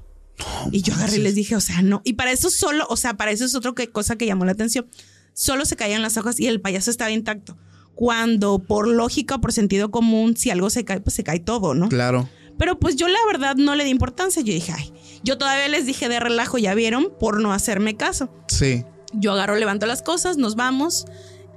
Y 0.71 0.82
yo 0.82 0.93
agarré 0.93 1.17
y 1.17 1.21
les 1.21 1.36
dije, 1.36 1.55
o 1.55 1.61
sea, 1.61 1.82
no. 1.82 2.01
Y 2.03 2.13
para 2.13 2.32
eso 2.32 2.49
solo, 2.49 2.86
o 2.89 2.97
sea, 2.97 3.15
para 3.15 3.32
eso 3.32 3.45
es 3.45 3.55
otra 3.55 3.73
que- 3.73 3.91
cosa 3.91 4.15
que 4.15 4.25
llamó 4.25 4.45
la 4.45 4.51
atención. 4.53 4.88
Solo 5.34 5.65
se 5.65 5.75
caían 5.75 6.01
las 6.01 6.17
hojas 6.17 6.39
y 6.39 6.47
el 6.47 6.59
payaso 6.61 6.91
estaba 6.91 7.11
intacto. 7.11 7.57
Cuando 7.95 8.59
por 8.59 8.88
lógica 8.88 9.36
o 9.36 9.41
por 9.41 9.53
sentido 9.53 9.91
común, 9.91 10.36
si 10.36 10.49
algo 10.49 10.69
se 10.69 10.84
cae, 10.86 10.99
pues 11.01 11.13
se 11.15 11.23
cae 11.23 11.39
todo, 11.39 11.73
¿no? 11.73 11.89
Claro. 11.89 12.27
Pero 12.57 12.79
pues 12.79 12.95
yo 12.95 13.07
la 13.07 13.19
verdad 13.27 13.55
no 13.55 13.75
le 13.75 13.84
di 13.84 13.89
importancia. 13.91 14.41
Yo 14.41 14.53
dije, 14.53 14.73
ay, 14.75 14.91
yo 15.23 15.38
todavía 15.38 15.67
les 15.67 15.86
dije 15.86 16.09
de 16.09 16.19
relajo, 16.19 16.57
ya 16.57 16.73
vieron, 16.73 17.11
por 17.19 17.41
no 17.41 17.53
hacerme 17.53 17.95
caso. 17.97 18.29
Sí. 18.47 18.84
Yo 19.13 19.34
agarro, 19.34 19.55
levanto 19.55 19.86
las 19.86 20.01
cosas, 20.01 20.38
nos 20.38 20.55
vamos. 20.55 21.05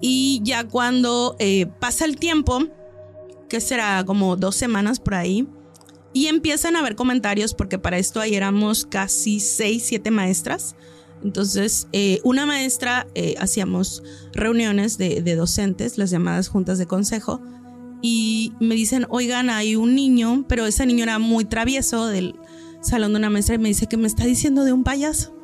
Y 0.00 0.40
ya 0.44 0.64
cuando 0.64 1.36
eh, 1.38 1.66
pasa 1.80 2.04
el 2.04 2.16
tiempo, 2.16 2.64
que 3.48 3.60
será 3.60 4.04
como 4.04 4.36
dos 4.36 4.56
semanas 4.56 4.98
por 5.00 5.14
ahí, 5.14 5.46
y 6.14 6.28
empiezan 6.28 6.76
a 6.76 6.78
haber 6.78 6.94
comentarios, 6.94 7.52
porque 7.52 7.78
para 7.78 7.98
esto 7.98 8.20
ahí 8.20 8.34
éramos 8.34 8.86
casi 8.86 9.40
seis, 9.40 9.82
siete 9.84 10.10
maestras. 10.10 10.76
Entonces, 11.22 11.88
eh, 11.92 12.20
una 12.24 12.46
maestra, 12.46 13.06
eh, 13.14 13.34
hacíamos 13.38 14.02
reuniones 14.32 14.96
de, 14.96 15.20
de 15.20 15.34
docentes, 15.36 15.98
las 15.98 16.10
llamadas 16.10 16.48
juntas 16.48 16.78
de 16.78 16.86
consejo, 16.86 17.42
y 18.00 18.52
me 18.60 18.74
dicen, 18.74 19.06
oigan, 19.08 19.50
hay 19.50 19.76
un 19.76 19.94
niño, 19.94 20.44
pero 20.48 20.66
ese 20.66 20.86
niño 20.86 21.04
era 21.04 21.18
muy 21.18 21.46
travieso 21.46 22.06
del 22.06 22.38
salón 22.82 23.12
de 23.12 23.18
una 23.18 23.30
maestra 23.30 23.54
y 23.54 23.58
me 23.58 23.68
dice 23.68 23.86
que 23.86 23.96
me 23.96 24.06
está 24.06 24.24
diciendo 24.24 24.64
de 24.64 24.72
un 24.72 24.84
payaso. 24.84 25.34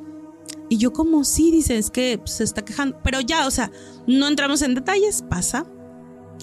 Y 0.69 0.77
yo 0.77 0.93
como, 0.93 1.25
sí, 1.25 1.51
dice, 1.51 1.79
es 1.79 1.91
que 1.91 2.21
se 2.27 2.45
está 2.45 2.65
quejando. 2.65 3.01
Pero 3.03 3.21
ya, 3.21 3.47
o 3.47 3.51
sea, 3.51 3.73
no 4.07 4.29
entramos 4.29 4.63
en 4.63 4.75
detalles, 4.75 5.23
pasa. 5.23 5.67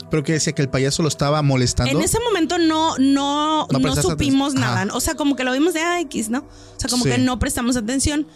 Pero 0.09 0.23
que 0.23 0.33
decía 0.33 0.53
que 0.53 0.61
el 0.61 0.69
payaso 0.69 1.01
lo 1.01 1.07
estaba 1.09 1.41
molestando. 1.41 1.91
En 1.91 2.01
ese 2.03 2.19
momento 2.19 2.57
no, 2.57 2.97
no, 2.97 3.67
No 3.67 3.95
supimos 3.95 4.53
nada. 4.53 4.83
Ajá. 4.83 4.95
O 4.95 4.99
sea, 4.99 5.15
como 5.15 5.35
que 5.35 5.43
lo 5.43 5.51
vimos 5.53 5.73
de 5.73 5.81
X, 6.01 6.29
¿no? 6.29 6.39
O 6.39 6.79
sea, 6.79 6.89
como 6.89 7.03
Sí. 7.03 7.09
que 7.11 7.17
no 7.17 7.39
prestamos 7.39 7.75
atención. 7.77 8.27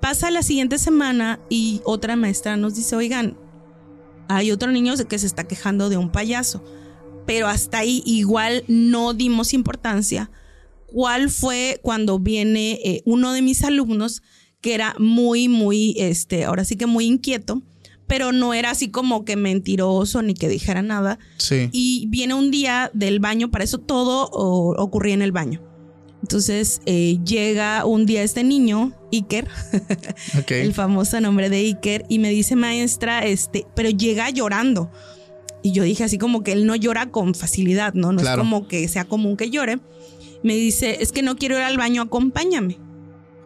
Pasa 0.00 0.30
la 0.30 0.42
siguiente 0.42 0.78
semana 0.78 1.40
y 1.48 1.80
otra 1.84 2.16
maestra 2.16 2.56
nos 2.56 2.74
dice, 2.74 2.94
oigan, 2.96 3.36
hay 4.28 4.50
otro 4.50 4.70
niño 4.70 4.94
que 5.08 5.18
se 5.18 5.26
está 5.26 5.44
quejando 5.44 5.88
de 5.88 5.96
un 5.96 6.10
payaso. 6.10 6.62
Pero 7.26 7.48
hasta 7.48 7.78
ahí 7.78 8.02
igual 8.04 8.64
no 8.68 9.14
dimos 9.14 9.54
importancia. 9.54 10.30
¿Cuál 10.86 11.30
fue 11.30 11.80
cuando 11.82 12.18
viene 12.18 12.78
eh, 12.84 13.02
uno 13.06 13.32
de 13.32 13.42
mis 13.42 13.64
alumnos 13.64 14.22
que 14.60 14.74
era 14.74 14.94
muy, 14.98 15.48
muy, 15.48 15.94
este, 15.98 16.44
ahora 16.44 16.64
sí 16.64 16.76
que 16.76 16.86
muy 16.86 17.04
inquieto, 17.06 17.62
pero 18.06 18.32
no 18.32 18.54
era 18.54 18.70
así 18.70 18.88
como 18.90 19.24
que 19.24 19.36
mentiroso 19.36 20.22
ni 20.22 20.34
que 20.34 20.48
dijera 20.48 20.82
nada. 20.82 21.18
Sí. 21.38 21.68
Y 21.72 22.06
viene 22.08 22.34
un 22.34 22.50
día 22.50 22.90
del 22.94 23.20
baño, 23.20 23.50
para 23.50 23.64
eso 23.64 23.78
todo 23.78 24.28
o- 24.32 24.74
ocurría 24.82 25.14
en 25.14 25.22
el 25.22 25.32
baño. 25.32 25.62
Entonces 26.22 26.80
eh, 26.86 27.18
llega 27.24 27.84
un 27.84 28.06
día 28.06 28.22
este 28.22 28.44
niño, 28.44 28.92
Iker, 29.12 29.46
Ok. 30.38 30.50
el 30.52 30.72
famoso 30.72 31.20
nombre 31.20 31.50
de 31.50 31.58
Iker, 31.58 32.06
y 32.08 32.18
me 32.18 32.30
dice 32.30 32.56
maestra, 32.56 33.26
este, 33.26 33.66
pero 33.76 33.90
llega 33.90 34.30
llorando. 34.30 34.90
Y 35.62 35.72
yo 35.72 35.82
dije 35.82 36.04
así 36.04 36.18
como 36.18 36.42
que 36.42 36.52
él 36.52 36.66
no 36.66 36.76
llora 36.76 37.10
con 37.10 37.34
facilidad, 37.34 37.94
¿no? 37.94 38.12
No 38.12 38.20
Claro. 38.20 38.42
es 38.42 38.48
como 38.48 38.68
que 38.68 38.86
sea 38.88 39.04
común 39.04 39.36
que 39.36 39.50
llore. 39.50 39.80
Me 40.42 40.54
dice, 40.54 40.98
es 41.00 41.10
que 41.12 41.22
no 41.22 41.36
quiero 41.36 41.56
ir 41.56 41.62
al 41.62 41.78
baño, 41.78 42.02
acompáñame. 42.02 42.78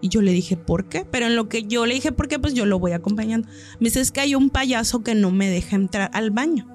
Y 0.00 0.08
yo 0.08 0.22
le 0.22 0.32
dije, 0.32 0.56
¿por 0.56 0.84
qué? 0.88 1.04
Pero 1.10 1.26
en 1.26 1.36
lo 1.36 1.48
que 1.48 1.64
yo 1.64 1.84
le 1.86 1.94
dije, 1.94 2.12
¿por 2.12 2.28
qué? 2.28 2.38
Pues 2.38 2.54
yo 2.54 2.66
lo 2.66 2.78
voy 2.78 2.92
acompañando. 2.92 3.48
Me 3.80 3.86
dice, 3.88 4.00
es 4.00 4.12
que 4.12 4.20
hay 4.20 4.34
un 4.34 4.50
payaso 4.50 5.02
que 5.02 5.14
no 5.14 5.30
me 5.30 5.48
deja 5.50 5.76
entrar 5.76 6.10
al 6.14 6.30
baño. 6.30 6.66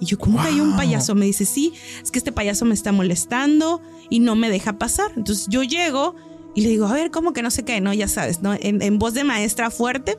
Y 0.00 0.06
yo, 0.06 0.18
¿cómo 0.18 0.40
que 0.42 0.48
hay 0.48 0.60
un 0.60 0.70
Wow. 0.70 0.76
payaso? 0.78 1.14
Me 1.14 1.26
dice, 1.26 1.44
sí, 1.44 1.72
es 2.02 2.10
que 2.10 2.18
este 2.18 2.32
payaso 2.32 2.64
me 2.64 2.74
está 2.74 2.92
molestando 2.92 3.80
y 4.10 4.20
no 4.20 4.34
me 4.34 4.50
deja 4.50 4.78
pasar. 4.78 5.10
Entonces 5.16 5.46
yo 5.48 5.62
llego 5.62 6.16
y 6.54 6.62
le 6.62 6.68
digo, 6.70 6.86
a 6.86 6.92
ver, 6.92 7.10
¿cómo 7.10 7.32
que 7.32 7.42
no 7.42 7.50
sé 7.50 7.64
qué? 7.64 7.80
No, 7.80 7.92
ya 7.94 8.08
sabes, 8.08 8.42
¿no? 8.42 8.54
En, 8.54 8.82
en 8.82 8.98
voz 8.98 9.14
de 9.14 9.24
maestra 9.24 9.70
fuerte. 9.70 10.18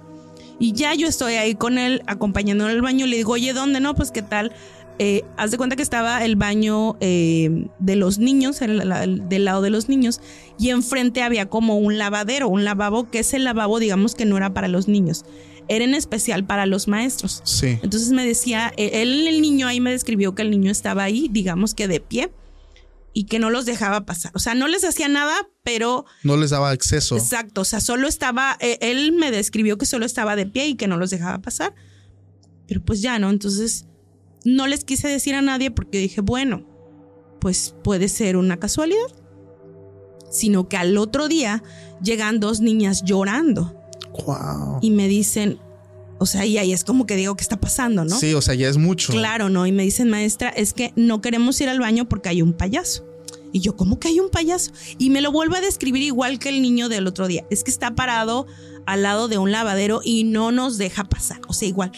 Y 0.60 0.72
ya 0.74 0.94
yo 0.94 1.08
estoy 1.08 1.34
ahí 1.34 1.56
con 1.56 1.78
él, 1.78 2.04
acompañándolo 2.08 2.70
al 2.70 2.82
baño. 2.82 3.06
Le 3.08 3.18
digo, 3.18 3.34
oye, 3.34 3.54
¿dónde 3.54 3.80
no? 3.80 3.96
Pues, 3.96 4.12
¿qué 4.12 4.22
tal? 4.22 4.54
Eh, 5.00 5.24
haz 5.38 5.50
de 5.52 5.58
cuenta 5.58 5.76
que 5.76 5.82
estaba 5.82 6.24
el 6.24 6.36
baño 6.36 6.98
eh, 7.02 7.68
de 7.80 7.96
los 7.96 8.20
niños, 8.20 8.62
el- 8.62 8.78
la- 8.88 9.04
el- 9.04 9.28
del 9.28 9.46
lado 9.46 9.62
de 9.62 9.70
los 9.72 9.90
niños, 9.90 10.22
y 10.60 10.70
enfrente 10.70 11.24
había 11.24 11.48
como 11.50 11.78
un 11.78 11.98
lavadero, 11.98 12.48
un 12.48 12.64
lavabo, 12.64 13.10
que 13.10 13.20
es 13.20 13.34
el 13.34 13.44
lavabo, 13.44 13.80
digamos 13.80 14.14
que 14.16 14.26
no 14.26 14.38
era 14.38 14.54
para 14.54 14.68
los 14.68 14.88
niños, 14.88 15.26
era 15.68 15.84
en 15.84 15.96
especial 15.96 16.46
para 16.46 16.66
los 16.68 16.88
maestros. 16.88 17.42
Sí. 17.44 17.80
Entonces 17.82 18.12
me 18.12 18.26
decía, 18.26 18.72
eh, 18.78 19.02
él, 19.02 19.28
el 19.28 19.42
niño 19.42 19.66
ahí 19.68 19.80
me 19.80 19.90
describió 19.92 20.36
que 20.36 20.44
el 20.44 20.52
niño 20.52 20.70
estaba 20.72 21.04
ahí, 21.04 21.28
digamos 21.32 21.74
que 21.74 21.88
de 21.88 22.00
pie, 22.00 22.32
y 23.16 23.26
que 23.26 23.38
no 23.40 23.50
los 23.52 23.66
dejaba 23.66 24.06
pasar. 24.06 24.32
O 24.36 24.40
sea, 24.40 24.54
no 24.56 24.68
les 24.68 24.84
hacía 24.84 25.08
nada, 25.08 25.34
pero 25.64 26.06
No 26.24 26.36
les 26.38 26.50
daba 26.52 26.70
acceso. 26.72 27.16
Exacto, 27.16 27.62
o 27.62 27.66
sea, 27.66 27.80
solo 27.80 28.08
estaba, 28.08 28.58
eh, 28.60 28.78
él 28.82 29.12
me 29.12 29.30
describió 29.32 29.78
que 29.78 29.86
solo 29.86 30.06
estaba 30.06 30.36
de 30.36 30.46
pie 30.48 30.68
y 30.68 30.76
que 30.76 30.88
no 30.88 30.98
los 30.98 31.10
dejaba 31.12 31.40
pasar. 31.40 31.74
Pero 32.68 32.82
pues 32.84 33.02
ya, 33.02 33.20
¿no? 33.20 33.30
Entonces, 33.30 33.86
no 34.46 34.68
les 34.68 34.84
quise 34.84 35.08
decir 35.08 35.36
a 35.36 35.42
nadie 35.42 35.72
porque 35.72 35.98
dije, 36.00 36.22
bueno, 36.22 36.66
pues 37.40 37.76
puede 37.84 38.08
ser 38.08 38.38
una 38.38 38.58
casualidad. 38.58 39.00
Sino 40.30 40.68
que 40.68 40.78
al 40.78 40.98
otro 40.98 41.28
día 41.28 41.64
llegan 42.02 42.40
dos 42.40 42.60
niñas 42.60 43.04
llorando 43.04 43.76
Wow. 44.26 44.80
y 44.82 44.92
me 44.92 45.08
dicen, 45.08 45.60
o 46.20 46.26
sea, 46.26 46.46
y 46.46 46.58
ahí 46.58 46.74
es 46.74 46.84
como 46.84 47.06
que 47.06 47.16
digo, 47.16 47.36
¿qué 47.36 47.42
está 47.44 47.60
pasando, 47.60 48.06
no? 48.06 48.18
Sí, 48.18 48.34
o 48.34 48.42
sea, 48.42 48.54
ya 48.56 48.68
es 48.70 48.78
mucho. 48.78 49.12
Claro, 49.12 49.50
no. 49.50 49.66
Y 49.68 49.72
me 49.72 49.84
dicen, 49.84 50.10
maestra, 50.10 50.50
es 50.50 50.74
que 50.74 50.94
no 50.96 51.22
queremos 51.22 51.60
ir 51.62 51.70
al 51.70 51.80
baño 51.80 52.08
porque 52.08 52.30
hay 52.30 52.42
un 52.42 52.54
payaso. 52.54 53.06
Y 53.52 53.60
yo, 53.60 53.76
¿cómo 53.76 54.00
que 54.00 54.08
hay 54.08 54.20
un 54.20 54.30
payaso? 54.30 54.72
Y 54.98 55.10
me 55.12 55.22
lo 55.22 55.32
vuelvo 55.32 55.56
a 55.56 55.62
describir 55.62 56.02
igual 56.02 56.40
que 56.40 56.50
el 56.50 56.62
niño 56.62 56.90
del 56.90 57.06
otro 57.08 57.28
día. 57.28 57.46
Es 57.52 57.64
que 57.64 57.70
está 57.72 57.94
parado 57.94 58.48
al 58.86 59.04
lado 59.04 59.28
de 59.28 59.38
un 59.38 59.52
lavadero 59.52 60.02
y 60.04 60.24
no 60.24 60.52
nos 60.52 60.78
deja 60.78 61.04
pasar. 61.04 61.42
O 61.48 61.54
sea, 61.54 61.68
igual. 61.68 61.92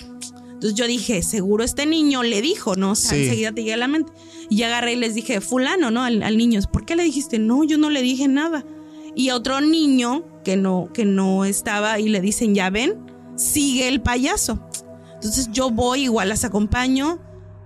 Entonces 0.65 0.79
yo 0.79 0.87
dije, 0.87 1.21
seguro 1.21 1.63
este 1.63 1.85
niño 1.85 2.23
le 2.23 2.41
dijo, 2.41 2.75
¿no? 2.75 2.91
O 2.91 2.95
sea, 2.95 3.11
Sí. 3.11 3.25
enseguida 3.25 3.51
te 3.51 3.61
llega 3.61 3.75
a 3.75 3.77
la 3.77 3.87
mente. 3.87 4.11
Y 4.49 4.63
agarré 4.63 4.93
y 4.93 4.95
les 4.95 5.13
dije, 5.13 5.39
fulano, 5.39 5.91
¿no? 5.91 6.03
Al, 6.03 6.23
al 6.23 6.37
niño, 6.37 6.59
¿por 6.73 6.85
qué 6.85 6.95
le 6.95 7.03
dijiste? 7.03 7.37
No, 7.37 7.63
yo 7.63 7.77
no 7.77 7.91
le 7.91 8.01
dije 8.01 8.27
nada. 8.27 8.65
Y 9.15 9.29
otro 9.29 9.61
niño 9.61 10.25
que 10.43 10.57
no, 10.57 10.89
que 10.91 11.05
no 11.05 11.45
estaba 11.45 11.99
y 11.99 12.09
le 12.09 12.19
dicen, 12.19 12.55
ya 12.55 12.71
ven, 12.71 12.95
sigue 13.35 13.87
el 13.87 14.01
payaso. 14.01 14.59
Entonces 15.13 15.49
yo 15.51 15.69
voy, 15.69 16.03
igual 16.03 16.29
las 16.29 16.43
acompaño, 16.43 17.19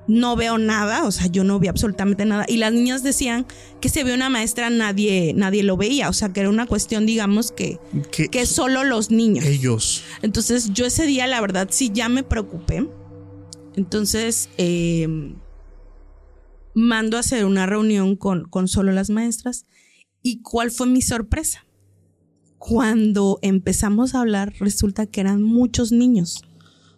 no 0.09 0.35
veo 0.35 0.57
nada, 0.57 1.05
o 1.05 1.11
sea, 1.11 1.27
yo 1.27 1.43
no 1.43 1.59
vi 1.59 1.67
absolutamente 1.67 2.25
nada. 2.25 2.43
Y 2.47 2.57
las 2.57 2.73
niñas 2.73 3.03
decían 3.03 3.45
que 3.79 3.89
se 3.89 4.03
vio 4.03 4.15
una 4.15 4.27
maestra, 4.29 4.71
nadie, 4.71 5.33
nadie 5.35 5.61
lo 5.61 5.77
veía, 5.77 6.09
o 6.09 6.13
sea, 6.13 6.33
que 6.33 6.39
era 6.39 6.49
una 6.49 6.65
cuestión, 6.65 7.05
digamos, 7.05 7.51
que, 7.51 7.79
Que, 8.11 8.27
que 8.27 8.45
solo 8.47 8.83
los 8.83 9.11
niños. 9.11 9.45
ellos. 9.45 10.03
Entonces 10.23 10.73
yo 10.73 10.87
ese 10.87 11.05
día, 11.05 11.27
la 11.27 11.39
verdad, 11.39 11.67
sí 11.71 11.91
ya 11.93 12.09
me 12.09 12.23
preocupé. 12.23 12.87
Entonces, 13.75 14.49
eh, 14.57 15.07
mando 16.73 17.17
a 17.17 17.19
hacer 17.19 17.45
una 17.45 17.67
reunión 17.67 18.15
con, 18.15 18.45
con 18.45 18.67
solo 18.67 18.91
las 18.91 19.11
maestras. 19.11 19.65
¿Y 20.23 20.41
cuál 20.41 20.71
fue 20.71 20.87
mi 20.87 21.03
sorpresa? 21.03 21.65
Cuando 22.57 23.37
empezamos 23.43 24.15
a 24.15 24.21
hablar, 24.21 24.53
resulta 24.59 25.05
que 25.05 25.21
eran 25.21 25.43
muchos 25.43 25.91
niños. 25.91 26.43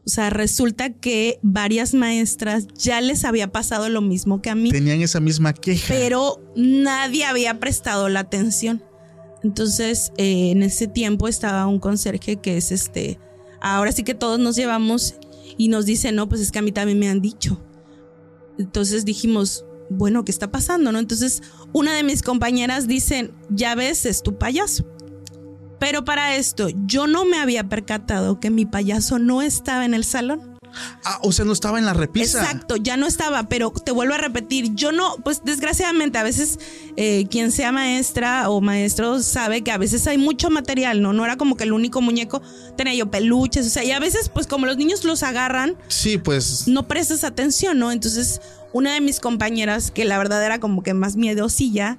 O 0.06 0.10
sea, 0.10 0.30
resulta 0.32 0.92
que 0.94 1.40
varias 1.44 1.94
maestras 1.94 2.68
ya 2.76 3.02
les 3.02 3.24
había 3.24 3.52
pasado 3.52 3.88
lo 3.88 4.02
mismo 4.02 4.42
que 4.42 4.50
a 4.50 4.56
mí 4.56 4.72
Tenían 4.72 5.02
esa 5.02 5.20
misma 5.20 5.54
queja. 5.54 5.86
pero 5.88 6.42
nadie 6.56 7.26
había 7.26 7.60
prestado 7.60 8.10
la 8.10 8.22
atención. 8.22 8.84
Entonces, 9.44 10.12
eh, 10.18 10.52
en 10.52 10.64
ese 10.64 10.88
tiempo 10.88 11.28
estaba 11.28 11.68
un 11.68 11.80
conserje 11.80 12.38
que 12.38 12.58
es 12.58 12.72
este, 12.72 13.20
ahora 13.62 13.92
sí 13.92 14.04
que 14.04 14.14
todos 14.16 14.40
nos 14.40 14.56
llevamos 14.56 15.16
y 15.58 15.68
nos 15.68 15.86
dice, 15.86 16.12
no, 16.12 16.28
pues 16.30 16.42
es 16.42 16.52
que 16.52 16.60
a 16.60 16.62
mí 16.64 16.72
también 16.72 16.98
me 17.00 17.08
han 17.10 17.22
dicho. 17.22 17.62
Entonces 18.58 19.06
dijimos, 19.06 19.66
bueno, 19.90 20.24
¿qué 20.24 20.32
está 20.32 20.52
pasando? 20.52 20.92
¿No? 20.92 21.00
Entonces, 21.00 21.42
una 21.74 21.94
de 21.96 22.04
mis 22.04 22.22
compañeras 22.22 22.88
dice, 22.88 23.32
ya 23.50 23.76
ves, 23.76 24.06
es 24.06 24.24
tu 24.24 24.38
payaso. 24.38 24.86
Pero 25.82 26.06
para 26.06 26.36
esto, 26.36 26.68
yo 26.86 27.08
no 27.08 27.26
me 27.26 27.40
había 27.40 27.64
percatado 27.68 28.40
que 28.40 28.52
mi 28.52 28.68
payaso 28.68 29.18
no 29.18 29.42
estaba 29.42 29.84
en 29.84 29.96
el 29.96 30.06
salón. 30.06 30.60
Ah, 31.04 31.18
o 31.24 31.32
sea, 31.32 31.44
no 31.44 31.54
estaba 31.54 31.80
en 31.80 31.86
la 31.86 31.94
repisa. 31.96 32.40
Exacto, 32.44 32.76
ya 32.76 32.98
no 32.98 33.08
estaba, 33.08 33.50
pero 33.50 33.72
te 33.72 33.92
vuelvo 33.92 34.14
a 34.14 34.20
repetir, 34.20 34.76
yo 34.76 34.92
no, 34.92 35.16
pues 35.24 35.42
desgraciadamente 35.44 36.20
a 36.20 36.24
veces 36.24 36.60
eh, 36.98 37.26
quien 37.32 37.52
sea 37.52 37.72
maestra 37.72 38.48
o 38.52 38.62
maestro 38.62 39.24
sabe 39.24 39.64
que 39.64 39.72
a 39.72 39.80
veces 39.80 40.06
hay 40.06 40.20
mucho 40.20 40.52
material, 40.52 41.02
¿no? 41.02 41.14
No 41.14 41.26
era 41.26 41.36
como 41.36 41.58
que 41.58 41.64
el 41.64 41.74
único 41.74 42.00
muñeco, 42.00 42.44
tenía 42.78 42.94
yo 42.94 43.10
peluches, 43.10 43.66
o 43.66 43.70
sea, 43.72 43.84
y 43.84 43.92
a 43.92 44.00
veces 44.00 44.30
pues 44.30 44.46
como 44.46 44.68
los 44.68 44.78
niños 44.78 45.04
los 45.04 45.24
agarran, 45.24 45.76
Sí, 45.88 46.20
pues. 46.20 46.68
no 46.68 46.88
prestas 46.88 47.24
atención, 47.24 47.80
¿no? 47.80 47.92
Entonces 47.92 48.40
una 48.72 48.94
de 48.94 49.02
mis 49.02 49.20
compañeras, 49.20 49.90
que 49.90 50.06
la 50.06 50.20
verdad 50.20 50.46
era 50.46 50.60
como 50.60 50.84
que 50.84 50.94
más 50.94 51.16
miedosilla, 51.16 51.98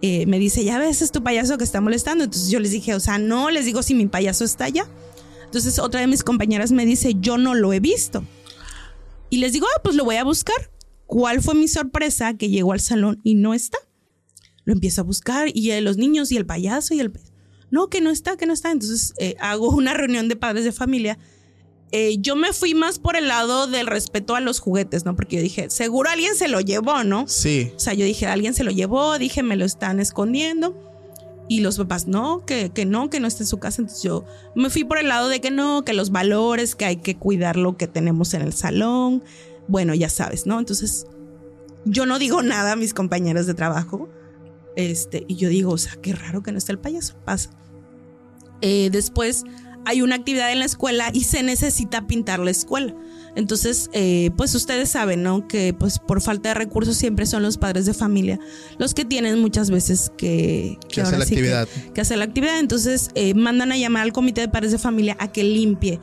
eh, 0.00 0.26
me 0.26 0.38
dice, 0.38 0.64
ya 0.64 0.78
ves, 0.78 1.02
es 1.02 1.10
tu 1.10 1.22
payaso 1.22 1.58
que 1.58 1.64
está 1.64 1.80
molestando. 1.80 2.24
Entonces 2.24 2.50
yo 2.50 2.60
les 2.60 2.70
dije, 2.70 2.94
o 2.94 3.00
sea, 3.00 3.18
no, 3.18 3.50
les 3.50 3.64
digo 3.64 3.82
si 3.82 3.94
mi 3.94 4.06
payaso 4.06 4.44
está 4.44 4.64
allá. 4.64 4.86
Entonces 5.44 5.78
otra 5.78 6.00
de 6.00 6.06
mis 6.06 6.22
compañeras 6.22 6.72
me 6.72 6.86
dice, 6.86 7.14
yo 7.18 7.38
no 7.38 7.54
lo 7.54 7.72
he 7.72 7.80
visto. 7.80 8.24
Y 9.30 9.38
les 9.38 9.52
digo, 9.52 9.66
ah, 9.74 9.80
pues 9.82 9.96
lo 9.96 10.04
voy 10.04 10.16
a 10.16 10.24
buscar. 10.24 10.70
¿Cuál 11.06 11.42
fue 11.42 11.54
mi 11.54 11.68
sorpresa? 11.68 12.34
Que 12.34 12.50
llegó 12.50 12.72
al 12.72 12.80
salón 12.80 13.20
y 13.24 13.34
no 13.34 13.54
está. 13.54 13.78
Lo 14.64 14.74
empiezo 14.74 15.00
a 15.00 15.04
buscar 15.04 15.48
y 15.52 15.70
eh, 15.70 15.80
los 15.80 15.96
niños 15.96 16.30
y 16.30 16.36
el 16.36 16.46
payaso 16.46 16.94
y 16.94 17.00
el... 17.00 17.12
No, 17.70 17.88
que 17.88 18.00
no 18.00 18.10
está, 18.10 18.36
que 18.36 18.46
no 18.46 18.52
está. 18.52 18.70
Entonces 18.70 19.14
eh, 19.18 19.36
hago 19.40 19.70
una 19.70 19.94
reunión 19.94 20.28
de 20.28 20.36
padres 20.36 20.64
de 20.64 20.72
familia 20.72 21.18
eh, 21.90 22.18
yo 22.20 22.36
me 22.36 22.52
fui 22.52 22.74
más 22.74 22.98
por 22.98 23.16
el 23.16 23.28
lado 23.28 23.66
del 23.66 23.86
respeto 23.86 24.34
a 24.34 24.40
los 24.40 24.60
juguetes, 24.60 25.04
¿no? 25.04 25.16
Porque 25.16 25.36
yo 25.36 25.42
dije, 25.42 25.70
seguro 25.70 26.10
alguien 26.10 26.34
se 26.34 26.48
lo 26.48 26.60
llevó, 26.60 27.02
¿no? 27.02 27.26
Sí. 27.28 27.72
O 27.76 27.78
sea, 27.78 27.94
yo 27.94 28.04
dije, 28.04 28.26
alguien 28.26 28.52
se 28.52 28.64
lo 28.64 28.70
llevó, 28.70 29.18
dije, 29.18 29.42
me 29.42 29.56
lo 29.56 29.64
están 29.64 29.98
escondiendo. 30.00 30.76
Y 31.50 31.60
los 31.60 31.78
papás, 31.78 32.06
no, 32.06 32.44
que, 32.44 32.70
que 32.70 32.84
no, 32.84 33.08
que 33.08 33.20
no 33.20 33.26
esté 33.26 33.44
en 33.44 33.46
su 33.46 33.58
casa. 33.58 33.80
Entonces 33.80 34.02
yo 34.02 34.26
me 34.54 34.68
fui 34.68 34.84
por 34.84 34.98
el 34.98 35.08
lado 35.08 35.30
de 35.30 35.40
que 35.40 35.50
no, 35.50 35.82
que 35.82 35.94
los 35.94 36.10
valores, 36.10 36.74
que 36.74 36.84
hay 36.84 36.96
que 36.96 37.16
cuidar 37.16 37.56
lo 37.56 37.78
que 37.78 37.86
tenemos 37.86 38.34
en 38.34 38.42
el 38.42 38.52
salón. 38.52 39.22
Bueno, 39.66 39.94
ya 39.94 40.10
sabes, 40.10 40.44
¿no? 40.44 40.58
Entonces 40.58 41.06
yo 41.86 42.04
no 42.04 42.18
digo 42.18 42.42
nada 42.42 42.72
a 42.72 42.76
mis 42.76 42.92
compañeros 42.92 43.46
de 43.46 43.54
trabajo. 43.54 44.10
Este, 44.76 45.24
y 45.26 45.36
yo 45.36 45.48
digo, 45.48 45.72
o 45.72 45.78
sea, 45.78 45.96
qué 46.02 46.12
raro 46.12 46.42
que 46.42 46.52
no 46.52 46.58
esté 46.58 46.72
el 46.72 46.78
payaso. 46.78 47.16
Pasa. 47.24 47.50
Eh, 48.60 48.90
después 48.92 49.44
hay 49.84 50.02
una 50.02 50.16
actividad 50.16 50.52
en 50.52 50.58
la 50.58 50.64
escuela 50.64 51.10
y 51.12 51.24
se 51.24 51.42
necesita 51.42 52.06
pintar 52.06 52.40
la 52.40 52.50
escuela. 52.50 52.94
Entonces, 53.36 53.88
eh, 53.92 54.30
pues 54.36 54.54
ustedes 54.54 54.90
saben, 54.90 55.22
¿no? 55.22 55.46
Que 55.46 55.72
pues 55.72 55.98
por 55.98 56.20
falta 56.20 56.50
de 56.50 56.54
recursos 56.54 56.96
siempre 56.96 57.26
son 57.26 57.42
los 57.42 57.56
padres 57.56 57.86
de 57.86 57.94
familia 57.94 58.40
los 58.78 58.94
que 58.94 59.04
tienen 59.04 59.40
muchas 59.40 59.70
veces 59.70 60.10
que, 60.16 60.78
que 60.88 61.02
hacer 61.02 61.18
la 61.18 61.24
actividad. 61.24 61.68
Que, 61.94 62.00
hacer 62.00 62.18
la 62.18 62.24
actividad. 62.24 62.58
Entonces, 62.58 63.10
eh, 63.14 63.34
mandan 63.34 63.72
a 63.72 63.76
llamar 63.76 64.02
al 64.02 64.12
comité 64.12 64.40
de 64.40 64.48
padres 64.48 64.72
de 64.72 64.78
familia 64.78 65.16
a 65.20 65.30
que 65.30 65.44
limpie, 65.44 66.00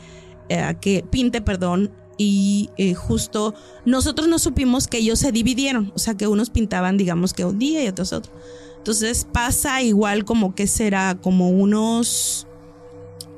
eh, 0.50 0.60
a 0.60 0.80
que 0.80 1.04
pinte, 1.10 1.42
perdón. 1.42 1.92
Y 2.18 2.70
justo 2.96 3.54
nosotros 3.84 4.30
no 4.30 4.40
supimos 4.40 4.88
que 4.88 5.00
ellos 5.00 5.20
se 5.20 5.34
dividieron, 5.34 5.92
o 5.96 6.00
sea 6.00 6.16
que 6.16 6.28
unos 6.28 6.50
pintaban, 6.50 6.96
digamos 6.96 7.34
que 7.34 7.44
un 7.44 7.60
día 7.60 7.84
y 7.84 7.90
otros 7.90 8.14
otro. 8.14 8.32
Entonces 8.78 9.28
pasa 9.30 9.82
igual 9.82 10.24
como 10.24 10.56
que 10.56 10.68
será 10.68 11.18
como 11.20 11.50
unos 11.50 12.48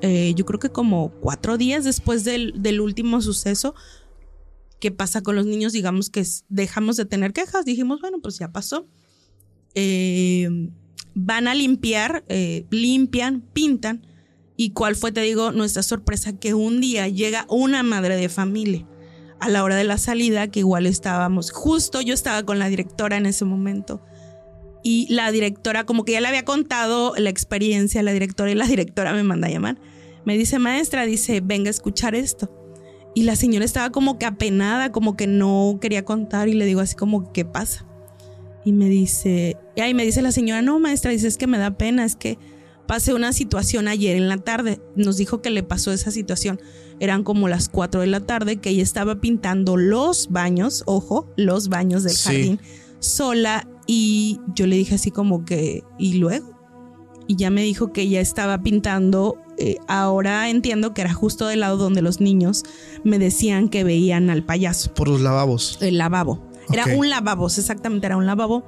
eh, 0.01 0.33
yo 0.35 0.45
creo 0.45 0.59
que 0.59 0.69
como 0.69 1.09
cuatro 1.21 1.57
días 1.57 1.83
después 1.83 2.23
del, 2.23 2.81
último 2.81 3.21
suceso, 3.21 3.75
¿qué 4.79 4.91
pasa 4.91 5.21
con 5.21 5.35
los 5.35 5.45
niños? 5.45 5.73
Digamos 5.73 6.09
que 6.09 6.25
dejamos 6.49 6.97
de 6.97 7.05
tener 7.05 7.33
quejas, 7.33 7.65
dijimos, 7.65 8.01
bueno, 8.01 8.19
pues 8.21 8.37
ya 8.37 8.51
pasó. 8.51 8.87
Eh, 9.75 10.69
van 11.13 11.47
a 11.47 11.55
limpiar, 11.55 12.23
eh, 12.29 12.65
limpian, 12.69 13.41
pintan. 13.41 14.05
¿Y 14.55 14.71
cuál 14.71 14.95
fue, 14.95 15.11
te 15.11 15.21
digo, 15.21 15.51
nuestra 15.51 15.83
sorpresa? 15.83 16.33
Que 16.33 16.53
un 16.53 16.81
día 16.81 17.07
llega 17.07 17.45
una 17.49 17.83
madre 17.83 18.15
de 18.17 18.29
familia 18.29 18.87
a 19.39 19.49
la 19.49 19.63
hora 19.63 19.75
de 19.75 19.83
la 19.83 19.97
salida, 19.97 20.47
que 20.47 20.59
igual 20.59 20.87
estábamos, 20.87 21.51
justo 21.51 22.01
yo 22.01 22.13
estaba 22.13 22.43
con 22.43 22.59
la 22.59 22.69
directora 22.69 23.17
en 23.17 23.25
ese 23.25 23.45
momento. 23.45 24.01
Y 24.83 25.07
la 25.09 25.31
directora, 25.31 25.85
como 25.85 26.05
que 26.05 26.13
ya 26.13 26.21
le 26.21 26.27
había 26.27 26.45
contado 26.45 27.13
la 27.17 27.29
experiencia 27.29 28.03
la 28.03 28.13
directora 28.13 28.51
y 28.51 28.55
la 28.55 28.67
directora 28.67 29.13
me 29.13 29.23
manda 29.23 29.47
a 29.47 29.51
llamar. 29.51 29.77
Me 30.25 30.37
dice, 30.37 30.59
maestra, 30.59 31.05
dice, 31.05 31.41
venga 31.41 31.69
a 31.69 31.71
escuchar 31.71 32.15
esto. 32.15 32.51
Y 33.15 33.23
la 33.23 33.35
señora 33.35 33.65
estaba 33.65 33.91
como 33.91 34.19
que 34.19 34.25
apenada, 34.25 34.91
como 34.91 35.17
que 35.17 35.25
no 35.25 35.79
quería 35.81 36.05
contar 36.05 36.49
y 36.49 36.53
le 36.53 36.65
digo 36.65 36.81
así 36.81 36.95
como, 36.95 37.31
¿qué 37.33 37.45
pasa? 37.45 37.85
Y 38.63 38.73
me 38.73 38.89
dice, 38.89 39.57
y 39.75 39.81
ahí 39.81 39.93
me 39.93 40.05
dice 40.05 40.21
la 40.21 40.31
señora, 40.31 40.61
no, 40.61 40.79
maestra, 40.79 41.11
dice, 41.11 41.27
es 41.27 41.37
que 41.37 41.47
me 41.47 41.57
da 41.57 41.77
pena, 41.77 42.05
es 42.05 42.15
que 42.15 42.37
pasé 42.87 43.13
una 43.13 43.33
situación 43.33 43.87
ayer 43.87 44.15
en 44.15 44.27
la 44.29 44.37
tarde. 44.37 44.81
Nos 44.95 45.17
dijo 45.17 45.41
que 45.41 45.49
le 45.49 45.63
pasó 45.63 45.91
esa 45.91 46.11
situación. 46.11 46.59
Eran 46.99 47.23
como 47.23 47.47
las 47.47 47.69
4 47.69 48.01
de 48.01 48.07
la 48.07 48.21
tarde 48.21 48.57
que 48.57 48.69
ella 48.69 48.83
estaba 48.83 49.21
pintando 49.21 49.77
los 49.77 50.29
baños, 50.29 50.83
ojo, 50.85 51.31
los 51.37 51.69
baños 51.69 52.03
del 52.03 52.17
jardín, 52.17 52.59
sola 52.99 53.67
y 53.87 54.41
yo 54.53 54.67
le 54.67 54.75
dije 54.75 54.95
así 54.95 55.11
como 55.11 55.45
que, 55.45 55.83
¿y 55.97 56.15
luego? 56.15 56.53
Y 57.25 57.37
ya 57.37 57.49
me 57.49 57.61
dijo 57.61 57.91
que 57.93 58.01
ella 58.01 58.21
estaba 58.21 58.61
pintando. 58.61 59.37
Eh, 59.57 59.77
ahora 59.87 60.49
entiendo 60.49 60.93
que 60.93 61.01
era 61.01 61.13
justo 61.13 61.47
del 61.47 61.61
lado 61.61 61.77
donde 61.77 62.01
los 62.01 62.21
niños 62.21 62.63
me 63.03 63.17
decían 63.17 63.69
que 63.69 63.83
veían 63.83 64.29
al 64.29 64.43
payaso. 64.43 64.93
Por 64.93 65.07
los 65.07 65.21
lavabos. 65.21 65.77
El 65.81 65.97
lavabo. 65.97 66.45
Era 66.71 66.85
un 66.97 67.09
lavabo, 67.09 67.47
exactamente, 67.47 68.05
era 68.05 68.17
un 68.17 68.25
lavabo. 68.25 68.65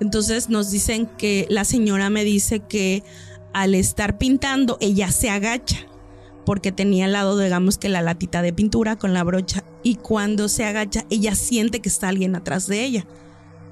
Entonces 0.00 0.48
nos 0.48 0.70
dicen 0.70 1.06
que 1.18 1.46
la 1.50 1.64
señora 1.64 2.10
me 2.10 2.24
dice 2.24 2.60
que 2.60 3.02
al 3.52 3.74
estar 3.74 4.18
pintando, 4.18 4.78
ella 4.80 5.10
se 5.10 5.30
agacha 5.30 5.86
porque 6.44 6.72
tenía 6.72 7.06
al 7.06 7.12
lado, 7.12 7.38
digamos 7.38 7.78
que 7.78 7.88
la 7.88 8.02
latita 8.02 8.42
de 8.42 8.52
pintura 8.52 8.96
con 8.96 9.14
la 9.14 9.24
brocha 9.24 9.64
y 9.82 9.96
cuando 9.96 10.48
se 10.48 10.64
agacha, 10.64 11.04
ella 11.10 11.34
siente 11.34 11.80
que 11.80 11.88
está 11.88 12.08
alguien 12.08 12.36
atrás 12.36 12.66
de 12.66 12.84
ella 12.84 13.06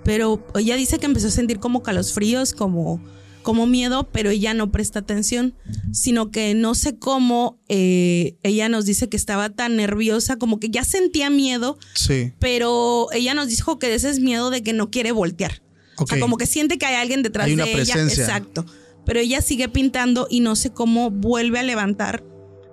pero 0.04 0.44
ella 0.54 0.76
dice 0.76 0.98
que 0.98 1.06
empezó 1.06 1.28
a 1.28 1.30
sentir 1.30 1.58
como 1.58 1.82
calosfríos, 1.82 2.52
como, 2.52 3.00
como 3.42 3.66
miedo, 3.66 4.08
pero 4.10 4.30
ella 4.30 4.54
no 4.54 4.72
presta 4.72 5.00
atención, 5.00 5.54
sino 5.92 6.30
que 6.30 6.54
no 6.54 6.74
sé 6.74 6.98
cómo 6.98 7.60
eh, 7.68 8.36
ella 8.42 8.68
nos 8.68 8.84
dice 8.84 9.08
que 9.08 9.16
estaba 9.16 9.50
tan 9.50 9.76
nerviosa, 9.76 10.36
como 10.36 10.58
que 10.58 10.70
ya 10.70 10.84
sentía 10.84 11.30
miedo, 11.30 11.78
sí. 11.94 12.32
pero 12.38 13.08
ella 13.12 13.34
nos 13.34 13.48
dijo 13.48 13.78
que 13.78 13.94
ese 13.94 14.10
es 14.10 14.20
miedo 14.20 14.50
de 14.50 14.62
que 14.62 14.72
no 14.72 14.90
quiere 14.90 15.12
voltear. 15.12 15.62
O 15.98 16.06
sea, 16.06 16.18
como 16.18 16.36
que 16.36 16.46
siente 16.46 16.78
que 16.78 16.86
hay 16.86 16.96
alguien 16.96 17.22
detrás 17.22 17.46
hay 17.46 17.54
una 17.54 17.64
de 17.64 17.80
ella. 17.80 18.02
Exacto. 18.02 18.64
Pero 19.04 19.20
ella 19.20 19.40
sigue 19.40 19.68
pintando 19.68 20.26
y 20.28 20.40
no 20.40 20.56
sé 20.56 20.70
cómo 20.70 21.10
vuelve 21.10 21.58
a 21.58 21.62
levantar 21.62 22.24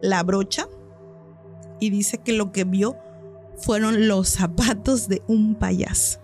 la 0.02 0.24
brocha 0.24 0.68
y 1.80 1.90
dice 1.90 2.20
que 2.24 2.34
lo 2.34 2.52
que 2.52 2.64
vio 2.64 2.98
fueron 3.58 4.08
los 4.08 4.30
zapatos 4.30 5.08
de 5.08 5.22
un 5.28 5.56
payaso 5.56 6.20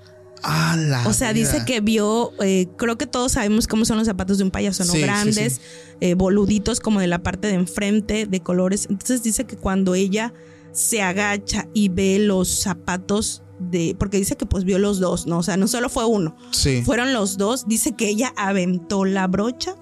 o 1.05 1.13
sea, 1.13 1.33
dice 1.33 1.63
que 1.65 1.81
vio, 1.81 2.31
eh, 2.41 2.67
creo 2.77 2.97
que 2.97 3.07
todos 3.07 3.33
sabemos 3.33 3.67
cómo 3.67 3.85
son 3.85 3.97
los 3.97 4.07
zapatos 4.07 4.37
de 4.37 4.43
un 4.43 4.51
payaso, 4.51 4.85
¿no? 4.85 4.93
Grandes, 4.93 5.61
eh, 6.01 6.13
boluditos 6.13 6.79
como 6.79 6.99
de 6.99 7.07
la 7.07 7.23
parte 7.23 7.47
de 7.47 7.53
enfrente, 7.53 8.25
de 8.25 8.39
colores. 8.41 8.87
Entonces 8.89 9.23
dice 9.23 9.45
que 9.45 9.57
cuando 9.57 9.95
ella 9.95 10.33
se 10.71 11.01
agacha 11.01 11.67
y 11.73 11.89
ve 11.89 12.19
los 12.19 12.49
zapatos 12.49 13.41
de, 13.59 13.95
porque 13.97 14.17
dice 14.17 14.35
que 14.35 14.45
pues 14.45 14.65
vio 14.65 14.77
los 14.77 14.99
dos, 14.99 15.25
¿no? 15.25 15.39
O 15.39 15.43
sea, 15.43 15.57
no 15.57 15.67
solo 15.67 15.89
fue 15.89 16.05
uno, 16.05 16.35
fueron 16.83 17.13
los 17.13 17.37
dos. 17.37 17.67
Dice 17.67 17.93
que 17.93 18.07
ella 18.07 18.33
aventó 18.35 19.05
la 19.05 19.27
brocha 19.27 19.75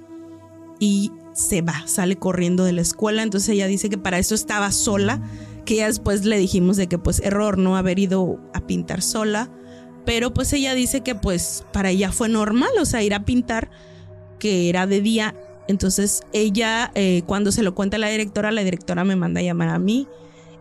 y 0.80 1.12
se 1.34 1.62
va, 1.62 1.84
sale 1.88 2.16
corriendo 2.16 2.64
de 2.64 2.74
la 2.74 2.82
escuela. 2.82 3.24
Entonces 3.24 3.50
ella 3.50 3.68
dice 3.68 3.90
que 3.90 3.98
para 3.98 4.20
eso 4.20 4.36
estaba 4.36 4.72
sola, 4.72 5.22
que 5.66 5.78
ya 5.78 5.88
después 5.88 6.24
le 6.26 6.38
dijimos 6.38 6.78
de 6.78 6.88
que 6.88 6.98
pues 6.98 7.20
error, 7.20 7.58
¿no? 7.58 7.76
Haber 7.76 8.00
ido 8.00 8.40
a 8.54 8.66
pintar 8.66 9.02
sola 9.02 9.50
pero 10.06 10.34
pues 10.34 10.52
ella 10.54 10.76
dice 10.76 11.02
que 11.02 11.16
pues 11.16 11.66
para 11.72 11.90
ella 11.90 12.12
fue 12.12 12.30
normal, 12.30 12.72
o 12.80 12.86
sea, 12.86 13.04
ir 13.04 13.14
a 13.14 13.26
pintar, 13.26 13.70
que 14.40 14.70
era 14.70 14.88
de 14.88 15.02
día. 15.02 15.36
Entonces 15.68 16.22
ella, 16.34 16.92
eh, 16.96 17.24
cuando 17.26 17.52
se 17.52 17.64
lo 17.64 17.74
cuenta 17.74 17.98
a 17.98 18.00
la 18.00 18.10
directora, 18.10 18.52
la 18.52 18.64
directora 18.64 19.04
me 19.04 19.16
manda 19.16 19.40
a 19.40 19.44
llamar 19.44 19.70
a 19.70 19.80
mí 19.80 20.08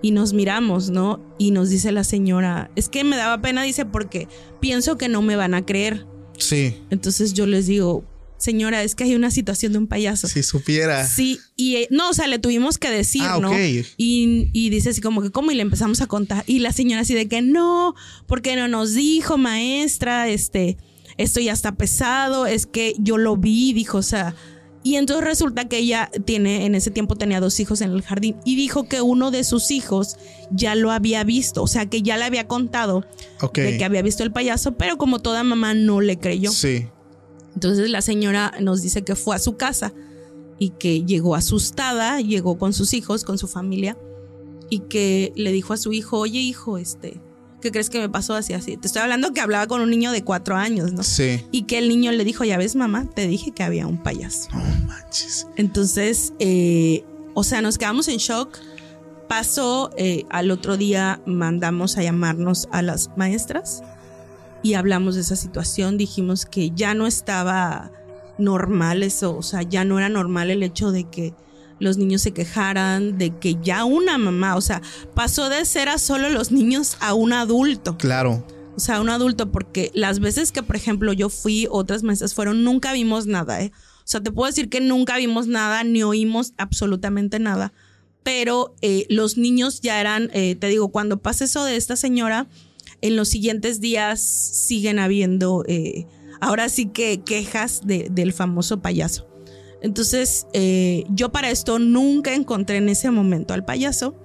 y 0.00 0.10
nos 0.10 0.32
miramos, 0.32 0.90
¿no? 0.90 1.20
Y 1.38 1.50
nos 1.50 1.70
dice 1.70 1.92
la 1.92 2.04
señora, 2.04 2.70
es 2.76 2.88
que 2.88 3.04
me 3.04 3.16
daba 3.16 3.40
pena, 3.40 3.62
dice, 3.62 3.86
porque 3.86 4.28
pienso 4.60 4.98
que 4.98 5.08
no 5.08 5.22
me 5.22 5.36
van 5.36 5.54
a 5.54 5.64
creer. 5.64 6.06
Sí. 6.38 6.76
Entonces 6.90 7.32
yo 7.32 7.46
les 7.46 7.66
digo, 7.66 8.04
señora, 8.42 8.82
es 8.82 8.94
que 8.94 9.04
hay 9.04 9.14
una 9.14 9.30
situación 9.30 9.72
de 9.72 9.78
un 9.78 9.86
payaso. 9.86 10.28
Si 10.28 10.42
supiera. 10.42 11.06
Sí, 11.06 11.38
y 11.56 11.76
eh, 11.76 11.88
no, 11.90 12.10
o 12.10 12.12
sea, 12.12 12.26
le 12.26 12.38
tuvimos 12.38 12.78
que 12.78 12.90
decir, 12.90 13.22
ah, 13.24 13.38
¿no? 13.40 13.58
Y, 13.58 13.86
y, 13.96 14.70
dice 14.70 14.90
así 14.90 15.00
como 15.00 15.22
que, 15.22 15.30
¿cómo? 15.30 15.50
Y 15.50 15.54
le 15.54 15.62
empezamos 15.62 16.00
a 16.00 16.06
contar. 16.06 16.44
Y 16.46 16.58
la 16.58 16.72
señora 16.72 17.02
así 17.02 17.14
de 17.14 17.28
que 17.28 17.40
no, 17.40 17.94
porque 18.26 18.56
no 18.56 18.68
nos 18.68 18.94
dijo, 18.94 19.38
maestra, 19.38 20.28
este, 20.28 20.76
esto 21.16 21.40
ya 21.40 21.52
está 21.52 21.76
pesado, 21.76 22.46
es 22.46 22.66
que 22.66 22.94
yo 22.98 23.16
lo 23.18 23.36
vi, 23.36 23.72
dijo, 23.72 23.98
o 23.98 24.02
sea. 24.02 24.34
Y 24.84 24.96
entonces 24.96 25.24
resulta 25.24 25.68
que 25.68 25.78
ella 25.78 26.10
tiene, 26.24 26.66
en 26.66 26.74
ese 26.74 26.90
tiempo 26.90 27.14
tenía 27.14 27.38
dos 27.38 27.60
hijos 27.60 27.80
en 27.82 27.92
el 27.92 28.02
jardín 28.02 28.34
y 28.44 28.56
dijo 28.56 28.88
que 28.88 29.00
uno 29.00 29.30
de 29.30 29.44
sus 29.44 29.70
hijos 29.70 30.16
ya 30.50 30.74
lo 30.74 30.90
había 30.90 31.22
visto, 31.22 31.62
o 31.62 31.68
sea, 31.68 31.86
que 31.86 32.02
ya 32.02 32.16
le 32.16 32.24
había 32.24 32.48
contado 32.48 33.06
de 33.54 33.78
que 33.78 33.84
había 33.84 34.02
visto 34.02 34.24
el 34.24 34.32
payaso, 34.32 34.72
pero 34.76 34.98
como 34.98 35.20
toda 35.20 35.44
mamá 35.44 35.74
no 35.74 36.00
le 36.00 36.18
creyó. 36.18 36.50
Sí. 36.50 36.88
Entonces 37.54 37.90
la 37.90 38.02
señora 38.02 38.54
nos 38.60 38.82
dice 38.82 39.02
que 39.02 39.14
fue 39.14 39.36
a 39.36 39.38
su 39.38 39.56
casa 39.56 39.92
y 40.58 40.70
que 40.70 41.04
llegó 41.04 41.34
asustada, 41.34 42.20
llegó 42.20 42.58
con 42.58 42.72
sus 42.72 42.94
hijos, 42.94 43.24
con 43.24 43.38
su 43.38 43.48
familia 43.48 43.96
y 44.70 44.80
que 44.80 45.32
le 45.36 45.52
dijo 45.52 45.72
a 45.72 45.76
su 45.76 45.92
hijo, 45.92 46.18
oye 46.18 46.38
hijo, 46.38 46.78
este, 46.78 47.20
¿qué 47.60 47.70
crees 47.70 47.90
que 47.90 47.98
me 47.98 48.08
pasó 48.08 48.34
así 48.34 48.52
así? 48.52 48.76
Te 48.76 48.86
estoy 48.86 49.02
hablando 49.02 49.32
que 49.32 49.40
hablaba 49.40 49.66
con 49.66 49.80
un 49.80 49.90
niño 49.90 50.12
de 50.12 50.24
cuatro 50.24 50.56
años, 50.56 50.92
¿no? 50.92 51.02
Sí. 51.02 51.44
Y 51.50 51.64
que 51.64 51.78
el 51.78 51.88
niño 51.88 52.10
le 52.12 52.24
dijo, 52.24 52.44
ya 52.44 52.56
ves 52.56 52.74
mamá, 52.74 53.08
te 53.14 53.26
dije 53.26 53.52
que 53.52 53.62
había 53.62 53.86
un 53.86 54.02
payaso. 54.02 54.48
No 54.52 54.86
manches. 54.86 55.46
Entonces, 55.56 56.32
eh, 56.38 57.04
o 57.34 57.44
sea, 57.44 57.60
nos 57.60 57.76
quedamos 57.76 58.08
en 58.08 58.18
shock. 58.18 58.58
Pasó, 59.28 59.90
eh, 59.96 60.24
al 60.30 60.50
otro 60.50 60.76
día 60.76 61.20
mandamos 61.26 61.96
a 61.96 62.02
llamarnos 62.02 62.68
a 62.70 62.82
las 62.82 63.10
maestras 63.16 63.82
y 64.62 64.74
hablamos 64.74 65.14
de 65.14 65.22
esa 65.22 65.36
situación, 65.36 65.98
dijimos 65.98 66.46
que 66.46 66.70
ya 66.70 66.94
no 66.94 67.06
estaba 67.06 67.90
normal 68.38 69.02
eso, 69.02 69.36
o 69.36 69.42
sea, 69.42 69.62
ya 69.62 69.84
no 69.84 69.98
era 69.98 70.08
normal 70.08 70.50
el 70.50 70.62
hecho 70.62 70.92
de 70.92 71.04
que 71.04 71.34
los 71.78 71.98
niños 71.98 72.22
se 72.22 72.32
quejaran, 72.32 73.18
de 73.18 73.36
que 73.38 73.56
ya 73.60 73.84
una 73.84 74.16
mamá, 74.18 74.56
o 74.56 74.60
sea, 74.60 74.82
pasó 75.14 75.48
de 75.48 75.64
ser 75.64 75.88
a 75.88 75.98
solo 75.98 76.30
los 76.30 76.52
niños 76.52 76.96
a 77.00 77.12
un 77.14 77.32
adulto. 77.32 77.98
Claro. 77.98 78.46
O 78.76 78.80
sea, 78.80 79.00
un 79.00 79.10
adulto, 79.10 79.50
porque 79.50 79.90
las 79.92 80.20
veces 80.20 80.52
que, 80.52 80.62
por 80.62 80.76
ejemplo, 80.76 81.12
yo 81.12 81.28
fui, 81.28 81.66
otras 81.70 82.02
mesas 82.02 82.34
fueron, 82.34 82.64
nunca 82.64 82.92
vimos 82.92 83.26
nada, 83.26 83.60
¿eh? 83.60 83.72
O 83.98 84.06
sea, 84.12 84.22
te 84.22 84.32
puedo 84.32 84.46
decir 84.46 84.68
que 84.68 84.80
nunca 84.80 85.16
vimos 85.16 85.46
nada, 85.46 85.84
ni 85.84 86.02
oímos 86.02 86.54
absolutamente 86.56 87.38
nada. 87.38 87.72
pero 88.22 88.76
eh, 88.82 89.04
los 89.08 89.36
niños 89.36 89.80
ya 89.80 90.00
eran, 90.00 90.30
eh, 90.32 90.54
te 90.54 90.68
digo, 90.68 90.90
cuando 90.90 91.20
pasa 91.20 91.44
eso 91.44 91.64
de 91.64 91.76
esta 91.76 91.96
señora, 91.96 92.46
en 93.02 93.16
los 93.16 93.28
siguientes 93.28 93.80
días 93.80 94.20
siguen 94.20 94.98
habiendo, 94.98 95.64
eh, 95.68 96.06
ahora 96.40 96.68
sí 96.68 96.86
que 96.86 97.20
quejas 97.20 97.82
del 97.84 98.32
famoso 98.32 98.80
payaso. 98.80 99.28
Entonces, 99.82 100.46
yo 101.10 101.32
para 101.32 101.50
esto 101.50 101.80
nunca 101.80 102.34
encontré 102.34 102.76
en 102.76 102.88
ese 102.88 103.10
momento 103.10 103.52
al 103.52 103.64
payaso. 103.64 104.16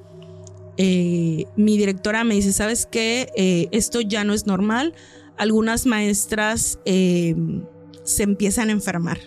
mi 0.77 1.77
directora 1.77 2.23
me 2.23 2.35
dice, 2.35 2.53
¿sabes 2.53 2.85
qué? 2.85 3.67
esto 3.71 4.01
ya 4.01 4.23
no 4.23 4.33
es 4.33 4.45
normal. 4.45 4.93
Algunas 5.35 5.87
maestras 5.87 6.77
se 6.83 8.23
empiezan 8.23 8.69
a 8.69 8.73
enfermar. 8.73 9.19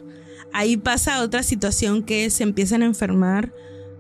Ahí 0.53 0.77
pasa 0.77 1.23
otra 1.23 1.43
situación 1.43 2.03
que 2.03 2.29
se 2.31 2.43
empiezan 2.43 2.83
a 2.83 2.87
enfermar 2.87 3.53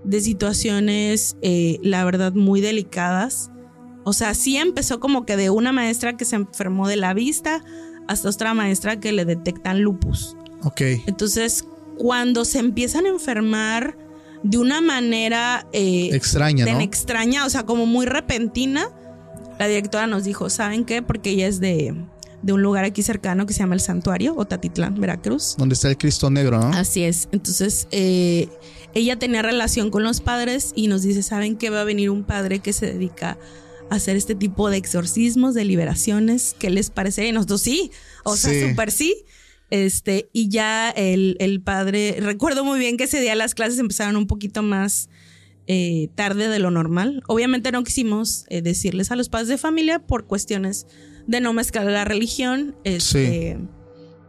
de 0.05 0.20
situaciones, 0.20 1.36
eh, 1.42 1.78
la 1.82 2.05
verdad, 2.05 2.32
muy 2.32 2.61
delicadas. 2.61 3.51
O 4.05 4.12
sea, 4.12 4.34
sí 4.34 4.57
empezó 4.57 5.01
como 5.01 5.26
que 5.26 5.36
de 5.36 5.51
una 5.51 5.72
maestra 5.72 6.16
que 6.16 6.24
se 6.24 6.36
enfermó 6.36 6.88
de 6.88 6.96
la 6.96 7.14
vista 7.14 7.62
hasta 8.09 8.28
otra 8.28 8.55
maestra 8.55 8.98
que 8.98 9.12
le 9.12 9.24
detectan 9.24 9.82
lupus. 9.82 10.36
Ok. 10.64 10.80
Entonces, 11.07 11.64
cuando 11.96 12.44
se 12.44 12.59
empiezan 12.59 13.07
a 13.07 13.11
enfermar 13.11 13.96
de 14.42 14.59
una 14.59 14.80
manera... 14.80 15.66
Eh, 15.72 16.09
extraña, 16.12 16.64
¿no? 16.64 16.80
extraña, 16.80 17.44
o 17.44 17.51
sea, 17.51 17.64
como 17.64 17.86
muy 17.86 18.07
repentina, 18.07 18.88
la 19.59 19.68
directora 19.68 20.07
nos 20.07 20.24
dijo, 20.24 20.48
¿saben 20.48 20.84
qué? 20.84 21.03
Porque 21.03 21.30
ella 21.30 21.46
es 21.46 21.61
de, 21.61 21.94
de 22.42 22.53
un 22.53 22.62
lugar 22.62 22.84
aquí 22.84 23.03
cercano 23.03 23.46
que 23.46 23.53
se 23.53 23.61
llama 23.61 23.74
El 23.74 23.80
Santuario, 23.80 24.34
Otatitlán, 24.36 24.98
Veracruz. 24.98 25.57
Donde 25.59 25.74
está 25.74 25.88
el 25.88 25.98
Cristo 25.98 26.30
Negro, 26.30 26.59
¿no? 26.59 26.68
Así 26.68 27.05
es. 27.05 27.28
Entonces, 27.32 27.86
eh, 27.90 28.48
ella 28.94 29.18
tenía 29.18 29.42
relación 29.42 29.90
con 29.90 30.03
los 30.03 30.20
padres 30.20 30.72
y 30.74 30.88
nos 30.88 31.03
dice, 31.03 31.22
¿saben 31.22 31.57
que 31.57 31.70
va 31.70 31.82
a 31.82 31.84
venir 31.84 32.11
un 32.11 32.24
padre 32.24 32.61
que 32.61 32.72
se 32.72 32.86
dedica 32.86 33.32
a 33.32 33.38
hacer 33.91 34.16
este 34.16 34.34
tipo 34.34 34.70
de 34.70 34.76
exorcismos, 34.76 35.55
de 35.55 35.64
liberaciones? 35.64 36.57
¿Qué 36.59 36.70
les 36.70 36.91
parece? 36.91 37.26
Y 37.26 37.32
nosotros 37.32 37.61
sí, 37.61 37.91
o 38.24 38.36
sea, 38.36 38.68
súper 38.68 38.91
sí. 38.91 39.24
Este, 39.70 40.28
y 40.32 40.49
ya 40.49 40.91
el, 40.91 41.36
el, 41.38 41.61
padre, 41.61 42.16
recuerdo 42.20 42.64
muy 42.64 42.78
bien 42.78 42.97
que 42.97 43.05
ese 43.05 43.20
día 43.20 43.34
las 43.36 43.55
clases 43.55 43.78
empezaron 43.78 44.16
un 44.16 44.26
poquito 44.26 44.62
más 44.62 45.09
eh, 45.72 46.09
tarde 46.16 46.49
de 46.49 46.59
lo 46.59 46.72
normal. 46.72 47.22
Obviamente 47.28 47.70
no 47.70 47.84
quisimos 47.84 48.45
eh, 48.49 48.61
decirles 48.61 49.12
a 49.12 49.16
los 49.16 49.28
padres 49.28 49.47
de 49.47 49.59
familia 49.59 50.01
por 50.01 50.26
cuestiones 50.26 50.88
de 51.28 51.41
no 51.41 51.53
mezclar 51.53 51.86
la 51.86 52.05
religión. 52.05 52.74
Este, 52.82 53.57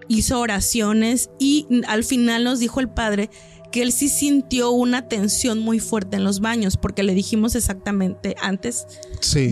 Hizo 0.08 0.40
oraciones 0.40 1.32
y 1.40 1.66
al 1.88 2.04
final 2.04 2.44
nos 2.44 2.60
dijo 2.60 2.80
el 2.80 2.90
padre 2.90 3.30
que 3.72 3.82
él 3.82 3.92
sí 3.92 4.10
sintió 4.10 4.72
una 4.72 5.08
tensión 5.08 5.60
muy 5.60 5.80
fuerte 5.80 6.18
en 6.18 6.24
los 6.24 6.42
baños, 6.42 6.78
porque 6.78 7.04
le 7.04 7.14
dijimos 7.14 7.56
exactamente 7.56 8.36
antes 8.42 8.86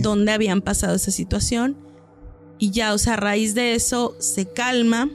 dónde 0.02 0.32
habían 0.32 0.62
pasado 0.62 0.96
esa 0.96 1.12
situación. 1.12 1.78
Y 2.58 2.72
ya, 2.72 2.94
o 2.94 2.98
sea, 2.98 3.14
a 3.14 3.18
raíz 3.18 3.56
de 3.56 3.74
eso 3.74 4.16
se 4.20 4.46
calma, 4.46 5.10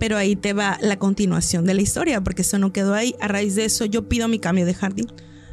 pero 0.00 0.16
ahí 0.16 0.34
te 0.36 0.54
va 0.54 0.78
la 0.80 0.98
continuación 0.98 1.66
de 1.66 1.74
la 1.74 1.82
historia, 1.82 2.22
porque 2.22 2.42
eso 2.42 2.58
no 2.58 2.72
quedó 2.72 2.94
ahí. 2.94 3.14
A 3.20 3.28
raíz 3.28 3.54
de 3.54 3.66
eso 3.66 3.84
yo 3.84 4.08
pido 4.08 4.26
mi 4.28 4.38
cambio 4.38 4.64
de 4.64 4.74
jardín. 4.74 5.06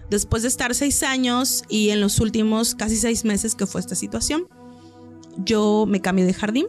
Después 0.09 0.43
de 0.43 0.49
estar 0.49 0.73
seis 0.73 1.03
años 1.03 1.63
y 1.69 1.89
en 1.89 1.99
los 1.99 2.19
últimos 2.19 2.75
casi 2.75 2.95
seis 2.95 3.25
meses 3.25 3.55
que 3.55 3.65
fue 3.65 3.81
esta 3.81 3.95
situación, 3.95 4.47
yo 5.37 5.85
me 5.87 6.01
cambio 6.01 6.25
de 6.25 6.33
jardín. 6.33 6.67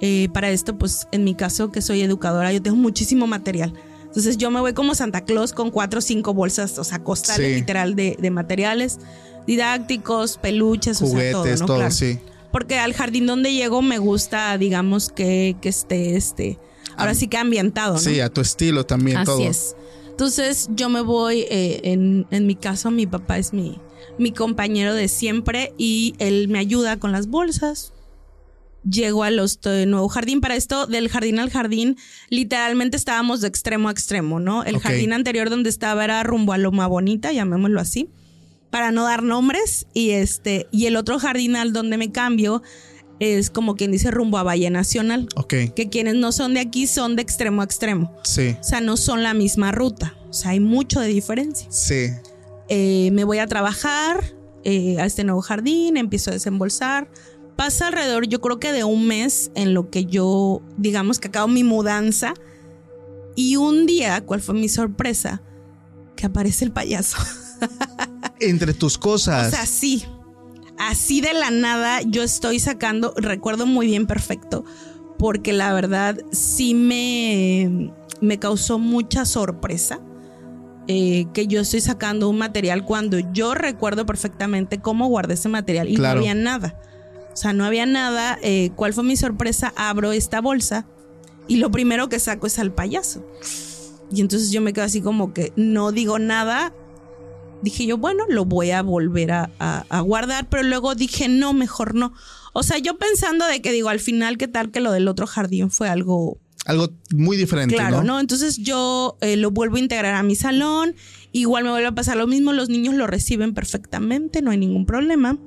Eh, 0.00 0.28
para 0.32 0.50
esto, 0.50 0.76
pues 0.76 1.06
en 1.12 1.24
mi 1.24 1.34
caso, 1.34 1.70
que 1.70 1.80
soy 1.80 2.02
educadora, 2.02 2.52
yo 2.52 2.60
tengo 2.60 2.76
muchísimo 2.76 3.26
material 3.26 3.74
entonces 4.14 4.36
yo 4.36 4.52
me 4.52 4.60
voy 4.60 4.74
como 4.74 4.94
Santa 4.94 5.24
Claus 5.24 5.52
con 5.52 5.72
cuatro 5.72 5.98
o 5.98 6.00
cinco 6.00 6.34
bolsas, 6.34 6.78
o 6.78 6.84
sea, 6.84 7.00
costales 7.00 7.56
literal 7.56 7.96
de, 7.96 8.16
materiales 8.30 9.00
didácticos, 9.44 10.38
peluches, 10.38 10.98
juguetes, 10.98 11.34
o 11.34 11.56
sea, 11.56 11.66
todo, 11.66 11.82
¿no? 11.82 11.90
sí. 11.90 12.20
Porque 12.52 12.78
al 12.78 12.94
jardín 12.94 13.26
donde 13.26 13.52
llego 13.52 13.82
me 13.82 13.98
gusta, 13.98 14.56
digamos, 14.56 15.08
que, 15.08 15.56
que 15.60 15.68
esté 15.68 16.14
este. 16.14 16.60
Ahora 16.96 17.16
sí 17.16 17.26
que 17.26 17.38
ambientado, 17.38 17.94
¿no? 17.94 17.98
Sí, 17.98 18.20
a 18.20 18.28
tu 18.28 18.40
estilo 18.40 18.86
también 18.86 19.16
Así 19.16 19.26
todo. 19.26 19.40
es. 19.40 19.74
Entonces 20.10 20.68
yo 20.76 20.88
me 20.88 21.00
voy, 21.00 21.40
eh, 21.50 21.80
en, 21.82 22.24
en, 22.30 22.46
mi 22.46 22.54
caso, 22.54 22.92
mi 22.92 23.08
papá 23.08 23.38
es 23.38 23.52
mi, 23.52 23.80
mi 24.16 24.30
compañero 24.30 24.94
de 24.94 25.08
siempre 25.08 25.72
y 25.76 26.14
él 26.20 26.46
me 26.46 26.60
ayuda 26.60 27.00
con 27.00 27.10
las 27.10 27.26
bolsas, 27.26 27.92
llego 28.88 29.24
a 29.24 29.30
los 29.30 29.60
nuevo 29.64 30.08
jardín. 30.08 30.40
Para 30.40 30.56
esto, 30.56 30.86
del 30.86 31.08
jardín 31.08 31.38
al 31.38 31.50
jardín, 31.50 31.96
literalmente 32.28 32.96
estábamos 32.96 33.40
de 33.40 33.48
extremo 33.48 33.88
a 33.88 33.92
extremo, 33.92 34.40
¿no? 34.40 34.64
El 34.64 34.78
jardín 34.78 35.12
anterior 35.12 35.50
donde 35.50 35.70
estaba 35.70 36.04
era 36.04 36.22
rumbo 36.22 36.52
a 36.52 36.58
Loma 36.58 36.86
Bonita, 36.86 37.32
llamémoslo 37.32 37.80
así, 37.80 38.08
para 38.70 38.90
no 38.90 39.04
dar 39.04 39.22
nombres. 39.22 39.86
Y 39.94 40.10
este, 40.10 40.66
y 40.70 40.86
el 40.86 40.96
otro 40.96 41.18
jardín 41.18 41.56
al 41.56 41.72
donde 41.72 41.96
me 41.96 42.12
cambio 42.12 42.62
es 43.20 43.50
como 43.50 43.76
quien 43.76 43.92
dice 43.92 44.10
rumbo 44.10 44.38
a 44.38 44.42
Valle 44.42 44.70
Nacional. 44.70 45.28
Ok. 45.36 45.54
Que 45.74 45.88
quienes 45.90 46.14
no 46.14 46.32
son 46.32 46.54
de 46.54 46.60
aquí 46.60 46.86
son 46.86 47.16
de 47.16 47.22
extremo 47.22 47.62
a 47.62 47.64
extremo. 47.64 48.14
Sí. 48.22 48.56
O 48.60 48.64
sea, 48.64 48.80
no 48.80 48.96
son 48.96 49.22
la 49.22 49.34
misma 49.34 49.72
ruta. 49.72 50.16
O 50.28 50.32
sea, 50.32 50.50
hay 50.50 50.60
mucho 50.60 51.00
de 51.00 51.08
diferencia. 51.08 51.66
Sí. 51.70 52.08
Eh, 52.68 53.10
me 53.12 53.24
voy 53.24 53.38
a 53.38 53.46
trabajar 53.46 54.24
eh, 54.64 54.98
a 54.98 55.06
este 55.06 55.24
nuevo 55.24 55.42
jardín, 55.42 55.96
empiezo 55.96 56.30
a 56.30 56.34
desembolsar 56.34 57.08
pasa 57.56 57.88
alrededor, 57.88 58.26
yo 58.26 58.40
creo 58.40 58.58
que 58.58 58.72
de 58.72 58.84
un 58.84 59.06
mes 59.06 59.50
en 59.54 59.74
lo 59.74 59.90
que 59.90 60.04
yo, 60.06 60.62
digamos 60.76 61.18
que 61.18 61.28
acabo 61.28 61.48
mi 61.48 61.64
mudanza. 61.64 62.34
Y 63.36 63.56
un 63.56 63.86
día, 63.86 64.20
¿cuál 64.24 64.40
fue 64.40 64.54
mi 64.54 64.68
sorpresa? 64.68 65.42
Que 66.16 66.26
aparece 66.26 66.64
el 66.64 66.72
payaso. 66.72 67.18
Entre 68.40 68.74
tus 68.74 68.98
cosas. 68.98 69.48
O 69.48 69.50
sea, 69.50 69.66
sí. 69.66 70.04
Así 70.78 71.20
de 71.20 71.32
la 71.34 71.50
nada 71.50 72.00
yo 72.02 72.22
estoy 72.22 72.58
sacando, 72.58 73.14
recuerdo 73.16 73.64
muy 73.64 73.86
bien 73.86 74.06
perfecto, 74.06 74.64
porque 75.18 75.52
la 75.52 75.72
verdad 75.72 76.18
sí 76.32 76.74
me, 76.74 77.92
me 78.20 78.38
causó 78.38 78.78
mucha 78.78 79.24
sorpresa. 79.24 80.00
Eh, 80.86 81.26
que 81.32 81.46
yo 81.46 81.62
estoy 81.62 81.80
sacando 81.80 82.28
un 82.28 82.36
material 82.36 82.84
cuando 82.84 83.18
yo 83.18 83.54
recuerdo 83.54 84.04
perfectamente 84.04 84.82
cómo 84.82 85.06
guardé 85.06 85.32
ese 85.32 85.48
material 85.48 85.88
y 85.88 85.96
no 85.96 86.06
había 86.06 86.34
nada. 86.34 86.78
O 87.34 87.36
sea, 87.36 87.52
no 87.52 87.64
había 87.64 87.84
nada. 87.84 88.38
Eh, 88.42 88.70
¿Cuál 88.76 88.94
fue 88.94 89.02
mi 89.02 89.16
sorpresa? 89.16 89.74
Abro 89.76 90.12
esta 90.12 90.40
bolsa 90.40 90.86
y 91.48 91.56
lo 91.56 91.70
primero 91.70 92.08
que 92.08 92.20
saco 92.20 92.46
es 92.46 92.60
al 92.60 92.72
payaso. 92.72 93.26
Y 94.12 94.20
entonces 94.20 94.52
yo 94.52 94.60
me 94.60 94.72
quedo 94.72 94.84
así 94.84 95.00
como 95.00 95.34
que 95.34 95.52
no 95.56 95.90
digo 95.90 96.20
nada. 96.20 96.72
Dije 97.62 97.86
yo, 97.86 97.98
bueno, 97.98 98.24
lo 98.28 98.44
voy 98.44 98.70
a 98.70 98.82
volver 98.82 99.32
a, 99.32 100.00
guardar, 100.04 100.48
pero 100.48 100.62
luego 100.62 100.94
dije, 100.94 101.28
no, 101.28 101.52
mejor 101.52 101.94
no. 101.94 102.12
O 102.52 102.62
sea, 102.62 102.78
yo 102.78 102.98
pensando 102.98 103.46
de 103.46 103.60
que 103.60 103.72
digo, 103.72 103.88
al 103.88 104.00
final, 104.00 104.38
¿qué 104.38 104.46
tal 104.46 104.70
que 104.70 104.80
lo 104.80 104.92
del 104.92 105.08
otro 105.08 105.26
jardín 105.26 105.70
fue 105.70 105.88
algo... 105.88 106.38
Algo 106.66 106.90
muy 107.12 107.36
diferente. 107.36 107.74
Claro, 107.74 108.04
¿no? 108.04 108.20
Entonces 108.20 108.58
yo 108.58 109.18
eh, 109.20 109.36
lo 109.36 109.50
vuelvo 109.50 109.76
a 109.76 109.80
integrar 109.80 110.14
a 110.14 110.22
mi 110.22 110.36
salón. 110.36 110.94
Igual 111.32 111.64
me 111.64 111.70
vuelve 111.70 111.88
a 111.88 111.94
pasar 111.94 112.16
lo 112.16 112.26
mismo, 112.26 112.52
los 112.52 112.68
niños 112.68 112.94
lo 112.94 113.06
reciben 113.06 113.54
perfectamente, 113.54 114.40
no 114.40 114.50
hay 114.50 114.58
ningún 114.58 114.86
problema 114.86 115.38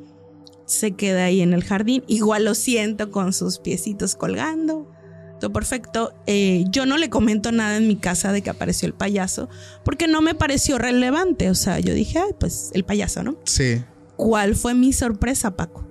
se 0.67 0.91
queda 0.91 1.25
ahí 1.25 1.41
en 1.41 1.53
el 1.53 1.63
jardín. 1.63 2.03
Igual 2.07 2.45
lo 2.45 2.53
siento 2.53 3.09
con 3.09 3.33
sus 3.33 3.57
piecitos 3.57 4.15
colgando. 4.15 4.91
Todo 5.39 5.51
perfecto. 5.51 6.13
Eh, 6.27 6.65
yo 6.69 6.85
no 6.85 6.97
le 6.97 7.09
comento 7.09 7.51
nada 7.51 7.77
en 7.77 7.87
mi 7.87 7.95
casa 7.95 8.31
de 8.31 8.41
que 8.41 8.49
apareció 8.49 8.87
el 8.87 8.93
payaso, 8.93 9.49
porque 9.83 10.07
no 10.07 10.21
me 10.21 10.35
pareció 10.35 10.77
relevante. 10.77 11.49
O 11.49 11.55
sea, 11.55 11.79
yo 11.79 11.93
dije, 11.93 12.19
ay, 12.19 12.31
pues 12.39 12.69
el 12.73 12.83
payaso, 12.83 13.23
¿no? 13.23 13.39
Sí. 13.45 13.83
¿Cuál 14.17 14.55
fue 14.55 14.73
mi 14.73 14.93
sorpresa, 14.93 15.55
Paco? 15.55 15.87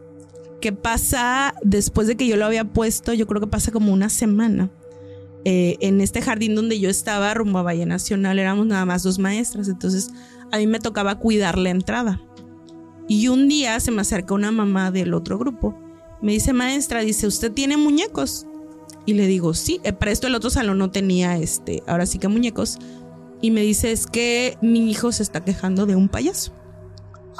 ¿Qué 0.60 0.72
pasa 0.72 1.54
después 1.62 2.06
de 2.06 2.16
que 2.16 2.26
yo 2.26 2.36
lo 2.36 2.44
había 2.44 2.64
puesto? 2.64 3.12
Yo 3.12 3.26
creo 3.26 3.40
que 3.40 3.46
pasa 3.46 3.72
como 3.72 3.92
una 3.92 4.08
semana. 4.08 4.70
Eh, 5.44 5.76
en 5.80 6.00
este 6.00 6.22
jardín 6.22 6.56
donde 6.56 6.80
yo 6.80 6.90
estaba, 6.90 7.32
rumbo 7.32 7.60
a 7.60 7.62
Valle 7.62 7.86
Nacional, 7.86 8.38
éramos 8.38 8.66
nada 8.66 8.84
más 8.84 9.04
dos 9.04 9.18
maestras. 9.20 9.68
Entonces, 9.68 10.10
a 10.50 10.58
mí 10.58 10.66
me 10.66 10.80
tocaba 10.80 11.18
cuidar 11.20 11.56
la 11.56 11.70
entrada. 11.70 12.20
Y 13.08 13.28
un 13.28 13.48
día 13.48 13.78
se 13.80 13.90
me 13.90 14.02
acerca 14.02 14.34
una 14.34 14.50
mamá 14.50 14.90
del 14.90 15.14
otro 15.14 15.38
grupo. 15.38 15.78
Me 16.20 16.32
dice, 16.32 16.52
maestra, 16.52 17.00
dice, 17.00 17.26
¿usted 17.26 17.52
tiene 17.52 17.76
muñecos? 17.76 18.46
Y 19.04 19.14
le 19.14 19.26
digo, 19.26 19.54
sí, 19.54 19.80
eh, 19.84 19.92
para 19.92 20.10
esto 20.10 20.26
el 20.26 20.34
otro 20.34 20.50
salón 20.50 20.78
no 20.78 20.90
tenía, 20.90 21.38
este, 21.38 21.82
ahora 21.86 22.06
sí 22.06 22.18
que 22.18 22.28
muñecos. 22.28 22.78
Y 23.40 23.50
me 23.52 23.60
dice, 23.60 23.92
es 23.92 24.06
que 24.06 24.58
mi 24.60 24.90
hijo 24.90 25.12
se 25.12 25.22
está 25.22 25.44
quejando 25.44 25.86
de 25.86 25.94
un 25.94 26.08
payaso. 26.08 26.52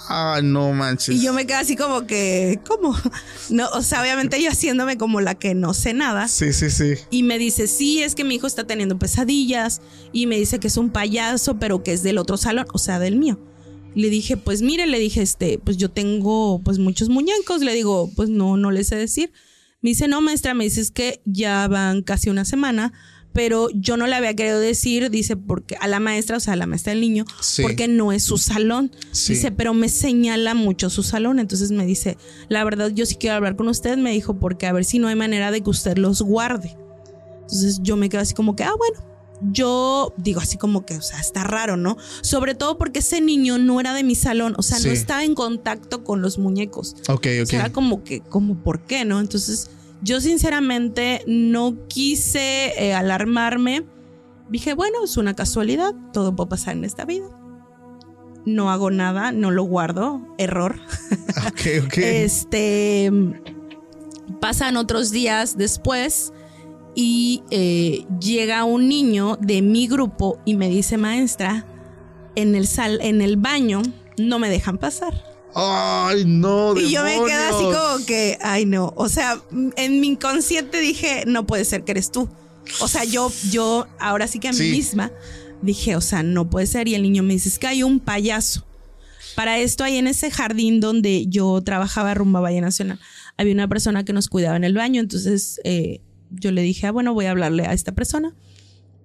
Ah, 0.09 0.41
no 0.43 0.73
manches. 0.73 1.17
Y 1.17 1.23
yo 1.23 1.33
me 1.33 1.47
quedo 1.47 1.59
así 1.59 1.75
como 1.75 2.07
que, 2.07 2.61
¿cómo? 2.69 2.95
No, 3.49 3.69
o 3.71 3.83
sea, 3.83 4.03
obviamente 4.03 4.41
yo 4.43 4.51
haciéndome 4.51 4.99
como 4.99 5.21
la 5.21 5.35
que 5.35 5.55
no 5.55 5.73
sé 5.73 5.95
nada. 5.95 6.29
Sí, 6.29 6.53
sí, 6.53 6.71
sí. 6.71 6.95
Y 7.11 7.23
me 7.23 7.39
dice, 7.39 7.67
sí, 7.67 8.03
es 8.03 8.15
que 8.15 8.25
mi 8.25 8.35
hijo 8.35 8.47
está 8.47 8.67
teniendo 8.67 8.99
pesadillas. 8.99 9.81
Y 10.13 10.27
me 10.27 10.37
dice 10.37 10.61
que 10.61 10.69
es 10.69 10.77
un 10.77 10.91
payaso, 10.91 11.59
pero 11.59 11.83
que 11.83 11.93
es 11.93 12.03
del 12.03 12.19
otro 12.19 12.37
salón, 12.37 12.67
o 12.73 12.79
sea, 12.79 12.99
del 12.99 13.17
mío 13.17 13.39
le 13.97 14.11
dije, 14.11 14.37
pues 14.37 14.63
mire, 14.63 14.87
le 14.87 14.99
dije, 14.99 15.23
este, 15.23 15.59
pues 15.59 15.77
yo 15.79 15.91
tengo 15.91 16.61
pues 16.63 16.79
muchos 16.79 17.09
muñecos, 17.09 17.63
le 17.63 17.73
digo, 17.75 18.11
pues 18.15 18.29
no, 18.29 18.57
no 18.57 18.71
le 18.71 18.85
sé 18.85 18.95
decir. 18.97 19.33
Me 19.81 19.91
dice, 19.91 20.07
no, 20.07 20.21
maestra, 20.21 20.55
me 20.55 20.65
dices 20.65 20.91
que 20.91 21.21
ya 21.25 21.67
van 21.69 22.03
casi 22.03 22.29
una 22.31 22.45
semana, 22.45 22.93
pero 23.33 23.69
yo 23.75 23.97
no 23.97 24.07
le 24.07 24.15
había 24.15 24.35
querido 24.35 24.61
decir, 24.61 25.11
dice, 25.11 25.37
porque 25.37 25.77
a 25.81 25.89
la 25.89 25.99
maestra, 26.01 26.37
o 26.37 26.41
sea, 26.41 26.55
a 26.55 26.57
la 26.57 26.67
maestra 26.67 26.93
del 26.93 27.01
niño, 27.01 27.25
Sí. 27.41 27.63
porque 27.63 27.89
no 27.89 28.13
es 28.13 28.23
su 28.25 28.39
salón. 28.39 28.91
Sí. 29.13 29.35
Dice, 29.35 29.51
pero 29.53 29.75
me 29.75 29.89
señala 29.89 30.55
mucho 30.55 30.91
su 30.91 31.03
salón. 31.03 31.39
Entonces 31.39 31.71
me 31.73 31.85
dice, 31.87 32.17
la 32.49 32.65
verdad, 32.65 32.91
yo 32.95 33.07
sí 33.07 33.15
quiero 33.17 33.37
hablar 33.37 33.57
con 33.57 33.69
usted, 33.69 33.97
me 33.99 34.11
dijo, 34.13 34.39
porque 34.39 34.67
a 34.67 34.73
ver 34.73 34.85
si 34.85 34.99
no 34.99 35.09
hay 35.09 35.17
manera 35.17 35.51
de 35.51 35.63
que 35.63 35.71
usted 35.71 35.97
los 35.99 36.21
guarde. 36.23 36.77
Entonces 37.43 37.81
yo 37.83 37.97
me 37.97 38.09
quedo 38.09 38.21
así 38.23 38.35
como 38.35 38.57
que, 38.57 38.65
ah, 38.65 38.75
bueno. 38.77 39.16
Yo 39.43 40.15
digo 40.17 40.41
así 40.41 40.57
como 40.57 40.87
que, 40.87 40.97
o 40.97 41.03
sea, 41.03 41.21
está 41.21 41.45
raro, 41.45 41.77
¿no? 41.77 41.97
Sobre 42.23 42.55
todo 42.55 42.79
porque 42.79 43.01
ese 43.01 43.21
niño 43.21 43.59
no 43.59 43.81
era 43.81 43.93
de 43.93 44.03
mi 44.03 44.15
salón, 44.15 44.55
o 44.57 44.63
sea, 44.63 44.79
Sí. 44.79 44.87
no 44.89 44.93
estaba 44.95 45.25
en 45.25 45.35
contacto 45.35 46.05
con 46.05 46.23
los 46.23 46.39
muñecos. 46.39 46.97
Ok, 47.09 47.27
O 47.39 47.43
ok. 47.43 47.49
sea, 47.49 47.61
era 47.61 47.73
como 47.73 48.03
que, 48.03 48.21
como 48.21 48.57
por 48.63 48.81
qué, 48.81 49.05
¿no? 49.05 49.21
Entonces, 49.21 49.71
yo 50.03 50.21
sinceramente 50.21 51.23
no 51.27 51.77
quise 51.89 52.73
eh, 52.79 52.95
alarmarme. 52.95 53.85
Dije, 54.49 54.75
bueno, 54.75 55.05
es 55.05 55.17
una 55.17 55.35
casualidad, 55.35 55.95
todo 56.13 56.35
puede 56.37 56.49
pasar 56.51 56.77
en 56.77 56.85
esta 56.85 57.05
vida. 57.05 57.27
No 58.47 58.71
hago 58.71 58.91
nada, 58.91 59.33
no 59.33 59.51
lo 59.51 59.65
guardo, 59.65 60.23
error. 60.39 60.77
Ok, 61.49 61.85
ok. 61.87 61.97
Este 61.99 63.11
pasan 64.41 64.77
otros 64.77 65.11
días 65.11 65.57
después 65.57 66.33
y 66.97 67.43
eh, 67.51 68.05
llega 68.21 68.65
un 68.65 68.89
niño 68.89 69.37
de 69.41 69.61
mi 69.63 69.87
grupo 69.87 70.41
y 70.47 70.55
me 70.57 70.69
dice, 70.69 70.97
maestra, 70.97 71.67
en 72.35 72.55
el 72.57 72.67
sal, 72.67 72.99
en 73.03 73.21
el 73.21 73.37
baño 73.37 73.83
no 74.19 74.39
me 74.39 74.49
dejan 74.49 74.79
pasar. 74.79 75.23
Ay, 75.55 76.25
no, 76.27 76.77
Y 76.77 76.91
yo 76.91 77.03
me 77.05 77.15
quedé 77.17 77.33
así 77.35 77.65
como 77.65 78.05
que, 78.07 78.39
ay 78.43 78.65
no, 78.67 78.93
o 78.97 79.09
sea, 79.09 79.41
en 79.77 80.01
mi 80.01 80.09
inconsciente 80.09 80.81
dije, 80.81 81.25
no 81.27 81.47
puede 81.47 81.65
ser 81.65 81.85
que 81.85 81.93
eres 81.93 82.11
tú. 82.11 82.29
O 82.81 82.89
sea, 82.89 83.05
yo, 83.05 83.31
yo, 83.51 83.87
ahora 84.01 84.27
sí 84.27 84.39
que 84.39 84.49
a 84.49 84.53
mí 84.53 84.59
Sí. 84.59 84.71
misma 84.71 85.13
dije, 85.63 85.97
o 85.97 86.01
sea, 86.01 86.23
no 86.23 86.51
puede 86.51 86.67
ser. 86.67 86.89
Y 86.89 86.95
el 86.95 87.03
niño 87.03 87.23
me 87.23 87.35
dice, 87.35 87.49
es 87.49 87.59
que 87.59 87.67
hay 87.69 87.83
un 87.83 88.01
payaso. 88.01 88.65
Para 89.35 89.59
esto, 89.59 89.85
ahí 89.85 89.99
en 89.99 90.07
ese 90.07 90.31
jardín 90.31 90.81
donde 90.81 91.27
yo 91.27 91.61
trabajaba 91.63 92.15
rumba 92.15 92.41
Valle 92.41 92.61
Nacional, 92.61 92.99
había 93.37 93.53
una 93.55 93.69
persona 93.69 94.05
que 94.05 94.13
nos 94.13 94.29
cuidaba 94.29 94.57
en 94.57 94.65
el 94.65 94.75
baño. 94.75 95.01
Entonces 95.01 95.61
eh, 95.65 96.01
yo 96.41 96.51
le 96.51 96.63
dije, 96.63 96.87
ah, 96.87 96.93
bueno, 96.93 97.15
voy 97.15 97.27
a 97.27 97.31
hablarle 97.31 97.67
a 97.67 97.73
esta 97.73 97.93
persona. 97.93 98.35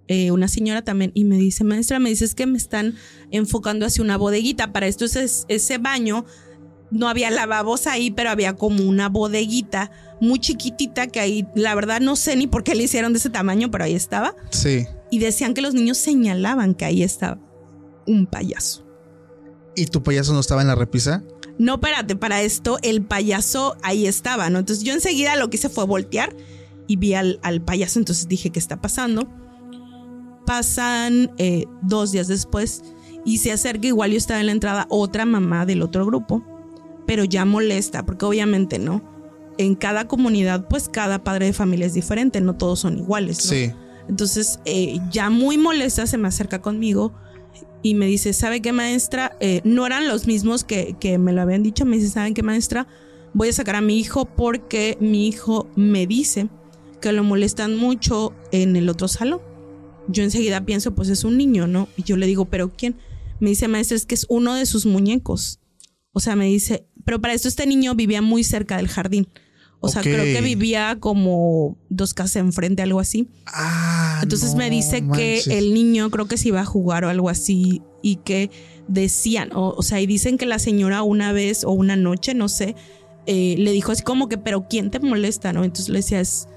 Eh, 0.08 0.32
una 0.32 0.48
señora 0.48 0.82
también, 0.82 1.12
y 1.14 1.24
me 1.24 1.38
dice, 1.38 1.64
maestra, 1.64 2.00
me 2.00 2.10
dice, 2.10 2.26
es 2.26 2.36
que 2.36 2.46
me 2.46 2.58
están 2.58 2.96
enfocando 3.32 3.86
hacia 3.86 4.04
una 4.04 4.18
bodeguita. 4.18 4.74
Para 4.74 4.88
esto, 4.88 5.06
ese, 5.06 5.26
ese 5.48 5.78
baño 5.78 6.26
no 6.92 7.08
había 7.08 7.32
lavabos 7.32 7.88
ahí, 7.88 8.12
pero 8.12 8.30
había 8.30 8.56
como 8.56 8.84
una 8.84 9.10
bodeguita 9.10 9.92
muy 10.20 10.40
chiquitita 10.40 11.08
que 11.08 11.20
ahí, 11.20 11.48
la 11.56 11.74
verdad, 11.74 12.02
no 12.02 12.16
sé 12.16 12.36
ni 12.36 12.46
por 12.46 12.64
qué 12.64 12.76
le 12.76 12.84
hicieron 12.84 13.14
de 13.14 13.20
ese 13.20 13.30
tamaño, 13.30 13.72
pero 13.72 13.86
ahí 13.86 13.96
estaba. 13.96 14.36
Sí. 14.52 14.86
Y 15.10 15.20
decían 15.20 15.54
que 15.54 15.62
los 15.62 15.74
niños 15.74 15.98
señalaban 15.98 16.76
que 16.76 16.86
ahí 16.86 17.04
estaba 17.04 17.40
un 18.06 18.28
payaso. 18.28 18.86
¿Y 19.76 19.86
tu 19.86 20.04
payaso 20.04 20.34
no 20.34 20.42
estaba 20.42 20.62
en 20.62 20.68
la 20.68 20.76
repisa? 20.76 21.24
No, 21.58 21.76
espérate, 21.76 22.16
para 22.16 22.42
esto 22.42 22.80
el 22.82 23.04
payaso 23.04 23.78
ahí 23.84 24.08
estaba, 24.08 24.50
¿no? 24.50 24.60
Entonces 24.60 24.84
yo 24.84 24.94
enseguida 24.94 25.36
lo 25.36 25.50
que 25.50 25.58
hice 25.58 25.70
fue 25.70 25.86
voltear 25.86 26.36
y 26.92 26.98
vi 26.98 27.14
al, 27.14 27.40
al 27.42 27.62
payaso, 27.62 28.00
entonces 28.00 28.28
dije, 28.28 28.50
¿qué 28.50 28.60
está 28.60 28.82
pasando? 28.82 29.26
Pasan 30.46 31.32
eh, 31.38 31.64
dos 31.84 32.12
días 32.12 32.28
después 32.28 32.84
y 33.24 33.38
se 33.38 33.54
acerca, 33.54 33.88
igual 33.88 34.12
yo 34.12 34.18
estaba 34.18 34.42
en 34.42 34.48
la 34.48 34.52
entrada, 34.52 34.88
otra 34.90 35.26
mamá 35.26 35.66
del 35.66 35.84
otro 35.84 36.06
grupo, 36.06 36.44
pero 37.08 37.24
ya 37.24 37.46
molesta, 37.46 38.06
porque 38.06 38.26
obviamente 38.26 38.78
no. 38.78 39.02
En 39.58 39.76
cada 39.76 40.10
comunidad, 40.10 40.68
pues 40.68 40.90
cada 40.90 41.24
padre 41.24 41.46
de 41.46 41.54
familia 41.54 41.86
es 41.86 41.94
diferente, 41.94 42.42
no 42.42 42.58
todos 42.58 42.80
son 42.80 42.98
iguales. 42.98 43.38
¿no? 43.46 43.52
Sí. 43.52 43.72
Entonces, 44.10 44.60
eh, 44.66 45.00
ya 45.12 45.30
muy 45.30 45.58
molesta, 45.58 46.06
se 46.08 46.18
me 46.18 46.28
acerca 46.28 46.62
conmigo 46.62 47.14
y 47.84 47.94
me 47.96 48.06
dice, 48.06 48.34
¿sabe 48.34 48.62
qué 48.62 48.74
maestra? 48.74 49.38
Eh, 49.40 49.62
no 49.64 49.86
eran 49.86 50.10
los 50.10 50.28
mismos 50.28 50.66
que, 50.66 50.98
que 51.00 51.18
me 51.18 51.32
lo 51.32 51.42
habían 51.42 51.64
dicho. 51.64 51.86
Me 51.86 51.96
dice, 51.96 52.10
¿saben 52.10 52.34
qué 52.34 52.44
maestra? 52.44 52.86
Voy 53.34 53.48
a 53.48 53.54
sacar 53.54 53.76
a 53.76 53.82
mi 53.82 53.98
hijo 53.98 54.26
porque 54.26 54.98
mi 55.00 55.30
hijo 55.30 55.70
me 55.78 56.06
dice 56.06 56.50
que 57.02 57.12
lo 57.12 57.24
molestan 57.24 57.76
mucho 57.76 58.34
en 58.52 58.76
el 58.76 58.88
otro 58.90 59.08
salón. 59.08 59.42
Yo 60.08 60.24
enseguida 60.24 60.66
pienso, 60.66 60.96
pues 60.96 61.10
es 61.10 61.24
un 61.24 61.38
niño, 61.38 61.68
¿no? 61.68 61.88
Y 61.98 62.04
yo 62.04 62.18
le 62.18 62.28
digo, 62.28 62.46
¿pero 62.46 62.72
quién? 62.72 62.98
Me 63.40 63.50
dice, 63.50 63.68
maestra, 63.68 63.98
es 63.98 64.06
que 64.06 64.16
es 64.16 64.26
uno 64.30 64.56
de 64.56 64.66
sus 64.66 64.86
muñecos. 64.86 65.60
O 66.14 66.20
sea, 66.20 66.36
me 66.36 66.46
dice, 66.46 66.88
pero 67.06 67.20
para 67.22 67.34
esto 67.34 67.48
este 67.48 67.66
niño 67.66 67.96
vivía 67.96 68.22
muy 68.22 68.44
cerca 68.44 68.78
del 68.78 68.88
jardín. 68.88 69.28
O 69.84 69.88
sea, 69.88 70.04
creo 70.04 70.24
que 70.24 70.42
vivía 70.42 70.98
como 71.00 71.76
dos 71.90 72.14
casas 72.14 72.36
enfrente, 72.36 72.84
algo 72.84 73.00
así. 73.00 73.30
Ah, 73.48 74.20
Entonces 74.22 74.54
me 74.54 74.70
dice 74.70 75.02
manches. 75.02 75.46
que 75.46 75.58
el 75.58 75.74
niño 75.74 76.12
creo 76.12 76.28
que 76.28 76.38
se 76.38 76.50
iba 76.50 76.62
a 76.62 76.66
jugar 76.66 77.04
o 77.04 77.10
algo 77.10 77.30
así 77.30 77.82
y 78.04 78.18
que 78.18 78.52
decían, 78.88 79.50
o, 79.56 79.74
o 79.76 79.82
sea, 79.82 80.00
y 80.00 80.06
dicen 80.06 80.38
que 80.38 80.46
la 80.46 80.60
señora 80.60 81.02
una 81.02 81.34
vez 81.34 81.64
o 81.64 81.72
una 81.72 81.96
noche, 81.96 82.36
no 82.36 82.48
sé, 82.48 82.76
eh, 83.26 83.56
le 83.58 83.72
dijo 83.72 83.92
así 83.92 84.04
como 84.04 84.30
que, 84.30 84.38
pero 84.38 84.68
¿quién 84.70 84.92
te 84.92 85.00
molesta? 85.00 85.52
¿no? 85.52 85.64
Entonces 85.64 85.90
le 85.90 86.00
decía, 86.00 86.20
es, 86.20 86.48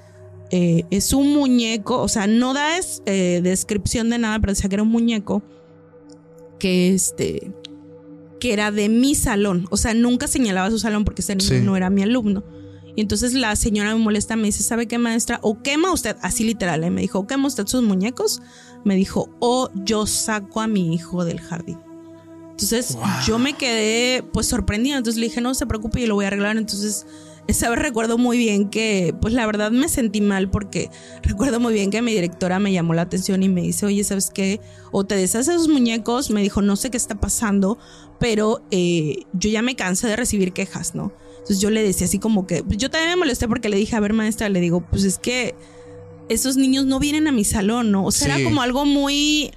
eh, 0.51 0.85
es 0.91 1.13
un 1.13 1.33
muñeco, 1.33 2.01
o 2.01 2.09
sea, 2.09 2.27
no 2.27 2.55
da 2.55 2.79
es, 2.79 3.03
eh, 3.07 3.41
descripción 3.43 4.11
de 4.11 4.19
nada, 4.19 4.39
pero 4.39 4.53
decía 4.53 4.69
que 4.69 4.77
era 4.77 4.83
un 4.83 4.91
muñeco 4.91 5.43
que 6.59 6.95
este 6.95 7.53
que 8.41 8.53
era 8.53 8.71
de 8.71 8.89
mi 8.91 9.15
salón, 9.15 9.67
o 9.71 9.77
sea, 9.79 9.95
nunca 9.95 10.27
señalaba 10.29 10.71
su 10.71 10.79
salón 10.79 11.05
porque 11.05 11.23
ese 11.23 11.35
niño 11.35 11.49
Sí. 11.49 11.61
no 11.63 11.77
era 11.77 11.89
mi 11.89 12.03
alumno. 12.03 12.45
Y 12.97 13.01
entonces 13.01 13.33
la 13.33 13.57
señora 13.57 13.93
me 13.95 13.99
molesta, 14.01 14.37
me 14.37 14.45
dice, 14.45 14.63
¿sabe 14.63 14.87
qué 14.87 14.99
maestra? 14.99 15.39
O 15.43 15.63
quema 15.63 15.93
usted, 15.93 16.17
así 16.21 16.45
literal, 16.45 16.85
¿eh? 16.85 16.91
me 16.91 17.01
dijo, 17.01 17.19
o 17.21 17.27
quema 17.27 17.49
usted 17.49 17.67
sus 17.67 17.83
muñecos, 17.83 18.41
me 18.85 18.95
dijo, 18.97 19.35
o 19.41 19.71
yo 19.85 20.07
saco 20.07 20.61
a 20.61 20.67
mi 20.67 20.95
hijo 20.95 21.25
del 21.25 21.41
jardín. 21.41 21.79
Entonces 22.51 22.97
yo 23.27 23.39
me 23.41 23.55
quedé 23.55 24.23
pues 24.33 24.47
sorprendida, 24.47 24.97
entonces 24.99 25.19
le 25.19 25.27
dije, 25.27 25.41
no 25.41 25.55
se 25.55 25.67
preocupe, 25.67 26.01
yo 26.01 26.07
lo 26.07 26.15
voy 26.15 26.27
a 26.27 26.29
arreglar. 26.29 26.57
Entonces 26.57 27.05
esa 27.47 27.69
vez 27.69 27.79
recuerdo 27.79 28.17
muy 28.19 28.39
bien 28.39 28.71
que 28.71 29.15
pues 29.21 29.35
la 29.35 29.45
verdad 29.47 29.71
me 29.71 29.89
sentí 29.89 30.21
mal 30.21 30.51
porque 30.51 30.89
recuerdo 31.23 31.61
muy 31.61 31.75
bien 31.75 31.91
que 31.91 32.01
mi 32.03 32.13
directora 32.13 32.59
me 32.59 32.73
llamó 32.73 32.95
la 32.95 33.03
atención 33.03 33.43
y 33.43 33.49
me 33.49 33.61
dice, 33.63 33.85
oye, 33.87 34.03
¿sabes 34.05 34.31
qué? 34.33 34.61
O 34.93 35.05
te 35.05 35.15
deshaces 35.17 35.47
de 35.49 35.55
esos 35.55 35.69
muñecos, 35.69 36.31
me 36.31 36.41
dijo, 36.43 36.63
no 36.63 36.77
sé 36.77 36.91
qué 36.91 36.97
está 36.97 37.17
pasando, 37.21 37.79
pero 38.19 38.65
eh, 38.71 39.25
yo 39.35 39.51
ya 39.51 39.61
me 39.63 39.77
cansé 39.77 40.07
de 40.07 40.17
recibir 40.17 40.53
quejas, 40.53 40.95
¿no? 40.95 41.13
Entonces 41.33 41.61
yo 41.61 41.69
le 41.69 41.83
decía 41.83 42.07
así 42.07 42.19
como 42.19 42.47
que, 42.47 42.63
pues 42.65 42.79
yo 42.79 42.91
también 42.91 43.11
me 43.11 43.17
molesté 43.17 43.47
porque 43.47 43.69
le 43.69 43.77
dije, 43.77 43.95
a 43.97 44.01
ver 44.01 44.15
maestra, 44.15 44.49
le 44.49 44.61
digo, 44.61 44.81
pues 44.89 45.05
es 45.05 45.19
que 45.19 45.55
esos 46.31 46.57
niños 46.57 46.87
no 46.87 46.99
vienen 46.99 47.27
a 47.29 47.33
mi 47.33 47.45
salón, 47.45 47.91
¿no? 47.91 48.07
O 48.07 48.11
sea, 48.11 48.35
Sí. 48.35 48.41
era 48.41 48.49
como 48.49 48.63
algo 48.63 48.87
muy 48.87 49.51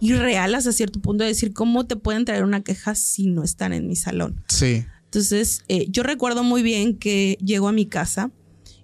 irreal 0.00 0.54
hasta 0.56 0.72
cierto 0.72 1.00
punto 1.00 1.22
de 1.22 1.28
decir, 1.30 1.52
¿cómo 1.52 1.86
te 1.86 1.94
pueden 1.94 2.24
traer 2.24 2.42
una 2.42 2.62
queja 2.62 2.96
si 2.96 3.26
no 3.28 3.44
están 3.44 3.72
en 3.72 3.86
mi 3.86 3.94
salón? 3.94 4.42
Sí. 4.48 4.84
Entonces, 5.08 5.62
eh, 5.68 5.86
yo 5.90 6.02
recuerdo 6.02 6.42
muy 6.44 6.62
bien 6.62 6.96
que 6.98 7.38
llego 7.42 7.66
a 7.68 7.72
mi 7.72 7.86
casa 7.86 8.30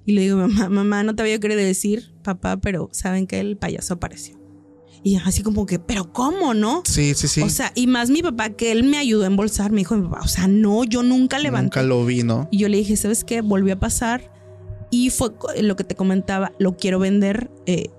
y 0.06 0.12
le 0.12 0.22
digo, 0.22 0.36
mamá, 0.38 0.68
mamá, 0.70 1.02
no 1.02 1.14
te 1.14 1.22
había 1.22 1.38
querido 1.38 1.60
decir, 1.60 2.14
papá, 2.22 2.56
pero 2.58 2.88
saben 2.92 3.26
que 3.26 3.40
el 3.40 3.56
payaso 3.58 3.94
apareció. 3.94 4.38
Y 5.02 5.16
así 5.16 5.42
como 5.42 5.66
que, 5.66 5.78
pero 5.78 6.10
¿cómo, 6.14 6.54
no? 6.54 6.82
Sí, 6.86 7.12
sí, 7.14 7.28
sí. 7.28 7.42
O 7.42 7.50
sea, 7.50 7.72
y 7.74 7.86
más 7.86 8.08
mi 8.08 8.22
papá, 8.22 8.48
que 8.50 8.72
él 8.72 8.84
me 8.84 8.96
ayudó 8.96 9.24
a 9.24 9.26
embolsar, 9.26 9.70
me 9.70 9.78
dijo, 9.82 9.94
mi 9.96 10.08
papá, 10.08 10.20
o 10.24 10.28
sea, 10.28 10.48
no, 10.48 10.84
yo 10.84 11.02
nunca 11.02 11.38
levanté. 11.38 11.78
Nunca 11.78 11.82
lo 11.82 12.06
vi, 12.06 12.22
¿no? 12.22 12.48
Y 12.50 12.56
yo 12.58 12.68
le 12.70 12.78
dije, 12.78 12.96
¿sabes 12.96 13.22
qué? 13.22 13.42
Volvió 13.42 13.74
a 13.74 13.78
pasar. 13.78 14.32
Y 14.90 15.10
fue 15.10 15.34
co- 15.36 15.48
lo 15.60 15.76
que 15.76 15.84
te 15.84 15.94
comentaba, 15.94 16.52
lo 16.58 16.76
quiero 16.78 16.98
vender. 16.98 17.50
eh, 17.66 17.90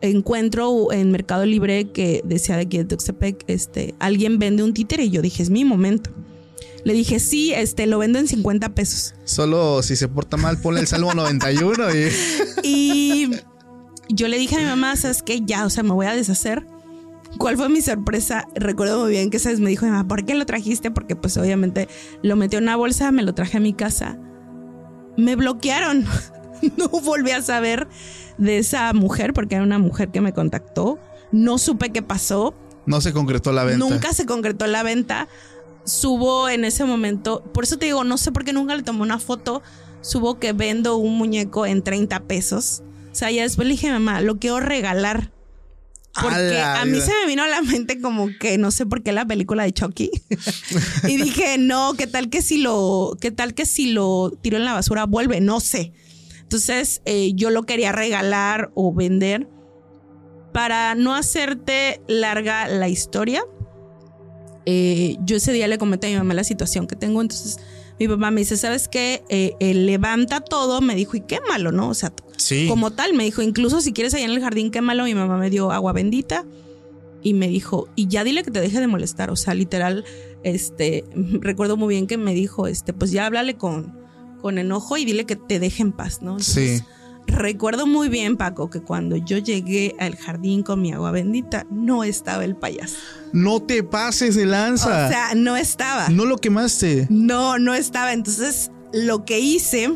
encuentro 0.00 0.92
en 0.92 1.10
Mercado 1.10 1.44
Libre 1.46 1.90
que 1.90 2.22
decía 2.24 2.56
de 2.56 2.62
aquí 2.62 2.78
de 2.78 2.84
Tuxtepec, 2.84 3.44
este, 3.48 3.94
alguien 3.98 4.38
vende 4.38 4.62
un 4.62 4.72
títere 4.74 5.04
y 5.04 5.10
yo 5.10 5.22
dije, 5.22 5.42
es 5.42 5.50
mi 5.50 5.64
momento. 5.64 6.10
Le 6.86 6.92
dije, 6.92 7.18
sí, 7.18 7.52
este, 7.52 7.88
lo 7.88 7.98
vendo 7.98 8.20
en 8.20 8.28
50 8.28 8.68
pesos. 8.76 9.16
Solo 9.24 9.82
si 9.82 9.96
se 9.96 10.06
porta 10.06 10.36
mal, 10.36 10.60
ponle 10.60 10.78
el 10.78 10.86
Salmo 10.86 11.14
91 11.14 11.92
y... 11.92 12.08
Y 12.62 13.30
yo 14.08 14.28
le 14.28 14.38
dije 14.38 14.54
a 14.54 14.60
mi 14.60 14.66
mamá, 14.66 14.94
¿sabes 14.94 15.24
qué? 15.24 15.40
Ya, 15.44 15.66
o 15.66 15.70
sea, 15.70 15.82
me 15.82 15.90
voy 15.90 16.06
a 16.06 16.14
deshacer. 16.14 16.64
¿Cuál 17.38 17.56
fue 17.56 17.68
mi 17.68 17.82
sorpresa? 17.82 18.46
Recuerdo 18.54 19.00
muy 19.00 19.10
bien 19.10 19.30
que 19.30 19.40
sabes, 19.40 19.58
me 19.58 19.68
dijo 19.68 19.84
mi 19.84 19.90
mamá, 19.90 20.06
¿por 20.06 20.24
qué 20.24 20.36
lo 20.36 20.46
trajiste? 20.46 20.92
Porque 20.92 21.16
pues 21.16 21.36
obviamente 21.36 21.88
lo 22.22 22.36
metí 22.36 22.54
en 22.54 22.62
una 22.62 22.76
bolsa, 22.76 23.10
me 23.10 23.24
lo 23.24 23.34
traje 23.34 23.56
a 23.56 23.60
mi 23.60 23.72
casa. 23.72 24.16
Me 25.16 25.34
bloquearon. 25.34 26.06
No 26.78 26.88
volví 26.88 27.32
a 27.32 27.42
saber 27.42 27.86
de 28.38 28.58
esa 28.58 28.90
mujer 28.94 29.34
porque 29.34 29.56
era 29.56 29.64
una 29.64 29.78
mujer 29.78 30.10
que 30.10 30.20
me 30.22 30.32
contactó. 30.32 30.98
No 31.32 31.58
supe 31.58 31.90
qué 31.90 32.00
pasó. 32.00 32.54
No 32.86 33.00
se 33.02 33.12
concretó 33.12 33.52
la 33.52 33.64
venta. 33.64 33.86
Nunca 33.86 34.12
se 34.14 34.24
concretó 34.24 34.66
la 34.66 34.82
venta. 34.82 35.28
Subo 35.86 36.48
en 36.48 36.64
ese 36.64 36.84
momento, 36.84 37.42
por 37.54 37.64
eso 37.64 37.78
te 37.78 37.86
digo, 37.86 38.04
no 38.04 38.18
sé 38.18 38.32
por 38.32 38.44
qué 38.44 38.52
nunca 38.52 38.74
le 38.74 38.82
tomé 38.82 39.02
una 39.02 39.18
foto. 39.18 39.62
Subo 40.02 40.38
que 40.38 40.52
vendo 40.52 40.96
un 40.96 41.16
muñeco 41.16 41.64
en 41.64 41.82
30 41.82 42.24
pesos. 42.24 42.82
O 43.12 43.14
sea, 43.14 43.30
ya 43.30 43.42
después 43.42 43.66
le 43.66 43.74
dije 43.74 43.90
mamá, 43.90 44.20
lo 44.20 44.38
quiero 44.38 44.60
regalar. 44.60 45.32
Porque 46.20 46.60
a 46.60 46.84
mí 46.84 47.00
se 47.00 47.12
me 47.12 47.26
vino 47.26 47.42
a 47.42 47.48
la 47.48 47.62
mente 47.62 48.00
como 48.00 48.28
que 48.40 48.56
no 48.58 48.70
sé 48.70 48.86
por 48.86 49.02
qué 49.02 49.12
la 49.12 49.26
película 49.26 49.64
de 49.64 49.72
Chucky. 49.72 50.10
y 51.08 51.16
dije, 51.16 51.58
no, 51.58 51.94
¿qué 51.94 52.06
tal 52.06 52.30
que 52.30 52.42
si 52.42 52.58
lo, 52.58 53.16
qué 53.20 53.30
tal 53.30 53.54
que 53.54 53.66
si 53.66 53.92
lo 53.92 54.32
tiro 54.40 54.56
en 54.56 54.64
la 54.64 54.72
basura 54.72 55.04
vuelve? 55.04 55.40
No 55.40 55.60
sé. 55.60 55.92
Entonces 56.40 57.02
eh, 57.04 57.32
yo 57.34 57.50
lo 57.50 57.64
quería 57.64 57.92
regalar 57.92 58.70
o 58.74 58.94
vender. 58.94 59.48
Para 60.52 60.94
no 60.94 61.14
hacerte 61.14 62.00
larga 62.08 62.66
la 62.66 62.88
historia, 62.88 63.42
eh, 64.66 65.16
yo 65.24 65.36
ese 65.36 65.52
día 65.52 65.68
le 65.68 65.78
comenté 65.78 66.08
a 66.08 66.10
mi 66.10 66.16
mamá 66.16 66.34
la 66.34 66.44
situación 66.44 66.86
que 66.86 66.96
tengo, 66.96 67.22
entonces 67.22 67.58
mi 67.98 68.08
papá 68.08 68.30
me 68.30 68.40
dice, 68.40 68.56
¿sabes 68.56 68.88
qué? 68.88 69.22
Eh, 69.28 69.74
levanta 69.74 70.40
todo, 70.40 70.80
me 70.80 70.94
dijo, 70.94 71.16
y 71.16 71.20
quémalo, 71.20 71.72
¿no? 71.72 71.88
O 71.88 71.94
sea, 71.94 72.12
como 72.68 72.90
tal, 72.92 73.14
me 73.14 73.24
dijo, 73.24 73.42
incluso 73.42 73.80
si 73.80 73.92
quieres 73.92 74.12
allá 74.14 74.26
en 74.26 74.32
el 74.32 74.40
jardín, 74.40 74.70
quémalo. 74.70 75.04
Mi 75.04 75.14
mamá 75.14 75.38
me 75.38 75.48
dio 75.50 75.70
agua 75.72 75.92
bendita 75.92 76.44
y 77.22 77.32
me 77.32 77.48
dijo, 77.48 77.88
y 77.96 78.08
ya 78.08 78.22
dile 78.24 78.42
que 78.42 78.50
te 78.50 78.60
deje 78.60 78.80
de 78.80 78.86
molestar. 78.86 79.30
O 79.30 79.36
sea, 79.36 79.54
literal, 79.54 80.04
este, 80.42 81.04
recuerdo 81.14 81.76
muy 81.76 81.94
bien 81.94 82.06
que 82.06 82.18
me 82.18 82.34
dijo, 82.34 82.66
este, 82.66 82.92
pues 82.92 83.10
ya 83.12 83.26
háblale 83.26 83.54
con, 83.54 83.98
con 84.42 84.58
enojo 84.58 84.96
y 84.98 85.04
dile 85.04 85.24
que 85.24 85.36
te 85.36 85.58
deje 85.58 85.82
en 85.82 85.92
paz, 85.92 86.22
¿no? 86.22 86.38
sí. 86.40 86.80
Recuerdo 87.26 87.86
muy 87.86 88.08
bien, 88.08 88.36
Paco, 88.36 88.70
que 88.70 88.80
cuando 88.80 89.16
yo 89.16 89.38
llegué 89.38 89.94
al 89.98 90.16
jardín 90.16 90.62
con 90.62 90.80
mi 90.80 90.92
agua 90.92 91.10
bendita, 91.10 91.66
no 91.70 92.04
estaba 92.04 92.44
el 92.44 92.56
payaso. 92.56 92.96
No 93.32 93.60
te 93.60 93.82
pases 93.82 94.36
de 94.36 94.46
lanza. 94.46 95.06
O 95.06 95.08
sea, 95.08 95.34
no 95.34 95.56
estaba. 95.56 96.08
¿No 96.08 96.24
lo 96.24 96.38
quemaste? 96.38 97.06
No, 97.10 97.58
no 97.58 97.74
estaba. 97.74 98.12
Entonces, 98.12 98.70
lo 98.92 99.24
que 99.24 99.40
hice 99.40 99.92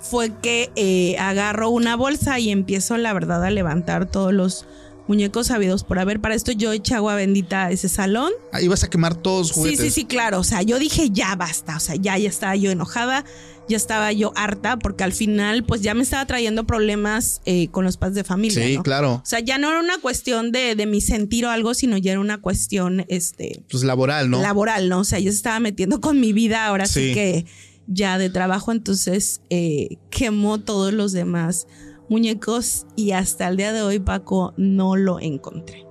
fue 0.00 0.32
que 0.40 0.70
eh, 0.76 1.16
agarro 1.18 1.70
una 1.70 1.96
bolsa 1.96 2.38
y 2.38 2.50
empiezo, 2.50 2.96
la 2.96 3.12
verdad, 3.12 3.44
a 3.44 3.50
levantar 3.50 4.06
todos 4.06 4.32
los 4.32 4.66
muñecos 5.10 5.48
sabidos 5.48 5.82
por 5.82 5.98
haber. 5.98 6.20
Para 6.20 6.36
esto 6.36 6.52
yo 6.52 6.70
eché 6.70 6.94
agua 6.94 7.16
bendita 7.16 7.66
a 7.66 7.70
ese 7.72 7.88
salón. 7.88 8.30
Ahí 8.52 8.68
vas 8.68 8.84
a 8.84 8.90
quemar 8.90 9.16
todos 9.16 9.48
los 9.48 9.52
juguetes. 9.56 9.80
Sí, 9.80 9.86
sí, 9.86 9.90
sí, 10.02 10.04
claro. 10.04 10.38
O 10.38 10.44
sea, 10.44 10.62
yo 10.62 10.78
dije 10.78 11.10
ya 11.10 11.34
basta. 11.34 11.76
O 11.76 11.80
sea, 11.80 11.96
ya, 11.96 12.16
ya 12.16 12.28
estaba 12.28 12.54
yo 12.54 12.70
enojada, 12.70 13.24
ya 13.68 13.76
estaba 13.76 14.12
yo 14.12 14.32
harta, 14.36 14.78
porque 14.78 15.02
al 15.02 15.12
final, 15.12 15.64
pues 15.64 15.80
ya 15.82 15.94
me 15.94 16.02
estaba 16.02 16.24
trayendo 16.26 16.64
problemas 16.64 17.40
eh, 17.44 17.66
con 17.72 17.84
los 17.84 17.96
padres 17.96 18.14
de 18.14 18.24
familia. 18.24 18.64
Sí, 18.64 18.78
claro. 18.84 19.14
O 19.14 19.26
sea, 19.26 19.40
ya 19.40 19.58
no 19.58 19.68
era 19.70 19.80
una 19.80 19.98
cuestión 19.98 20.52
de, 20.52 20.76
de, 20.76 20.86
mi 20.86 21.00
sentir 21.00 21.44
o 21.44 21.50
algo, 21.50 21.74
sino 21.74 21.96
ya 21.96 22.12
era 22.12 22.20
una 22.20 22.40
cuestión, 22.40 23.04
este. 23.08 23.64
Pues 23.68 23.82
laboral, 23.82 24.30
¿no? 24.30 24.40
Laboral, 24.40 24.88
¿no? 24.88 25.00
O 25.00 25.04
sea, 25.04 25.18
yo 25.18 25.32
se 25.32 25.36
estaba 25.36 25.58
metiendo 25.58 26.00
con 26.00 26.20
mi 26.20 26.32
vida, 26.32 26.66
ahora 26.66 26.86
sí, 26.86 27.14
que 27.14 27.46
ya 27.88 28.16
de 28.16 28.30
trabajo, 28.30 28.70
entonces 28.70 29.40
eh, 29.50 29.96
quemó 30.08 30.60
todos 30.60 30.92
los 30.92 31.10
demás 31.10 31.66
muñecos 32.10 32.86
y 32.96 33.12
hasta 33.12 33.48
el 33.48 33.56
día 33.56 33.72
de 33.72 33.82
hoy 33.82 34.00
Paco 34.00 34.52
no 34.56 34.96
lo 34.96 35.20
encontré. 35.20 35.86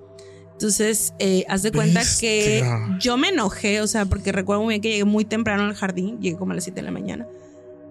Entonces, 0.52 1.14
eh, 1.20 1.46
haz 1.48 1.64
de 1.64 1.72
cuenta 1.72 2.02
que 2.20 2.62
yo 3.00 3.16
me 3.16 3.30
enojé, 3.30 3.80
o 3.80 3.88
sea, 3.88 4.06
porque 4.06 4.34
recuerdo 4.34 4.62
muy 4.62 4.74
bien 4.74 4.82
que 4.82 4.90
llegué 4.90 5.06
muy 5.06 5.24
temprano 5.24 5.64
al 5.64 5.74
jardín, 5.74 6.20
llegué 6.20 6.36
como 6.36 6.52
a 6.52 6.56
las 6.56 6.66
7 6.66 6.82
de 6.82 6.86
la 6.86 6.92
mañana, 6.92 7.26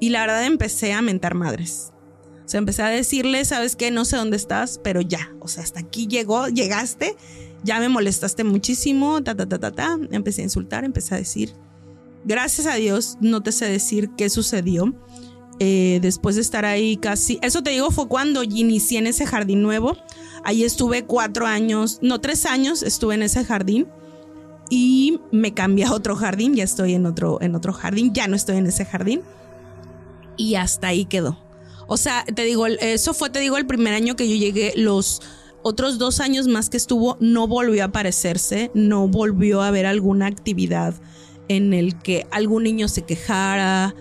y 0.01 0.11
la 0.11 0.21
verdad 0.21 0.45
empecé 0.45 0.93
a 0.93 1.01
mentar 1.01 1.35
madres. 1.35 1.93
O 2.45 2.49
sea, 2.49 2.59
empecé 2.59 2.83
a 2.83 2.89
decirle, 2.89 3.47
¿sabes 3.47 3.75
qué? 3.75 3.91
No 3.91 4.05
sé 4.05 4.17
dónde 4.17 4.37
estás, 4.37 4.79
pero 4.85 5.01
ya, 5.01 5.33
o 5.41 5.49
sea, 5.49 5.63
hasta 5.63 5.81
aquí 5.81 6.07
llegó, 6.07 6.49
llegaste, 6.49 7.17
ya 7.65 7.81
me 7.81 7.89
molestaste 7.89 8.45
muchísimo, 8.45 9.23
ta, 9.23 9.35
ta, 9.35 9.49
ta, 9.49 9.59
ta, 9.59 9.73
ta. 9.73 9.99
Empecé 10.11 10.43
a 10.43 10.45
insultar, 10.45 10.85
empecé 10.85 11.15
a 11.15 11.19
decir, 11.19 11.55
gracias 12.27 12.67
a 12.67 12.75
Dios, 12.75 13.17
no 13.23 13.43
te 13.43 13.53
sé 13.53 13.65
decir 13.65 14.11
qué 14.17 14.29
sucedió 14.29 14.95
eh, 15.61 15.99
después 16.03 16.37
de 16.37 16.43
estar 16.43 16.65
ahí 16.65 16.97
casi, 16.97 17.39
eso 17.43 17.63
te 17.63 17.71
digo, 17.71 17.91
fue 17.91 18.09
cuando 18.09 18.43
inicié 18.43 18.99
en 18.99 19.07
ese 19.07 19.27
jardín 19.27 19.63
nuevo. 19.63 19.97
Ahí 20.45 20.65
estuve 20.65 21.05
cuatro 21.05 21.47
años, 21.47 21.99
no 22.01 22.21
tres 22.21 22.47
años, 22.47 22.83
estuve 22.83 23.15
en 23.15 23.23
ese 23.23 23.45
jardín 23.45 23.89
y 24.71 25.21
me 25.33 25.55
cambié 25.55 25.87
a 25.87 25.93
otro 25.93 26.15
jardín, 26.17 26.55
ya 26.55 26.65
estoy 26.65 26.95
en 26.95 27.07
otro, 27.07 27.39
en 27.41 27.55
otro 27.55 27.73
jardín, 27.73 28.13
ya 28.15 28.29
no 28.29 28.37
estoy 28.37 28.57
en 28.57 28.67
ese 28.67 28.85
jardín 28.85 29.23
y 30.37 30.55
hasta 30.55 30.89
ahí 30.89 31.05
quedó. 31.05 31.39
O 31.87 31.97
sea, 31.97 32.25
te 32.25 32.45
digo, 32.45 32.67
eso 32.67 33.15
fue, 33.15 33.31
te 33.31 33.41
digo, 33.41 33.57
el 33.57 33.67
primer 33.67 33.95
año 33.95 34.15
que 34.15 34.29
yo 34.29 34.37
llegué, 34.37 34.73
los 34.77 35.21
otros 35.63 35.99
dos 35.99 36.21
años 36.21 36.47
más 36.47 36.71
que 36.71 36.77
estuvo, 36.77 37.17
no 37.21 37.47
volvió 37.47 37.83
a 37.83 37.87
aparecerse, 37.87 38.71
no 38.75 39.09
volvió 39.09 39.63
a 39.63 39.69
haber 39.69 39.87
alguna 39.87 40.27
actividad 40.27 40.95
en 41.49 41.75
el 41.75 41.99
que 41.99 42.27
algún 42.31 42.65
niño 42.65 42.89
se 42.89 43.03
quejara, 43.03 43.95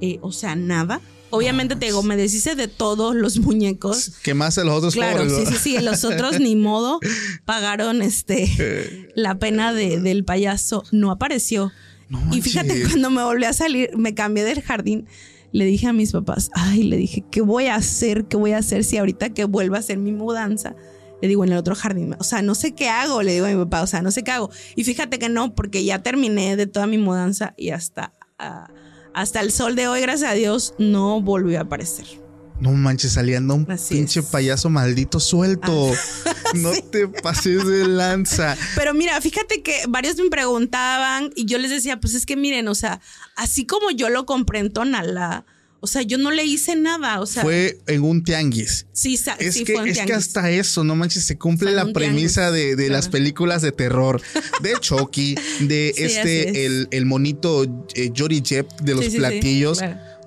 eh, 0.00 0.18
o 0.22 0.32
sea, 0.32 0.56
nada. 0.56 1.00
Obviamente 1.30 1.76
te 1.76 1.86
digo, 1.86 2.02
me 2.02 2.16
deshice 2.16 2.56
de 2.56 2.68
todos 2.68 3.14
los 3.14 3.38
muñecos. 3.38 4.12
Que 4.22 4.34
más 4.34 4.56
de 4.56 4.64
los 4.64 4.74
otros 4.74 4.94
Claro, 4.94 5.28
sí, 5.28 5.46
sí, 5.46 5.56
sí. 5.60 5.78
Los 5.78 6.04
otros 6.04 6.40
ni 6.40 6.56
modo 6.56 6.98
pagaron 7.44 8.02
este 8.02 9.08
la 9.14 9.38
pena 9.38 9.72
de, 9.72 10.00
del 10.00 10.24
payaso. 10.24 10.84
No 10.90 11.10
apareció. 11.10 11.72
y 12.32 12.42
fíjate, 12.42 12.82
cuando 12.82 13.10
me 13.10 13.22
volví 13.22 13.44
a 13.44 13.52
salir, 13.52 13.96
me 13.96 14.14
cambié 14.14 14.44
del 14.44 14.60
jardín. 14.60 15.06
Le 15.52 15.64
dije 15.64 15.88
a 15.88 15.92
mis 15.92 16.12
papás, 16.12 16.50
ay, 16.54 16.84
le 16.84 16.96
dije, 16.96 17.24
¿qué 17.30 17.40
voy 17.40 17.66
a 17.66 17.76
hacer? 17.76 18.26
¿Qué 18.26 18.36
voy 18.36 18.52
a 18.52 18.58
hacer 18.58 18.84
si 18.84 18.98
ahorita 18.98 19.30
que 19.30 19.44
vuelva 19.44 19.78
a 19.78 19.80
hacer 19.80 19.98
mi 19.98 20.12
mudanza? 20.12 20.76
Le 21.20 21.28
digo, 21.28 21.44
en 21.44 21.52
el 21.52 21.58
otro 21.58 21.74
jardín, 21.74 22.14
o 22.18 22.24
sea, 22.24 22.40
no 22.40 22.54
sé 22.54 22.74
qué 22.74 22.88
hago, 22.88 23.22
le 23.22 23.34
digo 23.34 23.46
a 23.46 23.50
mi 23.50 23.56
papá, 23.56 23.82
o 23.82 23.86
sea, 23.86 24.00
no 24.00 24.10
sé 24.10 24.22
qué 24.22 24.30
hago. 24.30 24.50
Y 24.76 24.84
fíjate 24.84 25.18
que 25.18 25.28
no, 25.28 25.54
porque 25.54 25.84
ya 25.84 26.02
terminé 26.02 26.56
de 26.56 26.66
toda 26.66 26.86
mi 26.86 26.98
mudanza 26.98 27.54
y 27.56 27.70
hasta... 27.70 28.12
Ah, 28.38 28.68
hasta 29.14 29.40
el 29.40 29.52
sol 29.52 29.76
de 29.76 29.88
hoy, 29.88 30.00
gracias 30.00 30.30
a 30.30 30.34
Dios, 30.34 30.74
no 30.78 31.20
volvió 31.20 31.58
a 31.58 31.62
aparecer. 31.62 32.06
No 32.60 32.72
manches, 32.72 33.12
saliendo 33.12 33.54
un 33.54 33.66
pinche 33.88 34.22
payaso 34.22 34.68
maldito 34.68 35.18
suelto. 35.18 35.90
Ah, 36.26 36.34
no 36.54 36.72
te 36.72 37.08
pases 37.08 37.66
de 37.66 37.88
lanza. 37.88 38.54
Pero 38.76 38.92
mira, 38.92 39.18
fíjate 39.22 39.62
que 39.62 39.84
varios 39.88 40.16
me 40.16 40.28
preguntaban 40.28 41.30
y 41.34 41.46
yo 41.46 41.56
les 41.56 41.70
decía, 41.70 41.98
pues 41.98 42.14
es 42.14 42.26
que 42.26 42.36
miren, 42.36 42.68
o 42.68 42.74
sea, 42.74 43.00
así 43.34 43.64
como 43.64 43.90
yo 43.90 44.10
lo 44.10 44.26
compré 44.26 44.58
en 44.58 44.72
Tonalá, 44.72 45.46
o 45.80 45.86
sea, 45.86 46.02
yo 46.02 46.18
no 46.18 46.30
le 46.30 46.44
hice 46.44 46.76
nada. 46.76 47.20
O 47.20 47.26
sea, 47.26 47.42
fue 47.42 47.78
en 47.86 48.02
un 48.02 48.22
tianguis. 48.22 48.86
Sí, 48.92 49.14
es 49.14 49.54
sí 49.54 49.64
que, 49.64 49.74
fue 49.74 49.90
Es 49.90 50.00
que 50.00 50.12
hasta 50.12 50.50
eso, 50.50 50.84
no 50.84 50.94
manches, 50.94 51.24
se 51.24 51.38
cumple 51.38 51.72
la 51.72 51.90
premisa 51.92 52.50
de, 52.50 52.88
las 52.90 53.08
películas 53.08 53.62
de 53.62 53.72
terror. 53.72 54.20
De 54.62 54.74
Chucky, 54.78 55.36
de 55.60 55.94
este, 55.96 56.66
el, 56.66 57.06
monito 57.06 57.64
eh, 57.94 58.12
Jory 58.14 58.42
Jep 58.44 58.68
de 58.80 58.94
los 58.94 59.06
platillos. 59.06 59.80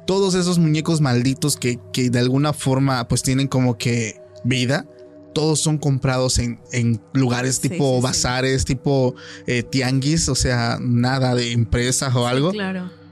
Todos 0.08 0.34
esos 0.34 0.58
muñecos 0.58 1.02
malditos 1.02 1.56
que, 1.56 1.80
que 1.94 2.10
de 2.10 2.20
alguna 2.20 2.52
forma 2.52 3.08
pues 3.08 3.22
tienen 3.22 3.48
como 3.48 3.78
que 3.78 4.20
vida 4.44 4.88
todos 5.34 5.60
son 5.62 5.80
comprados 5.80 6.38
en, 6.38 6.60
en 6.72 7.02
lugares 7.14 7.60
tipo 7.60 8.00
bazares, 8.02 8.66
tipo 8.66 9.16
eh, 9.48 9.64
tianguis, 9.64 10.30
o 10.30 10.36
sea, 10.36 10.78
nada 10.80 11.34
de 11.34 11.52
empresas 11.52 12.14
o 12.16 12.28
algo. 12.28 12.52
claro 12.52 13.03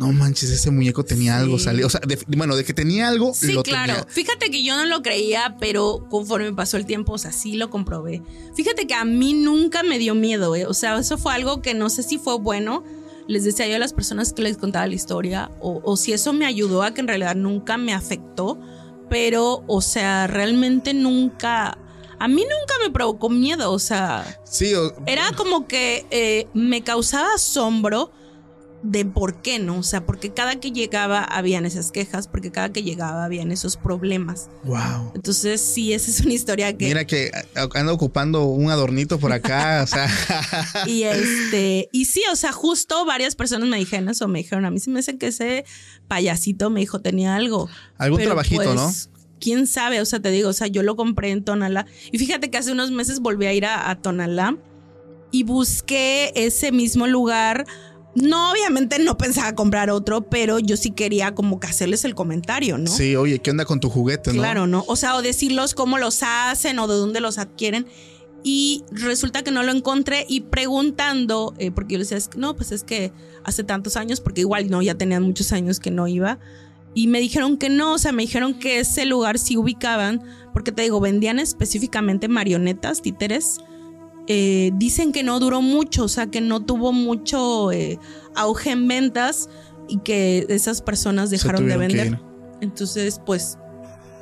no 0.00 0.12
manches, 0.12 0.48
ese 0.48 0.70
muñeco 0.70 1.04
tenía 1.04 1.36
algo, 1.36 1.58
salió. 1.58 1.86
O 1.86 1.90
sea, 1.90 2.00
bueno, 2.28 2.56
de 2.56 2.64
que 2.64 2.72
tenía 2.72 3.06
algo, 3.06 3.34
sí, 3.34 3.54
claro. 3.62 4.06
Fíjate 4.08 4.50
que 4.50 4.64
yo 4.64 4.74
no 4.74 4.86
lo 4.86 5.02
creía, 5.02 5.56
pero 5.60 6.06
conforme 6.08 6.54
pasó 6.54 6.78
el 6.78 6.86
tiempo, 6.86 7.12
o 7.12 7.18
sea, 7.18 7.32
sí 7.32 7.56
lo 7.56 7.68
comprobé. 7.68 8.22
Fíjate 8.54 8.86
que 8.86 8.94
a 8.94 9.04
mí 9.04 9.34
nunca 9.34 9.82
me 9.82 9.98
dio 9.98 10.14
miedo, 10.14 10.56
¿eh? 10.56 10.64
O 10.64 10.72
sea, 10.72 10.98
eso 10.98 11.18
fue 11.18 11.34
algo 11.34 11.60
que 11.60 11.74
no 11.74 11.90
sé 11.90 12.02
si 12.02 12.16
fue 12.16 12.38
bueno. 12.38 12.82
Les 13.28 13.44
decía 13.44 13.68
yo 13.68 13.76
a 13.76 13.78
las 13.78 13.92
personas 13.92 14.32
que 14.32 14.40
les 14.40 14.56
contaba 14.56 14.86
la 14.86 14.94
historia, 14.94 15.50
o, 15.60 15.82
o 15.84 15.96
si 15.98 16.14
eso 16.14 16.32
me 16.32 16.46
ayudó 16.46 16.82
a 16.82 16.94
que 16.94 17.02
en 17.02 17.08
realidad 17.08 17.36
nunca 17.36 17.76
me 17.76 17.92
afectó, 17.92 18.58
pero, 19.10 19.64
o 19.66 19.82
sea, 19.82 20.26
realmente 20.28 20.94
nunca. 20.94 21.76
A 22.18 22.26
mí 22.26 22.42
nunca 22.42 22.74
me 22.82 22.90
provocó 22.90 23.28
miedo, 23.28 23.70
o 23.70 23.78
sea. 23.78 24.40
Sí, 24.44 24.72
era 25.06 25.30
como 25.36 25.68
que 25.68 26.06
eh, 26.10 26.46
me 26.54 26.82
causaba 26.82 27.34
asombro 27.34 28.12
de 28.82 29.04
por 29.04 29.42
qué 29.42 29.58
no, 29.58 29.78
o 29.78 29.82
sea, 29.82 30.06
porque 30.06 30.30
cada 30.30 30.58
que 30.58 30.72
llegaba 30.72 31.22
habían 31.22 31.66
esas 31.66 31.92
quejas, 31.92 32.28
porque 32.28 32.50
cada 32.50 32.70
que 32.70 32.82
llegaba 32.82 33.24
habían 33.24 33.52
esos 33.52 33.76
problemas. 33.76 34.48
Wow. 34.64 35.12
Entonces, 35.14 35.60
sí, 35.60 35.92
esa 35.92 36.10
es 36.10 36.20
una 36.20 36.32
historia 36.32 36.76
que 36.76 36.86
Mira 36.86 37.04
que 37.04 37.30
anda 37.74 37.92
ocupando 37.92 38.44
un 38.44 38.70
adornito 38.70 39.18
por 39.18 39.32
acá, 39.32 39.82
o 39.82 39.86
sea. 39.86 40.08
y 40.86 41.02
este, 41.02 41.88
y 41.92 42.06
sí, 42.06 42.22
o 42.32 42.36
sea, 42.36 42.52
justo 42.52 43.04
varias 43.04 43.34
personas 43.36 43.68
me 43.68 43.76
dijeron 43.76 44.08
eso, 44.08 44.28
me 44.28 44.38
dijeron, 44.38 44.64
a 44.64 44.70
mí 44.70 44.80
se 44.80 44.90
me 44.90 45.00
hace 45.00 45.18
que 45.18 45.28
ese 45.28 45.64
payasito 46.08 46.70
me 46.70 46.80
dijo 46.80 47.00
tenía 47.00 47.36
algo. 47.36 47.68
Algún 47.98 48.22
trabajito, 48.22 48.74
¿no? 48.74 48.84
Pues, 48.84 49.10
quién 49.40 49.66
sabe, 49.66 50.00
o 50.00 50.04
sea, 50.04 50.20
te 50.20 50.30
digo, 50.30 50.48
o 50.48 50.54
sea, 50.54 50.68
yo 50.68 50.82
lo 50.82 50.96
compré 50.96 51.30
en 51.30 51.44
Tonalá. 51.44 51.86
Y 52.12 52.18
fíjate 52.18 52.50
que 52.50 52.58
hace 52.58 52.72
unos 52.72 52.90
meses 52.90 53.20
volví 53.20 53.46
a 53.46 53.52
ir 53.52 53.66
a, 53.66 53.90
a 53.90 53.96
Tonalá 54.00 54.56
y 55.32 55.44
busqué 55.44 56.32
ese 56.34 56.72
mismo 56.72 57.06
lugar 57.06 57.66
no, 58.14 58.50
obviamente 58.50 58.98
no 58.98 59.16
pensaba 59.16 59.54
comprar 59.54 59.90
otro, 59.90 60.22
pero 60.22 60.58
yo 60.58 60.76
sí 60.76 60.90
quería 60.90 61.34
como 61.34 61.60
que 61.60 61.68
hacerles 61.68 62.04
el 62.04 62.14
comentario, 62.14 62.76
¿no? 62.76 62.90
Sí, 62.90 63.14
oye, 63.14 63.38
¿qué 63.38 63.50
onda 63.50 63.64
con 63.64 63.78
tu 63.78 63.88
juguete, 63.88 64.32
no? 64.32 64.40
Claro, 64.40 64.66
¿no? 64.66 64.84
O 64.88 64.96
sea, 64.96 65.16
o 65.16 65.22
decirlos 65.22 65.74
cómo 65.74 65.98
los 65.98 66.22
hacen 66.22 66.78
o 66.80 66.88
de 66.88 66.94
dónde 66.94 67.20
los 67.20 67.38
adquieren. 67.38 67.86
Y 68.42 68.84
resulta 68.90 69.42
que 69.42 69.50
no 69.50 69.62
lo 69.62 69.70
encontré 69.70 70.24
y 70.28 70.40
preguntando, 70.40 71.54
eh, 71.58 71.70
porque 71.70 71.94
yo 71.94 71.98
les 71.98 72.08
decía, 72.08 72.30
no, 72.36 72.56
pues 72.56 72.72
es 72.72 72.82
que 72.82 73.12
hace 73.44 73.64
tantos 73.64 73.96
años, 73.96 74.20
porque 74.20 74.40
igual 74.40 74.70
no, 74.70 74.82
ya 74.82 74.94
tenían 74.94 75.22
muchos 75.22 75.52
años 75.52 75.78
que 75.78 75.90
no 75.90 76.08
iba. 76.08 76.38
Y 76.94 77.06
me 77.06 77.20
dijeron 77.20 77.58
que 77.58 77.68
no, 77.68 77.94
o 77.94 77.98
sea, 77.98 78.12
me 78.12 78.22
dijeron 78.22 78.54
que 78.54 78.80
ese 78.80 79.04
lugar 79.04 79.38
sí 79.38 79.56
ubicaban, 79.56 80.22
porque 80.52 80.72
te 80.72 80.82
digo, 80.82 81.00
vendían 81.00 81.38
específicamente 81.38 82.28
marionetas, 82.28 83.02
títeres, 83.02 83.60
eh, 84.32 84.70
dicen 84.74 85.10
que 85.10 85.24
no 85.24 85.40
duró 85.40 85.60
mucho, 85.60 86.04
o 86.04 86.08
sea, 86.08 86.28
que 86.28 86.40
no 86.40 86.64
tuvo 86.64 86.92
mucho 86.92 87.72
eh, 87.72 87.98
auge 88.36 88.70
en 88.70 88.86
ventas 88.86 89.48
y 89.88 89.98
que 89.98 90.46
esas 90.48 90.82
personas 90.82 91.30
dejaron 91.30 91.66
de 91.66 91.76
vender. 91.76 92.20
Entonces, 92.60 93.20
pues 93.26 93.58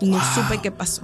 no 0.01 0.19
supe 0.35 0.63
qué 0.63 0.71
pasó. 0.71 1.03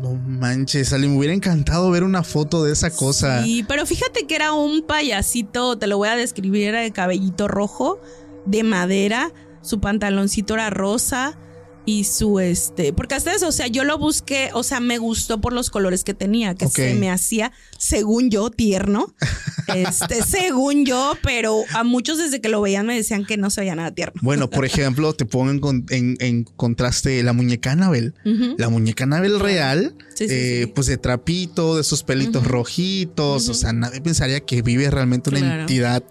No 0.00 0.14
manches, 0.14 0.92
Ali, 0.92 1.06
me 1.06 1.16
hubiera 1.16 1.32
encantado 1.32 1.92
ver 1.92 2.02
una 2.02 2.24
foto 2.24 2.64
de 2.64 2.72
esa 2.72 2.90
cosa. 2.90 3.44
Sí, 3.44 3.64
pero 3.68 3.86
fíjate 3.86 4.26
que 4.26 4.34
era 4.34 4.52
un 4.52 4.82
payasito, 4.82 5.78
te 5.78 5.86
lo 5.86 5.98
voy 5.98 6.08
a 6.08 6.16
describir, 6.16 6.70
era 6.70 6.80
de 6.80 6.90
cabellito 6.90 7.46
rojo, 7.46 8.00
de 8.46 8.64
madera, 8.64 9.32
su 9.62 9.78
pantaloncito 9.78 10.54
era 10.54 10.70
rosa 10.70 11.38
y 11.86 12.04
su 12.04 12.38
este, 12.40 12.92
porque 12.92 13.14
hasta 13.14 13.34
eso, 13.34 13.48
o 13.48 13.52
sea, 13.52 13.66
yo 13.66 13.84
lo 13.84 13.98
busqué, 13.98 14.50
o 14.52 14.62
sea, 14.62 14.80
me 14.80 14.98
gustó 14.98 15.40
por 15.40 15.52
los 15.52 15.70
colores 15.70 16.04
que 16.04 16.14
tenía, 16.14 16.54
que 16.54 16.68
se 16.68 16.94
me 16.94 17.10
hacía, 17.10 17.52
según 17.78 18.30
yo, 18.30 18.50
tierno, 18.50 19.12
este, 19.74 20.22
según 20.22 20.84
yo, 20.84 21.14
pero 21.22 21.62
a 21.74 21.82
muchos 21.82 22.18
desde 22.18 22.40
que 22.40 22.48
lo 22.48 22.60
veían 22.60 22.86
me 22.86 22.94
decían 22.94 23.24
que 23.24 23.36
no 23.36 23.50
se 23.50 23.62
veía 23.62 23.74
nada 23.74 23.92
tierno. 23.92 24.20
Bueno, 24.22 24.50
por 24.50 24.64
ejemplo, 24.64 25.12
te 25.14 25.24
pongo 25.24 25.50
en, 25.50 25.58
con- 25.60 25.86
en- 25.90 26.16
en 26.20 26.44
contraste 26.44 27.22
la 27.22 27.32
muñeca 27.32 27.72
Anabel. 27.72 28.14
La 28.58 28.68
muñeca 28.68 29.04
Anabel 29.04 29.40
real, 29.40 29.94
Sí, 30.14 30.28
sí, 30.28 30.34
eh, 30.34 30.62
sí. 30.66 30.72
pues 30.74 30.86
de 30.86 30.98
trapito, 30.98 31.74
de 31.76 31.80
esos 31.80 32.02
pelitos 32.04 32.46
rojitos. 32.46 33.48
O 33.48 33.54
sea, 33.54 33.72
nadie 33.72 34.00
pensaría 34.00 34.40
que 34.40 34.62
vive 34.62 34.90
realmente 34.90 35.30
una 35.30 35.38
Claro. 35.40 35.60
entidad, 35.62 36.04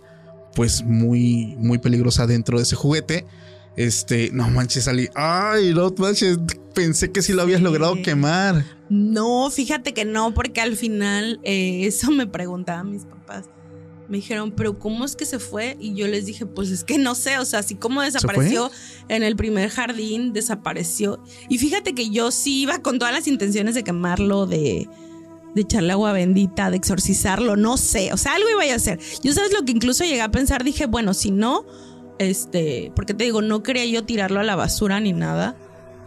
pues 0.56 0.84
muy, 0.84 1.56
muy 1.58 1.78
peligrosa 1.78 2.26
dentro 2.28 2.58
de 2.58 2.64
ese 2.64 2.76
juguete. 2.76 3.26
Este, 3.76 4.30
no 4.34 4.50
manches, 4.50 4.88
Ali. 4.88 5.10
Ay, 5.16 5.74
no 5.74 5.94
manches. 5.98 6.38
Pensé 6.74 7.12
que 7.12 7.22
sí 7.22 7.34
lo 7.34 7.42
habías 7.42 7.60
Sí. 7.60 7.64
logrado 7.64 8.02
quemar. 8.02 8.66
No, 8.90 9.50
fíjate 9.52 9.94
que 9.94 10.06
no, 10.06 10.34
porque 10.34 10.62
al 10.62 10.76
final 10.76 11.40
eh, 11.44 11.82
eso 11.86 12.12
me 12.12 12.28
preguntaban 12.28 12.92
mis 12.92 13.06
papás. 13.06 13.46
Me 14.08 14.18
dijeron, 14.18 14.52
pero 14.52 14.80
¿cómo 14.80 15.06
es 15.06 15.16
que 15.16 15.26
se 15.26 15.38
fue? 15.38 15.78
Y 15.80 15.94
yo 15.94 16.08
les 16.08 16.26
dije, 16.26 16.48
pues 16.48 16.72
es 16.72 16.84
que 16.84 16.98
no 16.98 17.14
sé, 17.14 17.38
o 17.38 17.46
sea, 17.46 17.60
así 17.60 17.76
como 17.76 18.02
desapareció 18.02 18.72
en 19.08 19.22
el 19.22 19.36
primer 19.36 19.70
jardín, 19.70 20.34
desapareció. 20.34 21.22
Y 21.48 21.60
fíjate 21.60 21.94
que 21.94 22.10
yo 22.10 22.32
sí 22.32 22.62
iba 22.62 22.80
con 22.80 22.98
todas 22.98 23.14
las 23.14 23.28
intenciones 23.28 23.76
de 23.76 23.84
quemarlo, 23.84 24.48
de, 24.48 24.90
de 25.54 25.62
echarle 25.62 25.92
agua 25.94 26.12
bendita, 26.12 26.72
de 26.72 26.78
exorcizarlo, 26.78 27.56
no 27.56 27.78
sé, 27.78 28.12
o 28.12 28.18
sea, 28.18 28.34
algo 28.34 28.48
iba 28.50 28.64
a 28.74 28.76
hacer. 28.76 29.00
Yo 29.22 29.32
sabes 29.34 29.54
lo 29.54 29.64
que 29.64 29.74
incluso 29.74 30.04
llegué 30.04 30.22
a 30.22 30.32
pensar, 30.32 30.64
dije, 30.64 30.88
bueno, 30.88 31.14
si 31.14 31.30
no, 31.30 31.64
este, 32.20 32.92
porque 32.96 33.14
te 33.14 33.24
digo, 33.24 33.42
no 33.42 33.64
quería 33.64 33.86
yo 33.86 34.04
tirarlo 34.04 34.40
a 34.40 34.44
la 34.44 34.56
basura 34.56 35.00
ni 35.00 35.14
nada. 35.14 35.58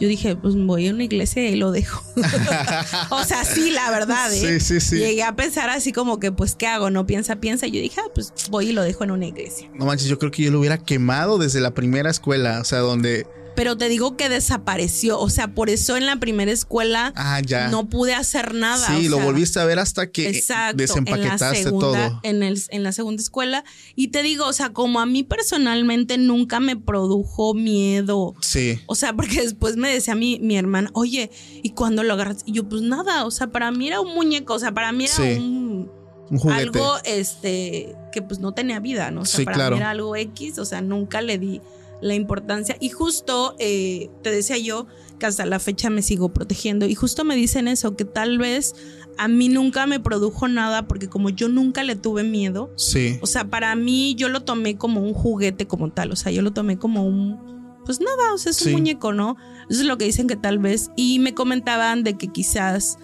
Yo 0.01 0.09
dije, 0.09 0.35
pues 0.35 0.57
voy 0.57 0.89
a 0.89 0.93
una 0.93 1.05
iglesia 1.05 1.43
y 1.43 1.47
ahí 1.49 1.57
lo 1.57 1.71
dejo. 1.71 2.03
o 3.11 3.25
sea, 3.25 3.45
sí, 3.45 3.71
la 3.71 3.91
verdad, 3.91 4.33
¿eh? 4.33 4.59
Sí, 4.59 4.61
sí, 4.61 4.81
sí. 4.81 4.99
Llegué 4.99 5.23
a 5.23 5.37
pensar 5.37 5.71
así 5.71 5.93
como 5.93 6.19
que, 6.19 6.33
pues, 6.33 6.57
¿qué 6.57 6.67
hago? 6.67 6.91
No 6.91 7.07
piensa, 7.07 7.37
piensa. 7.37 7.67
Y 7.67 7.71
yo 7.71 7.81
dije, 7.81 8.01
ah, 8.01 8.11
pues 8.13 8.33
voy 8.51 8.71
y 8.71 8.73
lo 8.73 8.83
dejo 8.83 9.05
en 9.05 9.13
una 9.13 9.27
iglesia. 9.27 9.71
No 9.75 9.87
manches, 9.87 10.09
yo 10.09 10.19
creo 10.19 10.33
que 10.33 10.43
yo 10.43 10.51
lo 10.51 10.59
hubiera 10.59 10.79
quemado 10.79 11.39
desde 11.39 11.61
la 11.61 11.73
primera 11.73 12.11
escuela. 12.11 12.61
O 12.61 12.65
sea, 12.65 12.81
donde. 12.81 13.27
Pero 13.55 13.77
te 13.77 13.89
digo 13.89 14.17
que 14.17 14.29
desapareció. 14.29 15.21
O 15.21 15.29
sea, 15.29 15.55
por 15.55 15.69
eso 15.69 15.97
en 15.97 16.07
la 16.07 16.17
primera 16.17 16.51
escuela 16.51 17.13
Ah, 17.17 17.41
ya. 17.45 17.69
no 17.69 17.89
pude 17.89 18.15
hacer 18.15 18.55
nada. 18.55 18.87
sí, 18.87 19.07
o 19.09 19.11
lo 19.11 19.17
sea, 19.17 19.25
volviste 19.27 19.61
a 19.61 19.65
ver 19.67 19.79
hasta 19.79 20.11
que 20.11 20.29
Exacto, 20.31 20.79
desempaquetaste 20.79 21.45
en 21.45 21.53
la 21.53 21.63
segunda, 21.71 22.09
todo. 22.09 22.21
En, 22.23 22.43
el, 22.43 22.63
en 22.71 22.83
la 22.83 22.93
segunda 22.93 23.23
escuela. 23.23 23.65
Y 23.95 24.09
te 24.09 24.23
digo, 24.23 24.47
o 24.47 24.53
sea, 24.53 24.71
como 24.71 25.01
a 25.01 25.07
mí 25.07 25.23
personalmente 25.23 26.17
nunca 26.19 26.61
me 26.61 26.77
produjo 26.77 27.53
miedo. 27.55 28.35
Sí. 28.41 28.81
O 28.87 28.95
sea, 28.95 29.13
porque 29.13 29.43
después 29.43 29.77
me 29.77 29.93
decía 29.93 30.15
mi, 30.15 30.39
mi 30.41 30.57
hermana, 30.57 30.91
oye, 30.95 31.31
¿y 31.63 31.71
cuando 31.71 32.03
lo 32.03 32.15
agarras? 32.15 32.39
Y 32.47 32.53
yo, 32.53 32.69
pues 32.69 32.83
nada, 32.83 33.27
o 33.27 33.31
sea, 33.31 33.49
para 33.49 33.71
mí 33.71 33.89
era 33.89 34.01
un 34.01 34.15
muñeco, 34.15 34.55
o 34.55 34.59
sea, 34.59 34.73
para 34.73 34.93
mí 34.93 35.05
era 35.05 35.15
Sí, 35.15 35.23
un 35.39 35.91
Un 36.31 36.39
juguete. 36.39 36.63
algo 36.63 36.95
este 37.05 37.95
que 38.13 38.23
pues 38.23 38.41
no 38.41 38.53
tenía 38.53 38.81
vida, 38.81 39.11
¿no? 39.11 39.23
O 39.23 39.25
sea, 39.27 39.39
Sí, 39.39 39.45
para 39.45 39.57
claro. 39.57 39.77
mí 39.77 39.81
era 39.81 39.91
algo 39.91 40.17
X, 40.17 40.59
o 40.59 40.65
sea, 40.65 40.81
nunca 40.81 41.21
le 41.21 41.39
di 41.39 41.61
la 42.03 42.15
importancia. 42.15 42.77
Y 42.81 42.91
justo 42.91 43.55
eh, 43.59 44.11
te 44.23 44.31
decía 44.31 44.59
yo 44.59 44.87
que 45.19 45.27
hasta 45.27 45.47
la 45.47 45.59
fecha 45.59 45.89
me 45.89 46.03
sigo 46.03 46.33
protegiendo. 46.33 46.85
Y 46.87 46.95
justo 46.95 47.25
me 47.25 47.37
dicen 47.37 47.69
eso, 47.69 47.97
que 47.97 48.05
tal 48.05 48.39
vez 48.39 48.75
a 49.19 49.29
mí 49.29 49.49
nunca 49.49 49.87
me 49.87 50.01
produjo 50.01 50.49
nada 50.49 50.89
porque 50.89 51.09
como 51.09 51.31
yo 51.31 51.49
nunca 51.49 51.83
le 51.85 51.97
tuve 51.97 52.25
miedo, 52.25 52.73
Sí. 52.77 53.19
o 53.23 53.27
sea, 53.27 53.45
para 53.49 53.75
mí 53.77 54.15
yo 54.17 54.29
lo 54.29 54.41
tomé 54.43 54.77
como 54.77 55.01
un 55.03 55.13
juguete 55.15 55.67
como 55.67 55.93
tal, 55.93 56.13
o 56.13 56.17
sea, 56.17 56.33
yo 56.33 56.43
lo 56.43 56.53
tomé 56.53 56.79
como 56.79 57.05
un, 57.07 57.39
pues 57.85 58.01
nada, 58.01 58.33
o 58.35 58.39
sea, 58.39 58.51
es 58.51 58.61
un 58.63 58.69
Sí. 58.69 58.73
muñeco, 58.73 59.13
¿no? 59.13 59.37
Eso 59.69 59.81
es 59.83 59.87
lo 59.87 59.99
que 59.99 60.07
dicen 60.07 60.27
que 60.29 60.37
tal 60.37 60.59
vez, 60.59 60.91
y 60.97 61.19
me 61.19 61.35
comentaban 61.35 62.03
de 62.05 62.17
que 62.17 62.29
quizás 62.29 62.99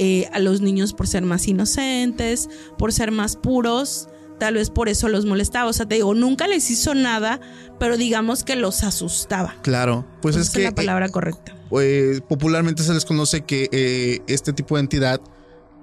eh, 0.00 0.28
a 0.32 0.40
los 0.40 0.60
niños 0.60 0.92
por 0.92 1.06
ser 1.06 1.22
más 1.22 1.46
inocentes, 1.46 2.50
por 2.76 2.92
ser 2.92 3.12
más 3.12 3.36
puros, 3.36 4.08
tal 4.38 4.54
vez 4.54 4.70
por 4.70 4.88
eso 4.88 5.08
los 5.08 5.24
molestaba, 5.26 5.68
o 5.70 5.72
sea, 5.72 5.86
te 5.86 5.96
digo, 5.96 6.14
nunca 6.14 6.46
les 6.48 6.70
hizo 6.70 6.94
nada, 6.94 7.40
pero 7.78 7.96
digamos 7.96 8.44
que 8.44 8.56
los 8.56 8.82
asustaba. 8.84 9.56
Claro. 9.62 10.06
Pues 10.22 10.36
es 10.36 10.50
que 10.50 10.62
la 10.64 10.72
palabra 10.74 11.08
correcta. 11.08 11.54
eh, 11.80 12.20
popularmente 12.28 12.82
se 12.82 12.92
les 12.94 13.04
conoce 13.04 13.42
que 13.42 13.68
eh, 13.72 14.20
este 14.26 14.52
tipo 14.52 14.76
de 14.76 14.80
entidad 14.82 15.20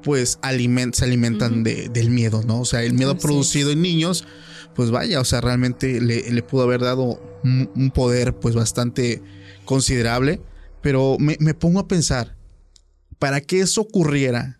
pues 0.03 0.39
aliment- 0.41 0.93
se 0.93 1.05
alimentan 1.05 1.63
de- 1.63 1.89
del 1.89 2.09
miedo, 2.09 2.41
¿no? 2.43 2.61
O 2.61 2.65
sea, 2.65 2.81
el 2.83 2.93
miedo 2.93 3.17
producido 3.17 3.69
es. 3.69 3.75
en 3.75 3.81
niños, 3.83 4.25
pues 4.73 4.89
vaya, 4.89 5.19
o 5.21 5.25
sea, 5.25 5.41
realmente 5.41 6.01
le, 6.01 6.31
le 6.31 6.41
pudo 6.43 6.63
haber 6.63 6.81
dado 6.81 7.21
un, 7.43 7.69
un 7.75 7.91
poder 7.91 8.33
pues 8.35 8.55
bastante 8.55 9.21
considerable, 9.65 10.41
pero 10.81 11.17
me, 11.19 11.37
me 11.39 11.53
pongo 11.53 11.79
a 11.79 11.87
pensar, 11.87 12.35
para 13.19 13.41
que 13.41 13.59
eso 13.59 13.81
ocurriera, 13.81 14.59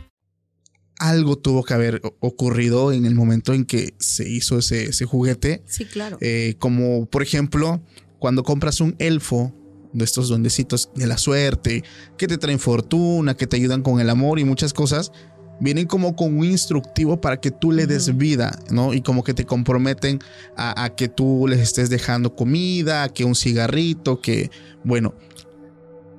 Algo 1.01 1.35
tuvo 1.35 1.63
que 1.63 1.73
haber 1.73 2.01
ocurrido 2.19 2.91
en 2.91 3.05
el 3.05 3.15
momento 3.15 3.53
en 3.53 3.65
que 3.65 3.95
se 3.97 4.29
hizo 4.29 4.59
ese, 4.59 4.85
ese 4.85 5.05
juguete. 5.05 5.63
Sí, 5.65 5.85
claro. 5.85 6.17
Eh, 6.21 6.55
como 6.59 7.07
por 7.07 7.23
ejemplo, 7.23 7.81
cuando 8.19 8.43
compras 8.43 8.81
un 8.81 8.95
elfo 8.99 9.51
de 9.93 10.05
estos 10.05 10.29
duendecitos 10.29 10.91
de 10.95 11.07
la 11.07 11.17
suerte, 11.17 11.83
que 12.17 12.27
te 12.27 12.37
traen 12.37 12.59
fortuna, 12.59 13.35
que 13.35 13.47
te 13.47 13.57
ayudan 13.57 13.81
con 13.81 13.99
el 13.99 14.11
amor 14.11 14.37
y 14.37 14.45
muchas 14.45 14.73
cosas, 14.73 15.11
vienen 15.59 15.87
como 15.87 16.15
con 16.15 16.37
un 16.37 16.45
instructivo 16.45 17.19
para 17.19 17.41
que 17.41 17.49
tú 17.49 17.71
le 17.71 17.87
des 17.87 18.15
vida, 18.15 18.57
¿no? 18.69 18.93
Y 18.93 19.01
como 19.01 19.23
que 19.23 19.33
te 19.33 19.45
comprometen 19.45 20.19
a, 20.55 20.83
a 20.83 20.95
que 20.95 21.09
tú 21.09 21.47
les 21.47 21.59
estés 21.59 21.89
dejando 21.89 22.35
comida, 22.35 23.09
que 23.09 23.25
un 23.25 23.35
cigarrito, 23.35 24.21
que, 24.21 24.51
bueno, 24.83 25.15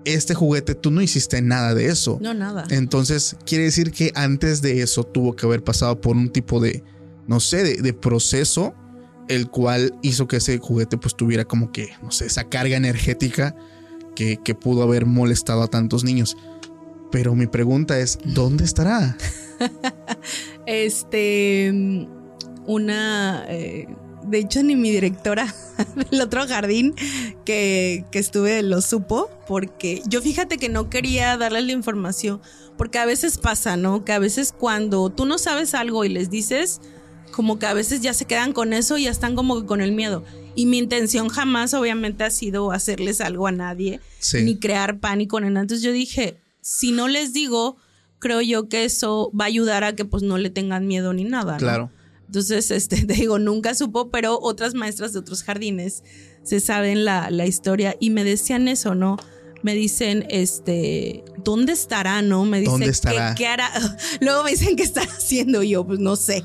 este 0.04 0.34
juguete 0.34 0.74
tú 0.74 0.90
no 0.90 1.00
hiciste 1.00 1.40
nada 1.42 1.74
de 1.74 1.86
eso. 1.86 2.18
no, 2.20 2.34
nada. 2.34 2.64
Entonces, 2.70 3.36
quiere 3.44 3.64
decir 3.64 3.92
que 3.92 4.12
antes 4.14 4.62
de 4.62 4.82
eso 4.82 5.04
tuvo 5.04 5.34
que 5.34 5.46
haber 5.46 5.62
pasado 5.62 6.00
por 6.00 6.16
un 6.16 6.30
tipo 6.30 6.60
de, 6.60 6.82
no 7.26 7.40
sé, 7.40 7.62
de, 7.64 7.82
de 7.82 7.92
proceso, 7.92 8.74
el 9.28 9.48
cual 9.48 9.94
hizo 10.02 10.26
que 10.26 10.36
ese 10.36 10.58
juguete 10.58 10.98
pues 10.98 11.14
tuviera 11.14 11.44
como 11.44 11.72
que, 11.72 11.90
no 12.02 12.10
sé, 12.10 12.26
esa 12.26 12.44
carga 12.44 12.76
energética 12.76 13.54
que, 14.14 14.38
que 14.42 14.54
pudo 14.54 14.82
haber 14.82 15.06
molestado 15.06 15.62
a 15.62 15.68
tantos 15.68 16.04
niños. 16.04 16.36
Pero 17.10 17.34
mi 17.34 17.46
pregunta 17.46 17.98
es, 17.98 18.18
¿dónde 18.24 18.64
estará? 18.64 19.16
Este, 20.66 22.08
una, 22.66 23.44
eh, 23.48 23.88
de 24.24 24.38
hecho 24.38 24.62
ni 24.62 24.76
mi 24.76 24.90
directora 24.90 25.54
del 26.10 26.20
otro 26.20 26.46
jardín 26.46 26.94
que, 27.44 28.04
que 28.10 28.18
estuve 28.18 28.62
lo 28.62 28.80
supo, 28.80 29.30
porque 29.46 30.02
yo 30.06 30.22
fíjate 30.22 30.58
que 30.58 30.68
no 30.68 30.88
quería 30.90 31.36
darles 31.36 31.64
la 31.64 31.72
información, 31.72 32.40
porque 32.76 32.98
a 32.98 33.04
veces 33.06 33.38
pasa, 33.38 33.76
¿no? 33.76 34.04
Que 34.04 34.12
a 34.12 34.18
veces 34.18 34.52
cuando 34.56 35.10
tú 35.10 35.26
no 35.26 35.38
sabes 35.38 35.74
algo 35.74 36.04
y 36.04 36.08
les 36.08 36.30
dices, 36.30 36.80
como 37.32 37.58
que 37.58 37.66
a 37.66 37.74
veces 37.74 38.00
ya 38.00 38.14
se 38.14 38.24
quedan 38.26 38.52
con 38.52 38.72
eso 38.72 38.98
y 38.98 39.04
ya 39.04 39.10
están 39.10 39.34
como 39.36 39.60
que 39.60 39.66
con 39.66 39.80
el 39.80 39.92
miedo. 39.92 40.24
Y 40.54 40.66
mi 40.66 40.78
intención 40.78 41.28
jamás, 41.28 41.72
obviamente, 41.72 42.24
ha 42.24 42.30
sido 42.30 42.72
hacerles 42.72 43.20
algo 43.22 43.46
a 43.46 43.52
nadie, 43.52 44.00
Sí. 44.18 44.42
ni 44.42 44.58
crear 44.58 44.98
pánico. 45.00 45.40
Ni 45.40 45.48
nada. 45.48 45.62
Entonces 45.62 45.82
yo 45.82 45.92
dije, 45.92 46.36
si 46.60 46.92
no 46.92 47.08
les 47.08 47.32
digo, 47.32 47.78
creo 48.18 48.42
yo 48.42 48.68
que 48.68 48.84
eso 48.84 49.32
va 49.38 49.44
a 49.44 49.48
ayudar 49.48 49.82
a 49.82 49.94
que 49.94 50.04
pues 50.04 50.22
no 50.22 50.36
le 50.36 50.50
tengan 50.50 50.86
miedo 50.86 51.14
ni 51.14 51.24
nada. 51.24 51.56
¿no? 51.78 51.90
Entonces, 52.32 52.70
este, 52.70 52.96
te 53.06 53.12
digo, 53.12 53.38
nunca 53.38 53.74
supo, 53.74 54.10
pero 54.10 54.38
otras 54.40 54.72
maestras 54.72 55.12
de 55.12 55.18
otros 55.18 55.42
jardines 55.42 56.02
se 56.42 56.60
saben 56.60 57.04
la, 57.04 57.30
la 57.30 57.44
historia 57.44 57.94
y 58.00 58.08
me 58.08 58.24
decían 58.24 58.68
eso, 58.68 58.94
¿no? 58.94 59.18
Me 59.62 59.74
dicen, 59.74 60.26
este, 60.28 61.24
¿dónde 61.44 61.72
estará, 61.72 62.22
no? 62.22 62.44
Me 62.44 62.58
dicen, 62.60 62.72
¿Dónde 62.72 62.86
¿qué, 62.86 62.90
estará? 62.90 63.34
qué 63.34 63.46
hará? 63.46 63.70
Luego 64.20 64.44
me 64.44 64.50
dicen, 64.50 64.76
¿qué 64.76 64.82
estará 64.82 65.10
haciendo 65.12 65.62
yo? 65.62 65.84
Pues 65.84 66.00
no 66.00 66.16
sé. 66.16 66.44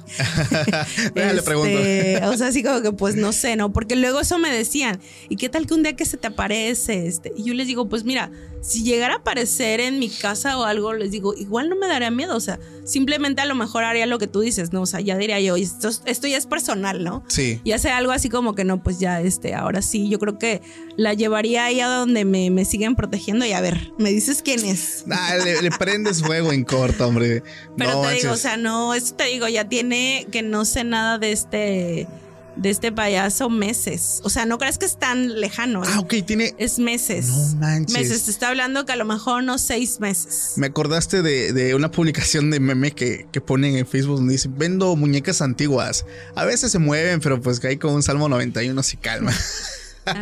Déjale, 1.16 1.42
pregunto. 1.42 1.78
Este, 1.78 2.26
o 2.26 2.38
sea, 2.38 2.48
así 2.48 2.64
como 2.64 2.82
que, 2.82 2.92
pues 2.92 3.16
no 3.16 3.32
sé, 3.34 3.56
¿no? 3.56 3.74
Porque 3.74 3.96
luego 3.96 4.20
eso 4.20 4.38
me 4.38 4.50
decían, 4.50 5.00
¿y 5.30 5.36
qué 5.36 5.50
tal 5.50 5.66
que 5.66 5.74
un 5.74 5.84
día 5.84 5.96
que 5.96 6.06
se 6.06 6.18
te 6.18 6.28
aparece? 6.28 7.08
Este? 7.08 7.34
Y 7.36 7.44
yo 7.44 7.54
les 7.54 7.68
digo, 7.68 7.90
pues 7.90 8.04
mira, 8.04 8.32
si 8.62 8.84
llegara 8.84 9.16
a 9.16 9.18
aparecer 9.18 9.80
en 9.80 10.00
mi 10.00 10.10
casa 10.10 10.58
o 10.58 10.64
algo, 10.64 10.94
les 10.94 11.12
digo, 11.12 11.34
igual 11.36 11.70
no 11.70 11.76
me 11.76 11.88
daría 11.88 12.12
miedo, 12.12 12.36
o 12.36 12.40
sea, 12.40 12.60
simplemente 12.84 13.42
a 13.42 13.46
lo 13.46 13.56
mejor 13.56 13.84
haría 13.84 14.06
lo 14.06 14.20
que 14.20 14.28
tú 14.28 14.42
dices, 14.42 14.74
¿no? 14.74 14.82
O 14.82 14.86
sea, 14.86 15.00
ya 15.00 15.18
diría 15.18 15.40
yo, 15.40 15.56
esto, 15.56 15.90
esto 16.06 16.28
ya 16.28 16.38
es 16.38 16.46
personal, 16.46 17.04
¿no? 17.04 17.24
Sí. 17.28 17.62
Y 17.64 17.72
hacer 17.72 17.94
algo 17.94 18.12
así 18.12 18.30
como 18.30 18.56
que 18.56 18.64
no, 18.64 18.84
pues 18.84 19.00
ya, 19.00 19.22
este, 19.22 19.56
ahora 19.56 19.82
sí, 19.82 20.10
yo 20.10 20.20
creo 20.20 20.38
que 20.38 20.62
la 20.98 21.14
llevaría 21.14 21.66
ahí 21.66 21.80
a 21.80 21.88
donde 21.88 22.26
me, 22.26 22.50
me 22.50 22.66
siguen 22.66 22.96
protegiendo 22.96 23.07
y 23.12 23.52
a 23.54 23.62
ver, 23.62 23.92
me 23.98 24.12
dices 24.12 24.42
quién 24.44 24.64
es. 24.66 25.06
Ah, 25.12 25.36
le, 25.44 25.62
le 25.62 25.72
prendes 25.72 26.22
fuego 26.22 26.52
en 26.52 26.64
corto, 26.64 27.08
hombre. 27.08 27.44
Pero 27.78 27.94
No 27.94 28.02
te 28.08 28.16
digo, 28.16 28.32
o 28.32 28.38
sea, 28.38 28.58
no, 28.58 28.94
eso 28.94 29.16
te 29.16 29.26
digo, 29.26 29.48
ya 29.48 29.68
tiene 29.70 30.28
que 30.32 30.42
no 30.42 30.66
sé 30.66 30.84
nada 30.84 31.18
de 31.18 31.32
este, 31.32 32.08
de 32.56 32.70
este 32.70 32.92
payaso 32.92 33.50
meses. 33.50 34.20
O 34.24 34.30
sea, 34.30 34.46
no 34.46 34.58
crees 34.58 34.78
que 34.78 34.86
es 34.86 34.98
tan 34.98 35.40
lejano. 35.40 35.84
¿eh? 35.84 35.88
Ah, 35.92 36.00
ok, 36.00 36.16
tiene. 36.26 36.54
Es 36.58 36.80
meses. 36.80 37.28
No 37.28 37.56
manches. 37.60 37.94
Meses. 37.98 38.24
Te 38.24 38.32
está 38.32 38.50
hablando 38.50 38.86
que 38.86 38.92
a 38.92 38.96
lo 38.96 39.06
mejor 39.06 39.44
no 39.44 39.58
seis 39.58 40.00
meses. 40.00 40.54
Me 40.58 40.68
acordaste 40.68 41.22
de, 41.22 41.54
de 41.54 41.76
una 41.76 41.92
publicación 41.92 42.50
de 42.52 42.60
meme 42.60 42.92
que, 42.92 43.28
que 43.32 43.42
ponen 43.42 43.78
en 43.78 43.88
Facebook 43.88 44.18
donde 44.18 44.34
dice: 44.34 44.50
Vendo 44.52 44.96
muñecas 44.96 45.42
antiguas. 45.42 46.06
A 46.36 46.46
veces 46.46 46.72
se 46.72 46.80
mueven, 46.80 47.20
pero 47.20 47.42
pues 47.42 47.64
hay 47.64 47.78
con 47.78 47.94
un 47.94 48.04
Salmo 48.04 48.30
91 48.30 48.82
se 48.84 48.98
calma. 48.98 49.34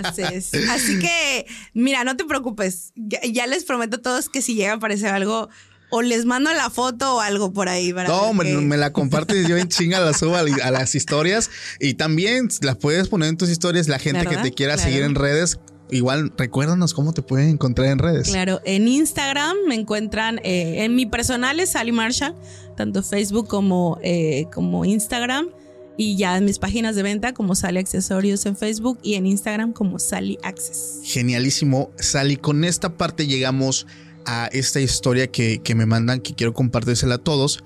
Así 0.03 0.21
es. 0.21 0.51
Así 0.69 0.99
que, 0.99 1.45
mira, 1.73 2.03
no 2.03 2.15
te 2.17 2.25
preocupes. 2.25 2.91
Ya, 2.95 3.19
ya 3.23 3.47
les 3.47 3.63
prometo 3.65 3.97
a 3.97 4.01
todos 4.01 4.29
que 4.29 4.41
si 4.41 4.55
llega 4.55 4.73
a 4.73 4.75
aparecer 4.75 5.09
algo, 5.09 5.49
o 5.91 6.01
les 6.01 6.25
mando 6.25 6.51
la 6.53 6.69
foto 6.69 7.15
o 7.15 7.19
algo 7.21 7.53
por 7.53 7.69
ahí. 7.69 7.93
para 7.93 8.09
No, 8.09 8.33
me, 8.33 8.43
me 8.57 8.75
la 8.77 8.91
compartes 8.91 9.47
yo 9.47 9.55
en 9.57 9.67
chinga, 9.69 9.99
la 9.99 10.13
subo 10.13 10.35
a, 10.35 10.39
a 10.41 10.71
las 10.71 10.95
historias 10.95 11.49
y 11.79 11.93
también 11.93 12.49
las 12.61 12.75
puedes 12.77 13.07
poner 13.07 13.29
en 13.29 13.37
tus 13.37 13.49
historias. 13.49 13.87
La 13.87 13.99
gente 13.99 14.25
que 14.25 14.37
te 14.37 14.51
quiera 14.51 14.73
Claro. 14.75 14.89
seguir 14.89 15.03
en 15.03 15.13
redes, 15.15 15.59
igual 15.91 16.33
recuérdanos 16.37 16.93
cómo 16.95 17.13
te 17.13 17.21
pueden 17.21 17.49
encontrar 17.49 17.89
en 17.89 17.99
redes. 17.99 18.27
Claro, 18.29 18.61
en 18.65 18.87
Instagram 18.87 19.55
me 19.67 19.75
encuentran, 19.75 20.39
eh, 20.43 20.83
en 20.83 20.95
mi 20.95 21.05
personal 21.05 21.59
es 21.59 21.69
Sally 21.73 21.91
Marshall, 21.91 22.35
tanto 22.75 23.03
Facebook 23.03 23.47
como, 23.47 23.99
eh, 24.03 24.47
como 24.53 24.85
Instagram. 24.85 25.49
Y 25.97 26.17
ya 26.17 26.37
en 26.37 26.45
mis 26.45 26.59
páginas 26.59 26.95
de 26.95 27.03
venta 27.03 27.33
como 27.33 27.55
Sally 27.55 27.79
Accesorios 27.79 28.45
en 28.45 28.57
Facebook 28.57 28.99
y 29.01 29.15
en 29.15 29.25
Instagram 29.25 29.73
como 29.73 29.99
Sally 29.99 30.37
Access. 30.43 30.99
Genialísimo, 31.03 31.91
Sally. 31.97 32.37
Con 32.37 32.63
esta 32.63 32.97
parte 32.97 33.27
llegamos 33.27 33.87
a 34.25 34.47
esta 34.47 34.81
historia 34.81 35.27
que, 35.27 35.59
que 35.63 35.75
me 35.75 35.85
mandan, 35.85 36.19
que 36.19 36.35
quiero 36.35 36.53
compartírsela 36.53 37.15
a 37.15 37.19
todos. 37.19 37.63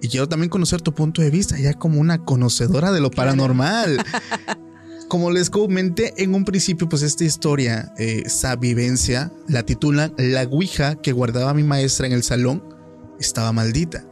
Y 0.00 0.08
quiero 0.08 0.28
también 0.28 0.50
conocer 0.50 0.80
tu 0.80 0.94
punto 0.94 1.22
de 1.22 1.30
vista, 1.30 1.58
ya 1.58 1.74
como 1.74 2.00
una 2.00 2.24
conocedora 2.24 2.90
de 2.90 3.00
lo 3.00 3.10
paranormal. 3.10 4.04
Como 5.12 5.30
les 5.30 5.50
comenté 5.50 6.14
en 6.22 6.34
un 6.34 6.46
principio, 6.46 6.88
pues 6.88 7.02
esta 7.02 7.22
historia, 7.22 7.92
eh, 7.98 8.22
esa 8.24 8.56
vivencia, 8.56 9.30
la 9.46 9.62
titulan 9.62 10.14
La 10.16 10.44
Ouija 10.44 10.94
que 10.94 11.12
guardaba 11.12 11.52
mi 11.52 11.62
maestra 11.62 12.06
en 12.06 12.14
el 12.14 12.22
salón 12.22 12.64
estaba 13.20 13.52
maldita. 13.52 14.06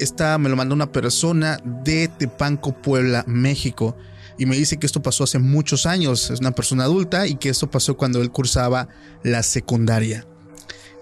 Esta 0.00 0.38
me 0.38 0.48
lo 0.48 0.56
mandó 0.56 0.74
una 0.74 0.90
persona 0.90 1.58
de 1.84 2.08
Tepanco, 2.08 2.72
Puebla, 2.72 3.22
México. 3.26 3.94
Y 4.38 4.46
me 4.46 4.56
dice 4.56 4.78
que 4.78 4.86
esto 4.86 5.02
pasó 5.02 5.24
hace 5.24 5.38
muchos 5.38 5.84
años. 5.84 6.30
Es 6.30 6.40
una 6.40 6.52
persona 6.52 6.84
adulta 6.84 7.26
y 7.26 7.34
que 7.34 7.50
esto 7.50 7.70
pasó 7.70 7.98
cuando 7.98 8.22
él 8.22 8.30
cursaba 8.30 8.88
la 9.22 9.42
secundaria. 9.42 10.26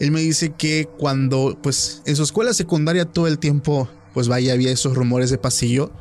Él 0.01 0.11
me 0.11 0.21
dice 0.21 0.53
que 0.59 0.89
cuando, 0.99 1.57
pues, 1.63 2.03
en 2.07 2.17
su 2.17 2.25
escuela 2.25 2.53
secundaria 2.53 3.05
todo 3.05 3.29
el 3.29 3.39
tiempo, 3.39 3.89
pues 4.15 4.27
vaya, 4.27 4.53
había 4.53 4.73
esos 4.73 4.97
rumores 4.97 5.31
de 5.31 5.39
pasillo, 5.39 5.93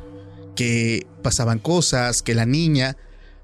que 0.56 1.06
pasaban 1.22 1.60
cosas, 1.60 2.22
que 2.22 2.34
la 2.34 2.46
niña, 2.46 2.96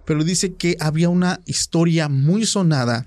pero 0.04 0.24
dice 0.24 0.54
que 0.54 0.76
había 0.80 1.10
una 1.10 1.40
historia 1.46 2.08
muy 2.08 2.44
sonada 2.44 3.06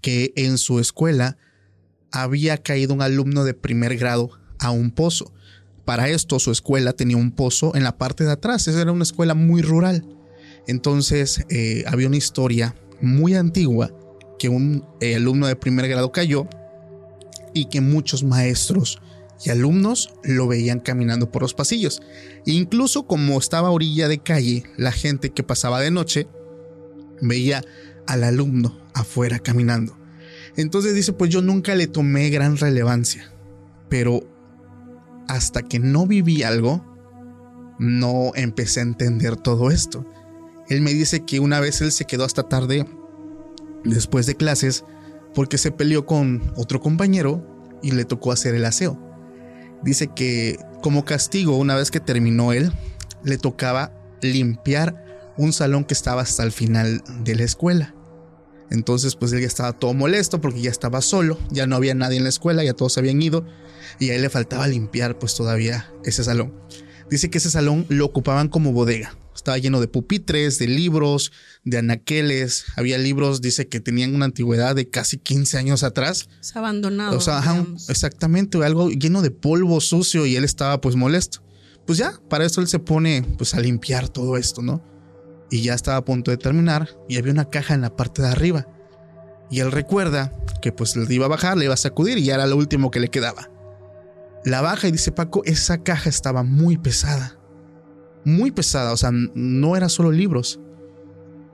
Que 0.00 0.32
en 0.36 0.58
su 0.58 0.80
escuela 0.80 1.36
había 2.10 2.58
caído 2.58 2.94
un 2.94 3.02
alumno 3.02 3.44
de 3.44 3.54
primer 3.54 3.96
grado 3.96 4.30
a 4.58 4.70
un 4.70 4.90
pozo. 4.90 5.32
Para 5.84 6.08
esto 6.08 6.38
su 6.38 6.50
escuela 6.50 6.92
tenía 6.92 7.16
un 7.16 7.30
pozo 7.30 7.74
en 7.74 7.84
la 7.84 7.98
parte 7.98 8.24
de 8.24 8.32
atrás. 8.32 8.68
Esa 8.68 8.80
era 8.80 8.92
una 8.92 9.02
escuela 9.02 9.34
muy 9.34 9.62
rural. 9.62 10.06
Entonces 10.66 11.44
eh, 11.50 11.84
había 11.86 12.08
una 12.08 12.16
historia 12.16 12.74
muy 13.00 13.34
antigua 13.34 13.92
que 14.38 14.48
un 14.48 14.84
eh, 15.00 15.16
alumno 15.16 15.46
de 15.46 15.56
primer 15.56 15.88
grado 15.88 16.12
cayó 16.12 16.48
y 17.52 17.66
que 17.66 17.80
muchos 17.80 18.24
maestros 18.24 19.00
y 19.44 19.50
alumnos 19.50 20.14
lo 20.22 20.46
veían 20.46 20.80
caminando 20.80 21.30
por 21.30 21.42
los 21.42 21.54
pasillos. 21.54 22.02
Incluso 22.46 23.06
como 23.06 23.38
estaba 23.38 23.68
a 23.68 23.72
orilla 23.72 24.08
de 24.08 24.18
calle, 24.18 24.64
la 24.76 24.92
gente 24.92 25.30
que 25.30 25.42
pasaba 25.42 25.80
de 25.80 25.90
noche 25.90 26.26
veía 27.20 27.62
al 28.06 28.24
alumno 28.24 28.76
afuera 28.94 29.38
caminando. 29.38 29.96
Entonces 30.56 30.94
dice, 30.94 31.12
pues 31.12 31.30
yo 31.30 31.42
nunca 31.42 31.74
le 31.74 31.86
tomé 31.86 32.30
gran 32.30 32.56
relevancia, 32.56 33.32
pero 33.88 34.22
hasta 35.28 35.62
que 35.62 35.78
no 35.78 36.06
viví 36.06 36.42
algo, 36.42 36.84
no 37.78 38.32
empecé 38.34 38.80
a 38.80 38.84
entender 38.84 39.36
todo 39.36 39.70
esto. 39.70 40.06
Él 40.68 40.80
me 40.80 40.92
dice 40.92 41.24
que 41.24 41.40
una 41.40 41.60
vez 41.60 41.80
él 41.80 41.92
se 41.92 42.04
quedó 42.04 42.24
hasta 42.24 42.48
tarde 42.48 42.86
después 43.84 44.26
de 44.26 44.36
clases 44.36 44.84
porque 45.34 45.58
se 45.58 45.72
peleó 45.72 46.06
con 46.06 46.52
otro 46.56 46.80
compañero 46.80 47.44
y 47.82 47.90
le 47.90 48.04
tocó 48.04 48.32
hacer 48.32 48.54
el 48.54 48.64
aseo. 48.64 48.98
Dice 49.82 50.08
que 50.08 50.58
como 50.80 51.04
castigo, 51.04 51.56
una 51.58 51.74
vez 51.74 51.90
que 51.90 52.00
terminó 52.00 52.52
él, 52.52 52.72
le 53.24 53.36
tocaba 53.38 53.92
limpiar 54.22 55.32
un 55.36 55.52
salón 55.52 55.84
que 55.84 55.94
estaba 55.94 56.22
hasta 56.22 56.42
el 56.42 56.52
final 56.52 57.02
de 57.24 57.34
la 57.34 57.42
escuela. 57.42 57.93
Entonces, 58.70 59.16
pues 59.16 59.32
él 59.32 59.40
ya 59.40 59.46
estaba 59.46 59.72
todo 59.72 59.94
molesto 59.94 60.40
porque 60.40 60.60
ya 60.60 60.70
estaba 60.70 61.00
solo, 61.02 61.38
ya 61.50 61.66
no 61.66 61.76
había 61.76 61.94
nadie 61.94 62.16
en 62.16 62.24
la 62.24 62.30
escuela, 62.30 62.64
ya 62.64 62.74
todos 62.74 62.98
habían 62.98 63.20
ido 63.20 63.44
y 63.98 64.10
a 64.10 64.14
él 64.16 64.22
le 64.22 64.30
faltaba 64.30 64.66
limpiar 64.66 65.18
pues 65.18 65.34
todavía 65.34 65.90
ese 66.04 66.24
salón. 66.24 66.52
Dice 67.10 67.30
que 67.30 67.38
ese 67.38 67.50
salón 67.50 67.86
lo 67.88 68.06
ocupaban 68.06 68.48
como 68.48 68.72
bodega. 68.72 69.16
Estaba 69.34 69.58
lleno 69.58 69.80
de 69.80 69.88
pupitres, 69.88 70.58
de 70.58 70.68
libros, 70.68 71.32
de 71.64 71.78
anaqueles. 71.78 72.64
Había 72.76 72.98
libros, 72.98 73.40
dice 73.40 73.68
que 73.68 73.80
tenían 73.80 74.14
una 74.14 74.26
antigüedad 74.26 74.74
de 74.74 74.88
casi 74.88 75.18
15 75.18 75.58
años 75.58 75.82
atrás. 75.82 76.28
Es 76.40 76.54
abandonado. 76.56 77.16
O 77.16 77.20
sea, 77.20 77.40
digamos. 77.40 77.90
exactamente, 77.90 78.64
algo 78.64 78.90
lleno 78.90 79.22
de 79.22 79.30
polvo 79.30 79.80
sucio 79.80 80.24
y 80.24 80.36
él 80.36 80.44
estaba 80.44 80.80
pues 80.80 80.96
molesto. 80.96 81.42
Pues 81.86 81.98
ya, 81.98 82.18
para 82.30 82.46
eso 82.46 82.60
él 82.60 82.68
se 82.68 82.78
pone 82.78 83.22
pues 83.36 83.54
a 83.54 83.60
limpiar 83.60 84.08
todo 84.08 84.36
esto, 84.36 84.62
¿no? 84.62 84.82
Y 85.54 85.62
ya 85.62 85.74
estaba 85.74 85.98
a 85.98 86.04
punto 86.04 86.32
de 86.32 86.36
terminar 86.36 86.88
y 87.08 87.16
había 87.16 87.32
una 87.32 87.48
caja 87.48 87.74
en 87.74 87.82
la 87.82 87.94
parte 87.94 88.22
de 88.22 88.26
arriba. 88.26 88.66
Y 89.52 89.60
él 89.60 89.70
recuerda 89.70 90.32
que 90.60 90.72
pues 90.72 90.96
le 90.96 91.14
iba 91.14 91.26
a 91.26 91.28
bajar, 91.28 91.56
le 91.56 91.66
iba 91.66 91.74
a 91.74 91.76
sacudir 91.76 92.18
y 92.18 92.24
ya 92.24 92.34
era 92.34 92.48
lo 92.48 92.56
último 92.56 92.90
que 92.90 92.98
le 92.98 93.08
quedaba. 93.08 93.48
La 94.44 94.62
baja 94.62 94.88
y 94.88 94.90
dice 94.90 95.12
Paco, 95.12 95.42
esa 95.44 95.78
caja 95.84 96.10
estaba 96.10 96.42
muy 96.42 96.76
pesada. 96.76 97.38
Muy 98.24 98.50
pesada, 98.50 98.92
o 98.92 98.96
sea, 98.96 99.12
no 99.12 99.76
era 99.76 99.88
solo 99.88 100.10
libros. 100.10 100.58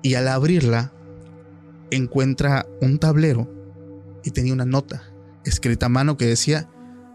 Y 0.02 0.14
al 0.14 0.28
abrirla, 0.28 0.94
encuentra 1.90 2.64
un 2.80 2.98
tablero 2.98 3.52
y 4.24 4.30
tenía 4.30 4.54
una 4.54 4.64
nota 4.64 5.12
escrita 5.44 5.86
a 5.86 5.90
mano 5.90 6.16
que 6.16 6.24
decía 6.24 6.70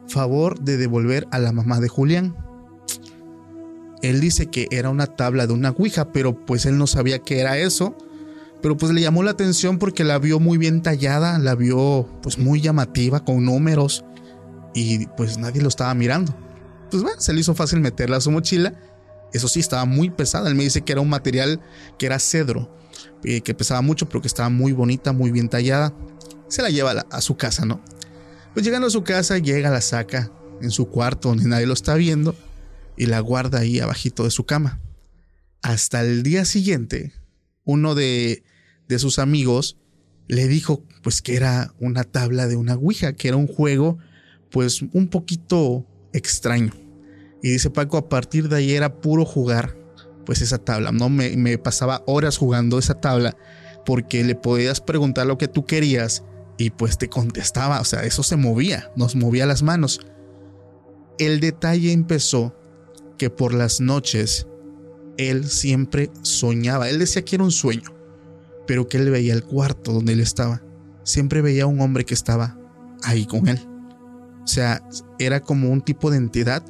favor 0.08 0.60
de 0.60 0.78
devolver 0.78 1.26
a 1.32 1.40
la 1.40 1.52
mamá 1.52 1.80
de 1.80 1.88
Julián. 1.88 2.36
Él 4.10 4.20
dice 4.20 4.48
que 4.48 4.68
era 4.72 4.90
una 4.90 5.08
tabla 5.08 5.48
de 5.48 5.54
una 5.54 5.72
ouija, 5.72 6.12
pero 6.12 6.46
pues 6.46 6.66
él 6.66 6.78
no 6.78 6.88
sabía 6.88 7.20
qué 7.20 7.40
era 7.40 7.58
eso. 7.58 7.96
Pero 8.62 8.78
pues 8.78 8.92
le 8.92 9.02
llamó 9.02 9.24
la 9.24 9.32
atención 9.32 9.78
porque 9.78 10.04
la 10.04 10.18
vio 10.18 10.40
muy 10.40 10.58
bien 10.58 10.82
tallada, 10.82 11.38
la 11.40 11.56
vio 11.56 12.08
pues 12.22 12.38
muy 12.38 12.62
llamativa, 12.62 13.24
con 13.24 13.46
números, 13.46 14.04
y 14.74 15.06
pues 15.08 15.38
nadie 15.38 15.62
lo 15.62 15.68
estaba 15.68 15.94
mirando. 15.94 16.36
Pues 16.90 17.04
bueno, 17.04 17.22
se 17.22 17.34
le 17.34 17.42
hizo 17.42 17.54
fácil 17.54 17.80
meterla 17.80 18.18
a 18.18 18.22
su 18.22 18.32
mochila. 18.32 18.74
Eso 19.34 19.48
sí, 19.48 19.60
estaba 19.60 19.86
muy 19.86 20.10
pesada. 20.10 20.50
Él 20.50 20.56
me 20.56 20.64
dice 20.64 20.82
que 20.82 20.94
era 20.94 21.02
un 21.02 21.10
material 21.10 21.62
que 22.00 22.06
era 22.06 22.20
cedro, 22.20 22.76
eh, 23.24 23.42
que 23.42 23.54
pesaba 23.54 23.82
mucho, 23.82 24.08
pero 24.08 24.22
que 24.22 24.28
estaba 24.28 24.50
muy 24.50 24.72
bonita, 24.72 25.12
muy 25.12 25.32
bien 25.32 25.50
tallada. 25.50 25.94
Se 26.48 26.62
la 26.62 26.70
lleva 26.70 26.92
a, 26.92 27.06
a 27.10 27.22
su 27.22 27.38
casa, 27.38 27.66
¿no? 27.66 27.82
Pues 28.54 28.66
llegando 28.66 28.88
a 28.88 28.92
su 28.92 29.04
casa, 29.04 29.38
llega, 29.38 29.70
la 29.70 29.82
saca 29.82 30.32
en 30.62 30.72
su 30.72 30.88
cuarto 30.88 31.30
donde 31.30 31.46
nadie 31.46 31.66
lo 31.66 31.74
está 31.74 31.96
viendo 31.96 32.36
y 32.98 33.06
la 33.08 33.20
guarda 33.20 33.60
ahí 33.60 33.80
abajito 33.80 34.24
de 34.24 34.32
su 34.32 34.46
cama. 34.46 34.80
Hasta 35.62 36.02
el 36.02 36.24
día 36.24 36.46
siguiente, 36.46 37.14
uno 37.64 37.96
de, 37.96 38.44
de 38.88 39.00
sus 39.00 39.20
amigos 39.20 39.78
le 40.28 40.48
dijo 40.48 40.84
pues 41.04 41.22
que 41.22 41.36
era 41.36 41.74
una 41.80 42.04
tabla 42.04 42.48
de 42.48 42.56
una 42.56 42.76
Ouija, 42.76 43.14
que 43.14 43.28
era 43.28 43.38
un 43.38 43.48
juego 43.48 43.98
pues 44.52 44.82
un 44.82 45.08
poquito 45.08 45.86
extraño. 46.14 46.74
Y 47.42 47.50
dice 47.50 47.70
Paco, 47.70 47.98
a 47.98 48.10
partir 48.10 48.50
de 48.50 48.58
ahí 48.58 48.74
era 48.74 49.02
puro 49.02 49.26
jugar 49.26 49.78
pues 50.26 50.42
esa 50.42 50.58
tabla, 50.58 50.92
¿no? 50.92 51.10
Me, 51.10 51.36
me 51.38 51.58
pasaba 51.58 52.04
horas 52.08 52.38
jugando 52.38 52.80
esa 52.80 53.00
tabla 53.00 53.38
porque 53.86 54.24
le 54.24 54.36
podías 54.36 54.82
preguntar 54.82 55.28
lo 55.28 55.38
que 55.38 55.48
tú 55.48 55.66
querías 55.66 56.24
y 56.58 56.72
pues 56.72 56.98
te 56.98 57.10
contestaba, 57.10 57.82
o 57.82 57.86
sea, 57.86 58.04
eso 58.04 58.24
se 58.24 58.36
movía, 58.36 58.92
nos 58.96 59.16
movía 59.16 59.46
las 59.46 59.62
manos. 59.62 60.00
El 61.20 61.40
detalle 61.40 61.92
empezó 61.92 62.56
que 63.18 63.30
por 63.30 63.54
las 63.54 63.82
noches 63.82 64.48
él 65.18 65.48
siempre 65.50 66.12
soñaba, 66.22 66.90
él 66.90 67.00
decía 67.00 67.24
que 67.24 67.36
era 67.36 67.44
un 67.44 67.52
sueño, 67.52 67.94
pero 68.68 68.88
que 68.88 68.98
él 68.98 69.10
veía 69.10 69.34
el 69.34 69.44
cuarto 69.44 69.94
donde 69.94 70.14
él 70.14 70.20
estaba, 70.20 70.62
siempre 71.04 71.42
veía 71.42 71.68
un 71.68 71.80
hombre 71.82 72.06
que 72.06 72.14
estaba 72.14 72.58
ahí 73.04 73.26
con 73.26 73.48
él. 73.48 73.60
O 74.44 74.48
sea, 74.48 74.88
era 75.18 75.40
como 75.40 75.72
un 75.72 75.82
tipo 75.82 76.12
de 76.12 76.18
entidad 76.18 76.64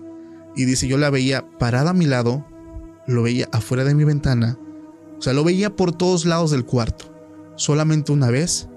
y 0.55 0.65
dice, 0.65 0.87
yo 0.87 0.97
la 0.97 1.09
veía 1.09 1.45
parada 1.57 1.91
a 1.91 1.93
mi 1.93 2.05
lado, 2.05 2.45
lo 3.07 3.23
veía 3.23 3.49
afuera 3.51 3.83
de 3.83 3.95
mi 3.95 4.03
ventana, 4.03 4.57
o 5.17 5.21
sea, 5.21 5.33
lo 5.33 5.43
veía 5.43 5.75
por 5.75 5.91
todos 5.91 6.25
lados 6.25 6.51
del 6.51 6.65
cuarto. 6.65 7.11
Solamente 7.55 8.11
una 8.11 8.29
vez 8.29 8.67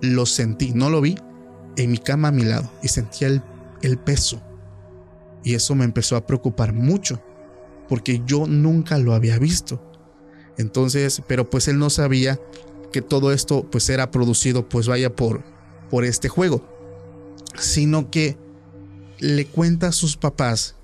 lo 0.00 0.26
sentí, 0.26 0.72
no 0.72 0.90
lo 0.90 1.00
vi, 1.00 1.16
en 1.76 1.90
mi 1.90 1.98
cama 1.98 2.28
a 2.28 2.32
mi 2.32 2.44
lado 2.44 2.70
y 2.82 2.88
sentía 2.88 3.28
el, 3.28 3.42
el 3.82 3.98
peso. 3.98 4.42
Y 5.44 5.54
eso 5.54 5.74
me 5.74 5.84
empezó 5.84 6.16
a 6.16 6.26
preocupar 6.26 6.72
mucho, 6.72 7.22
porque 7.88 8.22
yo 8.26 8.46
nunca 8.46 8.98
lo 8.98 9.14
había 9.14 9.38
visto. 9.38 9.80
Entonces, 10.56 11.22
pero 11.28 11.50
pues 11.50 11.68
él 11.68 11.78
no 11.78 11.90
sabía 11.90 12.40
que 12.92 13.02
todo 13.02 13.32
esto 13.32 13.68
pues 13.70 13.88
era 13.90 14.10
producido 14.10 14.68
pues 14.68 14.86
vaya 14.88 15.14
por, 15.14 15.42
por 15.90 16.04
este 16.04 16.28
juego, 16.28 16.66
sino 17.58 18.10
que 18.10 18.38
le 19.18 19.46
cuenta 19.46 19.88
a 19.88 19.92
sus 19.92 20.16
papás 20.16 20.76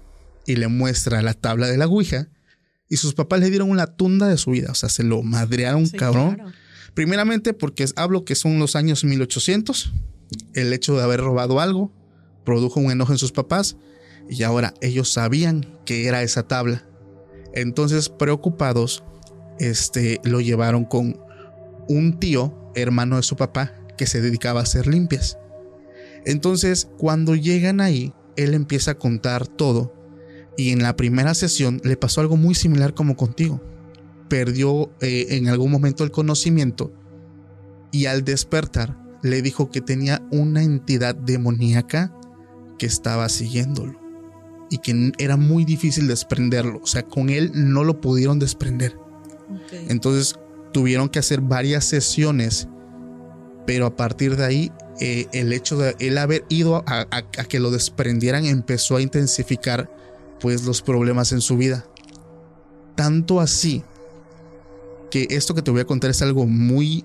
y 0.47 0.57
le 0.57 0.69
muestra 0.69 1.23
la 1.23 1.35
tabla 1.35 1.69
de 1.69 1.77
la 1.79 1.87
Ouija 1.87 2.29
y 2.89 2.97
sus 2.97 3.15
papás 3.15 3.41
le 3.41 3.51
dieron 3.51 3.71
una 3.71 3.87
tunda 3.87 4.27
de 4.29 4.37
su 4.37 4.51
vida, 4.51 4.73
o 4.73 4.75
sea, 4.75 4.89
se 4.89 5.05
lo 5.05 5.23
madrearon 5.23 5.87
Sí, 5.87 5.97
cabrón. 5.97 6.35
claro. 6.35 6.53
Primeramente 6.95 7.55
porque 7.55 7.87
hablo 7.95 8.25
que 8.25 8.35
son 8.35 8.59
los 8.59 8.75
años 8.75 9.05
1800, 9.05 9.93
el 10.55 10.73
hecho 10.73 10.97
de 10.97 11.03
haber 11.05 11.21
robado 11.21 11.61
algo 11.61 11.93
produjo 12.45 12.81
un 12.81 12.91
enojo 12.91 13.13
en 13.13 13.19
sus 13.19 13.31
papás 13.31 13.77
y 14.31 14.43
ahora 14.45 14.73
ellos 14.81 15.13
sabían 15.13 15.67
que 15.85 16.07
era 16.07 16.23
esa 16.23 16.45
tabla. 16.45 16.87
Entonces, 17.53 18.09
preocupados, 18.09 19.05
este 19.59 20.21
lo 20.25 20.41
llevaron 20.41 20.85
con 20.85 21.21
un 21.89 22.19
tío, 22.19 22.73
hermano 22.75 23.17
de 23.17 23.23
su 23.23 23.37
papá, 23.37 23.75
que 23.99 24.07
se 24.07 24.23
dedicaba 24.23 24.61
a 24.61 24.63
hacer 24.63 24.87
limpias. 24.87 25.37
Entonces, 26.25 26.89
cuando 26.97 27.35
llegan 27.35 27.81
ahí, 27.81 28.15
él 28.37 28.55
empieza 28.55 28.93
a 28.93 28.99
contar 28.99 29.47
todo 29.47 29.93
y 30.57 30.71
en 30.71 30.83
la 30.83 30.97
primera 30.97 31.35
sesión 31.35 31.81
le 31.85 31.97
pasó 31.97 32.21
algo 32.21 32.37
muy 32.37 32.55
similar 32.55 32.95
como 32.95 33.17
contigo 33.17 33.61
perdió 34.31 34.91
eh, 35.01 35.27
en 35.31 35.49
algún 35.49 35.71
momento 35.71 36.05
el 36.05 36.11
conocimiento 36.11 36.91
y 37.93 38.07
al 38.07 38.25
despertar 38.25 38.97
le 39.23 39.43
dijo 39.43 39.71
que 39.71 39.83
tenía 39.83 40.23
una 40.31 40.63
entidad 40.63 41.15
demoníaca 41.15 42.15
que 42.79 42.87
estaba 42.87 43.29
siguiéndolo 43.29 44.00
y 44.71 44.79
que 44.79 45.13
era 45.19 45.37
muy 45.37 45.65
difícil 45.65 46.07
desprenderlo. 46.09 46.81
O 46.83 46.87
sea, 46.87 47.03
con 47.03 47.29
él 47.29 47.51
no 47.55 47.85
lo 47.85 48.01
pudieron 48.01 48.39
desprender. 48.39 48.97
Entonces 49.89 50.37
tuvieron 50.73 51.09
que 51.09 51.19
hacer 51.19 51.41
varias 51.41 51.85
sesiones, 51.85 52.69
pero 53.67 53.87
a 53.87 53.97
partir 53.97 54.37
de 54.37 54.45
ahí 54.45 54.73
eh, 55.01 55.27
el 55.33 55.53
hecho 55.53 55.77
de 55.77 55.97
él 55.99 56.19
haber 56.19 56.45
ido 56.49 56.77
a, 56.87 57.01
a- 57.01 57.07
a 57.11 57.45
que 57.45 57.59
lo 57.59 57.71
desprendieran 57.71 58.45
empezó 58.47 58.97
a 58.97 59.03
intensificar 59.03 59.91
pues 60.41 60.65
los 60.65 60.83
problemas 60.83 61.33
en 61.33 61.41
su 61.41 61.57
vida. 61.57 61.87
Tanto 62.95 63.41
así 63.41 63.83
que 65.11 65.27
esto 65.31 65.55
que 65.55 65.63
te 65.63 65.71
voy 65.71 65.81
a 65.81 65.85
contar 65.87 66.11
es 66.11 66.23
algo 66.23 66.47
muy 66.47 67.05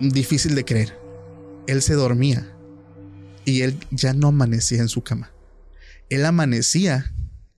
difícil 0.00 0.54
de 0.54 0.64
creer. 0.64 0.98
Él 1.66 1.80
se 1.82 1.94
dormía 1.94 2.56
y 3.44 3.60
él 3.62 3.78
ya 3.90 4.12
no 4.14 4.28
amanecía 4.28 4.80
en 4.80 4.88
su 4.88 5.02
cama. 5.02 5.31
Él 6.12 6.26
amanecía 6.26 7.10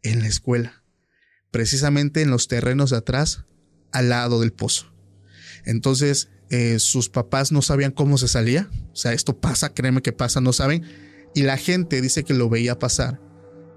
en 0.05 0.20
la 0.20 0.28
escuela, 0.28 0.85
precisamente 1.51 2.22
en 2.22 2.31
los 2.31 2.47
terrenos 2.47 2.90
de 2.90 2.98
atrás, 2.98 3.47
al 3.90 4.10
lado 4.10 4.40
del 4.40 4.52
pozo. 4.52 4.94
Entonces, 5.64 6.28
eh, 6.51 6.78
sus 6.78 7.09
papás 7.09 7.51
no 7.51 7.62
sabían 7.62 7.90
cómo 7.90 8.16
se 8.16 8.28
salía. 8.28 8.70
O 8.93 8.94
sea, 8.94 9.12
esto 9.12 9.40
pasa, 9.40 9.74
créeme 9.74 10.02
que 10.02 10.12
pasa, 10.12 10.40
no 10.40 10.52
saben. 10.52 10.85
Y 11.35 11.43
la 11.43 11.56
gente 11.56 12.01
dice 12.01 12.22
que 12.22 12.32
lo 12.32 12.48
veía 12.48 12.78
pasar, 12.78 13.20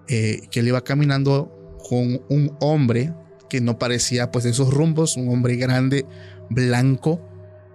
eh, 0.10 0.42
que 0.52 0.60
él 0.60 0.68
iba 0.68 0.84
caminando 0.84 1.76
con 1.90 2.22
un 2.30 2.56
hombre 2.60 3.16
que 3.50 3.62
no 3.62 3.80
parecía 3.80 4.30
pues 4.30 4.44
de 4.44 4.52
esos 4.52 4.72
rumbos, 4.72 5.18
un 5.18 5.30
hombre 5.30 5.56
grande, 5.56 6.06
blanco, 6.52 7.28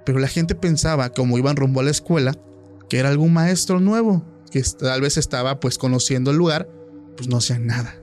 pero 0.07 0.21
la 0.21 0.29
gente 0.29 0.55
pensaba, 0.55 1.13
como 1.13 1.37
iban 1.37 1.57
rumbo 1.57 1.81
a 1.81 1.83
la 1.83 1.91
escuela, 1.91 2.39
que 2.89 3.01
era 3.01 3.09
algún 3.09 3.33
maestro 3.33 3.81
nuevo, 3.81 4.25
que 4.53 4.63
tal 4.63 5.01
vez 5.01 5.17
estaba 5.17 5.59
pues 5.59 5.79
conociendo 5.79 6.31
el 6.31 6.37
lugar, 6.37 6.69
pues 7.17 7.29
no 7.29 7.39
hacían 7.39 7.67
nada. 7.67 7.95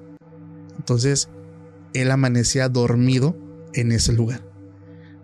Entonces, 0.78 1.30
él 1.94 2.12
amanecía 2.12 2.70
dormido 2.70 3.36
en 3.74 3.92
ese 3.92 4.14
lugar. 4.14 4.42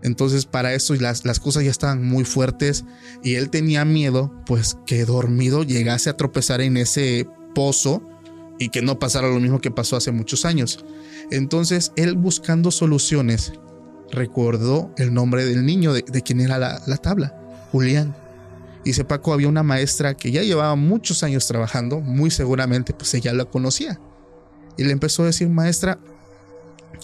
Entonces, 0.04 0.46
para 0.46 0.74
eso 0.74 0.94
las, 0.96 1.26
las 1.26 1.40
cosas 1.40 1.64
ya 1.64 1.72
estaban 1.72 2.04
muy 2.04 2.26
fuertes 2.26 2.86
y 3.24 3.36
él 3.36 3.50
tenía 3.50 3.86
miedo, 3.86 4.32
pues 4.46 4.78
que 4.86 5.04
dormido 5.06 5.64
llegase 5.64 6.10
a 6.10 6.18
tropezar 6.18 6.62
en 6.62 6.78
ese 6.78 7.28
pozo 7.56 8.08
y 8.60 8.70
que 8.70 8.82
no 8.82 9.00
pasara 9.00 9.30
lo 9.30 9.40
mismo 9.40 9.62
que 9.62 9.72
pasó 9.72 9.96
hace 9.96 10.12
muchos 10.12 10.46
años. 10.46 10.86
Entonces, 11.32 11.92
él 11.96 12.16
buscando 12.16 12.70
soluciones, 12.70 13.54
recordó 14.12 14.94
el 14.98 15.14
nombre 15.14 15.46
del 15.46 15.66
niño 15.66 15.94
de, 15.94 16.04
de 16.08 16.22
quien 16.22 16.40
era 16.40 16.60
la, 16.60 16.82
la 16.86 16.98
tabla, 16.98 17.36
Julián. 17.72 18.16
Dice 18.86 19.04
Paco, 19.04 19.34
había 19.34 19.48
una 19.48 19.64
maestra 19.64 20.16
que 20.16 20.32
ya 20.32 20.44
llevaba 20.44 20.76
muchos 20.76 21.24
años 21.24 21.48
trabajando, 21.48 22.02
muy 22.02 22.30
seguramente 22.30 22.94
pues 22.94 23.12
ella 23.16 23.34
la 23.34 23.46
conocía. 23.46 24.00
Y 24.78 24.84
le 24.84 24.92
empezó 24.92 25.24
a 25.24 25.26
decir, 25.26 25.50
maestra, 25.50 25.98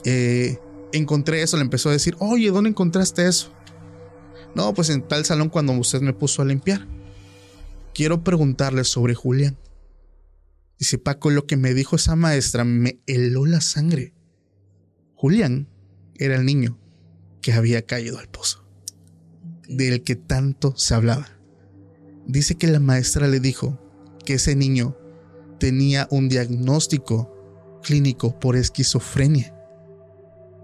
eh, 0.05 0.59
encontré 0.93 1.41
eso, 1.41 1.57
le 1.57 1.63
empezó 1.63 1.89
a 1.89 1.93
decir, 1.93 2.15
oye, 2.19 2.51
¿dónde 2.51 2.69
encontraste 2.69 3.27
eso? 3.27 3.51
No, 4.53 4.75
pues 4.75 4.91
en 4.91 5.01
tal 5.01 5.25
salón 5.25 5.49
cuando 5.49 5.73
usted 5.73 6.01
me 6.01 6.13
puso 6.13 6.43
a 6.43 6.45
limpiar. 6.45 6.87
Quiero 7.95 8.23
preguntarle 8.23 8.83
sobre 8.83 9.15
Julián. 9.15 9.57
Dice 10.77 10.99
Paco, 10.99 11.31
lo 11.31 11.47
que 11.47 11.57
me 11.57 11.73
dijo 11.73 11.95
esa 11.95 12.15
maestra 12.15 12.63
me 12.63 12.99
heló 13.07 13.47
la 13.47 13.59
sangre. 13.59 14.13
Julián 15.15 15.67
era 16.15 16.35
el 16.35 16.45
niño 16.45 16.79
que 17.41 17.53
había 17.53 17.87
caído 17.87 18.19
al 18.19 18.29
pozo, 18.29 18.63
del 19.67 20.03
que 20.03 20.15
tanto 20.15 20.75
se 20.77 20.93
hablaba. 20.93 21.40
Dice 22.27 22.55
que 22.55 22.67
la 22.67 22.79
maestra 22.79 23.27
le 23.27 23.39
dijo 23.39 23.79
que 24.25 24.35
ese 24.35 24.55
niño 24.55 24.95
tenía 25.59 26.07
un 26.11 26.29
diagnóstico 26.29 27.79
clínico 27.83 28.39
por 28.39 28.55
esquizofrenia. 28.55 29.55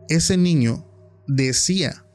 Ese 0.09 0.38
niño 0.38 0.85
decía 1.27 2.05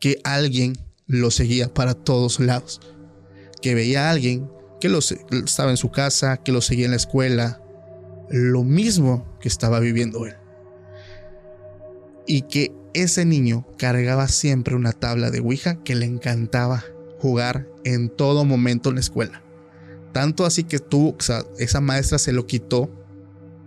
que 0.00 0.20
alguien 0.24 0.74
lo 1.06 1.30
seguía 1.30 1.72
para 1.72 1.94
todos 1.94 2.40
lados, 2.40 2.80
que 3.62 3.74
veía 3.74 4.08
a 4.08 4.10
alguien 4.10 4.50
que 4.80 4.88
lo, 4.88 4.98
estaba 4.98 5.70
en 5.70 5.76
su 5.76 5.90
casa, 5.90 6.36
que 6.38 6.52
lo 6.52 6.60
seguía 6.60 6.84
en 6.84 6.90
la 6.90 6.96
escuela, 6.96 7.62
lo 8.28 8.64
mismo 8.64 9.38
que 9.40 9.48
estaba 9.48 9.80
viviendo 9.80 10.26
él. 10.26 10.34
Y 12.26 12.42
que 12.42 12.72
ese 12.92 13.24
niño 13.24 13.66
cargaba 13.78 14.28
siempre 14.28 14.74
una 14.74 14.92
tabla 14.92 15.30
de 15.30 15.40
Ouija 15.40 15.82
que 15.82 15.94
le 15.94 16.06
encantaba 16.06 16.84
jugar 17.18 17.66
en 17.84 18.08
todo 18.08 18.44
momento 18.44 18.88
en 18.88 18.96
la 18.96 19.00
escuela. 19.00 19.42
Tanto 20.12 20.46
así 20.46 20.64
que 20.64 20.78
tuvo, 20.78 21.16
esa 21.58 21.80
maestra 21.80 22.18
se 22.18 22.32
lo 22.32 22.46
quitó 22.46 22.90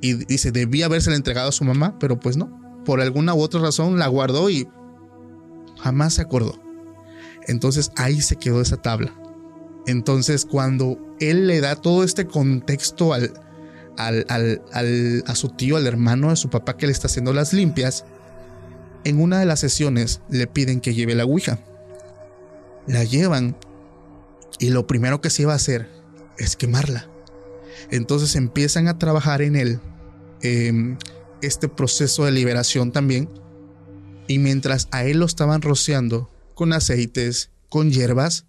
Y 0.01 0.13
dice, 0.13 0.51
debía 0.51 0.85
habérsela 0.85 1.15
entregado 1.15 1.49
a 1.49 1.51
su 1.51 1.63
mamá, 1.63 1.97
pero 1.99 2.19
pues 2.19 2.37
no. 2.37 2.81
Por 2.85 3.01
alguna 3.01 3.33
u 3.33 3.41
otra 3.41 3.59
razón 3.59 3.99
la 3.99 4.07
guardó 4.07 4.49
y 4.49 4.67
jamás 5.79 6.15
se 6.15 6.21
acordó. 6.21 6.59
Entonces 7.47 7.91
ahí 7.97 8.21
se 8.21 8.37
quedó 8.37 8.61
esa 8.61 8.77
tabla. 8.77 9.13
Entonces 9.85 10.45
cuando 10.45 10.97
él 11.19 11.47
le 11.47 11.61
da 11.61 11.75
todo 11.75 12.03
este 12.03 12.25
contexto 12.25 13.13
al, 13.13 13.33
al, 13.97 14.61
a 15.25 15.35
su 15.35 15.49
tío, 15.49 15.75
al 15.75 15.87
hermano 15.87 16.29
de 16.29 16.35
su 16.35 16.49
papá 16.49 16.77
que 16.77 16.85
le 16.85 16.93
está 16.93 17.07
haciendo 17.07 17.33
las 17.33 17.53
limpias, 17.53 18.05
en 19.03 19.21
una 19.21 19.39
de 19.39 19.45
las 19.45 19.59
sesiones 19.59 20.21
le 20.29 20.47
piden 20.47 20.81
que 20.81 20.93
lleve 20.93 21.15
la 21.15 21.25
Ouija. 21.25 21.59
La 22.87 23.03
llevan 23.03 23.57
y 24.59 24.69
lo 24.69 24.87
primero 24.87 25.21
que 25.21 25.29
se 25.29 25.43
iba 25.43 25.53
a 25.53 25.57
hacer 25.57 25.89
es 26.37 26.55
quemarla. 26.55 27.09
Entonces 27.91 28.35
empiezan 28.35 28.87
a 28.87 28.97
trabajar 28.97 29.41
en 29.41 29.55
él 29.55 29.79
em, 30.41 30.97
este 31.41 31.69
proceso 31.69 32.25
de 32.25 32.31
liberación 32.31 32.91
también. 32.91 33.29
Y 34.27 34.37
mientras 34.37 34.87
a 34.91 35.05
él 35.05 35.19
lo 35.19 35.25
estaban 35.25 35.61
rociando 35.61 36.29
con 36.53 36.73
aceites, 36.73 37.51
con 37.69 37.91
hierbas, 37.91 38.45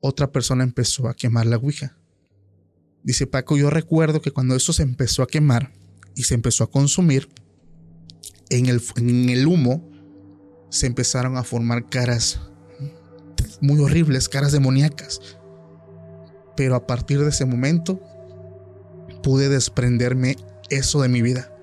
otra 0.00 0.32
persona 0.32 0.64
empezó 0.64 1.08
a 1.08 1.14
quemar 1.14 1.46
la 1.46 1.56
Ouija. 1.56 1.96
Dice 3.04 3.26
Paco, 3.26 3.56
yo 3.56 3.70
recuerdo 3.70 4.20
que 4.20 4.32
cuando 4.32 4.54
eso 4.54 4.72
se 4.72 4.82
empezó 4.82 5.22
a 5.22 5.26
quemar 5.26 5.72
y 6.14 6.24
se 6.24 6.34
empezó 6.34 6.64
a 6.64 6.70
consumir, 6.70 7.28
en 8.50 8.66
el, 8.66 8.82
en 8.96 9.28
el 9.30 9.46
humo 9.46 9.88
se 10.68 10.86
empezaron 10.86 11.36
a 11.36 11.44
formar 11.44 11.88
caras 11.88 12.40
muy 13.60 13.80
horribles, 13.80 14.28
caras 14.28 14.52
demoníacas. 14.52 15.20
Pero 16.56 16.74
a 16.74 16.86
partir 16.86 17.20
de 17.20 17.30
ese 17.30 17.44
momento 17.44 18.00
pude 19.22 19.48
desprenderme 19.48 20.36
eso 20.70 21.00
de 21.02 21.08
mi 21.08 21.22
vida 21.22 21.54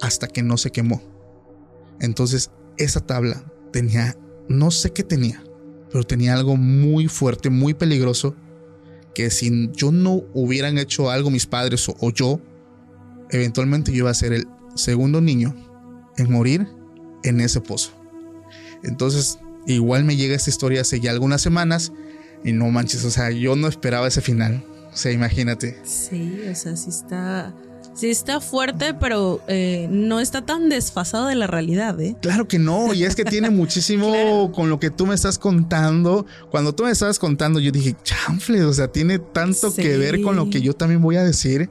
hasta 0.00 0.28
que 0.28 0.42
no 0.42 0.56
se 0.56 0.70
quemó. 0.70 1.02
Entonces 2.00 2.50
esa 2.76 3.00
tabla 3.00 3.44
tenía, 3.72 4.16
no 4.48 4.70
sé 4.70 4.92
qué 4.92 5.02
tenía, 5.02 5.42
pero 5.90 6.04
tenía 6.04 6.34
algo 6.34 6.56
muy 6.56 7.08
fuerte, 7.08 7.50
muy 7.50 7.74
peligroso, 7.74 8.34
que 9.14 9.30
si 9.30 9.70
yo 9.72 9.92
no 9.92 10.24
hubieran 10.34 10.76
hecho 10.76 11.10
algo 11.10 11.30
mis 11.30 11.46
padres 11.46 11.88
o, 11.88 12.10
yo, 12.10 12.40
eventualmente 13.30 13.90
yo 13.90 13.98
iba 13.98 14.10
a 14.10 14.14
ser 14.14 14.34
el 14.34 14.46
segundo 14.74 15.20
niño 15.20 15.54
en 16.18 16.30
morir 16.30 16.68
en 17.22 17.40
ese 17.40 17.60
pozo. 17.60 17.92
Entonces, 18.82 19.38
igual 19.66 20.04
me 20.04 20.16
llega 20.16 20.34
esta 20.34 20.50
historia 20.50 20.82
hace 20.82 21.00
ya 21.00 21.10
algunas 21.10 21.42
semanas 21.42 21.92
y 22.44 22.52
no 22.52 22.70
manches, 22.70 23.04
o 23.04 23.10
sea, 23.10 23.30
yo 23.30 23.56
no 23.56 23.68
esperaba 23.68 24.06
ese 24.06 24.20
final. 24.20 24.64
O 24.92 24.96
sea, 24.96 25.12
imagínate. 25.12 25.78
Sí, 25.84 26.40
o 26.50 26.54
sea, 26.54 26.76
sí 26.76 26.88
está. 26.88 27.54
Sí 27.94 28.10
está 28.10 28.42
fuerte, 28.42 28.92
pero 28.92 29.40
eh, 29.48 29.88
no 29.90 30.20
está 30.20 30.44
tan 30.44 30.68
desfasado 30.68 31.28
de 31.28 31.34
la 31.34 31.46
realidad, 31.46 31.98
¿eh? 31.98 32.14
Claro 32.20 32.46
que 32.46 32.58
no, 32.58 32.92
y 32.92 33.04
es 33.04 33.16
que 33.16 33.24
tiene 33.24 33.48
muchísimo 33.50 34.52
con 34.52 34.68
lo 34.68 34.78
que 34.78 34.90
tú 34.90 35.06
me 35.06 35.14
estás 35.14 35.38
contando. 35.38 36.26
Cuando 36.50 36.74
tú 36.74 36.84
me 36.84 36.90
estabas 36.90 37.18
contando, 37.18 37.58
yo 37.58 37.72
dije, 37.72 37.96
chanfle, 38.02 38.64
o 38.64 38.72
sea, 38.72 38.88
tiene 38.88 39.18
tanto 39.18 39.74
que 39.74 39.96
ver 39.96 40.20
con 40.20 40.36
lo 40.36 40.50
que 40.50 40.60
yo 40.60 40.74
también 40.74 41.00
voy 41.00 41.16
a 41.16 41.24
decir. 41.24 41.70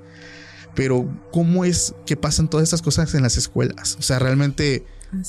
Pero, 0.73 1.07
¿cómo 1.31 1.63
es 1.63 1.93
que 2.05 2.17
pasan 2.17 2.49
todas 2.49 2.63
estas 2.65 2.81
cosas 2.81 3.13
en 3.13 3.21
las 3.21 3.37
escuelas? 3.37 3.95
O 3.99 4.01
sea, 4.01 4.17
realmente, 4.19 4.83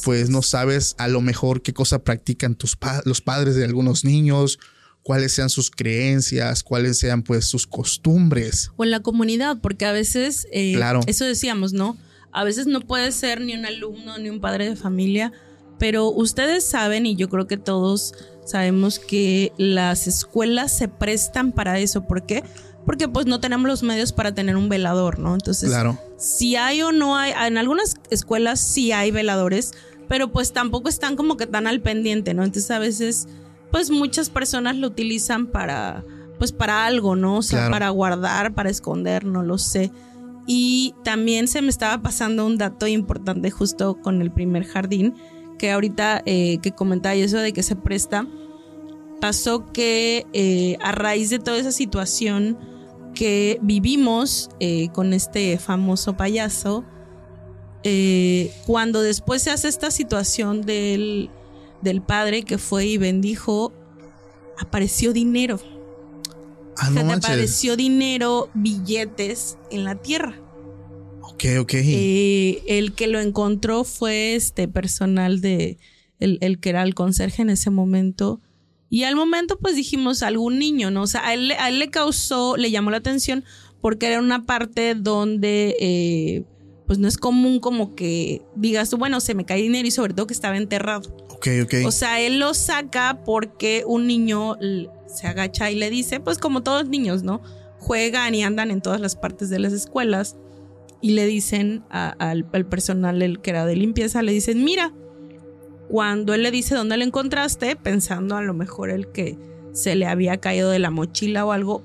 pues 0.04 0.30
no 0.30 0.42
sabes 0.42 0.94
a 0.98 1.08
lo 1.08 1.20
mejor 1.20 1.62
qué 1.62 1.72
cosa 1.72 2.02
practican 2.04 2.54
tus 2.54 2.76
los 3.04 3.20
padres 3.20 3.54
de 3.56 3.64
algunos 3.64 4.04
niños 4.04 4.58
cuáles 5.06 5.30
sean 5.30 5.50
sus 5.50 5.70
creencias, 5.70 6.64
cuáles 6.64 6.98
sean 6.98 7.22
pues 7.22 7.44
sus 7.44 7.68
costumbres. 7.68 8.72
O 8.76 8.82
en 8.82 8.90
la 8.90 8.98
comunidad, 8.98 9.58
porque 9.62 9.86
a 9.86 9.92
veces, 9.92 10.48
eh, 10.50 10.72
claro. 10.74 10.98
eso 11.06 11.24
decíamos, 11.24 11.72
¿no? 11.72 11.96
A 12.32 12.42
veces 12.42 12.66
no 12.66 12.80
puede 12.80 13.12
ser 13.12 13.40
ni 13.40 13.54
un 13.54 13.64
alumno 13.64 14.18
ni 14.18 14.30
un 14.30 14.40
padre 14.40 14.68
de 14.68 14.74
familia, 14.74 15.30
pero 15.78 16.08
ustedes 16.08 16.64
saben 16.64 17.06
y 17.06 17.14
yo 17.14 17.28
creo 17.28 17.46
que 17.46 17.56
todos 17.56 18.14
sabemos 18.44 18.98
que 18.98 19.52
las 19.58 20.08
escuelas 20.08 20.76
se 20.76 20.88
prestan 20.88 21.52
para 21.52 21.78
eso. 21.78 22.08
¿Por 22.08 22.26
qué? 22.26 22.42
Porque 22.86 23.08
pues 23.08 23.26
no 23.26 23.40
tenemos 23.40 23.66
los 23.66 23.82
medios 23.82 24.12
para 24.12 24.32
tener 24.34 24.56
un 24.56 24.68
velador, 24.68 25.18
¿no? 25.18 25.34
Entonces, 25.34 25.68
claro. 25.68 25.98
si 26.16 26.56
hay 26.56 26.80
o 26.82 26.92
no 26.92 27.16
hay, 27.16 27.32
en 27.46 27.58
algunas 27.58 27.96
escuelas 28.10 28.60
sí 28.60 28.92
hay 28.92 29.10
veladores, 29.10 29.72
pero 30.08 30.32
pues 30.32 30.52
tampoco 30.52 30.88
están 30.88 31.16
como 31.16 31.36
que 31.36 31.46
tan 31.46 31.66
al 31.66 31.80
pendiente, 31.80 32.32
¿no? 32.32 32.44
Entonces 32.44 32.70
a 32.70 32.78
veces 32.78 33.28
pues 33.70 33.90
muchas 33.90 34.30
personas 34.30 34.76
lo 34.76 34.86
utilizan 34.86 35.46
para, 35.46 36.04
pues 36.38 36.52
para 36.52 36.86
algo, 36.86 37.16
¿no? 37.16 37.38
O 37.38 37.42
sea, 37.42 37.68
para 37.70 37.90
guardar, 37.90 38.54
para 38.54 38.70
esconder, 38.70 39.24
no 39.24 39.42
lo 39.42 39.58
sé. 39.58 39.90
Y 40.46 40.94
también 41.02 41.48
se 41.48 41.60
me 41.60 41.68
estaba 41.68 42.02
pasando 42.02 42.46
un 42.46 42.56
dato 42.56 42.86
importante 42.86 43.50
justo 43.50 44.00
con 44.00 44.22
el 44.22 44.30
primer 44.30 44.64
jardín, 44.64 45.14
que 45.58 45.72
ahorita 45.72 46.22
eh, 46.24 46.58
que 46.62 46.72
comentaba 46.72 47.14
eso 47.16 47.38
de 47.38 47.52
que 47.52 47.62
se 47.62 47.74
presta, 47.74 48.26
pasó 49.20 49.72
que 49.72 50.26
eh, 50.32 50.78
a 50.80 50.92
raíz 50.92 51.30
de 51.30 51.38
toda 51.38 51.58
esa 51.58 51.72
situación 51.72 52.56
que 53.16 53.58
vivimos 53.62 54.48
eh, 54.60 54.90
con 54.92 55.12
este 55.12 55.58
famoso 55.58 56.16
payaso, 56.16 56.84
cuando 58.66 59.00
después 59.00 59.42
se 59.42 59.50
hace 59.50 59.68
esta 59.68 59.92
situación 59.92 60.62
del 60.62 61.30
del 61.82 62.02
padre 62.02 62.42
que 62.42 62.58
fue 62.58 62.86
y 62.86 62.98
bendijo, 62.98 63.72
apareció 64.58 65.12
dinero. 65.12 65.60
Ah, 66.76 66.90
no 66.90 67.12
apareció 67.12 67.76
dinero, 67.76 68.50
billetes 68.54 69.56
en 69.70 69.84
la 69.84 69.94
tierra. 69.94 70.38
Ok, 71.22 71.44
ok. 71.60 71.74
Eh, 71.74 72.62
el 72.66 72.92
que 72.92 73.06
lo 73.06 73.20
encontró 73.20 73.84
fue 73.84 74.34
este 74.34 74.68
personal 74.68 75.40
de, 75.40 75.78
el, 76.18 76.60
que 76.60 76.68
era 76.68 76.82
el 76.82 76.94
conserje 76.94 77.42
en 77.42 77.50
ese 77.50 77.70
momento. 77.70 78.40
Y 78.88 79.04
al 79.04 79.16
momento 79.16 79.58
pues 79.58 79.74
dijimos 79.74 80.22
algún 80.22 80.58
niño, 80.58 80.90
¿no? 80.90 81.02
O 81.02 81.06
sea, 81.06 81.26
a 81.26 81.34
él, 81.34 81.48
le 81.48 81.90
causó, 81.90 82.56
le 82.56 82.70
llamó 82.70 82.90
la 82.90 82.98
atención 82.98 83.44
porque 83.80 84.06
era 84.06 84.20
una 84.20 84.46
parte 84.46 84.94
donde 84.94 85.76
eh, 85.80 86.44
pues 86.86 86.98
no 86.98 87.08
es 87.08 87.18
común 87.18 87.58
como 87.60 87.94
que 87.94 88.42
digas, 88.54 88.92
bueno, 88.94 89.20
se 89.20 89.34
me 89.34 89.44
cae 89.44 89.62
dinero 89.62 89.86
y 89.86 89.90
sobre 89.90 90.14
todo 90.14 90.26
que 90.26 90.34
estaba 90.34 90.56
enterrado. 90.56 91.14
Ok, 91.30 91.48
ok. 91.64 91.74
O 91.84 91.90
sea, 91.90 92.20
él 92.20 92.38
lo 92.38 92.54
saca 92.54 93.22
porque 93.24 93.82
un 93.86 94.06
niño 94.06 94.56
se 95.06 95.26
agacha 95.26 95.70
y 95.70 95.74
le 95.74 95.90
dice, 95.90 96.20
pues 96.20 96.38
como 96.38 96.62
todos 96.62 96.82
los 96.82 96.90
niños, 96.90 97.22
¿no? 97.22 97.42
Juegan 97.78 98.34
y 98.34 98.42
andan 98.42 98.70
en 98.70 98.80
todas 98.80 99.00
las 99.00 99.16
partes 99.16 99.50
de 99.50 99.58
las 99.58 99.72
escuelas 99.72 100.36
y 101.00 101.10
le 101.10 101.26
dicen 101.26 101.84
al, 101.90 102.44
personal 102.68 103.20
el 103.22 103.40
que 103.40 103.50
era 103.50 103.66
de 103.66 103.76
limpieza, 103.76 104.22
le 104.22 104.32
dicen, 104.32 104.64
mira, 104.64 104.92
cuando 105.88 106.34
él 106.34 106.42
le 106.42 106.50
dice 106.50 106.74
dónde 106.74 106.96
lo 106.96 107.04
encontraste, 107.04 107.76
pensando 107.76 108.36
a 108.36 108.42
lo 108.42 108.54
mejor 108.54 108.90
el 108.90 109.08
que 109.08 109.38
se 109.72 109.94
le 109.94 110.06
había 110.06 110.38
caído 110.38 110.70
de 110.70 110.78
la 110.78 110.90
mochila 110.90 111.44
o 111.44 111.52
algo, 111.52 111.82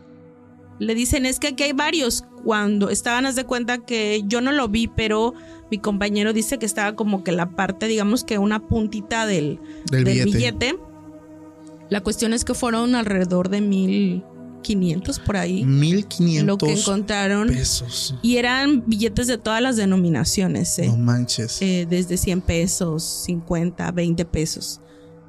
le 0.80 0.95
dicen 0.95 1.26
es 1.26 1.40
que 1.40 1.49
aquí 1.49 1.64
hay 1.64 1.73
varios. 1.73 2.23
Cuando 2.44 2.90
estaban, 2.90 3.28
haz 3.28 3.36
de 3.36 3.44
cuenta 3.45 3.86
que 3.86 4.23
yo 4.26 4.41
no 4.41 4.52
lo 4.52 4.68
vi, 4.68 4.88
pero 4.88 5.36
mi 5.69 5.78
compañero 5.78 6.34
dice 6.34 6.57
que 6.57 6.65
estaba 6.65 6.95
como 6.95 7.23
que 7.23 7.32
la 7.32 7.52
parte, 7.52 7.88
digamos 7.88 8.23
que 8.23 8.40
una 8.40 8.68
puntita 8.68 9.28
del, 9.28 9.60
billete. 9.91 10.80
La 11.90 12.02
cuestión 12.02 12.34
es 12.34 12.44
que 12.45 12.56
fueron 12.56 12.95
alrededor 12.95 13.49
de 13.49 13.61
mil 13.61 14.23
1500 14.61 15.19
por 15.19 15.38
ahí. 15.38 15.65
1500 15.65 16.45
lo 16.45 16.57
que 16.57 16.73
encontraron. 16.73 17.47
Pesos. 17.47 18.15
Y 18.21 18.38
eran 18.38 18.83
billetes 18.88 19.27
de 19.27 19.38
todas 19.38 19.61
las 19.61 19.75
denominaciones. 19.75 20.77
¿eh? 20.79 20.88
No 20.88 20.97
manches. 20.97 21.61
Eh, 21.61 21.88
desde 21.89 22.17
100 22.17 22.41
pesos, 22.41 23.03
50, 23.25 23.91
20 23.91 24.25
pesos. 24.25 24.81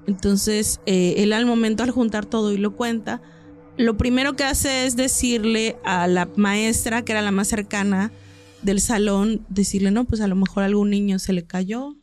Entonces, 0.06 0.80
eh, 0.86 1.14
él 1.18 1.32
al 1.32 1.46
momento 1.46 1.82
al 1.82 1.90
juntar 1.90 2.26
todo 2.26 2.52
y 2.52 2.56
lo 2.56 2.76
cuenta, 2.76 3.22
lo 3.76 3.96
primero 3.96 4.34
que 4.34 4.44
hace 4.44 4.86
es 4.86 4.96
decirle 4.96 5.76
a 5.84 6.06
la 6.06 6.28
maestra, 6.36 7.02
que 7.02 7.12
era 7.12 7.22
la 7.22 7.30
más 7.30 7.48
cercana 7.48 8.12
del 8.62 8.80
salón, 8.80 9.44
decirle, 9.48 9.90
no, 9.90 10.04
pues 10.04 10.20
a 10.20 10.26
lo 10.26 10.36
mejor 10.36 10.62
algún 10.62 10.90
niño 10.90 11.18
se 11.18 11.32
le 11.32 11.44
cayó. 11.44 11.96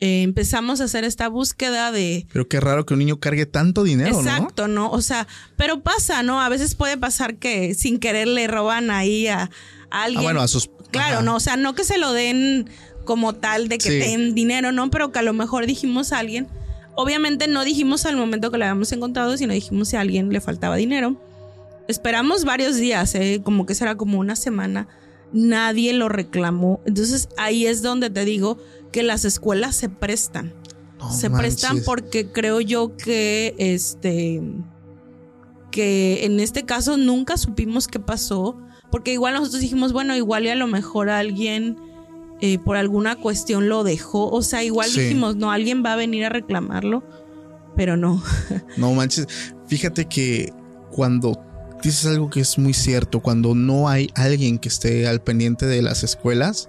Eh, 0.00 0.22
empezamos 0.22 0.80
a 0.80 0.84
hacer 0.84 1.04
esta 1.04 1.28
búsqueda 1.28 1.92
de... 1.92 2.26
Pero 2.32 2.48
qué 2.48 2.60
raro 2.60 2.84
que 2.84 2.94
un 2.94 2.98
niño 2.98 3.20
cargue 3.20 3.46
tanto 3.46 3.84
dinero, 3.84 4.18
Exacto, 4.18 4.68
¿no? 4.68 4.90
O 4.90 5.00
sea, 5.00 5.26
pero 5.56 5.82
pasa, 5.82 6.22
¿no? 6.22 6.40
A 6.40 6.48
veces 6.48 6.74
puede 6.74 6.98
pasar 6.98 7.36
que 7.36 7.74
sin 7.74 7.98
querer 7.98 8.28
le 8.28 8.46
roban 8.46 8.90
ahí 8.90 9.28
a, 9.28 9.50
alguien. 9.90 10.20
Ah, 10.20 10.22
bueno, 10.22 10.40
a 10.40 10.48
sus... 10.48 10.70
Claro, 10.90 11.22
no, 11.22 11.36
o 11.36 11.40
sea, 11.40 11.56
no 11.56 11.74
que 11.74 11.84
se 11.84 11.98
lo 11.98 12.12
den 12.12 12.68
como 13.04 13.34
tal 13.34 13.68
de 13.68 13.78
que 13.78 13.90
den 13.90 14.34
dinero, 14.34 14.72
¿no? 14.72 14.90
Pero 14.90 15.12
que 15.12 15.18
a 15.18 15.22
lo 15.22 15.32
mejor 15.32 15.66
dijimos 15.66 16.12
a 16.12 16.18
alguien 16.18 16.48
Obviamente 16.96 17.48
no 17.48 17.64
dijimos 17.64 18.06
al 18.06 18.16
momento 18.16 18.50
que 18.50 18.58
lo 18.58 18.64
habíamos 18.64 18.92
encontrado, 18.92 19.36
sino 19.36 19.52
dijimos 19.52 19.88
si 19.88 19.96
a 19.96 20.00
alguien 20.00 20.30
le 20.30 20.40
faltaba 20.40 20.76
dinero. 20.76 21.16
Esperamos 21.88 22.44
varios 22.44 22.76
días, 22.76 23.14
¿eh? 23.14 23.40
como 23.42 23.66
que 23.66 23.74
será 23.74 23.96
como 23.96 24.18
una 24.18 24.36
semana. 24.36 24.86
Nadie 25.32 25.92
lo 25.92 26.08
reclamó. 26.08 26.80
Entonces 26.86 27.28
ahí 27.36 27.66
es 27.66 27.82
donde 27.82 28.10
te 28.10 28.24
digo 28.24 28.58
que 28.94 29.02
las 29.02 29.24
escuelas 29.24 29.74
se 29.74 29.88
prestan. 29.88 30.54
se 31.10 31.28
prestan 31.28 31.82
porque 31.84 32.30
creo 32.30 32.60
yo 32.60 32.96
que 32.96 33.52
este 33.58 34.40
que 35.72 36.24
en 36.24 36.38
este 36.38 36.62
caso 36.62 36.96
nunca 36.96 37.36
supimos 37.36 37.88
qué 37.88 37.98
pasó, 37.98 38.56
porque 38.92 39.12
igual 39.12 39.34
nosotros 39.34 39.60
dijimos, 39.60 39.92
bueno, 39.92 40.14
igual 40.14 40.44
y 40.44 40.50
a 40.50 40.54
lo 40.54 40.68
mejor 40.68 41.10
alguien 41.10 41.76
eh, 42.40 42.60
por 42.60 42.76
alguna 42.76 43.16
cuestión 43.16 43.68
lo 43.68 43.82
dejó, 43.82 44.30
o 44.30 44.42
sea, 44.42 44.62
igual 44.62 44.88
dijimos, 44.94 45.34
no, 45.34 45.50
alguien 45.50 45.82
va 45.84 45.94
a 45.94 45.96
venir 45.96 46.26
a 46.26 46.28
reclamarlo, 46.28 47.02
pero 47.74 47.96
no. 47.96 48.22
No 48.76 48.92
manches, 48.92 49.26
fíjate 49.66 50.04
que 50.04 50.52
cuando 50.92 51.36
dices 51.82 52.06
algo 52.06 52.30
que 52.30 52.38
es 52.38 52.58
muy 52.58 52.74
cierto, 52.74 53.18
cuando 53.18 53.56
no 53.56 53.88
hay 53.88 54.08
alguien 54.14 54.60
que 54.60 54.68
esté 54.68 55.08
al 55.08 55.20
pendiente 55.20 55.66
de 55.66 55.82
las 55.82 56.04
escuelas, 56.04 56.68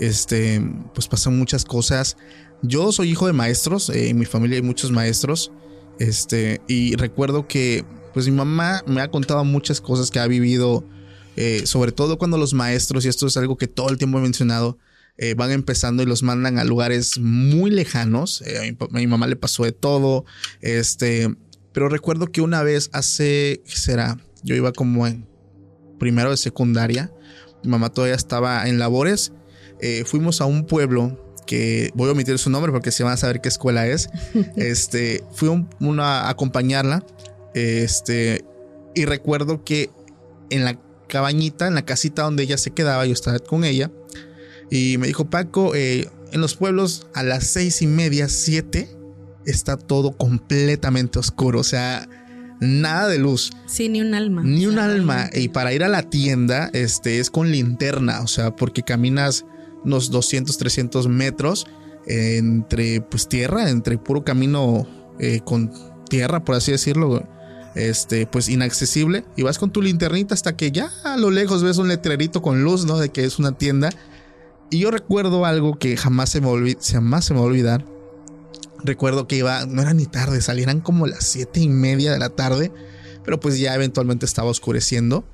este, 0.00 0.62
pues 0.94 1.08
pasan 1.08 1.38
muchas 1.38 1.64
cosas. 1.64 2.16
Yo 2.62 2.92
soy 2.92 3.10
hijo 3.10 3.26
de 3.26 3.32
maestros, 3.32 3.90
eh, 3.90 4.10
en 4.10 4.18
mi 4.18 4.24
familia 4.24 4.56
hay 4.56 4.62
muchos 4.62 4.90
maestros, 4.90 5.52
este, 5.98 6.60
y 6.68 6.96
recuerdo 6.96 7.46
que 7.46 7.84
pues 8.14 8.26
mi 8.26 8.32
mamá 8.32 8.82
me 8.86 9.02
ha 9.02 9.10
contado 9.10 9.44
muchas 9.44 9.80
cosas 9.80 10.10
que 10.10 10.18
ha 10.18 10.26
vivido, 10.26 10.84
eh, 11.36 11.66
sobre 11.66 11.92
todo 11.92 12.16
cuando 12.16 12.38
los 12.38 12.54
maestros, 12.54 13.04
y 13.04 13.08
esto 13.08 13.26
es 13.26 13.36
algo 13.36 13.56
que 13.56 13.66
todo 13.66 13.90
el 13.90 13.98
tiempo 13.98 14.18
he 14.18 14.22
mencionado, 14.22 14.78
eh, 15.18 15.34
van 15.34 15.50
empezando 15.50 16.02
y 16.02 16.06
los 16.06 16.22
mandan 16.22 16.58
a 16.58 16.64
lugares 16.64 17.18
muy 17.18 17.70
lejanos. 17.70 18.42
a, 18.42 18.88
mi, 18.90 19.06
mamá 19.06 19.26
le 19.26 19.36
pasó 19.36 19.64
de 19.64 19.72
todo, 19.72 20.24
este, 20.62 21.34
pero 21.72 21.90
recuerdo 21.90 22.32
que 22.32 22.40
una 22.40 22.62
vez 22.62 22.88
hace, 22.94 23.62
¿qué 23.66 23.76
será? 23.76 24.16
Yo 24.42 24.54
iba 24.54 24.72
como 24.72 25.06
en 25.06 25.26
primero 25.98 26.30
de 26.30 26.36
secundaria, 26.38 27.12
mi 27.62 27.70
mamá 27.70 27.90
todavía 27.90 28.14
estaba 28.14 28.66
en 28.68 28.78
labores, 28.78 29.32
fuimos 30.06 30.40
a 30.40 30.46
un 30.46 30.64
pueblo 30.64 31.16
que 31.46 31.92
voy 31.94 32.08
a 32.08 32.12
omitir 32.12 32.38
su 32.38 32.50
nombre 32.50 32.72
porque 32.72 32.90
se 32.90 33.04
van 33.04 33.14
a 33.14 33.16
saber 33.16 33.40
qué 33.40 33.48
escuela 33.48 33.86
es. 33.86 34.10
Este, 34.56 35.24
fui 35.32 35.48
a 35.98 36.28
acompañarla. 36.28 37.04
Este, 37.54 38.44
y 38.94 39.04
recuerdo 39.06 39.64
que 39.64 39.90
en 40.50 40.64
la 40.64 40.78
cabañita, 41.08 41.66
en 41.66 41.74
la 41.74 41.84
casita 41.84 42.22
donde 42.22 42.42
ella 42.42 42.58
se 42.58 42.72
quedaba, 42.72 43.06
yo 43.06 43.12
estaba 43.12 43.38
con 43.38 43.64
ella. 43.64 43.90
Y 44.70 44.98
me 44.98 45.06
dijo, 45.06 45.30
Paco, 45.30 45.74
eh, 45.74 46.08
en 46.32 46.40
los 46.40 46.56
pueblos 46.56 47.06
a 47.14 47.22
las 47.22 47.46
seis 47.46 47.80
y 47.82 47.86
media, 47.86 48.28
siete, 48.28 48.90
está 49.46 49.76
todo 49.76 50.16
completamente 50.16 51.18
oscuro. 51.18 51.60
O 51.60 51.64
sea, 51.64 52.08
nada 52.60 53.08
de 53.08 53.18
luz. 53.18 53.52
Sí, 53.66 53.88
ni 53.88 54.00
un 54.00 54.14
alma. 54.14 54.42
Ni 54.44 54.66
un 54.66 54.78
alma. 54.78 55.30
Y 55.32 55.48
para 55.48 55.72
ir 55.72 55.84
a 55.84 55.88
la 55.88 56.02
tienda, 56.02 56.70
este, 56.72 57.20
es 57.20 57.30
con 57.30 57.52
linterna. 57.52 58.22
O 58.22 58.26
sea, 58.26 58.56
porque 58.56 58.82
caminas 58.82 59.44
unos 59.86 60.10
200, 60.10 60.58
300 60.58 61.08
metros 61.08 61.66
entre 62.06 63.00
pues 63.00 63.28
tierra, 63.28 63.70
entre 63.70 63.98
puro 63.98 64.24
camino 64.24 64.86
eh, 65.18 65.40
con 65.44 65.72
tierra, 66.08 66.44
por 66.44 66.56
así 66.56 66.72
decirlo, 66.72 67.26
este, 67.74 68.26
pues 68.26 68.48
inaccesible. 68.48 69.24
Y 69.36 69.42
vas 69.42 69.58
con 69.58 69.70
tu 69.70 69.80
linternita 69.82 70.34
hasta 70.34 70.56
que 70.56 70.70
ya 70.72 70.90
a 71.04 71.16
lo 71.16 71.30
lejos 71.30 71.62
ves 71.62 71.78
un 71.78 71.88
letrerito 71.88 72.42
con 72.42 72.62
luz, 72.62 72.84
¿no? 72.84 72.98
De 72.98 73.08
que 73.10 73.24
es 73.24 73.38
una 73.38 73.52
tienda. 73.52 73.90
Y 74.70 74.80
yo 74.80 74.90
recuerdo 74.90 75.44
algo 75.44 75.78
que 75.78 75.96
jamás 75.96 76.30
se 76.30 76.40
me, 76.40 76.76
jamás 76.82 77.24
se 77.24 77.34
me 77.34 77.40
va 77.40 77.46
a 77.46 77.48
olvidar. 77.48 77.84
Recuerdo 78.84 79.26
que 79.26 79.36
iba, 79.36 79.64
no 79.66 79.82
era 79.82 79.94
ni 79.94 80.06
tarde, 80.06 80.40
salieran 80.40 80.80
como 80.80 81.06
las 81.06 81.24
siete 81.24 81.60
y 81.60 81.68
media 81.68 82.12
de 82.12 82.18
la 82.18 82.30
tarde, 82.30 82.72
pero 83.24 83.40
pues 83.40 83.58
ya 83.58 83.74
eventualmente 83.74 84.26
estaba 84.26 84.50
oscureciendo. 84.50 85.24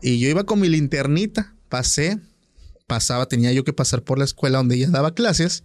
Y 0.00 0.18
yo 0.20 0.28
iba 0.28 0.44
con 0.44 0.60
mi 0.60 0.68
linternita, 0.68 1.54
pasé, 1.68 2.18
pasaba, 2.88 3.26
tenía 3.26 3.52
yo 3.52 3.62
que 3.62 3.72
pasar 3.72 4.02
por 4.02 4.18
la 4.18 4.24
escuela 4.24 4.58
donde 4.58 4.74
ella 4.74 4.88
daba 4.90 5.14
clases. 5.14 5.62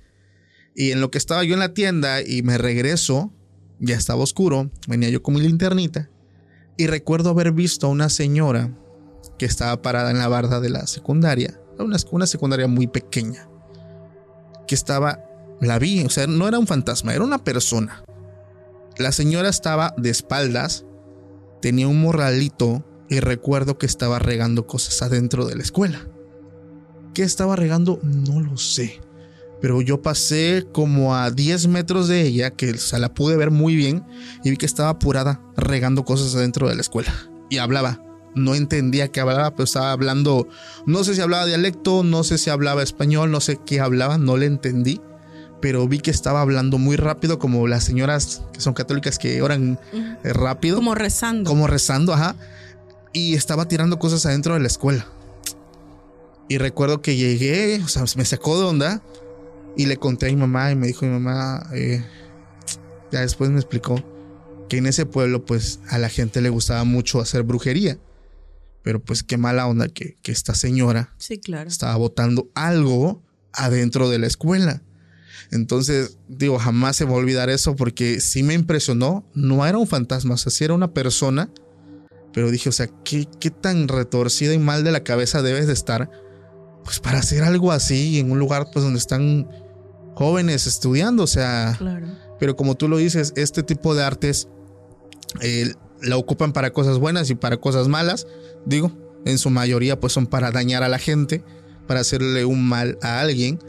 Y 0.75 0.91
en 0.91 1.01
lo 1.01 1.09
que 1.09 1.17
estaba 1.17 1.43
yo 1.43 1.55
en 1.55 1.59
la 1.59 1.73
tienda 1.73 2.21
y 2.21 2.43
me 2.43 2.59
regreso, 2.59 3.33
ya 3.79 3.95
estaba 3.95 4.21
oscuro, 4.21 4.69
venía 4.87 5.09
yo 5.09 5.23
con 5.23 5.33
mi 5.33 5.41
linternita. 5.41 6.11
Y 6.77 6.87
recuerdo 6.87 7.31
haber 7.31 7.51
visto 7.51 7.87
a 7.87 7.89
una 7.89 8.09
señora 8.09 8.75
que 9.39 9.45
estaba 9.45 9.81
parada 9.81 10.11
en 10.11 10.19
la 10.19 10.27
barda 10.27 10.59
de 10.59 10.69
la 10.69 10.85
secundaria, 10.85 11.59
una, 11.79 11.97
una 12.11 12.27
secundaria 12.27 12.67
muy 12.67 12.87
pequeña, 12.87 13.47
que 14.67 14.75
estaba, 14.75 15.23
la 15.61 15.79
vi, 15.79 16.03
o 16.03 16.09
sea, 16.09 16.27
no 16.27 16.47
era 16.47 16.59
un 16.59 16.67
fantasma, 16.67 17.13
era 17.13 17.23
una 17.23 17.43
persona. 17.43 18.03
La 18.97 19.11
señora 19.11 19.49
estaba 19.49 19.93
de 19.97 20.09
espaldas, 20.09 20.85
tenía 21.61 21.87
un 21.87 22.01
morralito 22.01 22.85
y 23.09 23.19
recuerdo 23.19 23.77
que 23.77 23.85
estaba 23.85 24.19
regando 24.19 24.67
cosas 24.67 25.01
adentro 25.01 25.45
de 25.45 25.55
la 25.55 25.63
escuela. 25.63 26.07
¿Qué 27.13 27.23
estaba 27.23 27.55
regando? 27.55 27.99
No 28.03 28.39
lo 28.39 28.57
sé. 28.57 28.99
Pero 29.61 29.81
yo 29.81 30.01
pasé 30.01 30.65
como 30.71 31.15
a 31.15 31.31
10 31.31 31.67
metros 31.67 32.07
de 32.07 32.21
ella, 32.21 32.51
que 32.51 32.71
o 32.71 32.97
la 32.97 33.13
pude 33.13 33.37
ver 33.37 33.51
muy 33.51 33.75
bien, 33.75 34.03
y 34.43 34.49
vi 34.49 34.57
que 34.57 34.65
estaba 34.65 34.89
apurada 34.89 35.41
regando 35.55 36.03
cosas 36.03 36.35
adentro 36.35 36.67
de 36.67 36.75
la 36.75 36.81
escuela. 36.81 37.13
Y 37.49 37.57
hablaba. 37.59 38.01
No 38.35 38.55
entendía 38.55 39.09
qué 39.09 39.21
hablaba, 39.21 39.51
pero 39.51 39.65
estaba 39.65 39.91
hablando, 39.91 40.47
no 40.87 41.03
sé 41.03 41.13
si 41.13 41.21
hablaba 41.21 41.45
dialecto, 41.45 42.03
no 42.03 42.23
sé 42.23 42.39
si 42.39 42.49
hablaba 42.49 42.81
español, 42.81 43.29
no 43.29 43.39
sé 43.39 43.59
qué 43.63 43.79
hablaba, 43.79 44.17
no 44.17 44.37
le 44.37 44.47
entendí 44.47 44.99
pero 45.63 45.87
vi 45.87 45.99
que 45.99 46.11
estaba 46.11 46.41
hablando 46.41 46.77
muy 46.77 46.97
rápido, 46.97 47.39
como 47.39 47.69
las 47.69 47.85
señoras 47.85 48.41
que 48.51 48.59
son 48.59 48.73
católicas 48.73 49.17
que 49.17 49.41
oran 49.41 49.79
eh, 49.93 50.33
rápido. 50.33 50.75
Como 50.75 50.93
rezando. 50.93 51.49
Como 51.49 51.67
rezando, 51.67 52.13
ajá. 52.13 52.35
Y 53.13 53.35
estaba 53.35 53.65
tirando 53.65 53.97
cosas 53.97 54.25
adentro 54.25 54.55
de 54.55 54.59
la 54.59 54.67
escuela. 54.67 55.07
Y 56.47 56.57
recuerdo 56.57 57.01
que 57.01 57.15
llegué, 57.15 57.81
o 57.83 57.87
sea, 57.87 58.03
me 58.15 58.25
sacó 58.25 58.59
de 58.59 58.65
onda 58.65 59.03
y 59.75 59.85
le 59.85 59.97
conté 59.97 60.27
a 60.27 60.29
mi 60.29 60.35
mamá 60.35 60.71
y 60.71 60.75
me 60.75 60.87
dijo 60.87 61.05
mi 61.05 61.11
mamá, 61.11 61.67
eh, 61.73 62.03
ya 63.11 63.21
después 63.21 63.49
me 63.49 63.57
explicó 63.57 64.03
que 64.69 64.77
en 64.77 64.87
ese 64.87 65.05
pueblo 65.05 65.45
pues 65.45 65.79
a 65.89 65.97
la 65.97 66.09
gente 66.09 66.41
le 66.41 66.49
gustaba 66.49 66.83
mucho 66.83 67.19
hacer 67.19 67.43
brujería. 67.43 67.97
Pero 68.81 69.01
pues 69.01 69.23
qué 69.23 69.37
mala 69.37 69.65
onda 69.67 69.87
que, 69.87 70.17
que 70.21 70.31
esta 70.31 70.55
señora 70.55 71.13
sí, 71.17 71.39
claro. 71.39 71.69
estaba 71.69 71.95
botando 71.95 72.49
algo 72.53 73.23
adentro 73.53 74.09
de 74.09 74.19
la 74.19 74.27
escuela. 74.27 74.81
Entonces, 75.51 76.17
digo, 76.27 76.57
jamás 76.57 76.95
se 76.95 77.05
va 77.05 77.11
a 77.11 77.15
olvidar 77.15 77.49
eso 77.49 77.75
porque 77.75 78.19
sí 78.19 78.43
me 78.43 78.55
impresionó. 78.55 79.29
No 79.33 79.65
era 79.65 79.77
un 79.77 79.87
fantasma, 79.87 80.33
o 80.33 80.37
sea, 80.37 80.51
sí 80.51 80.63
era 80.63 80.73
una 80.73 80.93
persona. 80.93 81.49
Pero 82.33 82.49
dije, 82.49 82.69
o 82.69 82.71
sea, 82.71 82.87
¿qué, 83.05 83.27
qué 83.39 83.51
tan 83.51 83.87
retorcida 83.87 84.53
y 84.53 84.59
mal 84.59 84.83
de 84.83 84.91
la 84.91 85.03
cabeza 85.03 85.43
debes 85.43 85.67
de 85.67 85.73
estar 85.73 86.09
pues 86.83 86.99
para 86.99 87.19
hacer 87.19 87.43
algo 87.43 87.71
así 87.71 88.19
en 88.19 88.31
un 88.31 88.39
lugar 88.39 88.69
pues 88.71 88.83
donde 88.83 88.99
están 88.99 89.47
jóvenes 90.15 90.67
estudiando, 90.67 91.23
o 91.23 91.27
sea, 91.27 91.79
pero 92.39 92.55
como 92.55 92.75
tú 92.75 92.87
lo 92.87 92.97
dices, 92.97 93.33
este 93.35 93.63
tipo 93.63 93.95
de 93.95 94.03
artes 94.03 94.47
eh, 95.41 95.73
la 96.01 96.17
ocupan 96.17 96.53
para 96.53 96.71
cosas 96.71 96.99
buenas 96.99 97.29
y 97.29 97.35
para 97.35 97.57
cosas 97.57 97.87
malas, 97.87 98.27
digo, 98.65 98.91
en 99.25 99.37
su 99.37 99.49
mayoría 99.49 99.99
pues 99.99 100.13
son 100.13 100.27
para 100.27 100.51
dañar 100.51 100.83
a 100.83 100.89
la 100.89 100.99
gente, 100.99 101.43
para 101.87 102.01
hacerle 102.01 102.45
un 102.45 102.67
mal 102.67 102.97
a 103.01 103.21
alguien, 103.21 103.59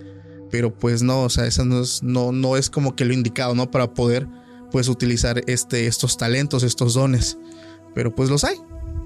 pero 0.51 0.77
pues 0.77 1.03
no, 1.03 1.23
o 1.23 1.31
sea, 1.31 1.47
eso 1.47 1.65
no 1.65 1.81
es, 1.81 2.03
no, 2.03 2.33
no 2.33 2.57
es 2.57 2.71
como 2.71 2.95
que 2.95 3.05
lo 3.05 3.15
indicado, 3.15 3.55
¿no? 3.55 3.71
Para 3.71 3.93
poder 3.95 4.29
pues 4.71 4.89
utilizar 4.89 5.43
este, 5.47 5.87
estos 5.87 6.17
talentos, 6.17 6.63
estos 6.63 6.95
dones, 6.95 7.39
pero 7.95 8.15
pues 8.15 8.29
los 8.31 8.45
hay. 8.45 8.57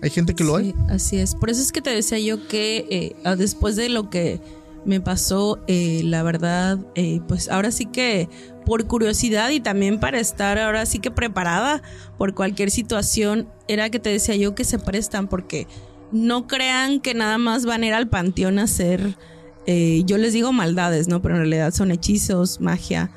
Hay 0.03 0.11
gente 0.11 0.35
que 0.35 0.45
lo 0.45 0.57
hay. 0.57 0.75
Así 0.89 1.17
es. 1.17 1.35
Por 1.35 1.51
eso 1.51 1.61
es 1.61 1.73
que 1.73 1.83
te 1.83 1.91
decía 1.91 2.19
yo 2.19 2.47
que 2.47 2.87
eh, 2.91 3.37
después 3.37 3.77
de 3.77 3.89
lo 3.89 4.11
que 4.11 4.41
me 4.85 5.01
pasó, 5.01 5.59
eh, 5.67 6.03
la 6.05 6.23
verdad, 6.23 6.79
eh, 6.95 7.21
pues 7.27 7.49
ahora 7.49 7.71
sí 7.71 7.87
que 7.87 8.29
por 8.65 8.87
curiosidad 8.87 9.51
y 9.51 9.61
también 9.61 9.99
para 9.99 10.21
estar 10.21 10.59
ahora 10.59 10.87
sí 10.87 10.99
que 10.99 11.11
preparada 11.11 11.83
por 12.17 12.35
cualquier 12.35 12.71
situación, 12.71 13.49
era 13.67 13.91
que 13.91 13.99
te 13.99 14.11
decía 14.11 14.37
yo 14.37 14.55
que 14.55 14.65
se 14.65 14.79
prestan 14.79 15.27
porque 15.29 15.67
no 16.13 16.47
crean 16.47 17.01
que 17.01 17.15
nada 17.15 17.39
más 17.39 17.67
van 17.67 17.83
a 17.83 17.87
ir 17.87 17.95
al 17.95 18.09
panteón 18.09 18.59
a 18.59 18.65
hacer, 18.65 19.17
yo 19.67 20.17
les 20.17 20.33
digo 20.33 20.51
maldades, 20.51 21.09
¿no? 21.09 21.21
Pero 21.21 21.35
en 21.35 21.41
realidad 21.43 21.75
son 21.75 21.91
hechizos, 21.91 22.59
magia 22.59 23.11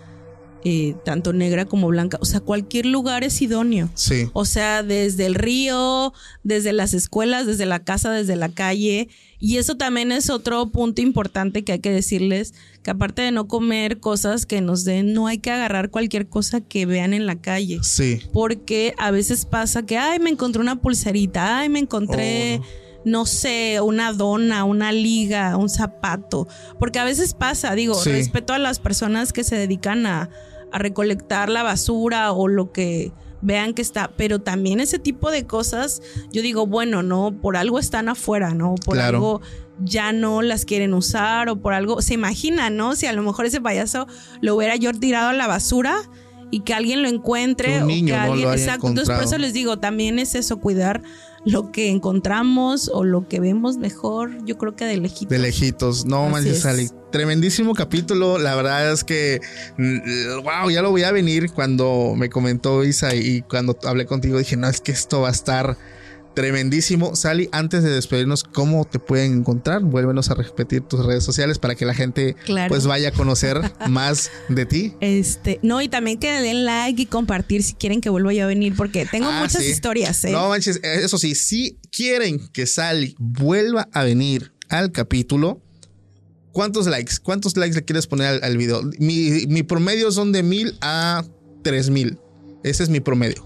eh, 0.64 0.94
tanto 1.04 1.34
negra 1.34 1.66
como 1.66 1.88
blanca. 1.88 2.20
O 2.22 2.26
sea, 2.26 2.40
cualquier 2.40 2.86
lugar 2.86 3.24
es 3.24 3.42
idóneo. 3.42 3.90
Sí. 3.96 4.30
O 4.34 4.46
sea, 4.46 4.84
desde 4.84 5.26
el 5.26 5.34
río, 5.34 6.14
desde 6.44 6.72
las 6.72 6.94
escuelas, 6.94 7.48
desde 7.48 7.66
la 7.66 7.84
casa, 7.84 8.12
desde 8.12 8.36
la 8.36 8.50
calle. 8.50 9.10
Y 9.40 9.58
eso 9.58 9.76
también 9.76 10.12
es 10.12 10.30
otro 10.30 10.70
punto 10.70 11.02
importante 11.02 11.64
que 11.64 11.72
hay 11.72 11.80
que 11.80 11.90
decirles, 11.90 12.54
que 12.84 12.92
aparte 12.92 13.24
de 13.24 13.32
no 13.32 13.48
comer 13.48 14.00
cosas 14.00 14.46
que 14.46 14.62
nos 14.62 14.86
den, 14.86 15.14
no 15.14 15.26
hay 15.26 15.40
que 15.40 15.50
agarrar 15.50 15.90
cualquier 15.90 16.28
cosa 16.28 16.62
que 16.62 16.86
vean 16.86 17.16
en 17.16 17.26
la 17.26 17.42
calle. 17.42 17.80
Sí. 17.82 18.20
Porque 18.32 18.94
a 19.00 19.10
veces 19.10 19.46
pasa 19.46 19.84
que, 19.84 19.98
ay, 19.98 20.20
me 20.20 20.30
encontré 20.30 20.62
una 20.62 20.80
pulserita, 20.80 21.58
ay, 21.58 21.70
me 21.70 21.80
encontré... 21.80 22.60
Oh. 22.60 22.66
no 23.04 23.26
sé, 23.26 23.82
una 23.82 24.14
dona, 24.14 24.64
una 24.64 24.92
liga, 24.92 25.58
un 25.58 25.70
zapato. 25.70 26.48
Porque 26.78 27.00
a 27.00 27.04
veces 27.04 27.34
pasa, 27.34 27.74
digo, 27.74 28.00
respeto 28.04 28.54
a 28.54 28.60
las 28.60 28.78
personas 28.78 29.34
que 29.34 29.44
se 29.44 29.56
dedican 29.56 30.06
a, 30.06 30.30
a 30.72 30.80
recolectar 30.80 31.50
la 31.50 31.64
basura 31.64 32.32
o 32.32 32.48
lo 32.48 32.72
que 32.72 33.12
vean 33.42 33.74
que 33.74 33.82
está, 33.82 34.12
pero 34.16 34.40
también 34.40 34.80
ese 34.80 35.00
tipo 35.00 35.32
de 35.32 35.46
cosas, 35.46 36.02
yo 36.32 36.42
digo, 36.42 36.68
bueno, 36.68 37.04
no, 37.04 37.34
por 37.42 37.58
algo 37.58 37.80
están 37.80 38.08
afuera, 38.08 38.54
¿no? 38.54 38.76
Por 38.76 39.00
algo 39.00 39.42
ya 39.84 40.12
no 40.12 40.42
las 40.42 40.66
quieren 40.66 40.94
usar 40.94 41.50
o 41.50 41.56
por 41.56 41.74
algo, 41.74 42.02
se 42.02 42.14
imagina, 42.14 42.70
¿no? 42.70 42.96
Si 42.96 43.08
a 43.08 43.14
lo 43.14 43.24
mejor 43.24 43.46
ese 43.46 43.60
payaso 43.60 44.08
lo 44.42 44.56
hubiera 44.56 44.76
yo 44.76 44.94
tirado 44.94 45.30
a 45.30 45.34
la 45.34 45.48
basura 45.48 45.98
y 46.52 46.62
que 46.62 46.74
alguien 46.74 47.02
lo 47.02 47.08
encuentre. 47.08 47.78
Que 47.78 47.82
un 47.82 47.88
niño 47.88 48.14
o 48.14 48.18
que 48.18 48.22
no 48.22 48.26
lo 48.28 48.32
alguien, 48.34 48.50
haya 48.50 48.64
exacto. 48.64 48.88
Entonces, 48.88 49.16
por 49.16 49.24
eso 49.24 49.38
les 49.38 49.54
digo, 49.54 49.80
también 49.80 50.20
es 50.20 50.36
eso, 50.36 50.60
cuidar 50.60 51.02
lo 51.46 51.72
que 51.72 51.90
encontramos 51.90 52.90
o 52.94 53.04
lo 53.04 53.28
que 53.28 53.40
vemos 53.40 53.78
mejor, 53.78 54.32
yo 54.46 54.58
creo 54.58 54.76
que 54.76 54.86
de 54.86 54.98
lejitos. 54.98 55.30
De 55.30 55.40
lejitos. 55.40 56.06
No 56.06 56.24
Así 56.24 56.32
manches, 56.32 56.58
es. 56.58 56.66
Ali. 56.66 56.90
Tremendísimo 57.12 57.74
capítulo. 57.74 58.38
La 58.38 58.56
verdad 58.56 58.92
es 58.92 59.04
que, 59.04 59.42
mm, 59.78 60.44
wow, 60.44 60.70
ya 60.70 60.82
lo 60.82 60.92
voy 60.92 61.04
a 61.04 61.12
venir 61.12 61.52
cuando 61.52 62.14
me 62.16 62.30
comentó 62.30 62.84
Isa 62.84 63.16
y 63.16 63.42
cuando 63.42 63.78
hablé 63.84 64.06
contigo 64.06 64.38
dije, 64.38 64.56
no, 64.56 64.68
es 64.68 64.82
que 64.82 64.92
esto 64.92 65.22
va 65.22 65.30
a 65.30 65.32
estar 65.32 65.78
tremendísimo. 66.34 67.16
Sally, 67.16 67.50
antes 67.52 67.84
de 67.84 67.90
despedirnos, 67.90 68.44
¿cómo 68.44 68.86
te 68.86 69.00
pueden 69.00 69.40
encontrar? 69.40 69.82
Vuélvenos 69.82 70.30
a 70.30 70.36
repetir 70.36 70.82
tus 70.82 71.06
redes 71.06 71.24
sociales 71.24 71.60
para 71.60 71.76
que 71.76 71.86
la 71.86 71.94
gente 71.94 72.36
Claro. 72.46 72.70
pues 72.70 72.86
vaya 72.88 73.10
a 73.10 73.12
conocer 73.12 73.60
más 73.90 74.32
de 74.50 74.66
ti. 74.66 74.94
Este, 75.02 75.60
no, 75.64 75.82
y 75.82 75.90
también 75.90 76.20
que 76.20 76.32
den 76.42 76.66
like 76.66 77.02
y 77.02 77.06
compartir 77.06 77.64
si 77.64 77.74
quieren 77.74 78.02
que 78.02 78.10
vuelva 78.10 78.34
yo 78.34 78.44
a 78.46 78.48
venir, 78.48 78.74
porque 78.76 79.06
tengo 79.06 79.28
Ah, 79.30 79.42
muchas 79.42 79.64
sí. 79.64 79.70
historias, 79.70 80.24
¿eh? 80.24 80.32
No 80.32 80.50
manches, 80.50 80.80
eso 80.84 81.18
sí, 81.18 81.36
si 81.36 81.78
quieren 81.92 82.40
que 82.54 82.66
Sally 82.68 83.16
vuelva 83.20 83.88
a 83.94 84.04
venir 84.04 84.54
al 84.70 84.92
capítulo, 84.92 85.62
¿cuántos 86.52 86.88
likes? 86.88 87.16
¿Cuántos 87.22 87.58
likes 87.58 87.76
le 87.76 87.84
quieres 87.86 88.08
poner 88.08 88.28
al, 88.28 88.44
al 88.44 88.58
video? 88.58 88.82
Mi, 89.00 89.46
mi 89.48 89.64
promedio 89.64 90.12
son 90.12 90.32
de 90.32 90.44
mil 90.44 90.78
a 90.82 91.24
tres 91.64 91.90
mil. 91.90 92.18
Ese 92.64 92.84
es 92.84 92.90
mi 92.90 93.00
promedio. 93.00 93.46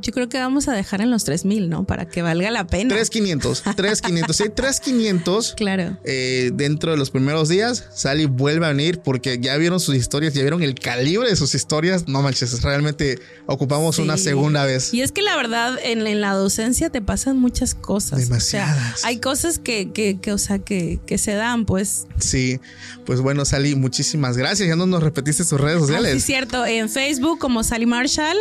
Yo 0.00 0.12
creo 0.12 0.28
que 0.28 0.38
vamos 0.38 0.68
a 0.68 0.72
dejar 0.72 1.00
en 1.00 1.10
los 1.10 1.24
3000, 1.24 1.68
¿no? 1.68 1.84
Para 1.84 2.06
que 2.08 2.22
valga 2.22 2.50
la 2.50 2.66
pena. 2.66 2.94
3500, 2.94 3.62
3500. 3.76 4.36
Si 4.36 4.42
hay 4.44 4.48
3500 4.50 5.54
Claro. 5.56 5.96
eh, 6.04 6.50
dentro 6.54 6.90
de 6.90 6.96
los 6.96 7.10
primeros 7.10 7.48
días, 7.48 7.84
Sally 7.94 8.26
vuelve 8.26 8.66
a 8.66 8.70
venir 8.70 9.00
porque 9.00 9.38
ya 9.40 9.56
vieron 9.56 9.80
sus 9.80 9.94
historias, 9.94 10.34
ya 10.34 10.42
vieron 10.42 10.62
el 10.62 10.74
calibre 10.74 11.28
de 11.28 11.36
sus 11.36 11.54
historias. 11.54 12.08
No 12.08 12.22
manches, 12.22 12.62
realmente 12.62 13.18
ocupamos 13.46 13.98
una 13.98 14.16
Sí. 14.16 14.24
segunda 14.24 14.64
vez. 14.64 14.92
Y 14.94 15.02
es 15.02 15.12
que 15.12 15.22
la 15.22 15.36
verdad, 15.36 15.78
en, 15.82 16.06
en 16.06 16.20
la 16.20 16.32
docencia 16.34 16.90
te 16.90 17.00
pasan 17.02 17.38
muchas 17.38 17.74
cosas. 17.74 18.18
Demasiadas. 18.20 18.94
O 18.94 18.98
sea, 18.98 19.08
hay 19.08 19.18
cosas 19.18 19.58
que, 19.58 19.92
que, 19.92 20.18
que, 20.20 20.32
o 20.32 20.38
sea, 20.38 20.58
que, 20.58 21.00
que 21.06 21.18
se 21.18 21.34
dan, 21.34 21.66
pues. 21.66 22.06
Sí, 22.18 22.60
pues 23.06 23.20
bueno, 23.20 23.44
Sally, 23.44 23.74
muchísimas 23.74 24.36
gracias. 24.36 24.68
Ya 24.68 24.76
no 24.76 24.86
nos 24.86 25.02
repetiste 25.02 25.44
tus 25.44 25.60
redes 25.60 25.76
Ah, 25.78 25.80
sociales. 25.80 26.12
sí, 26.12 26.18
es 26.18 26.24
cierto. 26.24 26.64
En 26.66 26.88
Facebook 26.88 27.38
como 27.38 27.62
Sally 27.64 27.86
Marshall. 27.86 28.36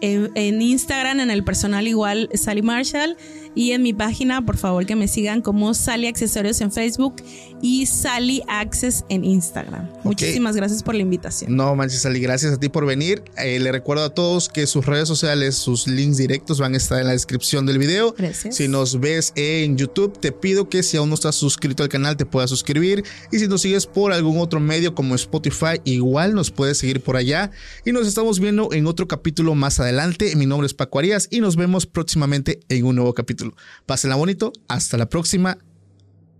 En, 0.00 0.30
en 0.34 0.60
Instagram, 0.60 1.20
en 1.20 1.30
el 1.30 1.44
personal 1.44 1.86
igual, 1.88 2.28
Sally 2.34 2.62
Marshall. 2.62 3.16
Y 3.54 3.72
en 3.72 3.82
mi 3.82 3.94
página, 3.94 4.44
por 4.44 4.58
favor, 4.58 4.84
que 4.84 4.96
me 4.96 5.08
sigan 5.08 5.40
como 5.40 5.72
Sally 5.72 6.08
Accesorios 6.08 6.60
en 6.60 6.70
Facebook 6.70 7.16
y 7.62 7.86
Sally 7.86 8.42
Access 8.48 9.04
en 9.08 9.24
Instagram. 9.24 9.88
Muchísimas 10.04 10.56
gracias 10.56 10.82
por 10.82 10.94
la 10.94 11.00
invitación. 11.00 11.56
No 11.56 11.74
manches, 11.74 12.04
Ali, 12.04 12.20
gracias 12.20 12.52
a 12.52 12.58
ti 12.58 12.68
por 12.68 12.84
venir. 12.84 13.24
Eh, 13.38 13.58
le 13.58 13.72
recuerdo 13.72 14.04
a 14.04 14.10
todos 14.10 14.50
que 14.50 14.66
sus 14.66 14.84
redes 14.84 15.08
sociales, 15.08 15.54
sus 15.54 15.86
links 15.86 16.18
directos 16.18 16.60
van 16.60 16.74
a 16.74 16.76
estar 16.76 17.00
en 17.00 17.06
la 17.06 17.12
descripción 17.12 17.64
del 17.64 17.78
video. 17.78 18.14
Gracias. 18.16 18.56
Si 18.56 18.68
nos 18.68 19.00
ves 19.00 19.32
en 19.36 19.78
YouTube, 19.78 20.18
te 20.20 20.32
pido 20.32 20.68
que 20.68 20.82
si 20.82 20.98
aún 20.98 21.08
no 21.08 21.14
estás 21.14 21.36
suscrito 21.36 21.82
al 21.82 21.88
canal, 21.88 22.18
te 22.18 22.26
puedas 22.26 22.50
suscribir. 22.50 23.04
Y 23.32 23.38
si 23.38 23.48
nos 23.48 23.62
sigues 23.62 23.86
por 23.86 24.12
algún 24.12 24.38
otro 24.38 24.60
medio 24.60 24.94
como 24.94 25.14
Spotify, 25.14 25.80
igual 25.84 26.34
nos 26.34 26.50
puedes 26.50 26.76
seguir 26.76 27.00
por 27.00 27.16
allá. 27.16 27.50
Y 27.86 27.92
nos 27.92 28.06
estamos 28.06 28.38
viendo 28.38 28.70
en 28.74 28.86
otro 28.86 29.08
capítulo 29.08 29.54
más 29.54 29.80
adelante. 29.86 30.34
Mi 30.36 30.46
nombre 30.46 30.66
es 30.66 30.74
Paco 30.74 30.98
Arias 30.98 31.28
y 31.30 31.40
nos 31.40 31.56
vemos 31.56 31.86
próximamente 31.86 32.60
en 32.68 32.84
un 32.84 32.96
nuevo 32.96 33.14
capítulo. 33.14 33.54
Pásenla 33.86 34.16
bonito. 34.16 34.52
Hasta 34.68 34.96
la 34.96 35.06
próxima. 35.06 35.58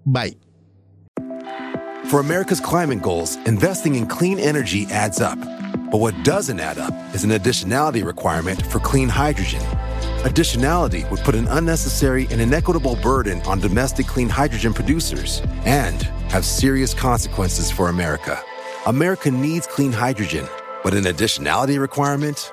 Bye. 0.05 0.37
For 2.11 2.21
America's 2.21 2.61
climate 2.61 3.03
goals, 3.03 3.37
investing 3.47 3.97
in 3.97 4.07
clean 4.07 4.39
energy 4.39 4.87
adds 4.91 5.21
up. 5.21 5.39
But 5.91 5.99
what 5.99 6.15
doesn't 6.23 6.61
add 6.61 6.79
up 6.79 6.95
is 7.15 7.25
an 7.25 7.31
additionality 7.31 8.05
requirement 8.05 8.65
for 8.67 8.79
clean 8.79 9.09
hydrogen. 9.09 9.61
Additionality 10.23 11.09
would 11.11 11.21
put 11.21 11.35
an 11.35 11.47
unnecessary 11.49 12.27
and 12.31 12.41
inequitable 12.41 12.97
burden 12.97 13.41
on 13.43 13.61
domestic 13.61 14.07
clean 14.07 14.29
hydrogen 14.29 14.73
producers 14.73 15.43
and 15.65 16.03
have 16.31 16.45
serious 16.45 16.95
consequences 16.95 17.71
for 17.71 17.89
America. 17.89 18.41
America 18.87 19.31
needs 19.31 19.67
clean 19.67 19.93
hydrogen, 19.93 20.47
but 20.85 20.95
an 20.95 21.05
additionality 21.05 21.79
requirement 21.79 22.53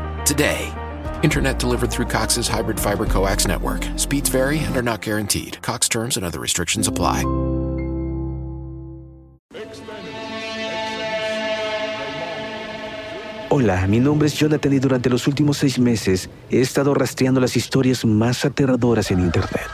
today. 0.25 0.71
Internet 1.23 1.59
delivered 1.59 1.91
through 1.91 2.07
Cox's 2.07 2.47
hybrid 2.47 2.79
fiber 2.79 3.05
coax 3.05 3.47
network. 3.47 3.85
Speeds 3.95 4.29
vary 4.29 4.59
and 4.59 4.75
are 4.75 4.81
not 4.81 5.01
guaranteed. 5.01 5.61
Cox 5.61 5.87
terms 5.87 6.17
and 6.17 6.25
other 6.25 6.39
restrictions 6.39 6.87
apply. 6.87 7.23
Hola, 13.53 13.85
mi 13.85 13.99
nombre 13.99 14.27
es 14.27 14.33
Jonathan 14.33 14.71
y 14.71 14.79
durante 14.79 15.09
los 15.09 15.27
últimos 15.27 15.57
seis 15.57 15.77
meses 15.77 16.29
he 16.49 16.61
estado 16.61 16.93
rastreando 16.93 17.41
las 17.41 17.57
historias 17.57 18.05
más 18.05 18.45
aterradoras 18.45 19.11
en 19.11 19.19
Internet. 19.19 19.67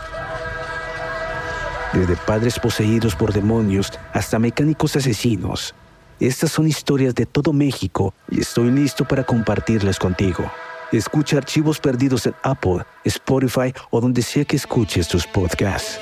Desde 1.93 2.15
padres 2.15 2.59
poseídos 2.59 3.15
por 3.15 3.33
demonios 3.33 3.91
hasta 4.13 4.39
mecánicos 4.39 4.95
asesinos. 4.95 5.75
Estas 6.19 6.51
son 6.51 6.67
historias 6.67 7.13
de 7.13 7.27
todo 7.27 7.53
México 7.53 8.11
y 8.31 8.41
estoy 8.41 8.71
listo 8.71 9.07
para 9.07 9.23
compartirlas 9.23 9.99
contigo. 9.99 10.51
Escucha 10.91 11.37
archivos 11.37 11.79
perdidos 11.79 12.25
en 12.25 12.33
Apple, 12.41 12.83
Spotify 13.03 13.71
o 13.91 14.01
donde 14.01 14.23
sea 14.23 14.43
que 14.43 14.55
escuches 14.55 15.07
tus 15.07 15.27
podcasts. 15.27 15.99